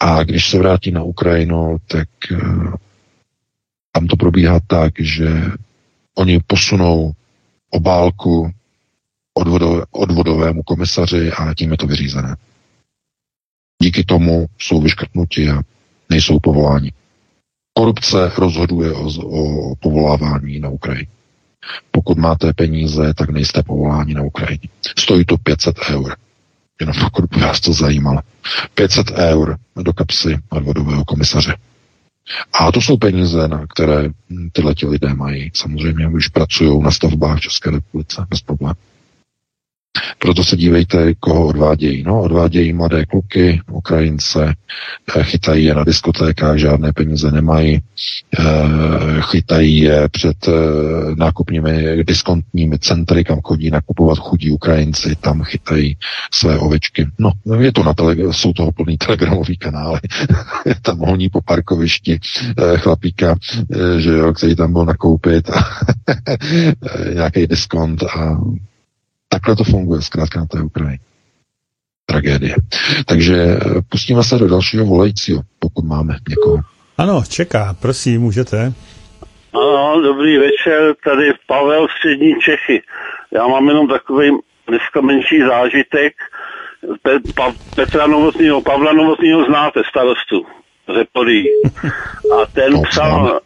a 0.00 0.22
když 0.22 0.50
se 0.50 0.58
vrátí 0.58 0.90
na 0.90 1.02
Ukrajinu, 1.02 1.76
tak 1.86 2.08
uh, 2.32 2.74
tam 3.92 4.06
to 4.06 4.16
probíhá 4.16 4.60
tak, 4.66 4.92
že 4.98 5.28
oni 6.18 6.40
posunou 6.46 7.12
obálku 7.70 8.50
odvodové, 9.34 9.82
odvodovému 9.90 10.62
komisaři 10.62 11.32
a 11.32 11.54
tím 11.54 11.70
je 11.70 11.76
to 11.76 11.86
vyřízené. 11.86 12.36
Díky 13.82 14.04
tomu 14.04 14.46
jsou 14.58 14.80
vyškrtnuti 14.80 15.50
a 15.50 15.62
nejsou 16.10 16.40
povoláni. 16.40 16.92
Korupce 17.72 18.32
rozhoduje 18.36 18.92
o, 18.92 19.06
o 19.26 19.74
povolávání 19.76 20.60
na 20.60 20.68
Ukrajině. 20.68 21.06
Pokud 21.90 22.18
máte 22.18 22.52
peníze, 22.52 23.14
tak 23.14 23.30
nejste 23.30 23.62
povoláni 23.62 24.14
na 24.14 24.22
Ukrajině. 24.22 24.68
Stojí 24.98 25.24
to 25.24 25.38
500 25.38 25.76
eur 25.90 26.16
jenom 26.80 26.96
pokud 27.00 27.24
by 27.24 27.40
vás 27.40 27.60
to 27.60 27.72
zajímalo. 27.72 28.20
500 28.74 29.10
eur 29.10 29.56
do 29.76 29.92
kapsy 29.92 30.38
odvodového 30.50 31.04
komisaře. 31.04 31.56
A 32.52 32.72
to 32.72 32.80
jsou 32.80 32.96
peníze, 32.96 33.48
na 33.48 33.66
které 33.66 34.08
tyhle 34.52 34.74
ti 34.74 34.86
lidé 34.86 35.14
mají. 35.14 35.50
Samozřejmě, 35.54 36.08
když 36.12 36.28
pracují 36.28 36.82
na 36.82 36.90
stavbách 36.90 37.38
v 37.38 37.40
České 37.40 37.70
republice, 37.70 38.26
bez 38.30 38.40
problémů. 38.40 38.74
Proto 40.18 40.44
se 40.44 40.56
dívejte, 40.56 41.14
koho 41.14 41.46
odvádějí. 41.46 42.02
No, 42.02 42.22
odvádějí 42.22 42.72
mladé 42.72 43.06
kluky, 43.06 43.60
Ukrajince, 43.70 44.54
eh, 45.16 45.22
chytají 45.22 45.64
je 45.64 45.74
na 45.74 45.84
diskotékách, 45.84 46.58
žádné 46.58 46.92
peníze 46.92 47.30
nemají, 47.30 47.80
eh, 48.38 48.42
chytají 49.20 49.78
je 49.78 50.08
před 50.08 50.48
eh, 50.48 50.52
nákupními 51.14 52.04
diskontními 52.04 52.78
centry, 52.78 53.24
kam 53.24 53.40
chodí 53.44 53.70
nakupovat 53.70 54.18
chudí 54.18 54.50
Ukrajinci, 54.50 55.16
tam 55.16 55.42
chytají 55.42 55.96
své 56.32 56.58
ovečky. 56.58 57.06
No, 57.18 57.32
je 57.58 57.72
to 57.72 57.82
na 57.82 57.94
tele, 57.94 58.16
jsou 58.30 58.52
toho 58.52 58.72
plný 58.72 58.98
telegramový 58.98 59.56
kanály. 59.56 60.00
tam 60.82 60.98
honí 60.98 61.28
po 61.28 61.40
parkovišti 61.42 62.18
chlapíka, 62.76 63.36
že 63.98 64.10
jo, 64.10 64.32
který 64.32 64.56
tam 64.56 64.72
byl 64.72 64.84
nakoupit 64.84 65.50
nějaký 67.14 67.46
diskont 67.46 68.02
a 68.02 68.40
Takhle 69.32 69.56
to 69.56 69.64
funguje 69.64 70.02
zkrátka 70.02 70.40
na 70.40 70.46
té 70.46 70.60
Ukrajině. 70.62 70.98
Tragédie. 72.06 72.54
Takže 73.06 73.36
eh, 73.36 73.58
pustíme 73.88 74.24
se 74.24 74.38
do 74.38 74.48
dalšího 74.48 74.84
volajícího, 74.86 75.42
pokud 75.58 75.84
máme 75.84 76.16
někoho. 76.28 76.58
Ano, 76.98 77.22
čeká, 77.28 77.76
prosím, 77.80 78.20
můžete. 78.20 78.72
Ano, 79.54 80.00
dobrý 80.02 80.38
večer, 80.38 80.94
tady 81.04 81.32
Pavel 81.46 81.86
Střední 81.98 82.34
Čechy. 82.44 82.82
Já 83.32 83.46
mám 83.46 83.68
jenom 83.68 83.88
takový 83.88 84.30
dneska 84.68 85.00
menší 85.00 85.40
zážitek. 85.48 86.12
Pe- 87.04 87.32
pa- 87.36 87.54
Petra 87.76 88.06
Novotního, 88.06 88.62
Pavla 88.62 88.92
Novotního 88.92 89.44
znáte, 89.44 89.80
starostu 89.90 90.46
Repolí. 90.96 91.44
A 92.36 92.46
ten 92.54 92.82
psal 92.82 93.40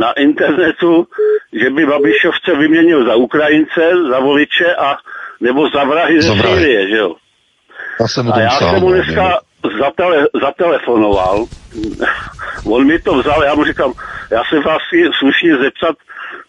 na 0.00 0.12
internetu, 0.12 1.06
že 1.52 1.70
by 1.70 1.86
Babišovce 1.86 2.56
vyměnil 2.58 3.06
za 3.06 3.14
Ukrajince, 3.14 3.90
za 4.10 4.18
voliče 4.20 4.74
a 4.74 4.96
nebo 5.40 5.68
za 5.70 5.84
vrahy 5.84 6.22
ze 6.22 6.32
Sýrie, 6.32 6.88
že 6.88 6.96
jo? 6.96 7.14
Já 8.00 8.08
jsem 8.08 8.32
a 8.32 8.40
já 8.40 8.50
jsem 8.50 8.80
mu 8.80 8.92
dneska 8.92 9.40
zatele, 9.80 10.28
zatelefonoval. 10.42 11.46
On 12.66 12.86
mi 12.86 12.98
to 12.98 13.14
vzal, 13.14 13.42
já 13.42 13.54
mu 13.54 13.64
říkám, 13.64 13.92
já 14.30 14.42
se 14.48 14.60
vás 14.60 14.82
chci 14.86 15.10
slušně 15.18 15.56
zeptat, 15.56 15.96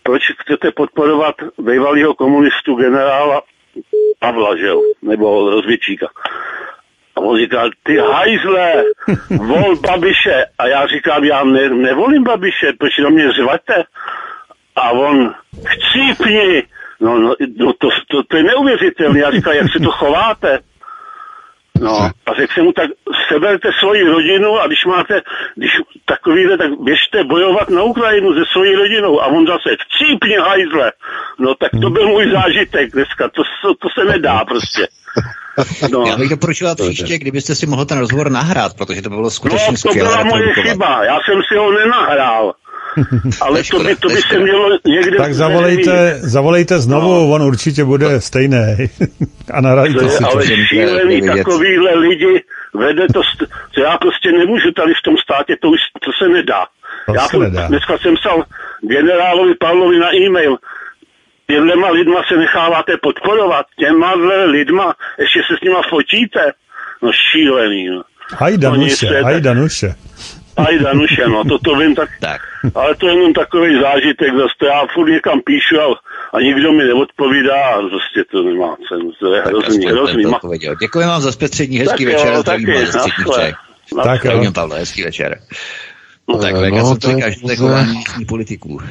proč 0.03 0.21
chcete 0.41 0.71
podporovat 0.71 1.35
bývalého 1.57 2.13
komunistu 2.13 2.75
generála 2.75 3.41
Pavla, 4.19 4.57
že 4.57 4.67
jo? 4.67 4.81
Nebo 5.01 5.49
rozvědčíka. 5.49 6.07
A 7.15 7.21
on 7.21 7.39
říkal, 7.39 7.69
ty 7.83 7.97
hajzle, 7.97 8.83
vol 9.29 9.75
Babiše. 9.75 10.45
A 10.59 10.67
já 10.67 10.87
říkám, 10.87 11.23
já 11.23 11.43
ne, 11.43 11.69
nevolím 11.69 12.23
Babiše, 12.23 12.73
proč 12.79 12.97
na 12.97 13.09
mě 13.09 13.31
řvete? 13.31 13.83
A 14.75 14.91
on, 14.91 15.33
chcípni. 15.65 16.63
No, 16.99 17.19
no, 17.19 17.35
no 17.57 17.73
to, 17.73 17.89
to, 18.07 18.23
to 18.23 18.37
je 18.37 18.43
neuvěřitelné. 18.43 19.19
Já 19.19 19.31
říkal, 19.31 19.53
jak 19.53 19.71
se 19.71 19.79
to 19.79 19.91
chováte? 19.91 20.59
No 21.81 22.01
a 22.25 22.33
řekl 22.39 22.53
jsem 22.53 22.63
mu, 22.63 22.71
tak 22.71 22.89
seberte 23.27 23.69
svoji 23.79 24.03
rodinu 24.03 24.59
a 24.59 24.67
když 24.67 24.85
máte, 24.85 25.21
když 25.55 25.71
takovýhle, 26.05 26.57
tak 26.57 26.71
běžte 26.79 27.23
bojovat 27.23 27.69
na 27.69 27.83
Ukrajinu 27.83 28.33
se 28.33 28.43
svojí 28.51 28.75
rodinou. 28.75 29.21
A 29.21 29.25
on 29.25 29.47
zase, 29.47 29.69
chcípně 29.83 30.39
hajzle. 30.39 30.91
No 31.39 31.55
tak 31.55 31.71
to 31.81 31.89
byl 31.89 32.07
můj 32.07 32.31
zážitek 32.31 32.91
dneska, 32.91 33.29
to, 33.29 33.43
to, 33.61 33.73
to 33.73 33.87
se 33.99 34.05
nedá 34.11 34.45
prostě. 34.45 34.87
No. 35.91 36.03
Já 36.07 36.17
bych 36.17 36.29
doporučoval 36.29 36.75
příště, 36.75 37.17
kdybyste 37.17 37.55
si 37.55 37.65
mohl 37.65 37.85
ten 37.85 37.99
rozhovor 37.99 38.31
nahrát, 38.31 38.77
protože 38.77 39.01
to 39.01 39.09
bylo 39.09 39.31
skutečně 39.31 39.73
No, 39.85 39.91
to 39.91 39.97
byla 39.97 40.23
moje 40.23 40.53
chyba, 40.53 41.03
já 41.03 41.19
jsem 41.25 41.41
si 41.51 41.57
ho 41.57 41.71
nenahrál. 41.71 42.53
Ale 43.41 43.63
to 43.71 43.79
by, 43.79 43.95
to 43.95 44.07
by 44.07 44.21
se 44.21 44.39
mělo 44.39 44.69
někde... 44.87 45.17
Tak 45.17 45.33
zavolejte, 45.33 46.19
zavolejte 46.21 46.79
znovu, 46.79 47.13
no. 47.13 47.29
on 47.29 47.41
určitě 47.41 47.83
bude 47.83 48.21
stejný. 48.21 48.57
A 49.53 49.61
nahrajte 49.61 50.09
si 50.09 50.23
to. 50.23 50.29
Ale 50.29 50.45
šílený 50.45 51.21
takovýhle 51.21 51.95
lidi 51.95 52.41
vede 52.73 53.07
to, 53.13 53.21
to 53.75 53.81
já 53.81 53.97
prostě 53.97 54.31
nemůžu 54.31 54.71
tady 54.71 54.93
v 54.93 55.01
tom 55.03 55.17
státě, 55.17 55.55
to 55.61 55.69
už 55.69 55.79
to 56.05 56.11
se 56.23 56.29
nedá. 56.29 56.65
To 57.05 57.13
já 57.15 57.27
se 57.27 57.37
nedá. 57.37 57.67
dneska 57.67 57.97
jsem 57.97 58.15
psal 58.15 58.43
generálovi 58.81 59.55
Pavlovi 59.55 59.99
na 59.99 60.15
e-mail, 60.15 60.57
těmhlema 61.47 61.89
lidma 61.89 62.21
se 62.27 62.37
necháváte 62.37 62.97
podporovat, 63.01 63.65
těma 63.79 64.13
lidma, 64.45 64.95
ještě 65.19 65.39
se 65.47 65.57
s 65.57 65.61
nima 65.63 65.81
fotíte. 65.89 66.53
No 67.01 67.11
šílený, 67.31 67.87
no. 67.89 68.03
Haj 68.37 68.57
Danuše, 68.57 69.21
haj 69.23 69.41
Danuše. 70.55 70.71
Aj 70.71 70.79
Danuše, 70.79 71.27
no, 71.27 71.43
to, 71.43 71.59
to 71.59 71.75
vím 71.75 71.95
tak, 71.95 72.09
tak. 72.19 72.41
ale 72.75 72.95
to 72.95 73.07
je 73.07 73.13
jenom 73.13 73.33
takový 73.33 73.81
zážitek, 73.81 74.29
zase 74.33 74.65
já 74.65 74.81
furt 74.93 75.09
někam 75.09 75.41
píšu 75.41 75.75
a, 75.79 75.85
a 76.33 76.41
nikdo 76.41 76.71
mi 76.71 76.83
neodpovídá 76.83 77.65
a 77.65 77.79
prostě 77.79 78.23
to 78.31 78.43
nemá 78.43 78.75
cenu, 78.89 79.11
to 79.19 79.33
je 79.35 79.41
hrozný, 79.41 79.85
hrozný. 79.85 80.23
Ma... 80.25 80.39
Děkuji 80.79 81.07
vám 81.07 81.21
za 81.21 81.31
zpětřední, 81.31 81.77
hezký 81.79 82.05
Tak 82.05 82.13
jo, 82.13 82.19
večer, 82.19 82.43
taky, 82.43 82.61
zdravím 82.61 82.73
vás 82.75 82.91
ze 82.91 82.99
středních. 82.99 83.25
Tak 84.03 84.23
jo. 84.23 84.31
Zdravím, 84.31 84.53
Pavle, 84.53 84.79
hezký 84.79 85.03
večer. 85.03 85.39
No 86.29 86.37
tak, 86.37 86.53
no, 86.53 86.85
jsem 86.85 86.97
to 86.97 87.09
že 87.29 87.41
to 87.41 87.51
je 87.51 87.57
chování 87.57 88.03
politiků. 88.27 88.81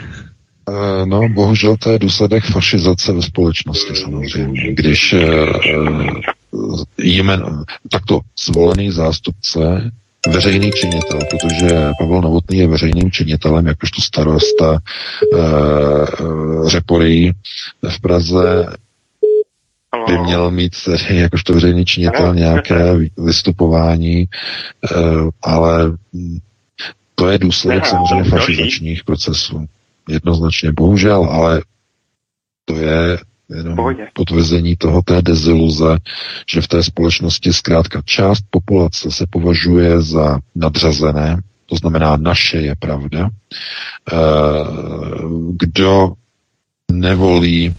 Eh, 0.68 1.06
No, 1.06 1.28
bohužel 1.28 1.76
to 1.76 1.90
je 1.90 1.98
důsledek 1.98 2.44
fašizace 2.44 3.12
ve 3.12 3.22
společnosti 3.22 3.96
samozřejmě. 3.96 4.72
Když 4.72 5.12
eh, 5.12 5.18
eh, 5.18 6.20
jmen, 6.98 7.64
takto 7.90 8.20
zvolený 8.44 8.90
zástupce, 8.90 9.90
veřejný 10.32 10.72
činitel, 10.72 11.20
protože 11.30 11.90
Pavel 11.98 12.20
Novotný 12.20 12.58
je 12.58 12.66
veřejným 12.66 13.10
činitelem, 13.10 13.66
jakožto 13.66 14.02
starosta 14.02 14.78
eh, 14.78 15.38
Řeporí 16.66 17.32
v 17.88 18.00
Praze, 18.00 18.66
by 20.06 20.18
měl 20.18 20.50
mít 20.50 20.72
tedy 20.84 21.18
jakožto 21.18 21.52
veřejný 21.52 21.84
činitel 21.84 22.34
nějaké 22.34 22.96
vystupování, 23.18 24.24
eh, 24.24 24.96
ale 25.42 25.92
mm, 26.12 26.38
to 27.14 27.28
je 27.28 27.38
důsledek 27.38 27.86
samozřejmě 27.86 28.30
fašizačních 28.30 29.04
procesů. 29.04 29.66
Jednoznačně, 30.08 30.72
bohužel, 30.72 31.24
ale 31.24 31.62
to 32.64 32.76
je 32.76 33.18
jenom 33.50 33.76
potvrzení 34.12 34.76
toho 34.76 35.02
té 35.02 35.22
deziluze, 35.22 35.98
že 36.48 36.60
v 36.60 36.68
té 36.68 36.82
společnosti 36.82 37.52
zkrátka 37.52 38.02
část 38.04 38.44
populace 38.50 39.10
se 39.10 39.26
považuje 39.30 40.02
za 40.02 40.38
nadřazené, 40.54 41.36
to 41.66 41.76
znamená 41.76 42.16
naše 42.16 42.58
je 42.58 42.74
pravda. 42.78 43.30
Eh, 44.12 44.16
Kdo 45.56 46.12
nevolí 46.92 47.74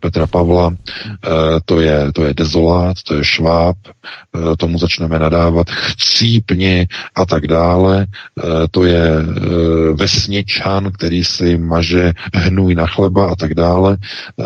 Petra 0.00 0.26
Pavla, 0.26 0.74
eh, 0.74 1.28
to 1.64 1.80
je, 1.80 2.12
to 2.12 2.24
je 2.24 2.34
dezolát, 2.34 2.96
to 3.02 3.14
je 3.14 3.24
šváb, 3.24 3.76
eh, 3.86 4.56
tomu 4.56 4.78
začneme 4.78 5.18
nadávat 5.18 5.70
chcípni 5.70 6.88
a 7.14 7.26
tak 7.26 7.46
dále, 7.46 8.06
eh, 8.06 8.68
to 8.70 8.84
je 8.84 9.02
eh, 9.02 9.92
vesničan, 9.92 10.92
který 10.92 11.24
si 11.24 11.58
maže 11.58 12.12
hnůj 12.34 12.74
na 12.74 12.86
chleba 12.86 13.30
a 13.30 13.36
tak 13.36 13.54
dále. 13.54 13.96
Eh, 14.40 14.44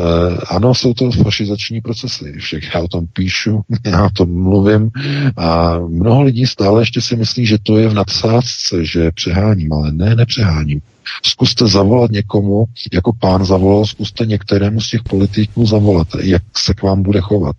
Ano, 0.48 0.74
jsou 0.74 0.94
to 0.94 1.10
fašizační 1.10 1.80
procesy, 1.80 2.32
však 2.38 2.62
já 2.74 2.80
o 2.80 2.88
tom 2.88 3.06
píšu, 3.12 3.62
já 3.84 4.04
o 4.04 4.10
tom 4.10 4.42
mluvím 4.42 4.90
a 5.36 5.78
mnoho 5.78 6.22
lidí 6.22 6.46
stále 6.46 6.82
ještě 6.82 7.00
si 7.00 7.16
myslí, 7.16 7.46
že 7.46 7.58
to 7.62 7.78
je 7.78 7.88
v 7.88 7.94
nadsázce, 7.94 8.84
že 8.84 9.12
přeháním, 9.12 9.72
ale 9.72 9.92
ne, 9.92 10.14
nepřeháním. 10.14 10.80
Zkuste 11.24 11.66
zavolat 11.66 12.10
někomu, 12.10 12.64
jako 12.92 13.12
pán 13.12 13.44
zavolal, 13.44 13.86
zkuste 13.86 14.26
některému 14.26 14.80
z 14.80 14.90
těch 14.90 15.02
politiků 15.02 15.66
zavolat, 15.66 16.08
jak 16.22 16.42
se 16.56 16.74
k 16.74 16.82
vám 16.82 17.02
bude 17.02 17.20
chovat. 17.20 17.56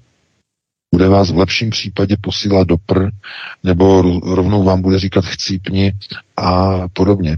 Bude 0.93 1.09
vás 1.09 1.31
v 1.31 1.37
lepším 1.37 1.69
případě 1.69 2.17
posílat 2.21 2.67
do 2.67 2.77
pr, 2.77 3.09
nebo 3.63 4.01
ro- 4.01 4.35
rovnou 4.35 4.63
vám 4.63 4.81
bude 4.81 4.99
říkat 4.99 5.25
chcípni 5.25 5.93
a 6.37 6.79
podobně. 6.93 7.31
E, 7.31 7.37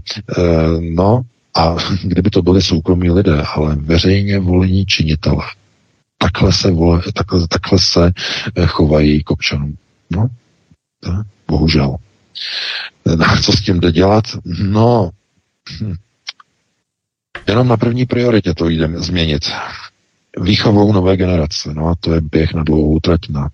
no 0.80 1.22
a 1.54 1.76
kdyby 2.04 2.30
to 2.30 2.42
byli 2.42 2.62
soukromí 2.62 3.10
lidé, 3.10 3.42
ale 3.42 3.76
veřejně 3.76 4.38
volení 4.38 4.86
činitele, 4.86 5.44
takhle 6.18 6.52
se, 6.52 6.70
vole, 6.70 7.02
takhle, 7.14 7.48
takhle 7.48 7.78
se 7.78 8.12
eh, 8.56 8.66
chovají 8.66 9.24
k 9.24 9.30
občanům. 9.30 9.76
No, 10.10 10.28
to, 11.00 11.10
bohužel. 11.48 11.96
A 13.26 13.36
co 13.36 13.52
s 13.52 13.62
tím 13.62 13.80
jde 13.80 13.92
dělat? 13.92 14.24
No, 14.62 15.10
hm. 15.80 15.94
jenom 17.48 17.68
na 17.68 17.76
první 17.76 18.06
prioritě 18.06 18.54
to 18.54 18.68
jde 18.68 18.88
změnit. 18.96 19.50
Výchovou 20.40 20.92
nové 20.92 21.16
generace. 21.16 21.74
No 21.74 21.86
a 21.88 21.94
to 22.00 22.14
je 22.14 22.20
běh 22.20 22.54
na 22.54 22.62
dlouhou 22.62 23.00
trať, 23.00 23.20
na 23.28 23.50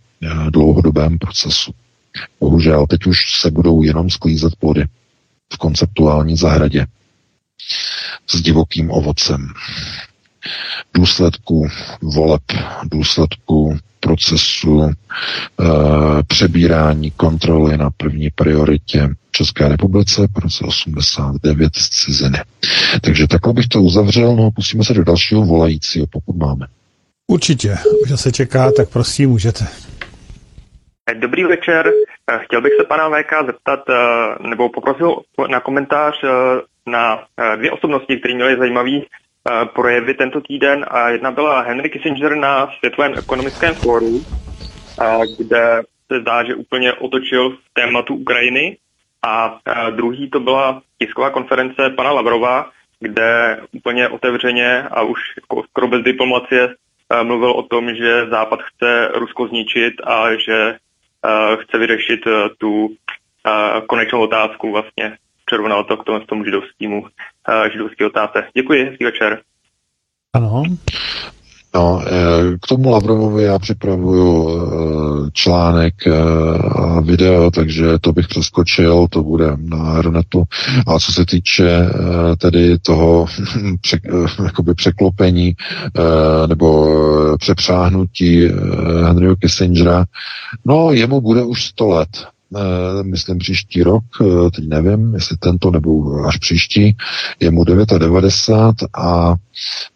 dlouhodobém 0.50 1.18
procesu. 1.18 1.74
Bohužel, 2.40 2.86
teď 2.86 3.06
už 3.06 3.40
se 3.40 3.50
budou 3.50 3.82
jenom 3.82 4.10
sklízet 4.10 4.56
plody 4.56 4.84
v 5.52 5.56
konceptuální 5.56 6.36
zahradě 6.36 6.86
s 8.26 8.40
divokým 8.42 8.90
ovocem. 8.90 9.48
Důsledku 10.94 11.68
voleb, 12.02 12.42
důsledku 12.84 13.76
procesu 14.00 14.82
e, 14.82 14.92
přebírání 16.26 17.10
kontroly 17.10 17.76
na 17.78 17.90
první 17.96 18.30
prioritě 18.30 19.08
České 19.30 19.68
republice 19.68 20.28
po 20.34 20.40
roce 20.40 20.64
89 20.64 21.76
z 21.76 21.88
ciziny. 21.88 22.38
Takže 23.02 23.26
takhle 23.28 23.52
bych 23.52 23.68
to 23.68 23.82
uzavřel, 23.82 24.36
no 24.36 24.46
a 24.46 24.50
pustíme 24.50 24.84
se 24.84 24.94
do 24.94 25.04
dalšího 25.04 25.42
volajícího, 25.42 26.06
pokud 26.12 26.36
máme. 26.36 26.66
Určitě, 27.26 27.76
už 28.02 28.20
se 28.20 28.32
čeká, 28.32 28.72
tak 28.72 28.88
prosím, 28.88 29.30
můžete. 29.30 29.64
Dobrý 31.20 31.44
večer. 31.44 31.92
Chtěl 32.44 32.62
bych 32.62 32.72
se 32.80 32.84
pana 32.84 33.08
VK 33.08 33.46
zeptat, 33.46 33.80
nebo 34.50 34.68
poprosil 34.68 35.16
na 35.50 35.60
komentář 35.60 36.14
na 36.86 37.18
dvě 37.56 37.70
osobnosti, 37.70 38.16
které 38.16 38.34
měly 38.34 38.58
zajímavý 38.58 39.06
projevy 39.74 40.14
tento 40.14 40.40
týden 40.40 40.86
a 40.88 41.08
jedna 41.08 41.30
byla 41.30 41.60
Henry 41.60 41.90
Kissinger 41.90 42.34
na 42.34 42.70
Světovém 42.78 43.14
ekonomickém 43.18 43.74
fóru, 43.74 44.20
kde 45.38 45.82
se 46.12 46.20
zdá, 46.20 46.44
že 46.44 46.54
úplně 46.54 46.92
otočil 46.92 47.50
v 47.50 47.58
tématu 47.72 48.14
Ukrajiny 48.14 48.76
a 49.26 49.58
druhý 49.90 50.30
to 50.30 50.40
byla 50.40 50.82
tisková 50.98 51.30
konference 51.30 51.90
pana 51.90 52.10
Lavrova, 52.12 52.70
kde 53.00 53.60
úplně 53.72 54.08
otevřeně 54.08 54.82
a 54.82 55.02
už 55.02 55.20
jako 55.40 55.62
skoro 55.62 55.88
bez 55.88 56.02
diplomacie 56.02 56.74
mluvil 57.22 57.50
o 57.50 57.62
tom, 57.62 57.94
že 57.94 58.26
Západ 58.30 58.60
chce 58.62 59.10
Rusko 59.14 59.48
zničit 59.48 59.94
a 60.04 60.36
že 60.36 60.76
chce 61.60 61.78
vyřešit 61.78 62.20
tu 62.58 62.88
konečnou 63.86 64.20
otázku 64.20 64.72
vlastně. 64.72 65.18
Přerovnal 65.44 65.84
to 65.84 65.96
k 65.96 66.04
tomu, 66.04 66.20
tomu 66.20 66.44
židovskému, 66.44 67.06
židovský 67.72 68.04
otázce. 68.04 68.44
Děkuji, 68.54 68.84
hezký 68.84 69.04
večer. 69.04 69.40
Ano. 70.32 70.62
No, 71.76 72.02
eh, 72.06 72.58
k 72.62 72.66
tomu 72.66 72.90
Lavrovovi 72.90 73.42
já 73.42 73.58
připravuju 73.58 74.50
eh, 74.50 75.30
článek 75.32 75.94
eh, 76.06 76.12
a 76.74 77.00
video, 77.00 77.50
takže 77.50 77.98
to 78.00 78.12
bych 78.12 78.28
přeskočil, 78.28 79.06
to 79.10 79.22
bude 79.22 79.46
na 79.56 79.92
Aeronetu. 79.92 80.44
A 80.86 80.98
co 80.98 81.12
se 81.12 81.26
týče 81.26 81.90
tedy 82.38 82.78
toho 82.78 83.26
jakoby 84.44 84.74
překlopení 84.74 85.54
nebo 86.46 86.88
přepřáhnutí 87.38 88.48
Henryho 89.06 89.36
Kissingera, 89.36 90.04
no 90.64 90.92
jemu 90.92 91.20
bude 91.20 91.42
už 91.42 91.64
100 91.64 91.86
let. 91.88 92.08
Eh, 92.54 93.02
myslím 93.02 93.38
příští 93.38 93.82
rok, 93.82 94.04
eh, 94.20 94.50
teď 94.50 94.68
nevím, 94.68 95.14
jestli 95.14 95.36
tento 95.36 95.70
nebo 95.70 96.24
až 96.26 96.36
příští, 96.36 96.96
je 97.40 97.50
mu 97.50 97.64
99 97.64 98.74
a 98.94 99.34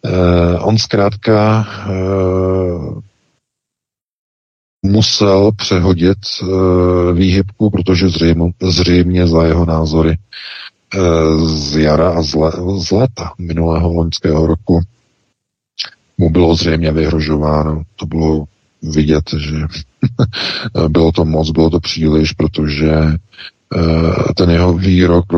eh, 0.05 0.59
on 0.59 0.77
zkrátka 0.77 1.65
musel 4.85 5.51
přehodit 5.51 6.17
výhybku, 7.13 7.69
protože 7.69 8.09
zřejmě, 8.09 8.53
zřejmě 8.61 9.27
za 9.27 9.45
jeho 9.45 9.65
názory 9.65 10.17
z 11.45 11.77
jara 11.77 12.09
a 12.09 12.21
z, 12.21 12.35
z 12.77 12.91
léta 12.91 13.31
minulého 13.37 13.93
loňského 13.93 14.47
roku 14.47 14.81
mu 16.17 16.29
bylo 16.29 16.55
zřejmě 16.55 16.91
vyhrožováno. 16.91 17.83
To 17.95 18.05
bylo 18.05 18.45
vidět, 18.81 19.23
že 19.37 19.55
bylo 20.87 21.11
to 21.11 21.25
moc, 21.25 21.51
bylo 21.51 21.69
to 21.69 21.79
příliš, 21.79 22.31
protože 22.31 22.91
eh, 22.91 24.33
ten 24.35 24.49
jeho 24.49 24.73
výrok 24.73 25.33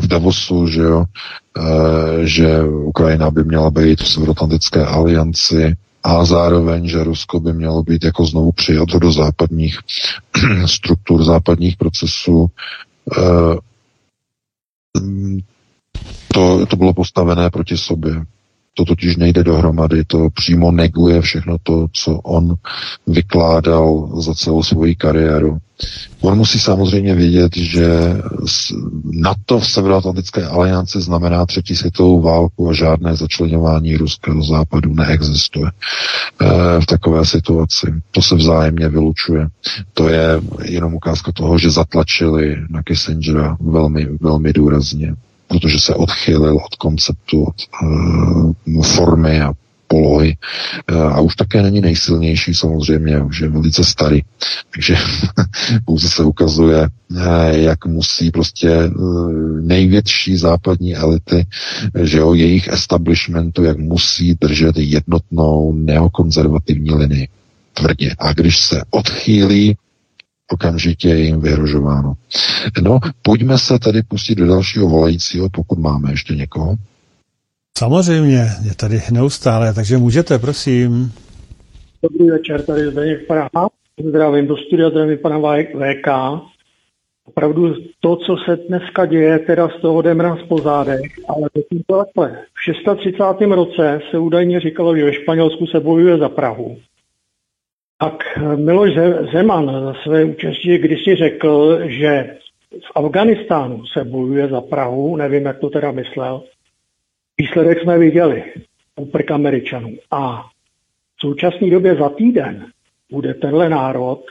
v 0.00 0.06
Davosu, 0.06 0.66
že, 0.66 0.80
jo, 0.80 1.04
eh, 1.58 2.26
že 2.26 2.62
Ukrajina 2.64 3.30
by 3.30 3.44
měla 3.44 3.70
být 3.70 4.00
v 4.00 4.08
Severoatlantické 4.08 4.86
alianci 4.86 5.76
a 6.02 6.24
zároveň, 6.24 6.88
že 6.88 7.04
Rusko 7.04 7.40
by 7.40 7.52
mělo 7.52 7.82
být 7.82 8.04
jako 8.04 8.26
znovu 8.26 8.52
přijato 8.52 8.98
do 8.98 9.12
západních 9.12 9.78
struktur, 10.66 11.24
západních 11.24 11.76
procesů. 11.76 12.46
Eh, 13.18 13.56
to, 16.34 16.66
to 16.66 16.76
bylo 16.76 16.94
postavené 16.94 17.50
proti 17.50 17.76
sobě. 17.76 18.24
To 18.76 18.84
totiž 18.84 19.16
nejde 19.16 19.44
dohromady, 19.44 20.04
to 20.04 20.28
přímo 20.34 20.72
neguje 20.72 21.20
všechno 21.20 21.56
to, 21.62 21.86
co 21.92 22.14
on 22.14 22.54
vykládal 23.06 24.10
za 24.20 24.34
celou 24.34 24.62
svoji 24.62 24.94
kariéru. 24.94 25.58
On 26.20 26.38
musí 26.38 26.58
samozřejmě 26.60 27.14
vědět, 27.14 27.56
že 27.56 27.86
NATO 29.04 29.60
v 29.60 29.66
Severoatlantické 29.70 30.46
alianci 30.46 31.00
znamená 31.00 31.46
třetí 31.46 31.76
světovou 31.76 32.20
válku 32.20 32.68
a 32.68 32.72
žádné 32.72 33.16
začlenování 33.16 33.96
ruského 33.96 34.42
západu 34.44 34.94
neexistuje 34.94 35.66
e, 35.66 36.80
v 36.80 36.86
takové 36.86 37.24
situaci. 37.26 37.94
To 38.10 38.22
se 38.22 38.34
vzájemně 38.34 38.88
vylučuje. 38.88 39.48
To 39.94 40.08
je 40.08 40.40
jenom 40.64 40.94
ukázka 40.94 41.32
toho, 41.32 41.58
že 41.58 41.70
zatlačili 41.70 42.56
na 42.70 42.82
Kissingera 42.82 43.56
velmi, 43.60 44.08
velmi 44.20 44.52
důrazně 44.52 45.14
protože 45.48 45.80
se 45.80 45.94
odchylil 45.94 46.56
od 46.56 46.74
konceptu, 46.74 47.44
od 47.44 47.54
uh, 47.82 48.82
formy 48.82 49.40
a 49.40 49.52
polohy 49.88 50.36
uh, 50.92 51.02
a 51.02 51.20
už 51.20 51.36
také 51.36 51.62
není 51.62 51.80
nejsilnější 51.80 52.54
samozřejmě, 52.54 53.22
už 53.22 53.40
je 53.40 53.48
velice 53.48 53.84
starý. 53.84 54.20
Takže 54.74 54.96
pouze 55.84 56.08
se 56.08 56.24
ukazuje, 56.24 56.88
uh, 57.10 57.46
jak 57.50 57.86
musí 57.86 58.30
prostě 58.30 58.90
největší 59.60 60.36
západní 60.36 60.96
elity, 60.96 61.46
že 62.02 62.22
o 62.22 62.34
jejich 62.34 62.68
establishmentu, 62.68 63.64
jak 63.64 63.78
musí 63.78 64.34
držet 64.34 64.76
jednotnou 64.76 65.72
neokonzervativní 65.72 66.90
linii 66.90 67.28
tvrdě. 67.74 68.14
A 68.18 68.32
když 68.32 68.58
se 68.58 68.82
odchýlí 68.90 69.76
okamžitě 70.52 71.08
je 71.08 71.18
jim 71.18 71.40
vyhrožováno. 71.40 72.14
No, 72.82 72.98
pojďme 73.22 73.58
se 73.58 73.78
tedy 73.78 74.02
pustit 74.02 74.34
do 74.34 74.46
dalšího 74.46 74.88
volajícího, 74.88 75.48
pokud 75.52 75.78
máme 75.78 76.10
ještě 76.10 76.34
někoho. 76.34 76.74
Samozřejmě, 77.78 78.46
je 78.64 78.74
tady 78.76 79.00
neustále, 79.12 79.74
takže 79.74 79.98
můžete, 79.98 80.38
prosím. 80.38 81.12
Dobrý 82.02 82.30
večer, 82.30 82.62
tady 82.62 82.90
Zdeněk 82.90 83.26
Praha. 83.26 83.68
Zdravím 84.08 84.46
do 84.46 84.56
studia, 84.56 84.90
zdravím 84.90 85.18
pana 85.18 85.38
VK. 85.38 86.08
Opravdu 87.24 87.74
to, 88.00 88.16
co 88.16 88.36
se 88.44 88.56
dneska 88.68 89.06
děje, 89.06 89.38
teda 89.38 89.68
z 89.68 89.80
toho 89.80 90.00
jdem 90.00 90.18
nás 90.18 90.38
po 90.48 90.58
zádech, 90.58 91.00
ale 91.28 91.48
to 91.52 92.04
takhle. 92.04 92.38
V 92.54 92.64
630. 92.64 93.22
roce 93.54 94.00
se 94.10 94.18
údajně 94.18 94.60
říkalo, 94.60 94.96
že 94.96 95.04
ve 95.04 95.12
Španělsku 95.12 95.66
se 95.66 95.80
bojuje 95.80 96.18
za 96.18 96.28
Prahu. 96.28 96.76
Tak 98.04 98.38
Miloš 98.56 98.90
Zeman 99.32 99.66
za 99.84 99.94
své 100.02 100.24
účastí 100.24 100.78
kdysi 100.78 101.14
řekl, 101.16 101.78
že 101.88 102.36
v 102.70 102.92
Afganistánu 102.94 103.86
se 103.86 104.04
bojuje 104.04 104.48
za 104.48 104.60
Prahu, 104.60 105.16
nevím, 105.16 105.46
jak 105.46 105.58
to 105.58 105.70
teda 105.70 105.92
myslel. 105.92 106.44
Výsledek 107.38 107.82
jsme 107.82 107.98
viděli, 107.98 108.44
úprk 108.96 109.30
Američanů. 109.30 109.96
A 110.10 110.42
v 111.16 111.20
současné 111.20 111.70
době 111.70 111.94
za 111.94 112.08
týden 112.08 112.66
bude 113.12 113.34
tenhle 113.34 113.68
národ 113.68 114.24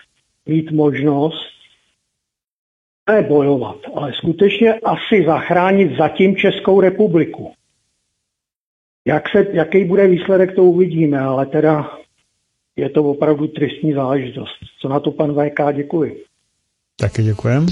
mít 0.45 0.71
možnost 0.71 1.53
ne 3.09 3.21
bojovat, 3.21 3.77
ale 3.95 4.13
skutečně 4.13 4.73
asi 4.73 5.25
zachránit 5.25 5.97
zatím 5.97 6.35
Českou 6.35 6.81
republiku. 6.81 7.53
Jak 9.07 9.29
se, 9.29 9.47
jaký 9.51 9.85
bude 9.85 10.07
výsledek, 10.07 10.55
to 10.55 10.63
uvidíme, 10.63 11.19
ale 11.19 11.45
teda 11.45 12.02
je 12.75 12.89
to 12.89 13.03
opravdu 13.03 13.47
tristní 13.47 13.93
záležitost. 13.93 14.57
Co 14.81 14.87
na 14.89 14.99
to 14.99 15.11
pan 15.11 15.33
VK, 15.33 15.75
děkuji. 15.75 16.23
Taky 16.99 17.23
děkujem. 17.23 17.65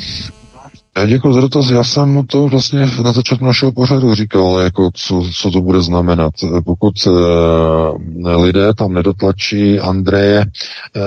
Já 0.98 1.06
děkuji 1.06 1.34
za 1.34 1.42
dotaz. 1.42 1.70
Já 1.70 1.84
jsem 1.84 2.26
to 2.28 2.48
vlastně 2.48 2.80
na 3.04 3.12
začátku 3.12 3.46
našeho 3.46 3.72
pořadu 3.72 4.16
říkal, 4.16 4.60
jako 4.60 4.90
co, 4.94 5.24
co 5.34 5.52
to 5.52 5.62
bude 5.62 5.82
znamenat. 5.82 6.34
Pokud 6.66 6.94
uh, 7.08 8.44
lidé 8.44 8.74
tam 8.74 8.94
nedotlačí 8.94 9.80
Andreje 9.80 10.40
uh, 10.40 11.02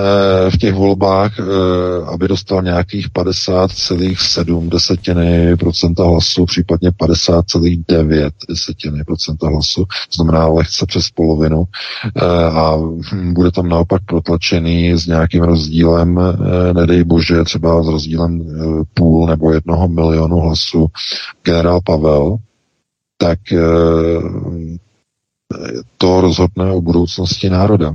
v 0.49 0.57
těch 0.57 0.73
volbách, 0.73 1.31
uh, 1.39 2.09
aby 2.09 2.27
dostal 2.27 2.61
nějakých 2.61 3.09
50,7 3.09 4.69
desetiny 4.69 5.57
procenta 5.57 6.03
hlasu, 6.03 6.45
případně 6.45 6.89
50,9 6.89 8.29
desetiny 8.49 9.03
procenta 9.03 9.47
hlasu, 9.47 9.85
znamená 10.15 10.47
lehce 10.47 10.85
přes 10.85 11.09
polovinu, 11.09 11.59
uh, 11.59 11.67
a 12.57 12.77
bude 13.33 13.51
tam 13.51 13.69
naopak 13.69 14.01
protlačený 14.05 14.93
s 14.93 15.07
nějakým 15.07 15.43
rozdílem, 15.43 16.17
uh, 16.17 16.33
nedej 16.73 17.03
bože, 17.03 17.43
třeba 17.43 17.83
s 17.83 17.87
rozdílem 17.87 18.41
uh, 18.41 18.83
půl 18.93 19.27
nebo 19.27 19.51
jedno 19.51 19.74
jednoho 19.75 19.87
milionu 19.87 20.37
hlasů 20.39 20.87
generál 21.43 21.81
Pavel, 21.81 22.37
tak 23.17 23.39
eh, 23.51 23.57
to 25.97 26.21
rozhodne 26.21 26.71
o 26.71 26.81
budoucnosti 26.81 27.49
národa. 27.49 27.93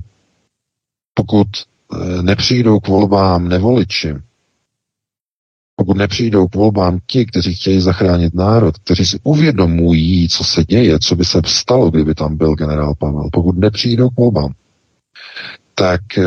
Pokud 1.14 1.46
eh, 1.92 2.22
nepřijdou 2.22 2.80
k 2.80 2.88
volbám 2.88 3.48
nevoliči, 3.48 4.14
pokud 5.76 5.96
nepřijdou 5.96 6.48
k 6.48 6.54
volbám 6.54 6.98
ti, 7.06 7.26
kteří 7.26 7.54
chtějí 7.54 7.80
zachránit 7.80 8.34
národ, 8.34 8.78
kteří 8.78 9.06
si 9.06 9.18
uvědomují, 9.22 10.28
co 10.28 10.44
se 10.44 10.64
děje, 10.64 10.98
co 10.98 11.16
by 11.16 11.24
se 11.24 11.40
stalo, 11.46 11.90
kdyby 11.90 12.14
tam 12.14 12.36
byl 12.36 12.54
generál 12.54 12.94
Pavel, 12.94 13.28
pokud 13.32 13.58
nepřijdou 13.58 14.10
k 14.10 14.16
volbám, 14.16 14.52
tak 15.74 16.00
eh, 16.18 16.24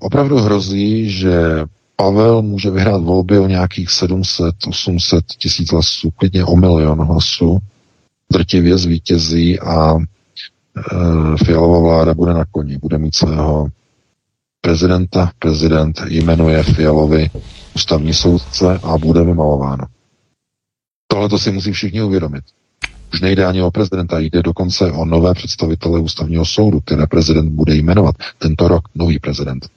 opravdu 0.00 0.36
hrozí, 0.38 1.10
že 1.10 1.64
Pavel 1.96 2.42
může 2.42 2.70
vyhrát 2.70 3.02
volby 3.02 3.38
o 3.38 3.46
nějakých 3.46 3.90
700, 3.90 4.54
800 4.68 5.24
tisíc 5.26 5.72
hlasů, 5.72 6.10
klidně 6.10 6.44
o 6.44 6.56
milion 6.56 7.06
hlasů, 7.06 7.58
drtivě 8.32 8.78
zvítězí 8.78 9.60
a 9.60 9.96
Fialová 11.44 11.78
vláda 11.80 12.14
bude 12.14 12.34
na 12.34 12.44
koni, 12.44 12.78
bude 12.78 12.98
mít 12.98 13.14
svého 13.14 13.68
prezidenta, 14.60 15.30
prezident 15.38 16.00
jmenuje 16.06 16.62
Fialovi 16.62 17.30
ústavní 17.76 18.14
soudce 18.14 18.80
a 18.82 18.98
bude 18.98 19.24
vymalováno. 19.24 19.84
Tohle 21.06 21.28
to 21.28 21.38
si 21.38 21.52
musí 21.52 21.72
všichni 21.72 22.02
uvědomit. 22.02 22.44
Už 23.12 23.20
nejde 23.20 23.46
ani 23.46 23.62
o 23.62 23.70
prezidenta, 23.70 24.18
jde 24.18 24.42
dokonce 24.42 24.92
o 24.92 25.04
nové 25.04 25.34
představitele 25.34 26.00
ústavního 26.00 26.44
soudu, 26.44 26.80
které 26.80 27.06
prezident 27.06 27.48
bude 27.48 27.74
jmenovat 27.74 28.14
tento 28.38 28.68
rok, 28.68 28.88
nový 28.94 29.18
prezident. 29.18 29.68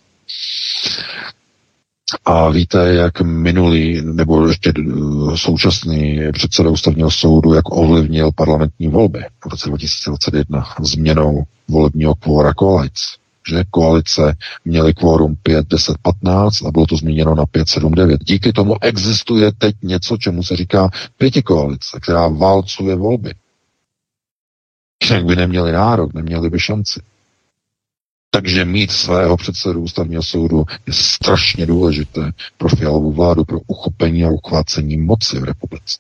A 2.26 2.49
víte, 2.49 2.94
jak 2.94 3.22
minulý 3.22 4.02
nebo 4.02 4.48
ještě 4.48 4.73
eh, 4.80 5.38
současný 5.38 6.19
předseda 6.34 6.69
ústavního 6.69 7.11
soudu, 7.11 7.53
jak 7.53 7.72
ovlivnil 7.72 8.31
parlamentní 8.36 8.88
volby 8.88 9.19
v 9.44 9.45
roce 9.45 9.69
2021 9.69 10.65
změnou 10.81 11.44
volebního 11.68 12.15
kvóra 12.15 12.53
koalic. 12.53 12.94
Že 13.49 13.64
koalice 13.72 14.36
měly 14.65 14.94
kvórum 14.94 15.36
5, 15.44 15.68
10, 15.68 15.98
15 16.02 16.61
a 16.61 16.72
bylo 16.72 16.86
to 16.86 16.95
změněno 16.95 17.36
na 17.36 17.45
5, 17.45 17.69
7, 17.69 17.91
9. 17.94 18.23
Díky 18.23 18.53
tomu 18.53 18.76
existuje 18.81 19.52
teď 19.57 19.76
něco, 19.84 20.18
čemu 20.18 20.44
se 20.44 20.56
říká 20.56 20.90
pěti 21.18 21.41
koalice, 21.41 21.99
která 22.02 22.27
válcuje 22.27 22.95
volby. 22.95 23.34
Jak 25.11 25.26
by 25.26 25.36
neměli 25.36 25.72
nárok, 25.72 26.14
neměli 26.14 26.49
by 26.49 26.60
šanci. 26.60 26.99
Takže 28.31 28.65
mít 28.65 28.91
svého 28.91 29.38
předsedu 29.38 29.81
ústavního 29.81 30.23
soudu 30.23 30.65
je 30.88 30.93
strašně 30.93 31.65
důležité 31.65 32.31
pro 32.57 32.69
fialovou 32.69 33.11
vládu, 33.11 33.45
pro 33.45 33.60
uchopení 33.68 34.26
a 34.26 34.30
uchvácení 34.30 34.97
moci 34.97 35.39
v 35.39 35.43
republice. 35.43 35.99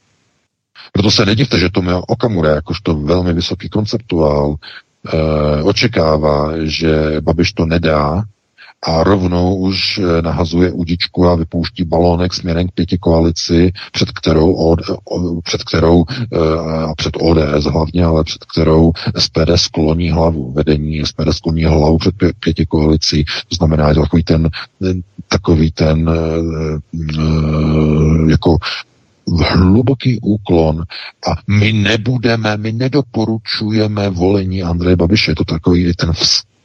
Proto 0.91 1.11
se 1.11 1.25
nedivte, 1.25 1.59
že 1.59 1.69
Tomio 1.69 2.01
Okamura, 2.01 2.49
jakožto 2.49 2.95
velmi 2.95 3.33
vysoký 3.33 3.69
konceptuál, 3.69 4.55
e, 5.13 5.63
očekává, 5.63 6.51
že 6.63 7.21
Babiš 7.21 7.53
to 7.53 7.65
nedá 7.65 8.23
a 8.81 9.03
rovnou 9.03 9.55
už 9.55 9.97
eh, 9.97 10.21
nahazuje 10.21 10.71
udičku 10.71 11.27
a 11.27 11.35
vypouští 11.35 11.83
balónek 11.83 12.33
směrem 12.33 12.67
k 12.67 12.71
pěti 12.71 12.97
koalici, 12.97 13.71
před 13.91 14.11
kterou, 14.11 14.53
od, 14.53 14.79
před 15.43 15.63
kterou 15.63 16.05
eh, 16.09 16.37
a 16.59 16.93
před 16.95 17.17
ODS 17.19 17.65
hlavně, 17.65 18.05
ale 18.05 18.23
před 18.23 18.43
kterou 18.43 18.91
SPD 19.17 19.49
skloní 19.55 20.11
hlavu. 20.11 20.51
Vedení 20.51 21.05
SPD 21.05 21.31
skloní 21.31 21.63
hlavu 21.63 21.97
před 21.97 22.15
pěti 22.39 22.65
koalicí. 22.65 23.25
To 23.25 23.55
znamená, 23.55 23.89
je 23.89 23.95
to 23.95 24.01
takový 24.01 24.23
ten, 24.23 24.49
takový 25.27 25.71
ten 25.71 26.09
eh, 26.09 26.79
jako 28.29 28.57
hluboký 29.37 30.19
úklon 30.21 30.83
a 31.31 31.35
my 31.47 31.73
nebudeme, 31.73 32.57
my 32.57 32.71
nedoporučujeme 32.71 34.09
volení 34.09 34.63
Andreje 34.63 34.95
Babiše. 34.95 35.31
Je 35.31 35.35
to 35.35 35.45
takový 35.45 35.93
ten 35.93 36.13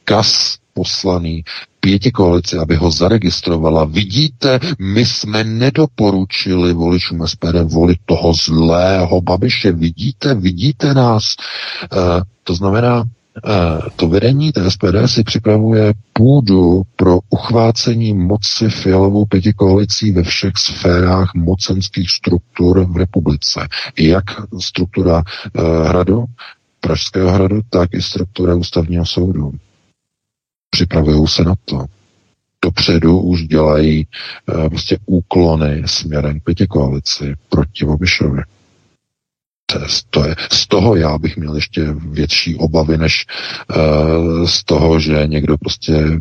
vzkaz 0.04 0.56
poslaný 0.74 1.44
pěti 1.80 2.10
koalici, 2.10 2.56
aby 2.56 2.76
ho 2.76 2.90
zaregistrovala. 2.90 3.84
Vidíte, 3.84 4.60
my 4.78 5.06
jsme 5.06 5.44
nedoporučili 5.44 6.72
voličům 6.72 7.26
SPD 7.26 7.62
volit 7.64 7.98
toho 8.06 8.32
zlého 8.34 9.20
Babiše. 9.20 9.72
Vidíte, 9.72 10.34
vidíte 10.34 10.94
nás. 10.94 11.24
E, 11.24 11.86
to 12.44 12.54
znamená, 12.54 13.04
e, 13.04 13.90
to 13.96 14.08
vedení 14.08 14.52
té 14.52 14.70
SPD 14.70 15.06
si 15.06 15.24
připravuje 15.24 15.92
půdu 16.12 16.82
pro 16.96 17.18
uchvácení 17.30 18.14
moci 18.14 18.68
fialovou 18.68 19.24
pěti 19.24 19.52
koalicí 19.52 20.12
ve 20.12 20.22
všech 20.22 20.52
sférách 20.56 21.34
mocenských 21.34 22.10
struktur 22.10 22.86
v 22.92 22.96
republice. 22.96 23.68
Jak 23.98 24.24
struktura 24.60 25.22
e, 25.22 25.88
hradu, 25.88 26.24
Pražského 26.84 27.30
hradu, 27.30 27.60
tak 27.70 27.94
i 27.94 28.02
struktura 28.02 28.54
ústavního 28.54 29.06
soudu. 29.06 29.52
Připravují 30.74 31.26
se 31.26 31.44
na 31.44 31.54
to. 31.64 31.84
Dopředu 32.64 33.20
už 33.20 33.42
dělají 33.42 34.06
uh, 34.46 34.68
prostě 34.68 34.98
úklony 35.06 35.82
směrem 35.86 36.40
pěti 36.40 36.66
koalici 36.66 37.34
proti 37.48 37.84
Obišovi. 37.86 38.42
To 39.66 39.78
je, 39.78 39.86
to 40.10 40.24
je, 40.24 40.36
z 40.52 40.66
toho 40.66 40.96
já 40.96 41.18
bych 41.18 41.36
měl 41.36 41.54
ještě 41.54 41.92
větší 41.92 42.56
obavy, 42.56 42.98
než 42.98 43.26
uh, 43.76 44.46
z 44.46 44.64
toho, 44.64 45.00
že 45.00 45.26
někdo 45.26 45.58
prostě 45.58 46.20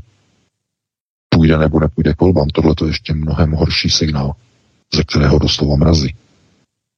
půjde 1.30 1.57
nebo 1.57 1.80
nepůjde 1.80 2.13
k 2.13 2.21
volbám. 2.21 2.47
Tohle 2.47 2.75
to 2.75 2.85
je 2.85 2.89
ještě 2.89 3.13
mnohem 3.13 3.51
horší 3.51 3.89
signál, 3.89 4.31
ze 4.95 5.03
kterého 5.03 5.39
doslova 5.39 5.75
mrazí. 5.75 6.15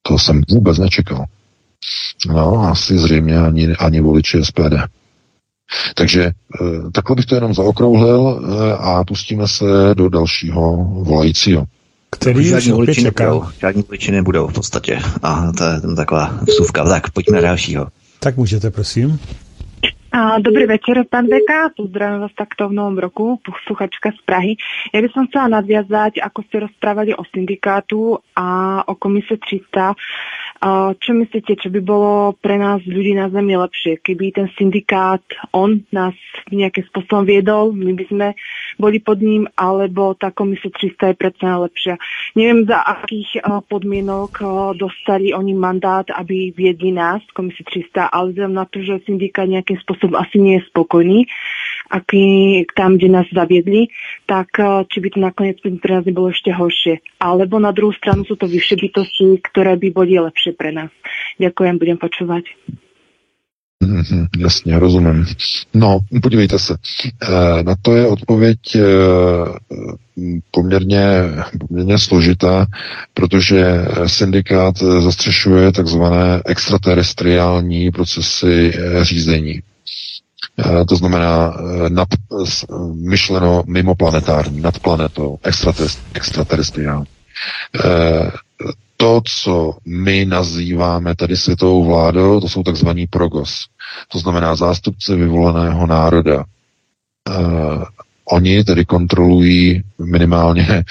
To 0.02 0.18
jsem 0.18 0.42
vůbec 0.50 0.78
nečekal. 0.78 1.24
No, 2.28 2.60
asi 2.60 2.98
zřejmě 2.98 3.38
ani, 3.38 3.76
ani 3.76 4.00
voliči 4.00 4.44
SPD. 4.44 4.74
Takže 5.94 6.22
eh, 6.24 6.90
takhle 6.92 7.16
bych 7.16 7.26
to 7.26 7.34
jenom 7.34 7.54
zaokrouhlil 7.54 8.40
eh, 8.40 8.72
a 8.72 9.04
pustíme 9.04 9.48
se 9.48 9.64
do 9.94 10.08
dalšího 10.08 10.84
volajícího. 11.02 11.64
Který 12.10 12.44
žádní 12.44 12.72
voliči 12.72 13.02
nebudou, 13.02 13.44
žádní 13.60 13.82
voliči 13.82 14.12
nebudou 14.12 14.46
v 14.46 14.52
podstatě. 14.52 14.98
A 15.22 15.52
to 15.52 15.64
je 15.64 15.96
taková 15.96 16.38
vsuvka. 16.48 16.84
Tak, 16.84 17.10
pojďme 17.10 17.36
na 17.36 17.48
dalšího. 17.48 17.88
Tak 18.20 18.36
můžete, 18.36 18.70
prosím. 18.70 19.20
Dobrý 20.40 20.66
večer, 20.66 21.04
pán 21.10 21.26
Veka. 21.26 21.68
Pozdravím 21.76 22.20
vás 22.20 22.32
takto 22.32 22.68
v 22.68 22.72
novom 22.72 22.98
roku, 22.98 23.40
posluchačka 23.44 24.16
z 24.16 24.20
Prahy. 24.24 24.52
Ja 24.88 25.04
by 25.04 25.08
som 25.12 25.28
chcela 25.28 25.60
nadviazať, 25.60 26.24
ako 26.24 26.40
ste 26.48 26.64
rozprávali 26.64 27.12
o 27.12 27.20
syndikátu 27.28 28.16
a 28.32 28.80
o 28.88 28.96
komise 28.96 29.36
300 29.36 29.92
čo 31.00 31.10
myslíte, 31.12 31.60
čo 31.60 31.68
by 31.68 31.80
bolo 31.84 32.32
pre 32.38 32.56
nás 32.56 32.80
ľudí 32.82 33.12
na 33.12 33.28
Zemi 33.28 33.54
lepšie, 33.54 34.00
keby 34.00 34.32
ten 34.32 34.48
syndikát, 34.56 35.22
on 35.52 35.84
nás 35.92 36.16
nejakým 36.48 36.84
spôsobom 36.88 37.28
viedol, 37.28 37.76
my 37.76 37.92
by 37.92 38.04
sme 38.08 38.26
boli 38.80 39.00
pod 39.00 39.20
ním, 39.20 39.48
alebo 39.56 40.12
tá 40.16 40.32
komise 40.32 40.68
300 40.68 41.12
je 41.12 41.16
predsa 41.16 41.44
najlepšia. 41.56 41.94
Neviem, 42.36 42.68
za 42.68 42.80
akých 42.84 43.40
podmienok 43.68 44.42
dostali 44.76 45.32
oni 45.32 45.56
mandát, 45.56 46.04
aby 46.12 46.52
viedli 46.52 46.92
nás, 46.92 47.24
komise 47.32 47.64
300, 47.64 48.12
ale 48.12 48.32
vzhľadom 48.36 48.54
na 48.56 48.66
to, 48.68 48.84
že 48.84 49.04
syndikát 49.08 49.48
nejakým 49.48 49.80
spôsobom 49.80 50.16
asi 50.20 50.36
nie 50.40 50.60
je 50.60 50.68
spokojný, 50.68 51.24
aký 51.90 52.64
tam, 52.74 52.96
kde 52.96 53.08
nás 53.08 53.26
zaviedli, 53.32 53.88
tak 54.26 54.48
či 54.90 54.98
by 55.00 55.08
to 55.10 55.18
nakoniec 55.20 55.56
pre 55.62 55.92
nás 55.94 56.04
nebolo 56.04 56.30
ešte 56.34 56.50
horšie. 56.50 57.00
Alebo 57.22 57.58
na 57.62 57.70
druhou 57.70 57.94
stranu 57.94 58.26
sú 58.26 58.34
to 58.34 58.50
vyššie 58.50 58.76
bytosti, 58.76 59.26
ktoré 59.42 59.78
by 59.78 59.88
boli 59.94 60.18
lepšie 60.18 60.54
pre 60.58 60.74
nás. 60.74 60.90
Ďakujem, 61.38 61.74
budem 61.78 61.98
počúvať. 61.98 62.44
Mm-hmm, 63.84 64.26
jasně, 64.38 64.78
rozumím. 64.78 65.26
No, 65.74 65.98
podívejte 66.22 66.58
se, 66.58 66.76
e, 67.22 67.62
na 67.62 67.74
to 67.82 67.96
je 67.96 68.06
odpověď 68.06 68.58
e, 68.76 68.80
poměrně, 70.50 71.06
poměrně 71.68 71.98
složitá, 71.98 72.66
protože 73.14 73.64
syndikát 74.06 74.78
zastřešuje 74.78 75.72
takzvané 75.72 76.42
extraterestriální 76.46 77.90
procesy 77.90 78.72
řízení. 79.02 79.62
To 80.88 80.96
znamená 80.96 81.56
nad, 81.88 82.08
myšleno 82.94 83.62
mimo 83.66 83.94
planetární, 83.94 84.60
nad 84.60 84.78
planetou, 84.78 85.38
extraterestriální 86.14 87.06
to, 88.96 89.20
co 89.24 89.76
my 89.86 90.24
nazýváme 90.24 91.14
tady 91.16 91.36
světovou 91.36 91.84
vládou, 91.84 92.40
to 92.40 92.48
jsou 92.48 92.62
takzvaní 92.62 93.06
progos. 93.06 93.66
To 94.08 94.18
znamená 94.18 94.56
zástupci 94.56 95.14
vyvoleného 95.16 95.86
národa. 95.86 96.44
Oni 98.24 98.64
tedy 98.64 98.84
kontrolují 98.84 99.82
minimálně 99.98 100.84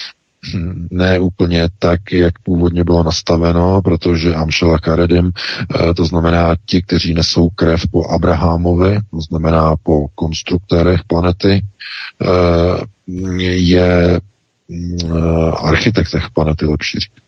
ne 0.91 1.19
úplně 1.19 1.67
tak, 1.80 2.11
jak 2.11 2.39
původně 2.39 2.84
bylo 2.84 3.03
nastaveno, 3.03 3.81
protože 3.81 4.35
Amšela 4.35 4.80
Karedim, 4.80 5.31
eh, 5.31 5.93
to 5.93 6.05
znamená 6.05 6.55
ti, 6.65 6.81
kteří 6.81 7.13
nesou 7.13 7.49
krev 7.49 7.81
po 7.91 8.09
Abrahamovi, 8.09 8.99
to 9.11 9.22
znamená 9.22 9.76
po 9.84 10.07
konstruktérech 10.15 11.03
planety, 11.07 11.61
eh, 12.22 12.85
je 13.51 14.19
architektech 15.61 16.30
planety, 16.34 16.65
lepší 16.65 16.99
říct. 16.99 17.26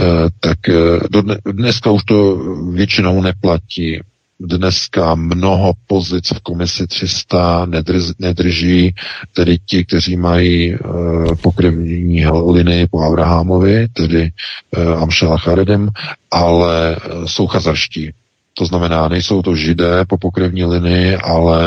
Eh, 0.00 0.28
tak 0.40 0.68
eh, 0.68 1.52
dneska 1.52 1.90
už 1.90 2.04
to 2.04 2.36
většinou 2.72 3.22
neplatí. 3.22 4.00
Dneska 4.40 5.14
mnoho 5.14 5.72
pozic 5.86 6.30
v 6.30 6.40
komisi 6.40 6.86
300 6.86 7.64
nedrž, 7.66 8.02
nedrží 8.18 8.94
tedy 9.32 9.58
ti, 9.66 9.84
kteří 9.84 10.16
mají 10.16 10.74
uh, 10.78 11.34
pokrevní 11.34 12.26
linii 12.26 12.86
po 12.86 13.00
Abrahamovi, 13.02 13.88
tedy 13.88 14.30
uh, 14.76 15.02
Amšala 15.02 15.36
Charedem, 15.38 15.90
ale 16.30 16.96
uh, 16.96 17.24
jsou 17.24 17.46
chazarští. 17.46 18.10
To 18.54 18.64
znamená, 18.66 19.08
nejsou 19.08 19.42
to 19.42 19.56
židé 19.56 20.04
po 20.08 20.18
pokrevní 20.18 20.64
linii, 20.64 21.16
ale 21.16 21.60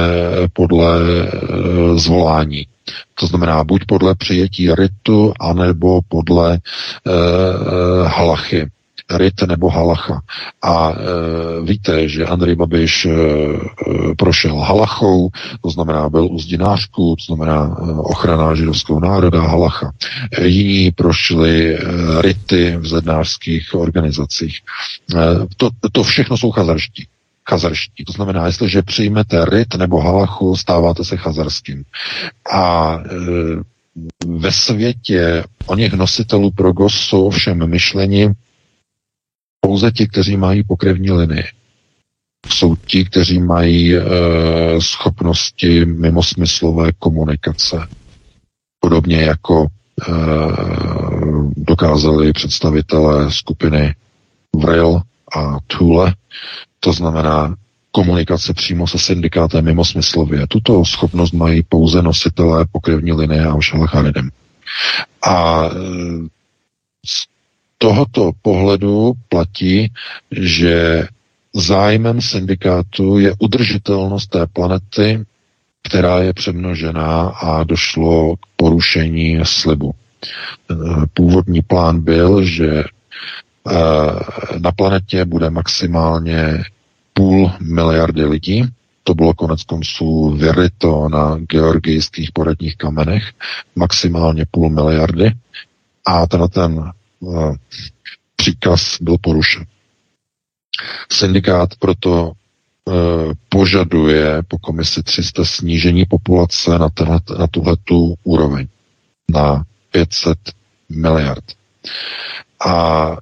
podle 0.53 0.99
uh, 0.99 1.97
zvolání. 1.97 2.67
To 3.19 3.27
znamená 3.27 3.63
buď 3.63 3.81
podle 3.87 4.15
přijetí 4.15 4.75
ritu, 4.75 5.33
anebo 5.39 5.99
podle 6.09 6.57
uh, 6.57 8.07
halachy. 8.07 8.67
RIT 9.17 9.41
nebo 9.41 9.69
Halacha. 9.69 10.21
A 10.61 10.91
e, 10.91 10.95
víte, 11.65 12.09
že 12.09 12.25
Andrej 12.25 12.55
Babiš 12.55 13.05
e, 13.05 13.09
e, 13.09 13.15
prošel 14.17 14.55
Halachou, 14.55 15.29
to 15.61 15.69
znamená 15.69 16.09
byl 16.09 16.27
u 16.31 16.39
zdinářku, 16.39 17.15
to 17.15 17.35
znamená 17.35 17.65
e, 17.65 17.91
ochrana 17.93 18.55
židovského 18.55 18.99
národa 18.99 19.41
Halacha. 19.41 19.91
E, 20.31 20.47
jiní 20.47 20.91
prošli 20.91 21.75
e, 21.75 21.77
RITy 22.21 22.77
v 22.77 22.87
zednářských 22.87 23.75
organizacích. 23.75 24.57
E, 25.15 25.17
to, 25.57 25.69
to 25.91 26.03
všechno 26.03 26.37
jsou 26.37 26.51
chazarští 26.51 27.07
chazarští. 27.49 28.05
To 28.05 28.13
znamená, 28.13 28.45
jestliže 28.45 28.81
přijmete 28.81 29.45
ryt 29.45 29.75
nebo 29.75 30.01
halachu, 30.01 30.55
stáváte 30.55 31.03
se 31.05 31.17
chazarským. 31.17 31.83
A 32.53 32.95
e, 32.95 33.15
ve 34.25 34.51
světě 34.51 35.43
o 35.65 35.75
něch 35.75 35.93
nositelů 35.93 36.51
progos 36.51 36.93
jsou 36.95 37.25
ovšem 37.25 37.69
myšlení 37.69 38.31
pouze 39.61 39.91
ti, 39.91 40.07
kteří 40.07 40.37
mají 40.37 40.63
pokrevní 40.63 41.11
linii. 41.11 41.43
Jsou 42.47 42.75
ti, 42.75 43.05
kteří 43.05 43.39
mají 43.39 43.95
e, 43.95 44.01
schopnosti 44.79 45.85
mimosmyslové 45.85 46.91
komunikace. 46.99 47.87
Podobně 48.79 49.21
jako 49.21 49.65
e, 49.65 50.11
dokázali 51.57 52.33
představitelé 52.33 53.31
skupiny 53.31 53.95
Vril 54.55 55.01
a 55.37 55.57
Thule, 55.67 56.15
to 56.79 56.93
znamená 56.93 57.55
komunikace 57.91 58.53
přímo 58.53 58.87
se 58.87 58.99
syndikátem 58.99 59.65
mimo 59.65 59.85
smyslově. 59.85 60.47
Tuto 60.47 60.85
schopnost 60.85 61.31
mají 61.31 61.63
pouze 61.63 62.01
nositelé 62.01 62.65
pokrevní 62.71 63.11
linie 63.11 63.45
a 63.45 63.57
Charidem. 63.87 64.29
A 65.21 65.65
e, 65.65 65.69
z 67.05 67.30
tohoto 67.81 68.31
pohledu 68.41 69.13
platí, 69.29 69.91
že 70.31 71.07
zájmem 71.53 72.21
syndikátu 72.21 73.19
je 73.19 73.33
udržitelnost 73.39 74.27
té 74.27 74.47
planety, 74.47 75.23
která 75.83 76.19
je 76.19 76.33
přemnožená 76.33 77.21
a 77.21 77.63
došlo 77.63 78.35
k 78.35 78.39
porušení 78.55 79.39
slibu. 79.43 79.91
E, 79.91 80.75
původní 81.13 81.61
plán 81.61 81.99
byl, 81.99 82.43
že 82.43 82.83
Eh, 83.69 84.59
na 84.59 84.71
planetě 84.71 85.25
bude 85.25 85.49
maximálně 85.49 86.63
půl 87.13 87.51
miliardy 87.61 88.25
lidí. 88.25 88.65
To 89.03 89.13
bylo 89.13 89.33
konec 89.33 89.63
konců 89.63 90.29
vyryto 90.29 91.09
na 91.09 91.37
georgijských 91.37 92.31
poradních 92.31 92.77
kamenech. 92.77 93.23
Maximálně 93.75 94.45
půl 94.51 94.69
miliardy. 94.69 95.31
A 96.05 96.27
ten 96.27 96.41
uh, 96.41 96.89
příkaz 98.35 98.97
byl 99.01 99.17
porušen. 99.21 99.65
Syndikát 101.11 101.75
proto 101.75 102.31
uh, 102.31 102.93
požaduje 103.49 104.43
po 104.47 104.57
komisi 104.57 105.03
300 105.03 105.45
snížení 105.45 106.05
populace 106.05 106.79
na, 106.79 106.89
tenhle, 106.89 107.19
na 107.39 107.47
tuhletu 107.47 108.15
úroveň. 108.23 108.67
Na 109.29 109.63
500 109.91 110.37
miliard. 110.89 111.43
A 112.67 113.17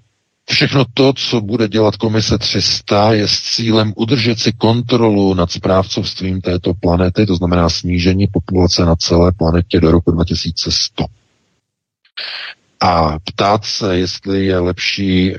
Všechno 0.52 0.86
to, 0.94 1.14
co 1.14 1.42
bude 1.42 1.68
dělat 1.68 1.96
komise 1.96 2.38
300, 2.38 3.14
je 3.14 3.28
s 3.28 3.42
cílem 3.42 3.94
udržet 3.96 4.40
si 4.40 4.54
kontrolu 4.54 5.34
nad 5.34 5.52
správcovstvím 5.52 6.42
této 6.42 6.74
planety, 6.74 7.26
to 7.26 7.36
znamená 7.36 7.70
snížení 7.70 8.28
populace 8.28 8.86
na 8.86 8.96
celé 8.96 9.32
planetě 9.32 9.80
do 9.80 9.92
roku 9.92 10.12
2100. 10.12 11.06
A 12.82 13.20
ptát 13.20 13.66
se, 13.66 13.98
jestli 13.98 14.46
je 14.46 14.60
lepší 14.60 15.36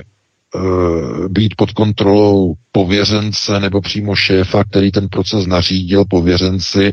uh, 0.55 1.27
být 1.27 1.55
pod 1.55 1.71
kontrolou 1.71 2.53
pověřence 2.71 3.59
nebo 3.59 3.81
přímo 3.81 4.15
šéfa, 4.15 4.63
který 4.63 4.91
ten 4.91 5.09
proces 5.09 5.45
nařídil 5.45 6.05
pověřenci, 6.05 6.91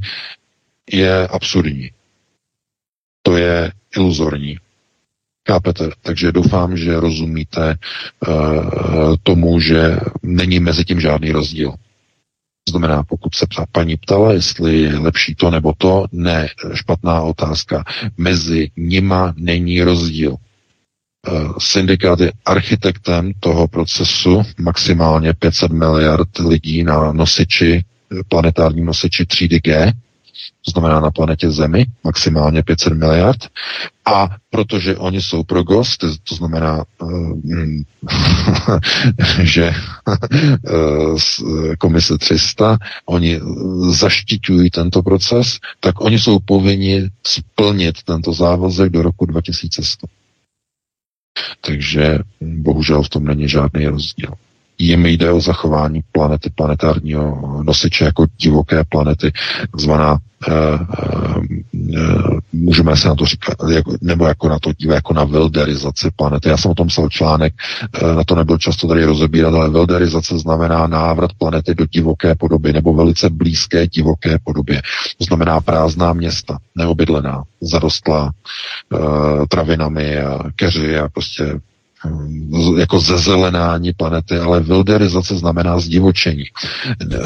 je 0.92 1.28
absurdní. 1.28 1.90
To 3.22 3.36
je 3.36 3.72
iluzorní. 3.96 4.56
Chápete? 5.48 5.90
Takže 6.02 6.32
doufám, 6.32 6.76
že 6.76 7.00
rozumíte 7.00 7.76
uh, 8.28 9.14
tomu, 9.22 9.60
že 9.60 9.96
není 10.22 10.60
mezi 10.60 10.84
tím 10.84 11.00
žádný 11.00 11.32
rozdíl. 11.32 11.74
Znamená, 12.68 13.02
pokud 13.02 13.34
se 13.34 13.46
paní 13.72 13.96
ptala, 13.96 14.32
jestli 14.32 14.80
je 14.80 14.98
lepší 14.98 15.34
to 15.34 15.50
nebo 15.50 15.72
to, 15.78 16.06
ne, 16.12 16.48
špatná 16.74 17.20
otázka. 17.20 17.84
Mezi 18.18 18.70
nima 18.76 19.34
není 19.36 19.82
rozdíl. 19.82 20.30
Uh, 20.30 21.52
syndikát 21.58 22.20
je 22.20 22.32
architektem 22.44 23.32
toho 23.40 23.68
procesu, 23.68 24.42
maximálně 24.58 25.34
500 25.34 25.72
miliard 25.72 26.38
lidí 26.38 26.84
na 26.84 27.12
nosiči, 27.12 27.84
planetární 28.28 28.84
nosiči 28.84 29.24
3DG, 29.24 29.92
to 30.64 30.70
znamená 30.70 31.00
na 31.00 31.10
planetě 31.10 31.50
Zemi, 31.50 31.86
maximálně 32.04 32.62
500 32.62 32.92
miliard. 32.92 33.40
A 34.04 34.28
protože 34.50 34.96
oni 34.96 35.22
jsou 35.22 35.44
pro 35.44 35.62
gost, 35.62 36.04
to 36.24 36.34
znamená, 36.34 36.84
uh, 37.02 37.40
že 39.42 39.72
uh, 40.70 41.18
komise 41.78 42.18
300, 42.18 42.78
oni 43.06 43.40
zaštiťují 43.90 44.70
tento 44.70 45.02
proces, 45.02 45.58
tak 45.80 46.00
oni 46.00 46.18
jsou 46.18 46.38
povinni 46.38 47.10
splnit 47.26 48.02
tento 48.02 48.32
závazek 48.32 48.92
do 48.92 49.02
roku 49.02 49.26
2100. 49.26 50.06
Takže 51.60 52.18
bohužel 52.40 53.02
v 53.02 53.08
tom 53.08 53.24
není 53.24 53.48
žádný 53.48 53.86
rozdíl 53.86 54.34
jim 54.78 55.06
jde 55.06 55.32
o 55.32 55.40
zachování 55.40 56.00
planety, 56.12 56.50
planetárního 56.54 57.62
nosiče 57.62 58.04
jako 58.04 58.26
divoké 58.40 58.84
planety, 58.84 59.32
zvaná 59.78 60.18
uh, 60.48 60.80
uh, 61.72 62.38
můžeme 62.52 62.96
se 62.96 63.08
na 63.08 63.14
to 63.14 63.26
říkat, 63.26 63.56
jako, 63.72 63.96
nebo 64.00 64.26
jako 64.26 64.48
na 64.48 64.58
to 64.58 64.72
dívat, 64.72 64.94
jako 64.94 65.14
na 65.14 65.24
wilderizaci 65.24 66.10
planety. 66.16 66.48
Já 66.48 66.56
jsem 66.56 66.70
o 66.70 66.74
tom 66.74 66.88
psal 66.88 67.08
článek, 67.08 67.54
uh, 68.02 68.14
na 68.14 68.24
to 68.24 68.34
nebyl 68.34 68.58
často 68.58 68.88
tady 68.88 69.04
rozebírat, 69.04 69.54
ale 69.54 69.70
wilderizace 69.70 70.38
znamená 70.38 70.86
návrat 70.86 71.30
planety 71.38 71.74
do 71.74 71.86
divoké 71.86 72.34
podoby, 72.34 72.72
nebo 72.72 72.94
velice 72.94 73.30
blízké 73.30 73.86
divoké 73.86 74.38
podobě. 74.44 74.82
To 75.18 75.24
znamená 75.24 75.60
prázdná 75.60 76.12
města, 76.12 76.58
neobydlená, 76.76 77.42
zarostlá 77.60 78.30
uh, 78.92 79.46
travinami 79.48 80.18
a 80.18 80.38
keři 80.56 80.98
a 80.98 81.08
prostě 81.08 81.60
jako 82.78 83.00
zezelenání 83.00 83.92
planety, 83.92 84.38
ale 84.38 84.60
wilderizace 84.60 85.36
znamená 85.36 85.78
zdivočení. 85.80 86.44
Eh, 87.02 87.16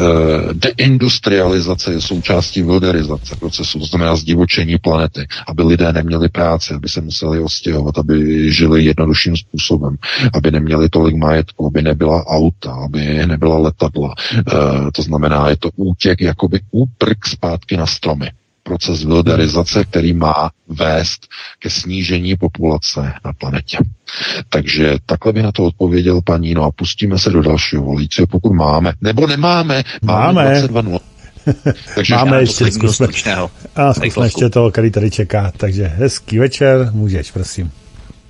deindustrializace 0.53 1.93
je 1.93 2.01
součástí 2.01 2.63
wilderizace 2.63 3.37
procesu, 3.37 3.79
to 3.79 3.85
znamená 3.85 4.17
zdivočení 4.17 4.79
planety, 4.79 5.27
aby 5.47 5.63
lidé 5.63 5.93
neměli 5.93 6.29
práci, 6.29 6.75
aby 6.75 6.89
se 6.89 7.01
museli 7.01 7.41
ostěhovat, 7.41 7.99
aby 7.99 8.53
žili 8.53 8.85
jednodušším 8.85 9.37
způsobem, 9.37 9.97
aby 10.35 10.51
neměli 10.51 10.89
tolik 10.89 11.17
majetku, 11.17 11.67
aby 11.67 11.83
nebyla 11.83 12.27
auta, 12.27 12.73
aby 12.73 13.27
nebyla 13.27 13.59
letadla. 13.59 14.15
Eh, 14.39 14.91
to 14.93 15.03
znamená, 15.03 15.49
je 15.49 15.57
to 15.57 15.71
útěk, 15.77 16.21
jakoby 16.21 16.61
úprk 16.71 17.27
zpátky 17.27 17.77
na 17.77 17.87
stromy 17.87 18.31
proces 18.63 19.05
wilderizace, 19.05 19.85
který 19.85 20.13
má 20.13 20.51
vést 20.69 21.27
ke 21.59 21.71
snížení 21.71 22.37
populace 22.37 23.13
na 23.25 23.33
planetě. 23.33 23.79
Takže 24.49 24.97
takhle 25.07 25.33
by 25.33 25.43
na 25.43 25.53
to 25.53 25.65
odpověděl 25.65 26.21
paní, 26.23 26.55
no 26.55 26.63
a 26.65 26.71
pustíme 26.71 27.19
se 27.19 27.31
do 27.31 27.43
dalšího 27.43 27.83
volícího, 27.83 28.27
pokud 28.27 28.53
máme, 28.53 28.93
nebo 29.01 29.27
nemáme, 29.27 29.83
máme, 30.03 30.33
máme. 30.33 30.61
22 30.69 30.99
takže 31.95 32.15
máme 32.15 32.41
ještě, 32.41 32.73
zkusme, 32.73 33.07
a 33.77 33.95
zkusme 33.95 34.27
ještě 34.27 34.49
toho, 34.49 34.71
který 34.71 34.91
tady 34.91 35.11
čeká. 35.11 35.53
Takže 35.57 35.87
hezký 35.87 36.39
večer, 36.39 36.91
můžeš, 36.93 37.31
prosím. 37.31 37.71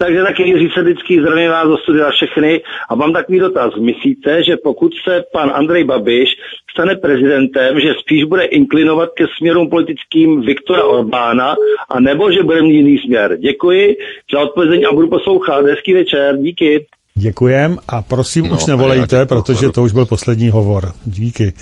Takže 0.02 0.22
taky 0.22 0.42
Jiří 0.42 0.68
Sedický, 0.74 1.20
zdravím 1.20 1.50
vás 1.50 1.68
do 1.68 1.76
studia 1.76 2.10
všechny 2.10 2.60
a 2.88 2.94
mám 2.94 3.12
takový 3.12 3.38
dotaz. 3.38 3.74
Myslíte, 3.80 4.44
že 4.44 4.56
pokud 4.56 4.92
se 5.04 5.24
pan 5.32 5.50
Andrej 5.54 5.84
Babiš 5.84 6.28
stane 6.70 6.96
prezidentem, 6.96 7.80
že 7.80 7.94
spíš 8.00 8.24
bude 8.24 8.44
inklinovat 8.44 9.08
ke 9.16 9.24
směrům 9.38 9.70
politickým 9.70 10.40
Viktora 10.40 10.84
Orbána, 10.84 11.54
a 11.90 12.00
nebo 12.00 12.32
že 12.32 12.42
bude 12.42 12.62
mít 12.62 12.76
jiný 12.76 12.98
směr? 12.98 13.36
Děkuji 13.40 13.96
za 14.34 14.40
odpovězení 14.40 14.86
a 14.86 14.92
budu 14.92 15.08
poslouchat. 15.08 15.66
Hezký 15.66 15.94
večer, 15.94 16.36
díky. 16.38 16.86
Děkujem 17.14 17.78
a 17.88 18.02
prosím 18.02 18.48
no, 18.48 18.54
už 18.54 18.66
nevolejte, 18.66 19.26
protože 19.26 19.68
to 19.68 19.82
už 19.82 19.92
byl 19.92 20.06
poslední 20.06 20.50
hovor. 20.50 20.92
Díky. 21.04 21.52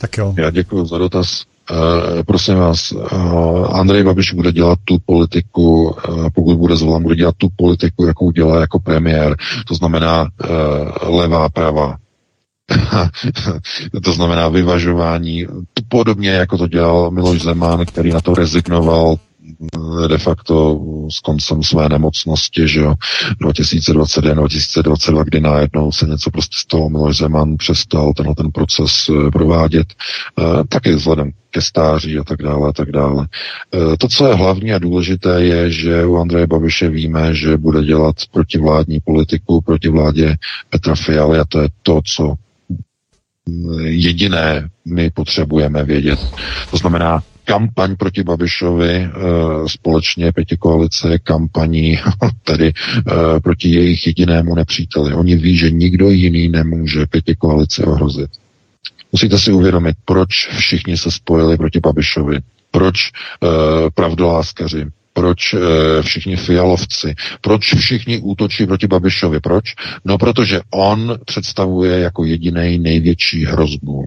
Tak 0.00 0.16
jo. 0.18 0.34
Já 0.38 0.50
děkuji 0.50 0.84
za 0.84 0.98
dotaz. 0.98 1.47
Uh, 1.70 2.22
prosím 2.26 2.54
vás, 2.54 2.92
uh, 2.92 3.76
Andrej 3.76 4.04
Babiš 4.04 4.32
bude 4.32 4.52
dělat 4.52 4.78
tu 4.84 4.98
politiku, 5.06 5.96
uh, 6.08 6.28
pokud 6.34 6.56
bude 6.56 6.76
zvolen, 6.76 7.02
bude 7.02 7.16
dělat 7.16 7.34
tu 7.38 7.48
politiku, 7.56 8.06
jakou 8.06 8.30
dělá 8.30 8.60
jako 8.60 8.78
premiér. 8.80 9.36
To 9.68 9.74
znamená 9.74 10.28
levá, 11.02 11.48
pravá. 11.48 11.96
to 14.04 14.12
znamená 14.12 14.48
vyvažování, 14.48 15.46
podobně 15.88 16.30
jako 16.30 16.58
to 16.58 16.68
dělal 16.68 17.10
Miloš 17.10 17.42
Zeman, 17.42 17.86
který 17.86 18.10
na 18.10 18.20
to 18.20 18.34
rezignoval 18.34 19.16
de 20.08 20.18
facto 20.18 20.80
s 21.10 21.20
koncem 21.20 21.62
své 21.62 21.88
nemocnosti, 21.88 22.68
že 22.68 22.80
jo, 22.80 22.94
2021, 23.40 24.34
2022, 24.34 25.24
kdy 25.24 25.40
najednou 25.40 25.92
se 25.92 26.06
něco 26.06 26.30
prostě 26.30 26.56
stalo, 26.60 26.90
Miloš 26.90 27.16
Zeman 27.16 27.56
přestal 27.56 28.12
tenhle 28.12 28.34
ten 28.34 28.50
proces 28.50 28.92
eh, 29.10 29.30
provádět, 29.30 29.86
eh, 30.38 30.42
taky 30.68 30.92
vzhledem 30.92 31.30
ke 31.50 31.60
stáří 31.62 32.18
a 32.18 32.24
tak 32.24 32.42
dále 32.42 32.68
a 32.68 32.72
tak 32.72 32.92
dále. 32.92 33.28
To, 33.98 34.08
co 34.08 34.26
je 34.26 34.34
hlavní 34.34 34.72
a 34.72 34.78
důležité, 34.78 35.44
je, 35.44 35.70
že 35.70 36.04
u 36.04 36.16
Andreje 36.16 36.46
Babiše 36.46 36.88
víme, 36.88 37.34
že 37.34 37.56
bude 37.56 37.84
dělat 37.84 38.16
protivládní 38.32 39.00
politiku 39.00 39.60
proti 39.60 39.88
vládě 39.88 40.36
Petra 40.70 40.94
Fialy 40.94 41.38
a 41.38 41.44
to 41.48 41.60
je 41.60 41.68
to, 41.82 42.00
co 42.14 42.34
jediné 43.84 44.68
my 44.84 45.10
potřebujeme 45.10 45.84
vědět. 45.84 46.18
To 46.70 46.76
znamená, 46.76 47.22
kampaň 47.48 47.96
proti 47.96 48.22
Babišovi 48.22 48.94
e, 48.94 49.10
společně 49.66 50.32
pěti 50.32 50.56
koalice 50.56 51.18
kampaní 51.18 51.98
tedy 52.44 52.66
e, 52.66 53.40
proti 53.40 53.68
jejich 53.68 54.06
jedinému 54.06 54.54
nepříteli. 54.54 55.14
Oni 55.14 55.36
ví, 55.36 55.56
že 55.56 55.70
nikdo 55.70 56.10
jiný 56.10 56.48
nemůže 56.48 57.06
pěti 57.06 57.34
koalici 57.34 57.84
ohrozit. 57.84 58.30
Musíte 59.12 59.38
si 59.38 59.52
uvědomit, 59.52 59.96
proč 60.04 60.48
všichni 60.56 60.96
se 60.96 61.10
spojili 61.10 61.56
proti 61.56 61.80
Babišovi, 61.80 62.38
proč 62.70 62.96
e, 63.08 63.10
pravdoláskaři, 63.94 64.86
proč 65.12 65.54
e, 65.54 65.58
všichni 66.02 66.36
fialovci, 66.36 67.14
proč 67.40 67.74
všichni 67.74 68.18
útočí 68.18 68.66
proti 68.66 68.86
Babišovi, 68.86 69.40
proč? 69.40 69.64
No, 70.04 70.18
protože 70.18 70.60
on 70.70 71.18
představuje 71.24 71.98
jako 71.98 72.24
jediný 72.24 72.78
největší 72.78 73.44
hrozbu 73.44 74.04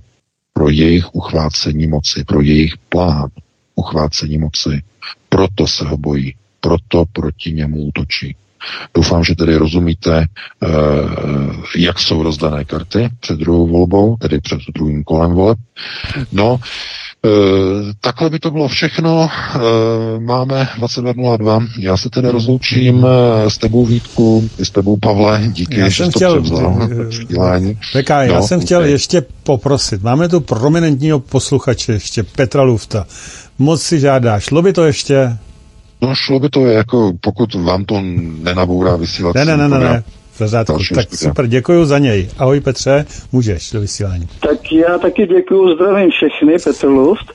pro 0.53 0.69
jejich 0.69 1.15
uchvácení 1.15 1.87
moci, 1.87 2.23
pro 2.23 2.41
jejich 2.41 2.77
plán 2.77 3.29
uchvácení 3.75 4.37
moci. 4.37 4.81
Proto 5.29 5.67
se 5.67 5.85
ho 5.85 5.97
bojí, 5.97 6.35
proto 6.59 7.05
proti 7.13 7.51
němu 7.51 7.77
útočí. 7.77 8.35
Doufám, 8.93 9.23
že 9.23 9.35
tedy 9.35 9.55
rozumíte, 9.55 10.25
eh, 10.63 10.67
jak 11.77 11.99
jsou 11.99 12.23
rozdané 12.23 12.65
karty 12.65 13.09
před 13.19 13.39
druhou 13.39 13.67
volbou, 13.67 14.17
tedy 14.17 14.39
před 14.41 14.59
druhým 14.75 15.03
kolem 15.03 15.31
voleb. 15.31 15.57
No, 16.31 16.59
takhle 18.01 18.29
by 18.29 18.39
to 18.39 18.51
bylo 18.51 18.67
všechno. 18.67 19.29
Eh, 19.55 19.59
máme 20.19 20.67
22.02. 20.79 21.67
Já 21.79 21.97
se 21.97 22.09
tedy 22.09 22.29
rozloučím 22.29 23.05
eh, 23.05 23.49
s 23.49 23.57
tebou 23.57 23.85
Vítku, 23.85 24.49
i 24.59 24.65
s 24.65 24.69
tebou 24.69 24.97
Pavle. 24.97 25.41
Díky, 25.47 25.79
já 25.79 25.85
jsem 25.85 26.05
že 26.05 26.11
chtěl, 26.11 26.43
Veka, 27.93 28.23
já 28.23 28.33
no, 28.33 28.47
jsem 28.47 28.61
chtěl 28.61 28.79
okay. 28.79 28.91
ještě 28.91 29.25
poprosit. 29.43 30.03
Máme 30.03 30.29
tu 30.29 30.39
prominentního 30.39 31.19
posluchače 31.19 31.91
ještě, 31.93 32.23
Petra 32.23 32.63
Lufta. 32.63 33.05
Moc 33.59 33.81
si 33.81 33.99
žádá. 33.99 34.39
Šlo 34.39 34.61
by 34.61 34.73
to 34.73 34.85
ještě? 34.85 35.37
No 36.01 36.15
šlo 36.15 36.39
by 36.39 36.49
to 36.49 36.65
jako, 36.65 37.13
pokud 37.21 37.55
vám 37.55 37.85
to 37.85 38.01
nenabourá 38.43 38.95
vysílat. 38.95 39.35
Ne, 39.35 39.45
ne, 39.45 39.57
ne, 39.57 39.69
ne, 39.69 39.79
ne 39.79 40.03
pořádku. 40.37 40.73
Tak 40.73 40.81
studia. 40.81 41.29
super, 41.29 41.47
děkuji 41.47 41.85
za 41.85 41.99
něj. 41.99 42.29
Ahoj 42.39 42.59
Petře, 42.59 43.05
můžeš 43.31 43.71
do 43.71 43.79
vysílání. 43.81 44.27
Tak 44.39 44.71
já 44.71 44.97
taky 44.97 45.27
děkuji, 45.27 45.75
zdravím 45.75 46.11
všechny, 46.11 46.57
Petr 46.63 46.87
Luft. 46.87 47.31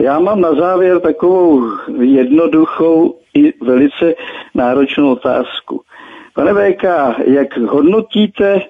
Já 0.00 0.18
mám 0.18 0.40
na 0.40 0.54
závěr 0.54 1.00
takovou 1.00 1.62
jednoduchou 2.00 3.14
i 3.34 3.52
velice 3.64 4.14
náročnou 4.54 5.12
otázku. 5.12 5.82
Pane 6.34 6.52
VK, 6.54 6.84
jak 7.26 7.56
hodnotíte 7.56 8.60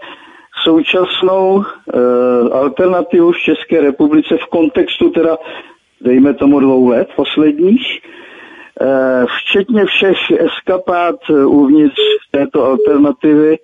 současnou 0.64 1.62
e, 1.62 1.64
alternativu 2.52 3.32
v 3.32 3.38
České 3.38 3.80
republice 3.80 4.36
v 4.36 4.46
kontextu 4.46 5.10
teda, 5.10 5.36
dejme 6.00 6.34
tomu 6.34 6.60
dvou 6.60 6.88
let 6.88 7.09
posledních, 7.16 8.00
včetně 9.38 9.84
všech 9.84 10.30
eskapát 10.30 11.16
uvnitř 11.46 12.00
této 12.30 12.64
alternativy 12.64 13.59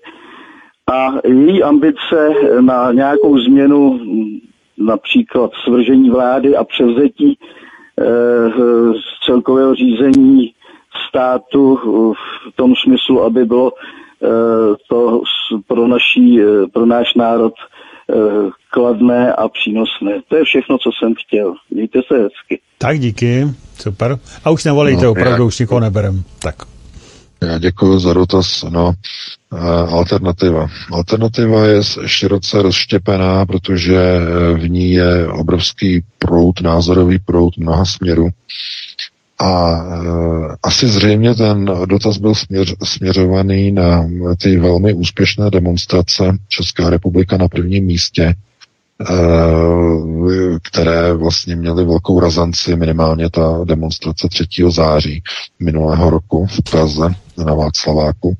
a 0.92 1.12
její 1.24 1.62
ambice 1.62 2.30
na 2.60 2.92
nějakou 2.92 3.38
změnu, 3.38 4.00
například 4.78 5.50
svržení 5.64 6.10
vlády 6.10 6.56
a 6.56 6.64
převzetí 6.64 7.38
eh, 7.38 8.04
z 8.92 9.26
celkového 9.26 9.74
řízení 9.74 10.54
státu 11.08 11.76
v 12.14 12.56
tom 12.56 12.74
smyslu, 12.76 13.22
aby 13.22 13.44
bylo 13.44 13.72
eh, 13.72 14.26
to 14.88 15.22
pro, 15.66 15.88
naší, 15.88 16.40
eh, 16.40 16.66
pro 16.72 16.86
náš 16.86 17.14
národ 17.14 17.54
kladné 18.70 19.32
a 19.32 19.48
přínosné. 19.48 20.10
To 20.28 20.36
je 20.36 20.44
všechno, 20.44 20.78
co 20.78 20.90
jsem 20.98 21.14
chtěl. 21.26 21.54
Mějte 21.70 22.00
se 22.08 22.14
hezky. 22.14 22.60
Tak 22.78 22.98
díky, 22.98 23.46
super. 23.78 24.18
A 24.44 24.50
už 24.50 24.64
nevolejte, 24.64 25.04
no, 25.04 25.10
opravdu 25.10 25.42
já... 25.42 25.46
už 25.46 25.58
nikoho 25.58 25.80
neberem. 25.80 26.22
Tak. 26.38 26.54
Já 27.42 27.58
děkuji 27.58 27.98
za 27.98 28.12
dotaz. 28.12 28.64
No, 28.68 28.92
alternativa. 29.88 30.68
Alternativa 30.92 31.66
je 31.66 31.82
široce 32.06 32.62
rozštěpená, 32.62 33.46
protože 33.46 33.96
eh, 33.96 34.54
v 34.54 34.68
ní 34.68 34.92
je 34.92 35.28
obrovský 35.28 36.02
prout, 36.18 36.60
názorový 36.60 37.18
prout 37.18 37.56
mnoha 37.56 37.84
směrů. 37.84 38.28
A 39.38 39.76
e, 39.76 40.56
asi 40.62 40.88
zřejmě 40.88 41.34
ten 41.34 41.64
dotaz 41.86 42.18
byl 42.18 42.34
směř, 42.34 42.74
směřovaný 42.84 43.72
na 43.72 44.08
ty 44.42 44.56
velmi 44.56 44.92
úspěšné 44.92 45.50
demonstrace 45.50 46.38
Česká 46.48 46.90
republika 46.90 47.36
na 47.36 47.48
prvním 47.48 47.84
místě, 47.84 48.34
které 50.62 51.12
vlastně 51.12 51.56
měly 51.56 51.84
velkou 51.84 52.20
razanci, 52.20 52.76
minimálně 52.76 53.30
ta 53.30 53.60
demonstrace 53.64 54.28
3. 54.28 54.46
září 54.68 55.22
minulého 55.60 56.10
roku 56.10 56.46
v 56.46 56.70
Praze 56.70 57.14
na 57.44 57.54
Václaváku. 57.54 58.34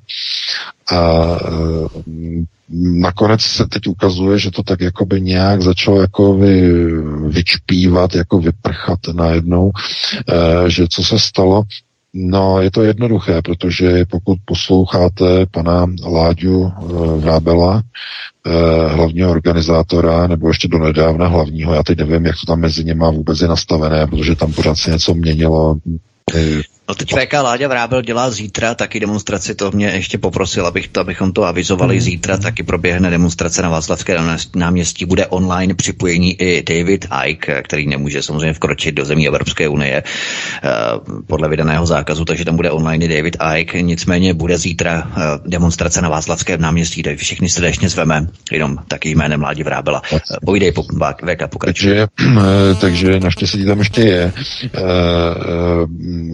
A 0.93 1.27
eh, 1.37 2.45
nakonec 2.71 3.41
se 3.41 3.67
teď 3.67 3.87
ukazuje, 3.87 4.39
že 4.39 4.51
to 4.51 4.63
tak 4.63 4.81
jakoby 4.81 5.21
nějak 5.21 5.63
začalo 5.63 6.01
jako 6.01 6.35
vy, 6.35 6.73
vyčpívat, 7.29 8.15
jako 8.15 8.39
vyprchat 8.39 8.99
najednou, 9.13 9.73
eh, 10.29 10.71
že 10.71 10.87
co 10.89 11.03
se 11.03 11.19
stalo, 11.19 11.63
No, 12.15 12.61
je 12.61 12.71
to 12.71 12.83
jednoduché, 12.83 13.43
protože 13.43 14.05
pokud 14.11 14.39
posloucháte 14.45 15.47
pana 15.47 15.87
Láďu 16.05 16.73
Vrábela, 17.19 17.83
Eh, 18.47 18.89
hlavního 18.89 19.31
organizátora, 19.31 20.27
nebo 20.27 20.49
ještě 20.49 20.69
do 20.69 20.79
nedávna 20.79 21.27
hlavního, 21.27 21.75
já 21.75 21.83
teď 21.83 21.99
nevím, 21.99 22.27
jak 22.27 22.37
to 22.41 22.47
tam 22.47 22.61
mezi 22.61 22.85
něma 22.85 23.11
vůbec 23.11 23.41
je 23.41 23.49
nastavené, 23.49 24.07
protože 24.07 24.37
tam 24.37 24.53
pořád 24.53 24.75
se 24.75 24.91
něco 24.91 25.15
měnilo. 25.15 25.77
Eh, 26.33 26.63
No 26.89 26.95
teď 26.95 27.15
VK 27.15 27.33
Láďa 27.33 27.69
Vrábel 27.69 28.03
dělá 28.03 28.31
zítra 28.31 28.75
taky 28.75 29.01
demonstraci, 29.01 29.55
to 29.55 29.71
mě 29.71 29.87
ještě 29.87 30.19
poprosil, 30.19 30.67
abych 30.67 30.89
to, 30.89 31.01
abychom 31.01 31.33
to 31.33 31.45
avizovali. 31.45 31.95
Mm. 31.95 32.01
Zítra 32.01 32.37
taky 32.37 32.63
proběhne 32.63 33.11
demonstrace 33.11 33.63
na 33.63 33.69
Václavské 33.69 34.17
náměstí. 34.57 35.05
Bude 35.05 35.27
online 35.27 35.75
připojení 35.75 36.43
i 36.43 36.63
David 36.63 37.07
Icke, 37.27 37.63
který 37.63 37.87
nemůže 37.87 38.23
samozřejmě 38.23 38.53
vkročit 38.53 38.95
do 38.95 39.05
zemí 39.05 39.29
Evropské 39.29 39.69
unie 39.69 40.03
eh, 40.03 40.71
podle 41.27 41.49
vydaného 41.49 41.87
zákazu, 41.87 42.25
takže 42.25 42.45
tam 42.45 42.57
bude 42.57 42.71
online 42.71 43.05
i 43.05 43.17
David 43.17 43.37
Icke. 43.57 43.83
Nicméně 43.83 44.35
bude 44.35 44.59
zítra 44.59 45.13
eh, 45.17 45.21
demonstrace 45.47 46.03
na 46.03 46.09
Václavském 46.09 46.61
náměstí, 46.61 47.01
kde 47.01 47.17
všichni 47.17 47.49
srdečně 47.49 47.89
zveme, 47.89 48.27
jenom 48.53 48.79
taky 48.89 49.11
jménem 49.11 49.43
Ládi 49.43 49.63
Vrábela. 49.63 50.03
Eh, 50.13 50.19
povídej, 50.47 50.73
VK, 50.73 51.49
pokračuj. 51.51 51.91
Takže, 51.91 52.07
takže 52.81 53.21
naštěstí 53.21 53.65
tam 53.65 53.79
ještě 53.79 54.01
je. 54.01 54.33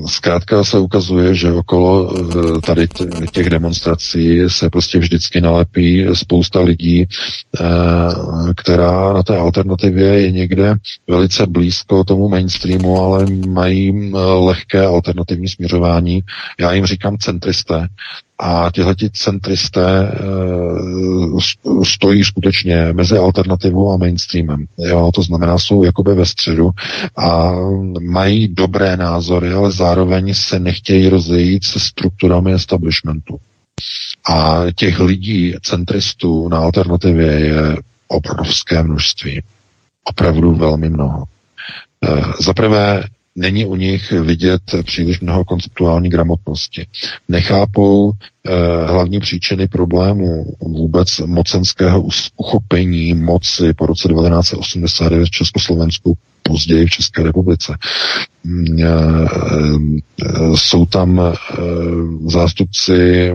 Zkrát 0.06 0.40
zkrátka 0.40 0.64
se 0.64 0.78
ukazuje, 0.78 1.34
že 1.34 1.52
okolo 1.52 2.14
eh, 2.14 2.60
tady 2.60 2.88
těch 3.32 3.50
demonstrací 3.50 4.40
se 4.46 4.70
prostě 4.70 4.98
vždycky 4.98 5.40
nalepí 5.40 6.06
spousta 6.12 6.60
lidí, 6.60 7.06
eh, 7.60 7.64
která 8.56 9.12
na 9.12 9.22
té 9.22 9.36
alternativě 9.36 10.20
je 10.20 10.30
někde 10.30 10.74
velice 11.08 11.46
blízko 11.46 12.04
tomu 12.04 12.28
mainstreamu, 12.28 12.98
ale 13.00 13.26
mají 13.48 14.12
eh, 14.14 14.18
lehké 14.18 14.86
alternativní 14.86 15.48
směřování. 15.48 16.20
Já 16.60 16.72
jim 16.72 16.86
říkám 16.86 17.18
centristé, 17.18 17.88
a 18.42 18.70
tihleti 18.70 19.10
centristé 19.10 20.02
e, 20.02 20.14
stojí 21.84 22.24
skutečně 22.24 22.92
mezi 22.92 23.18
alternativou 23.18 23.92
a 23.92 23.96
mainstreamem. 23.96 24.66
Jo, 24.78 25.10
to 25.14 25.22
znamená, 25.22 25.58
jsou 25.58 25.84
jakoby 25.84 26.14
ve 26.14 26.26
středu 26.26 26.70
a 27.16 27.52
mají 28.00 28.48
dobré 28.48 28.96
názory, 28.96 29.52
ale 29.52 29.72
zároveň 29.72 30.34
se 30.34 30.58
nechtějí 30.58 31.08
rozejít 31.08 31.64
se 31.64 31.80
strukturami 31.80 32.52
establishmentu. 32.52 33.36
A 34.30 34.62
těch 34.74 35.00
lidí, 35.00 35.54
centristů 35.62 36.48
na 36.48 36.58
alternativě 36.58 37.32
je 37.32 37.76
obrovské 38.08 38.82
množství. 38.82 39.42
Opravdu 40.04 40.54
velmi 40.54 40.88
mnoho. 40.88 41.24
E, 42.04 42.22
Za 42.42 42.52
prvé 42.52 43.04
není 43.36 43.66
u 43.66 43.76
nich 43.76 44.12
vidět 44.12 44.62
příliš 44.84 45.20
mnoho 45.20 45.44
konceptuální 45.44 46.08
gramotnosti. 46.08 46.86
Nechápou 47.28 48.12
eh, 48.12 48.52
hlavní 48.86 49.20
příčiny 49.20 49.68
problému 49.68 50.56
vůbec 50.60 51.18
mocenského 51.18 52.04
uchopení 52.36 53.14
moci 53.14 53.74
po 53.74 53.86
roce 53.86 54.08
1989 54.08 55.26
v 55.26 55.30
Československu, 55.30 56.18
později 56.42 56.86
v 56.86 56.90
České 56.90 57.22
republice. 57.22 57.74
Jsou 60.54 60.86
tam 60.86 61.20
zástupci, 62.26 63.32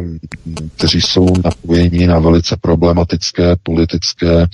kteří 0.77 1.01
jsou 1.01 1.27
napojeni 1.43 2.07
na 2.07 2.19
velice 2.19 2.57
problematické 2.61 3.55
politické, 3.63 4.47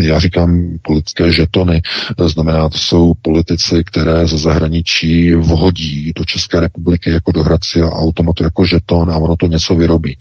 já 0.00 0.18
říkám 0.18 0.78
politické 0.82 1.32
žetony, 1.32 1.82
znamená, 2.26 2.68
to 2.68 2.78
jsou 2.78 3.12
politici, 3.22 3.84
které 3.84 4.26
ze 4.26 4.38
zahraničí 4.38 5.34
vhodí 5.34 6.12
do 6.16 6.24
České 6.24 6.60
republiky 6.60 7.10
jako 7.10 7.32
do 7.32 7.42
hrací 7.42 7.82
automatu 7.82 8.44
jako 8.44 8.64
žeton 8.64 9.10
a 9.10 9.16
ono 9.16 9.36
to 9.36 9.46
něco 9.46 9.74
vyrobí. 9.74 10.16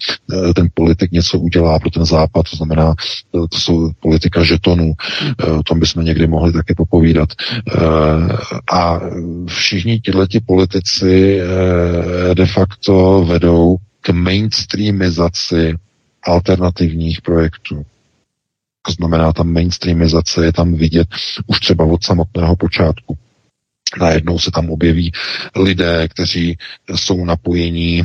Ten 0.55 0.67
politik 0.73 1.11
něco 1.11 1.39
udělá 1.39 1.79
pro 1.79 1.89
ten 1.89 2.05
západ, 2.05 2.45
to 2.51 2.57
znamená, 2.57 2.95
to 3.31 3.57
jsou 3.57 3.91
politika 3.99 4.43
žetonů, 4.43 4.93
o 5.59 5.63
tom 5.63 5.79
bychom 5.79 6.05
někdy 6.05 6.27
mohli 6.27 6.53
taky 6.53 6.75
popovídat. 6.75 7.29
A 8.71 8.99
všichni 9.47 9.99
tihleti 9.99 10.39
politici 10.39 11.39
eh, 11.39 12.35
de 12.35 12.45
facto 12.45 13.25
vedou 13.25 13.77
k 14.01 14.09
mainstreamizaci 14.09 15.75
alternativních 16.23 17.21
projektů. 17.21 17.85
To 18.81 18.91
znamená, 18.91 19.33
ta 19.33 19.43
mainstreamizace 19.43 20.45
je 20.45 20.53
tam 20.53 20.73
vidět 20.73 21.07
už 21.47 21.59
třeba 21.59 21.85
od 21.85 22.03
samotného 22.03 22.55
počátku. 22.55 23.17
Najednou 23.97 24.39
se 24.39 24.51
tam 24.51 24.69
objeví 24.69 25.11
lidé, 25.55 26.07
kteří 26.07 26.57
jsou 26.95 27.25
napojení 27.25 28.03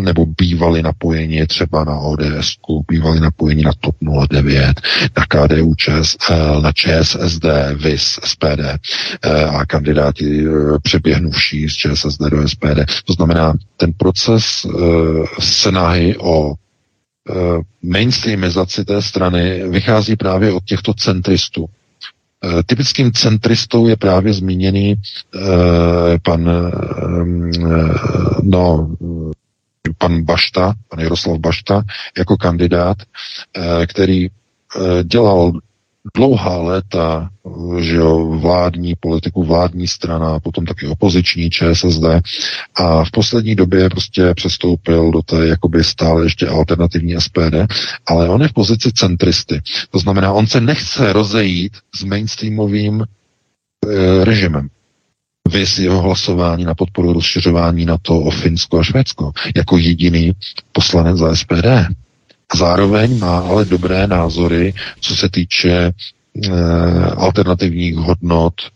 nebo 0.00 0.26
bývali 0.26 0.82
napojeni 0.82 1.46
třeba 1.46 1.84
na 1.84 1.98
ODS, 1.98 2.56
bývali 2.88 3.20
napojeni 3.20 3.62
na 3.62 3.72
TOP 3.80 3.96
09, 4.30 4.80
na 5.16 5.26
KDU, 5.28 5.74
ČSL, 5.74 6.60
na 6.62 6.72
ČSSD, 6.72 7.44
VIS, 7.74 8.20
SPD 8.24 8.60
eh, 8.60 9.44
a 9.44 9.66
kandidáti 9.66 10.44
eh, 10.46 10.78
přeběhnuvší 10.82 11.68
z 11.68 11.72
ČSSD 11.72 12.20
do 12.20 12.48
SPD. 12.48 12.78
To 13.04 13.12
znamená, 13.12 13.54
ten 13.76 13.92
proces 13.92 14.44
eh, 14.66 14.70
snahy 15.40 16.16
o 16.18 16.54
mainstreamizaci 17.82 18.84
té 18.84 19.02
strany 19.02 19.68
vychází 19.68 20.16
právě 20.16 20.52
od 20.52 20.64
těchto 20.64 20.94
centristů, 20.94 21.66
Eh, 21.66 21.83
typickým 22.66 23.12
centristou 23.12 23.88
je 23.88 23.96
právě 23.96 24.32
zmíněný 24.32 24.94
eh, 24.94 25.40
pan, 26.22 26.48
eh, 26.48 26.70
no, 28.42 28.94
pan 29.98 30.22
Bašta, 30.22 30.74
pan 30.88 31.00
Jaroslav 31.00 31.38
Bašta, 31.38 31.82
jako 32.18 32.36
kandidát, 32.36 32.96
který 33.86 34.28
dělal 35.02 35.52
dlouhá 36.16 36.56
léta 36.56 37.30
že 37.80 37.96
jo, 37.96 38.26
vládní 38.26 38.94
politiku, 39.00 39.44
vládní 39.44 39.88
strana, 39.88 40.40
potom 40.40 40.66
taky 40.66 40.86
opoziční 40.86 41.50
ČSSD 41.50 42.04
a 42.74 43.04
v 43.04 43.10
poslední 43.10 43.54
době 43.54 43.90
prostě 43.90 44.34
přestoupil 44.34 45.10
do 45.10 45.22
té 45.22 45.46
jakoby 45.46 45.84
stále 45.84 46.24
ještě 46.24 46.48
alternativní 46.48 47.20
SPD, 47.20 47.54
ale 48.06 48.28
on 48.28 48.42
je 48.42 48.48
v 48.48 48.52
pozici 48.52 48.92
centristy. 48.92 49.62
To 49.90 49.98
znamená, 49.98 50.32
on 50.32 50.46
se 50.46 50.60
nechce 50.60 51.12
rozejít 51.12 51.72
s 51.94 52.04
mainstreamovým 52.04 53.02
e, 53.02 54.24
režimem. 54.24 54.68
Vys 55.48 55.78
jeho 55.78 56.00
hlasování 56.00 56.64
na 56.64 56.74
podporu 56.74 57.12
rozšiřování 57.12 57.84
na 57.84 57.98
to 58.02 58.20
o 58.20 58.30
Finsko 58.30 58.78
a 58.78 58.82
Švédsko 58.82 59.32
jako 59.56 59.78
jediný 59.78 60.32
poslanec 60.72 61.16
za 61.16 61.36
SPD. 61.36 61.66
Zároveň 62.54 63.18
má 63.18 63.38
ale 63.38 63.64
dobré 63.64 64.06
názory, 64.06 64.74
co 65.00 65.16
se 65.16 65.28
týče 65.28 65.72
e, 65.72 65.92
alternativních 67.16 67.96
hodnot, 67.96 68.54
e, 68.62 68.68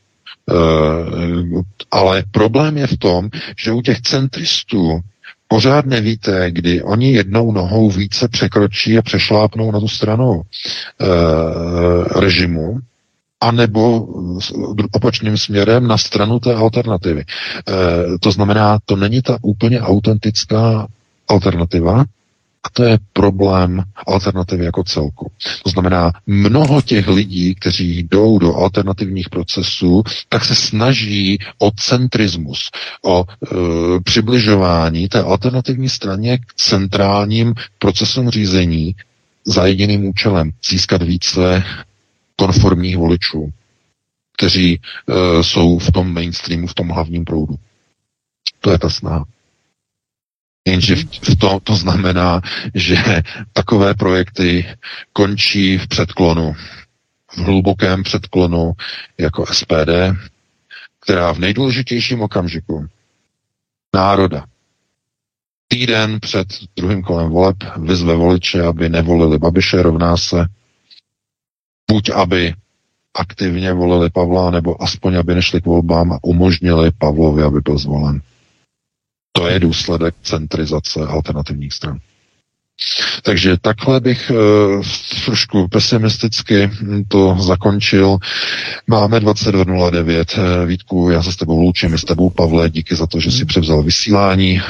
ale 1.90 2.24
problém 2.30 2.76
je 2.76 2.86
v 2.86 2.96
tom, 2.96 3.30
že 3.56 3.72
u 3.72 3.82
těch 3.82 4.00
centristů 4.00 5.00
pořád 5.48 5.86
nevíte, 5.86 6.50
kdy 6.50 6.82
oni 6.82 7.12
jednou 7.12 7.52
nohou 7.52 7.90
více 7.90 8.28
překročí 8.28 8.98
a 8.98 9.02
přešlápnou 9.02 9.72
na 9.72 9.80
tu 9.80 9.88
stranu 9.88 10.42
e, 10.42 12.20
režimu, 12.20 12.78
anebo 13.40 14.08
opačným 14.92 15.38
směrem 15.38 15.86
na 15.86 15.98
stranu 15.98 16.38
té 16.38 16.54
alternativy. 16.54 17.20
E, 17.20 17.24
to 18.18 18.32
znamená, 18.32 18.78
to 18.84 18.96
není 18.96 19.22
ta 19.22 19.38
úplně 19.42 19.80
autentická 19.80 20.86
alternativa, 21.28 22.04
a 22.64 22.70
to 22.72 22.84
je 22.84 22.98
problém 23.12 23.82
alternativy 24.06 24.64
jako 24.64 24.84
celku. 24.84 25.30
To 25.64 25.70
znamená, 25.70 26.12
mnoho 26.26 26.82
těch 26.82 27.08
lidí, 27.08 27.54
kteří 27.54 27.98
jdou 27.98 28.38
do 28.38 28.54
alternativních 28.54 29.28
procesů, 29.28 30.02
tak 30.28 30.44
se 30.44 30.54
snaží 30.54 31.38
o 31.58 31.70
centrismus, 31.70 32.70
o 33.04 33.24
e, 33.24 33.56
přibližování 34.00 35.08
té 35.08 35.22
alternativní 35.22 35.88
straně 35.88 36.38
k 36.38 36.54
centrálním 36.54 37.54
procesům 37.78 38.30
řízení 38.30 38.94
za 39.44 39.66
jediným 39.66 40.04
účelem 40.06 40.50
získat 40.70 41.02
více 41.02 41.64
konformních 42.36 42.96
voličů, 42.96 43.52
kteří 44.36 44.80
e, 44.80 45.44
jsou 45.44 45.78
v 45.78 45.92
tom 45.92 46.14
mainstreamu, 46.14 46.66
v 46.66 46.74
tom 46.74 46.88
hlavním 46.88 47.24
proudu. 47.24 47.54
To 48.60 48.70
je 48.70 48.78
ta 48.78 48.90
snaha. 48.90 49.24
Jenže 50.70 50.96
v 50.96 51.36
to, 51.38 51.60
to 51.64 51.76
znamená, 51.76 52.40
že 52.74 52.96
takové 53.52 53.94
projekty 53.94 54.66
končí 55.12 55.78
v 55.78 55.88
předklonu, 55.88 56.52
v 57.32 57.38
hlubokém 57.38 58.02
předklonu 58.02 58.72
jako 59.18 59.46
SPD, 59.46 59.90
která 61.00 61.32
v 61.32 61.38
nejdůležitějším 61.38 62.22
okamžiku 62.22 62.86
národa 63.94 64.44
týden 65.68 66.20
před 66.20 66.46
druhým 66.76 67.02
kolem 67.02 67.30
voleb 67.30 67.56
vyzve 67.76 68.14
voliče, 68.14 68.62
aby 68.62 68.88
nevolili 68.88 69.38
Babiše, 69.38 69.82
rovná 69.82 70.16
se 70.16 70.46
buď 71.90 72.10
aby 72.10 72.54
aktivně 73.14 73.72
volili 73.72 74.10
Pavla, 74.10 74.50
nebo 74.50 74.82
aspoň 74.82 75.16
aby 75.16 75.34
nešli 75.34 75.60
k 75.60 75.66
volbám 75.66 76.12
a 76.12 76.18
umožnili 76.22 76.90
Pavlovi, 76.98 77.42
aby 77.42 77.60
byl 77.60 77.78
zvolen. 77.78 78.20
To 79.38 79.48
je 79.48 79.60
důsledek 79.60 80.14
centrizace 80.22 81.00
alternativních 81.00 81.72
stran. 81.72 81.98
Takže 83.22 83.56
takhle 83.60 84.00
bych 84.00 84.30
e, 84.30 84.34
trošku 85.24 85.68
pesimisticky 85.68 86.70
to 87.08 87.36
zakončil. 87.40 88.18
Máme 88.86 89.20
22.09. 89.20 90.62
E, 90.62 90.66
Vítku, 90.66 91.10
já 91.10 91.22
se 91.22 91.32
s 91.32 91.36
tebou 91.36 91.60
loučím, 91.60 91.98
s 91.98 92.04
tebou 92.04 92.30
Pavle, 92.30 92.70
díky 92.70 92.96
za 92.96 93.06
to, 93.06 93.20
že 93.20 93.30
si 93.30 93.44
převzal 93.44 93.82
vysílání. 93.82 94.56
E, 94.56 94.62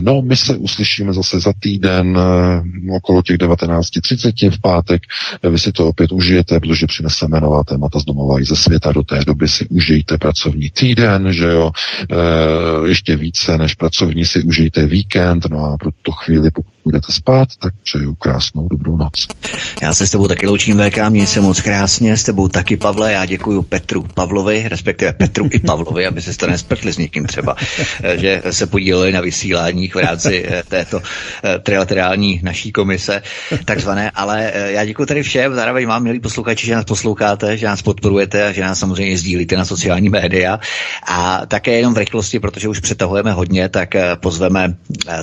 no, 0.00 0.22
my 0.22 0.36
se 0.36 0.56
uslyšíme 0.56 1.12
zase 1.12 1.40
za 1.40 1.52
týden 1.60 2.18
e, 2.18 2.96
okolo 2.96 3.22
těch 3.22 3.36
19.30 3.36 4.50
v 4.50 4.60
pátek. 4.60 5.02
Vy 5.50 5.58
si 5.58 5.72
to 5.72 5.88
opět 5.88 6.12
užijete, 6.12 6.60
protože 6.60 6.86
přineseme 6.86 7.40
nová 7.40 7.64
témata 7.64 8.00
z 8.00 8.04
domova 8.04 8.40
i 8.40 8.44
ze 8.44 8.56
světa. 8.56 8.92
Do 8.92 9.02
té 9.02 9.24
doby 9.26 9.48
si 9.48 9.66
užijte 9.68 10.18
pracovní 10.18 10.70
týden, 10.70 11.32
že 11.32 11.44
jo. 11.44 11.70
Ještě 12.86 13.16
více 13.16 13.58
než 13.58 13.74
pracovní 13.74 14.24
si 14.24 14.42
užijte 14.42 14.86
víkend, 14.86 15.46
no 15.50 15.64
a 15.64 15.76
pro 15.76 15.90
tu 16.02 16.12
chvíli, 16.12 16.50
pokud 16.50 16.79
budete 16.84 17.12
spát, 17.12 17.48
tak 17.58 17.74
přeju 17.82 18.14
krásnou 18.14 18.68
dobrou 18.68 18.96
noc. 18.96 19.26
Já 19.82 19.94
se 19.94 20.06
s 20.06 20.10
tebou 20.10 20.28
taky 20.28 20.46
loučím, 20.46 20.78
VK, 20.78 20.98
měj 21.08 21.26
se 21.26 21.40
moc 21.40 21.60
krásně, 21.60 22.16
s 22.16 22.22
tebou 22.22 22.48
taky, 22.48 22.76
Pavle, 22.76 23.12
já 23.12 23.26
děkuji 23.26 23.62
Petru 23.62 24.02
Pavlovi, 24.14 24.68
respektive 24.68 25.12
Petru 25.12 25.48
i 25.52 25.58
Pavlovi, 25.58 26.06
aby 26.06 26.22
se 26.22 26.36
to 26.36 26.46
nespletli 26.46 26.92
s 26.92 26.98
někým 26.98 27.26
třeba, 27.26 27.56
že 28.16 28.42
se 28.50 28.66
podíleli 28.66 29.12
na 29.12 29.20
vysíláních 29.20 29.94
v 29.94 29.98
rámci 29.98 30.44
eh, 30.48 30.62
této 30.68 31.02
eh, 31.44 31.58
trilaterální 31.58 32.40
naší 32.42 32.72
komise, 32.72 33.22
takzvané, 33.64 34.10
ale 34.14 34.50
eh, 34.54 34.72
já 34.72 34.84
děkuji 34.84 35.06
tady 35.06 35.22
všem, 35.22 35.54
zároveň 35.54 35.86
vám, 35.86 36.02
milí 36.02 36.20
posluchači, 36.20 36.66
že 36.66 36.74
nás 36.74 36.84
posloucháte, 36.84 37.56
že 37.56 37.66
nás 37.66 37.82
podporujete 37.82 38.46
a 38.46 38.52
že 38.52 38.62
nás 38.62 38.78
samozřejmě 38.78 39.18
sdílíte 39.18 39.56
na 39.56 39.64
sociální 39.64 40.08
média 40.08 40.60
a 41.06 41.46
také 41.46 41.76
jenom 41.76 41.94
v 41.94 41.98
rychlosti, 41.98 42.40
protože 42.40 42.68
už 42.68 42.80
přetahujeme 42.80 43.32
hodně, 43.32 43.68
tak 43.68 43.94
pozveme 44.14 44.74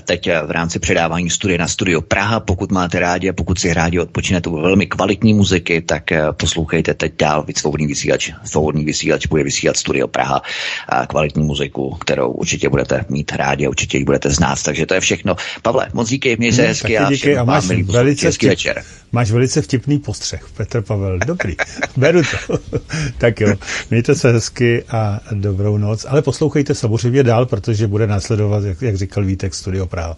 teď 0.04 0.30
v 0.46 0.52
rámci 0.52 0.80
předávání 0.80 1.30
studie 1.48 1.58
na 1.58 1.68
Studio 1.68 2.02
Praha. 2.02 2.40
Pokud 2.40 2.72
máte 2.72 3.00
rádi 3.00 3.30
a 3.30 3.34
pokud 3.34 3.60
si 3.60 3.74
rádi 3.74 4.00
odpočinete 4.00 4.50
u 4.50 4.62
velmi 4.62 4.88
kvalitní 4.88 5.34
muziky, 5.34 5.82
tak 5.82 6.12
eh, 6.12 6.22
poslouchejte 6.32 6.94
teď 6.94 7.14
dál 7.20 7.46
svobodný 7.56 7.88
vysílač. 7.88 8.32
Svobodný 8.44 8.86
vysílač 8.86 9.28
bude 9.28 9.44
vysílat 9.44 9.78
Studio 9.78 10.08
Praha 10.08 10.42
a 10.90 11.08
kvalitní 11.08 11.44
muziku, 11.44 11.96
kterou 11.96 12.32
určitě 12.32 12.70
budete 12.70 13.06
mít 13.10 13.32
rádi 13.32 13.66
a 13.66 13.70
určitě 13.70 13.98
ji 13.98 14.04
budete 14.04 14.30
znát. 14.30 14.64
Takže 14.64 14.86
to 14.86 14.94
je 14.94 15.00
všechno. 15.00 15.36
Pavle, 15.62 15.88
moc 15.94 16.10
díky, 16.10 16.36
měj 16.38 16.52
se 16.52 16.68
hezky 16.68 16.98
a, 16.98 17.10
díky 17.10 17.38
a 17.38 17.44
máš 17.44 17.68
milí 17.68 17.84
velice 17.84 18.28
hezký 18.28 18.48
večer. 18.48 18.84
Máš 19.12 19.32
velice 19.32 19.62
vtipný 19.62 20.00
postřeh, 20.00 20.46
Petr 20.58 20.82
Pavel. 20.82 21.20
Dobrý, 21.20 21.56
beru 21.98 22.22
to. 22.48 22.60
tak 23.18 23.42
jo, 23.42 23.56
mějte 23.90 24.16
se 24.16 24.32
hezky 24.32 24.84
a 24.84 25.20
dobrou 25.32 25.78
noc. 25.78 26.06
Ale 26.10 26.22
poslouchejte 26.22 26.76
samozřejmě 26.76 27.24
dál, 27.24 27.46
protože 27.46 27.88
bude 27.88 28.08
následovat, 28.08 28.64
jak, 28.64 28.82
jak 28.82 28.96
říkal 28.96 29.26
Vítek, 29.26 29.54
Studio 29.54 29.86
Praha. 29.86 30.18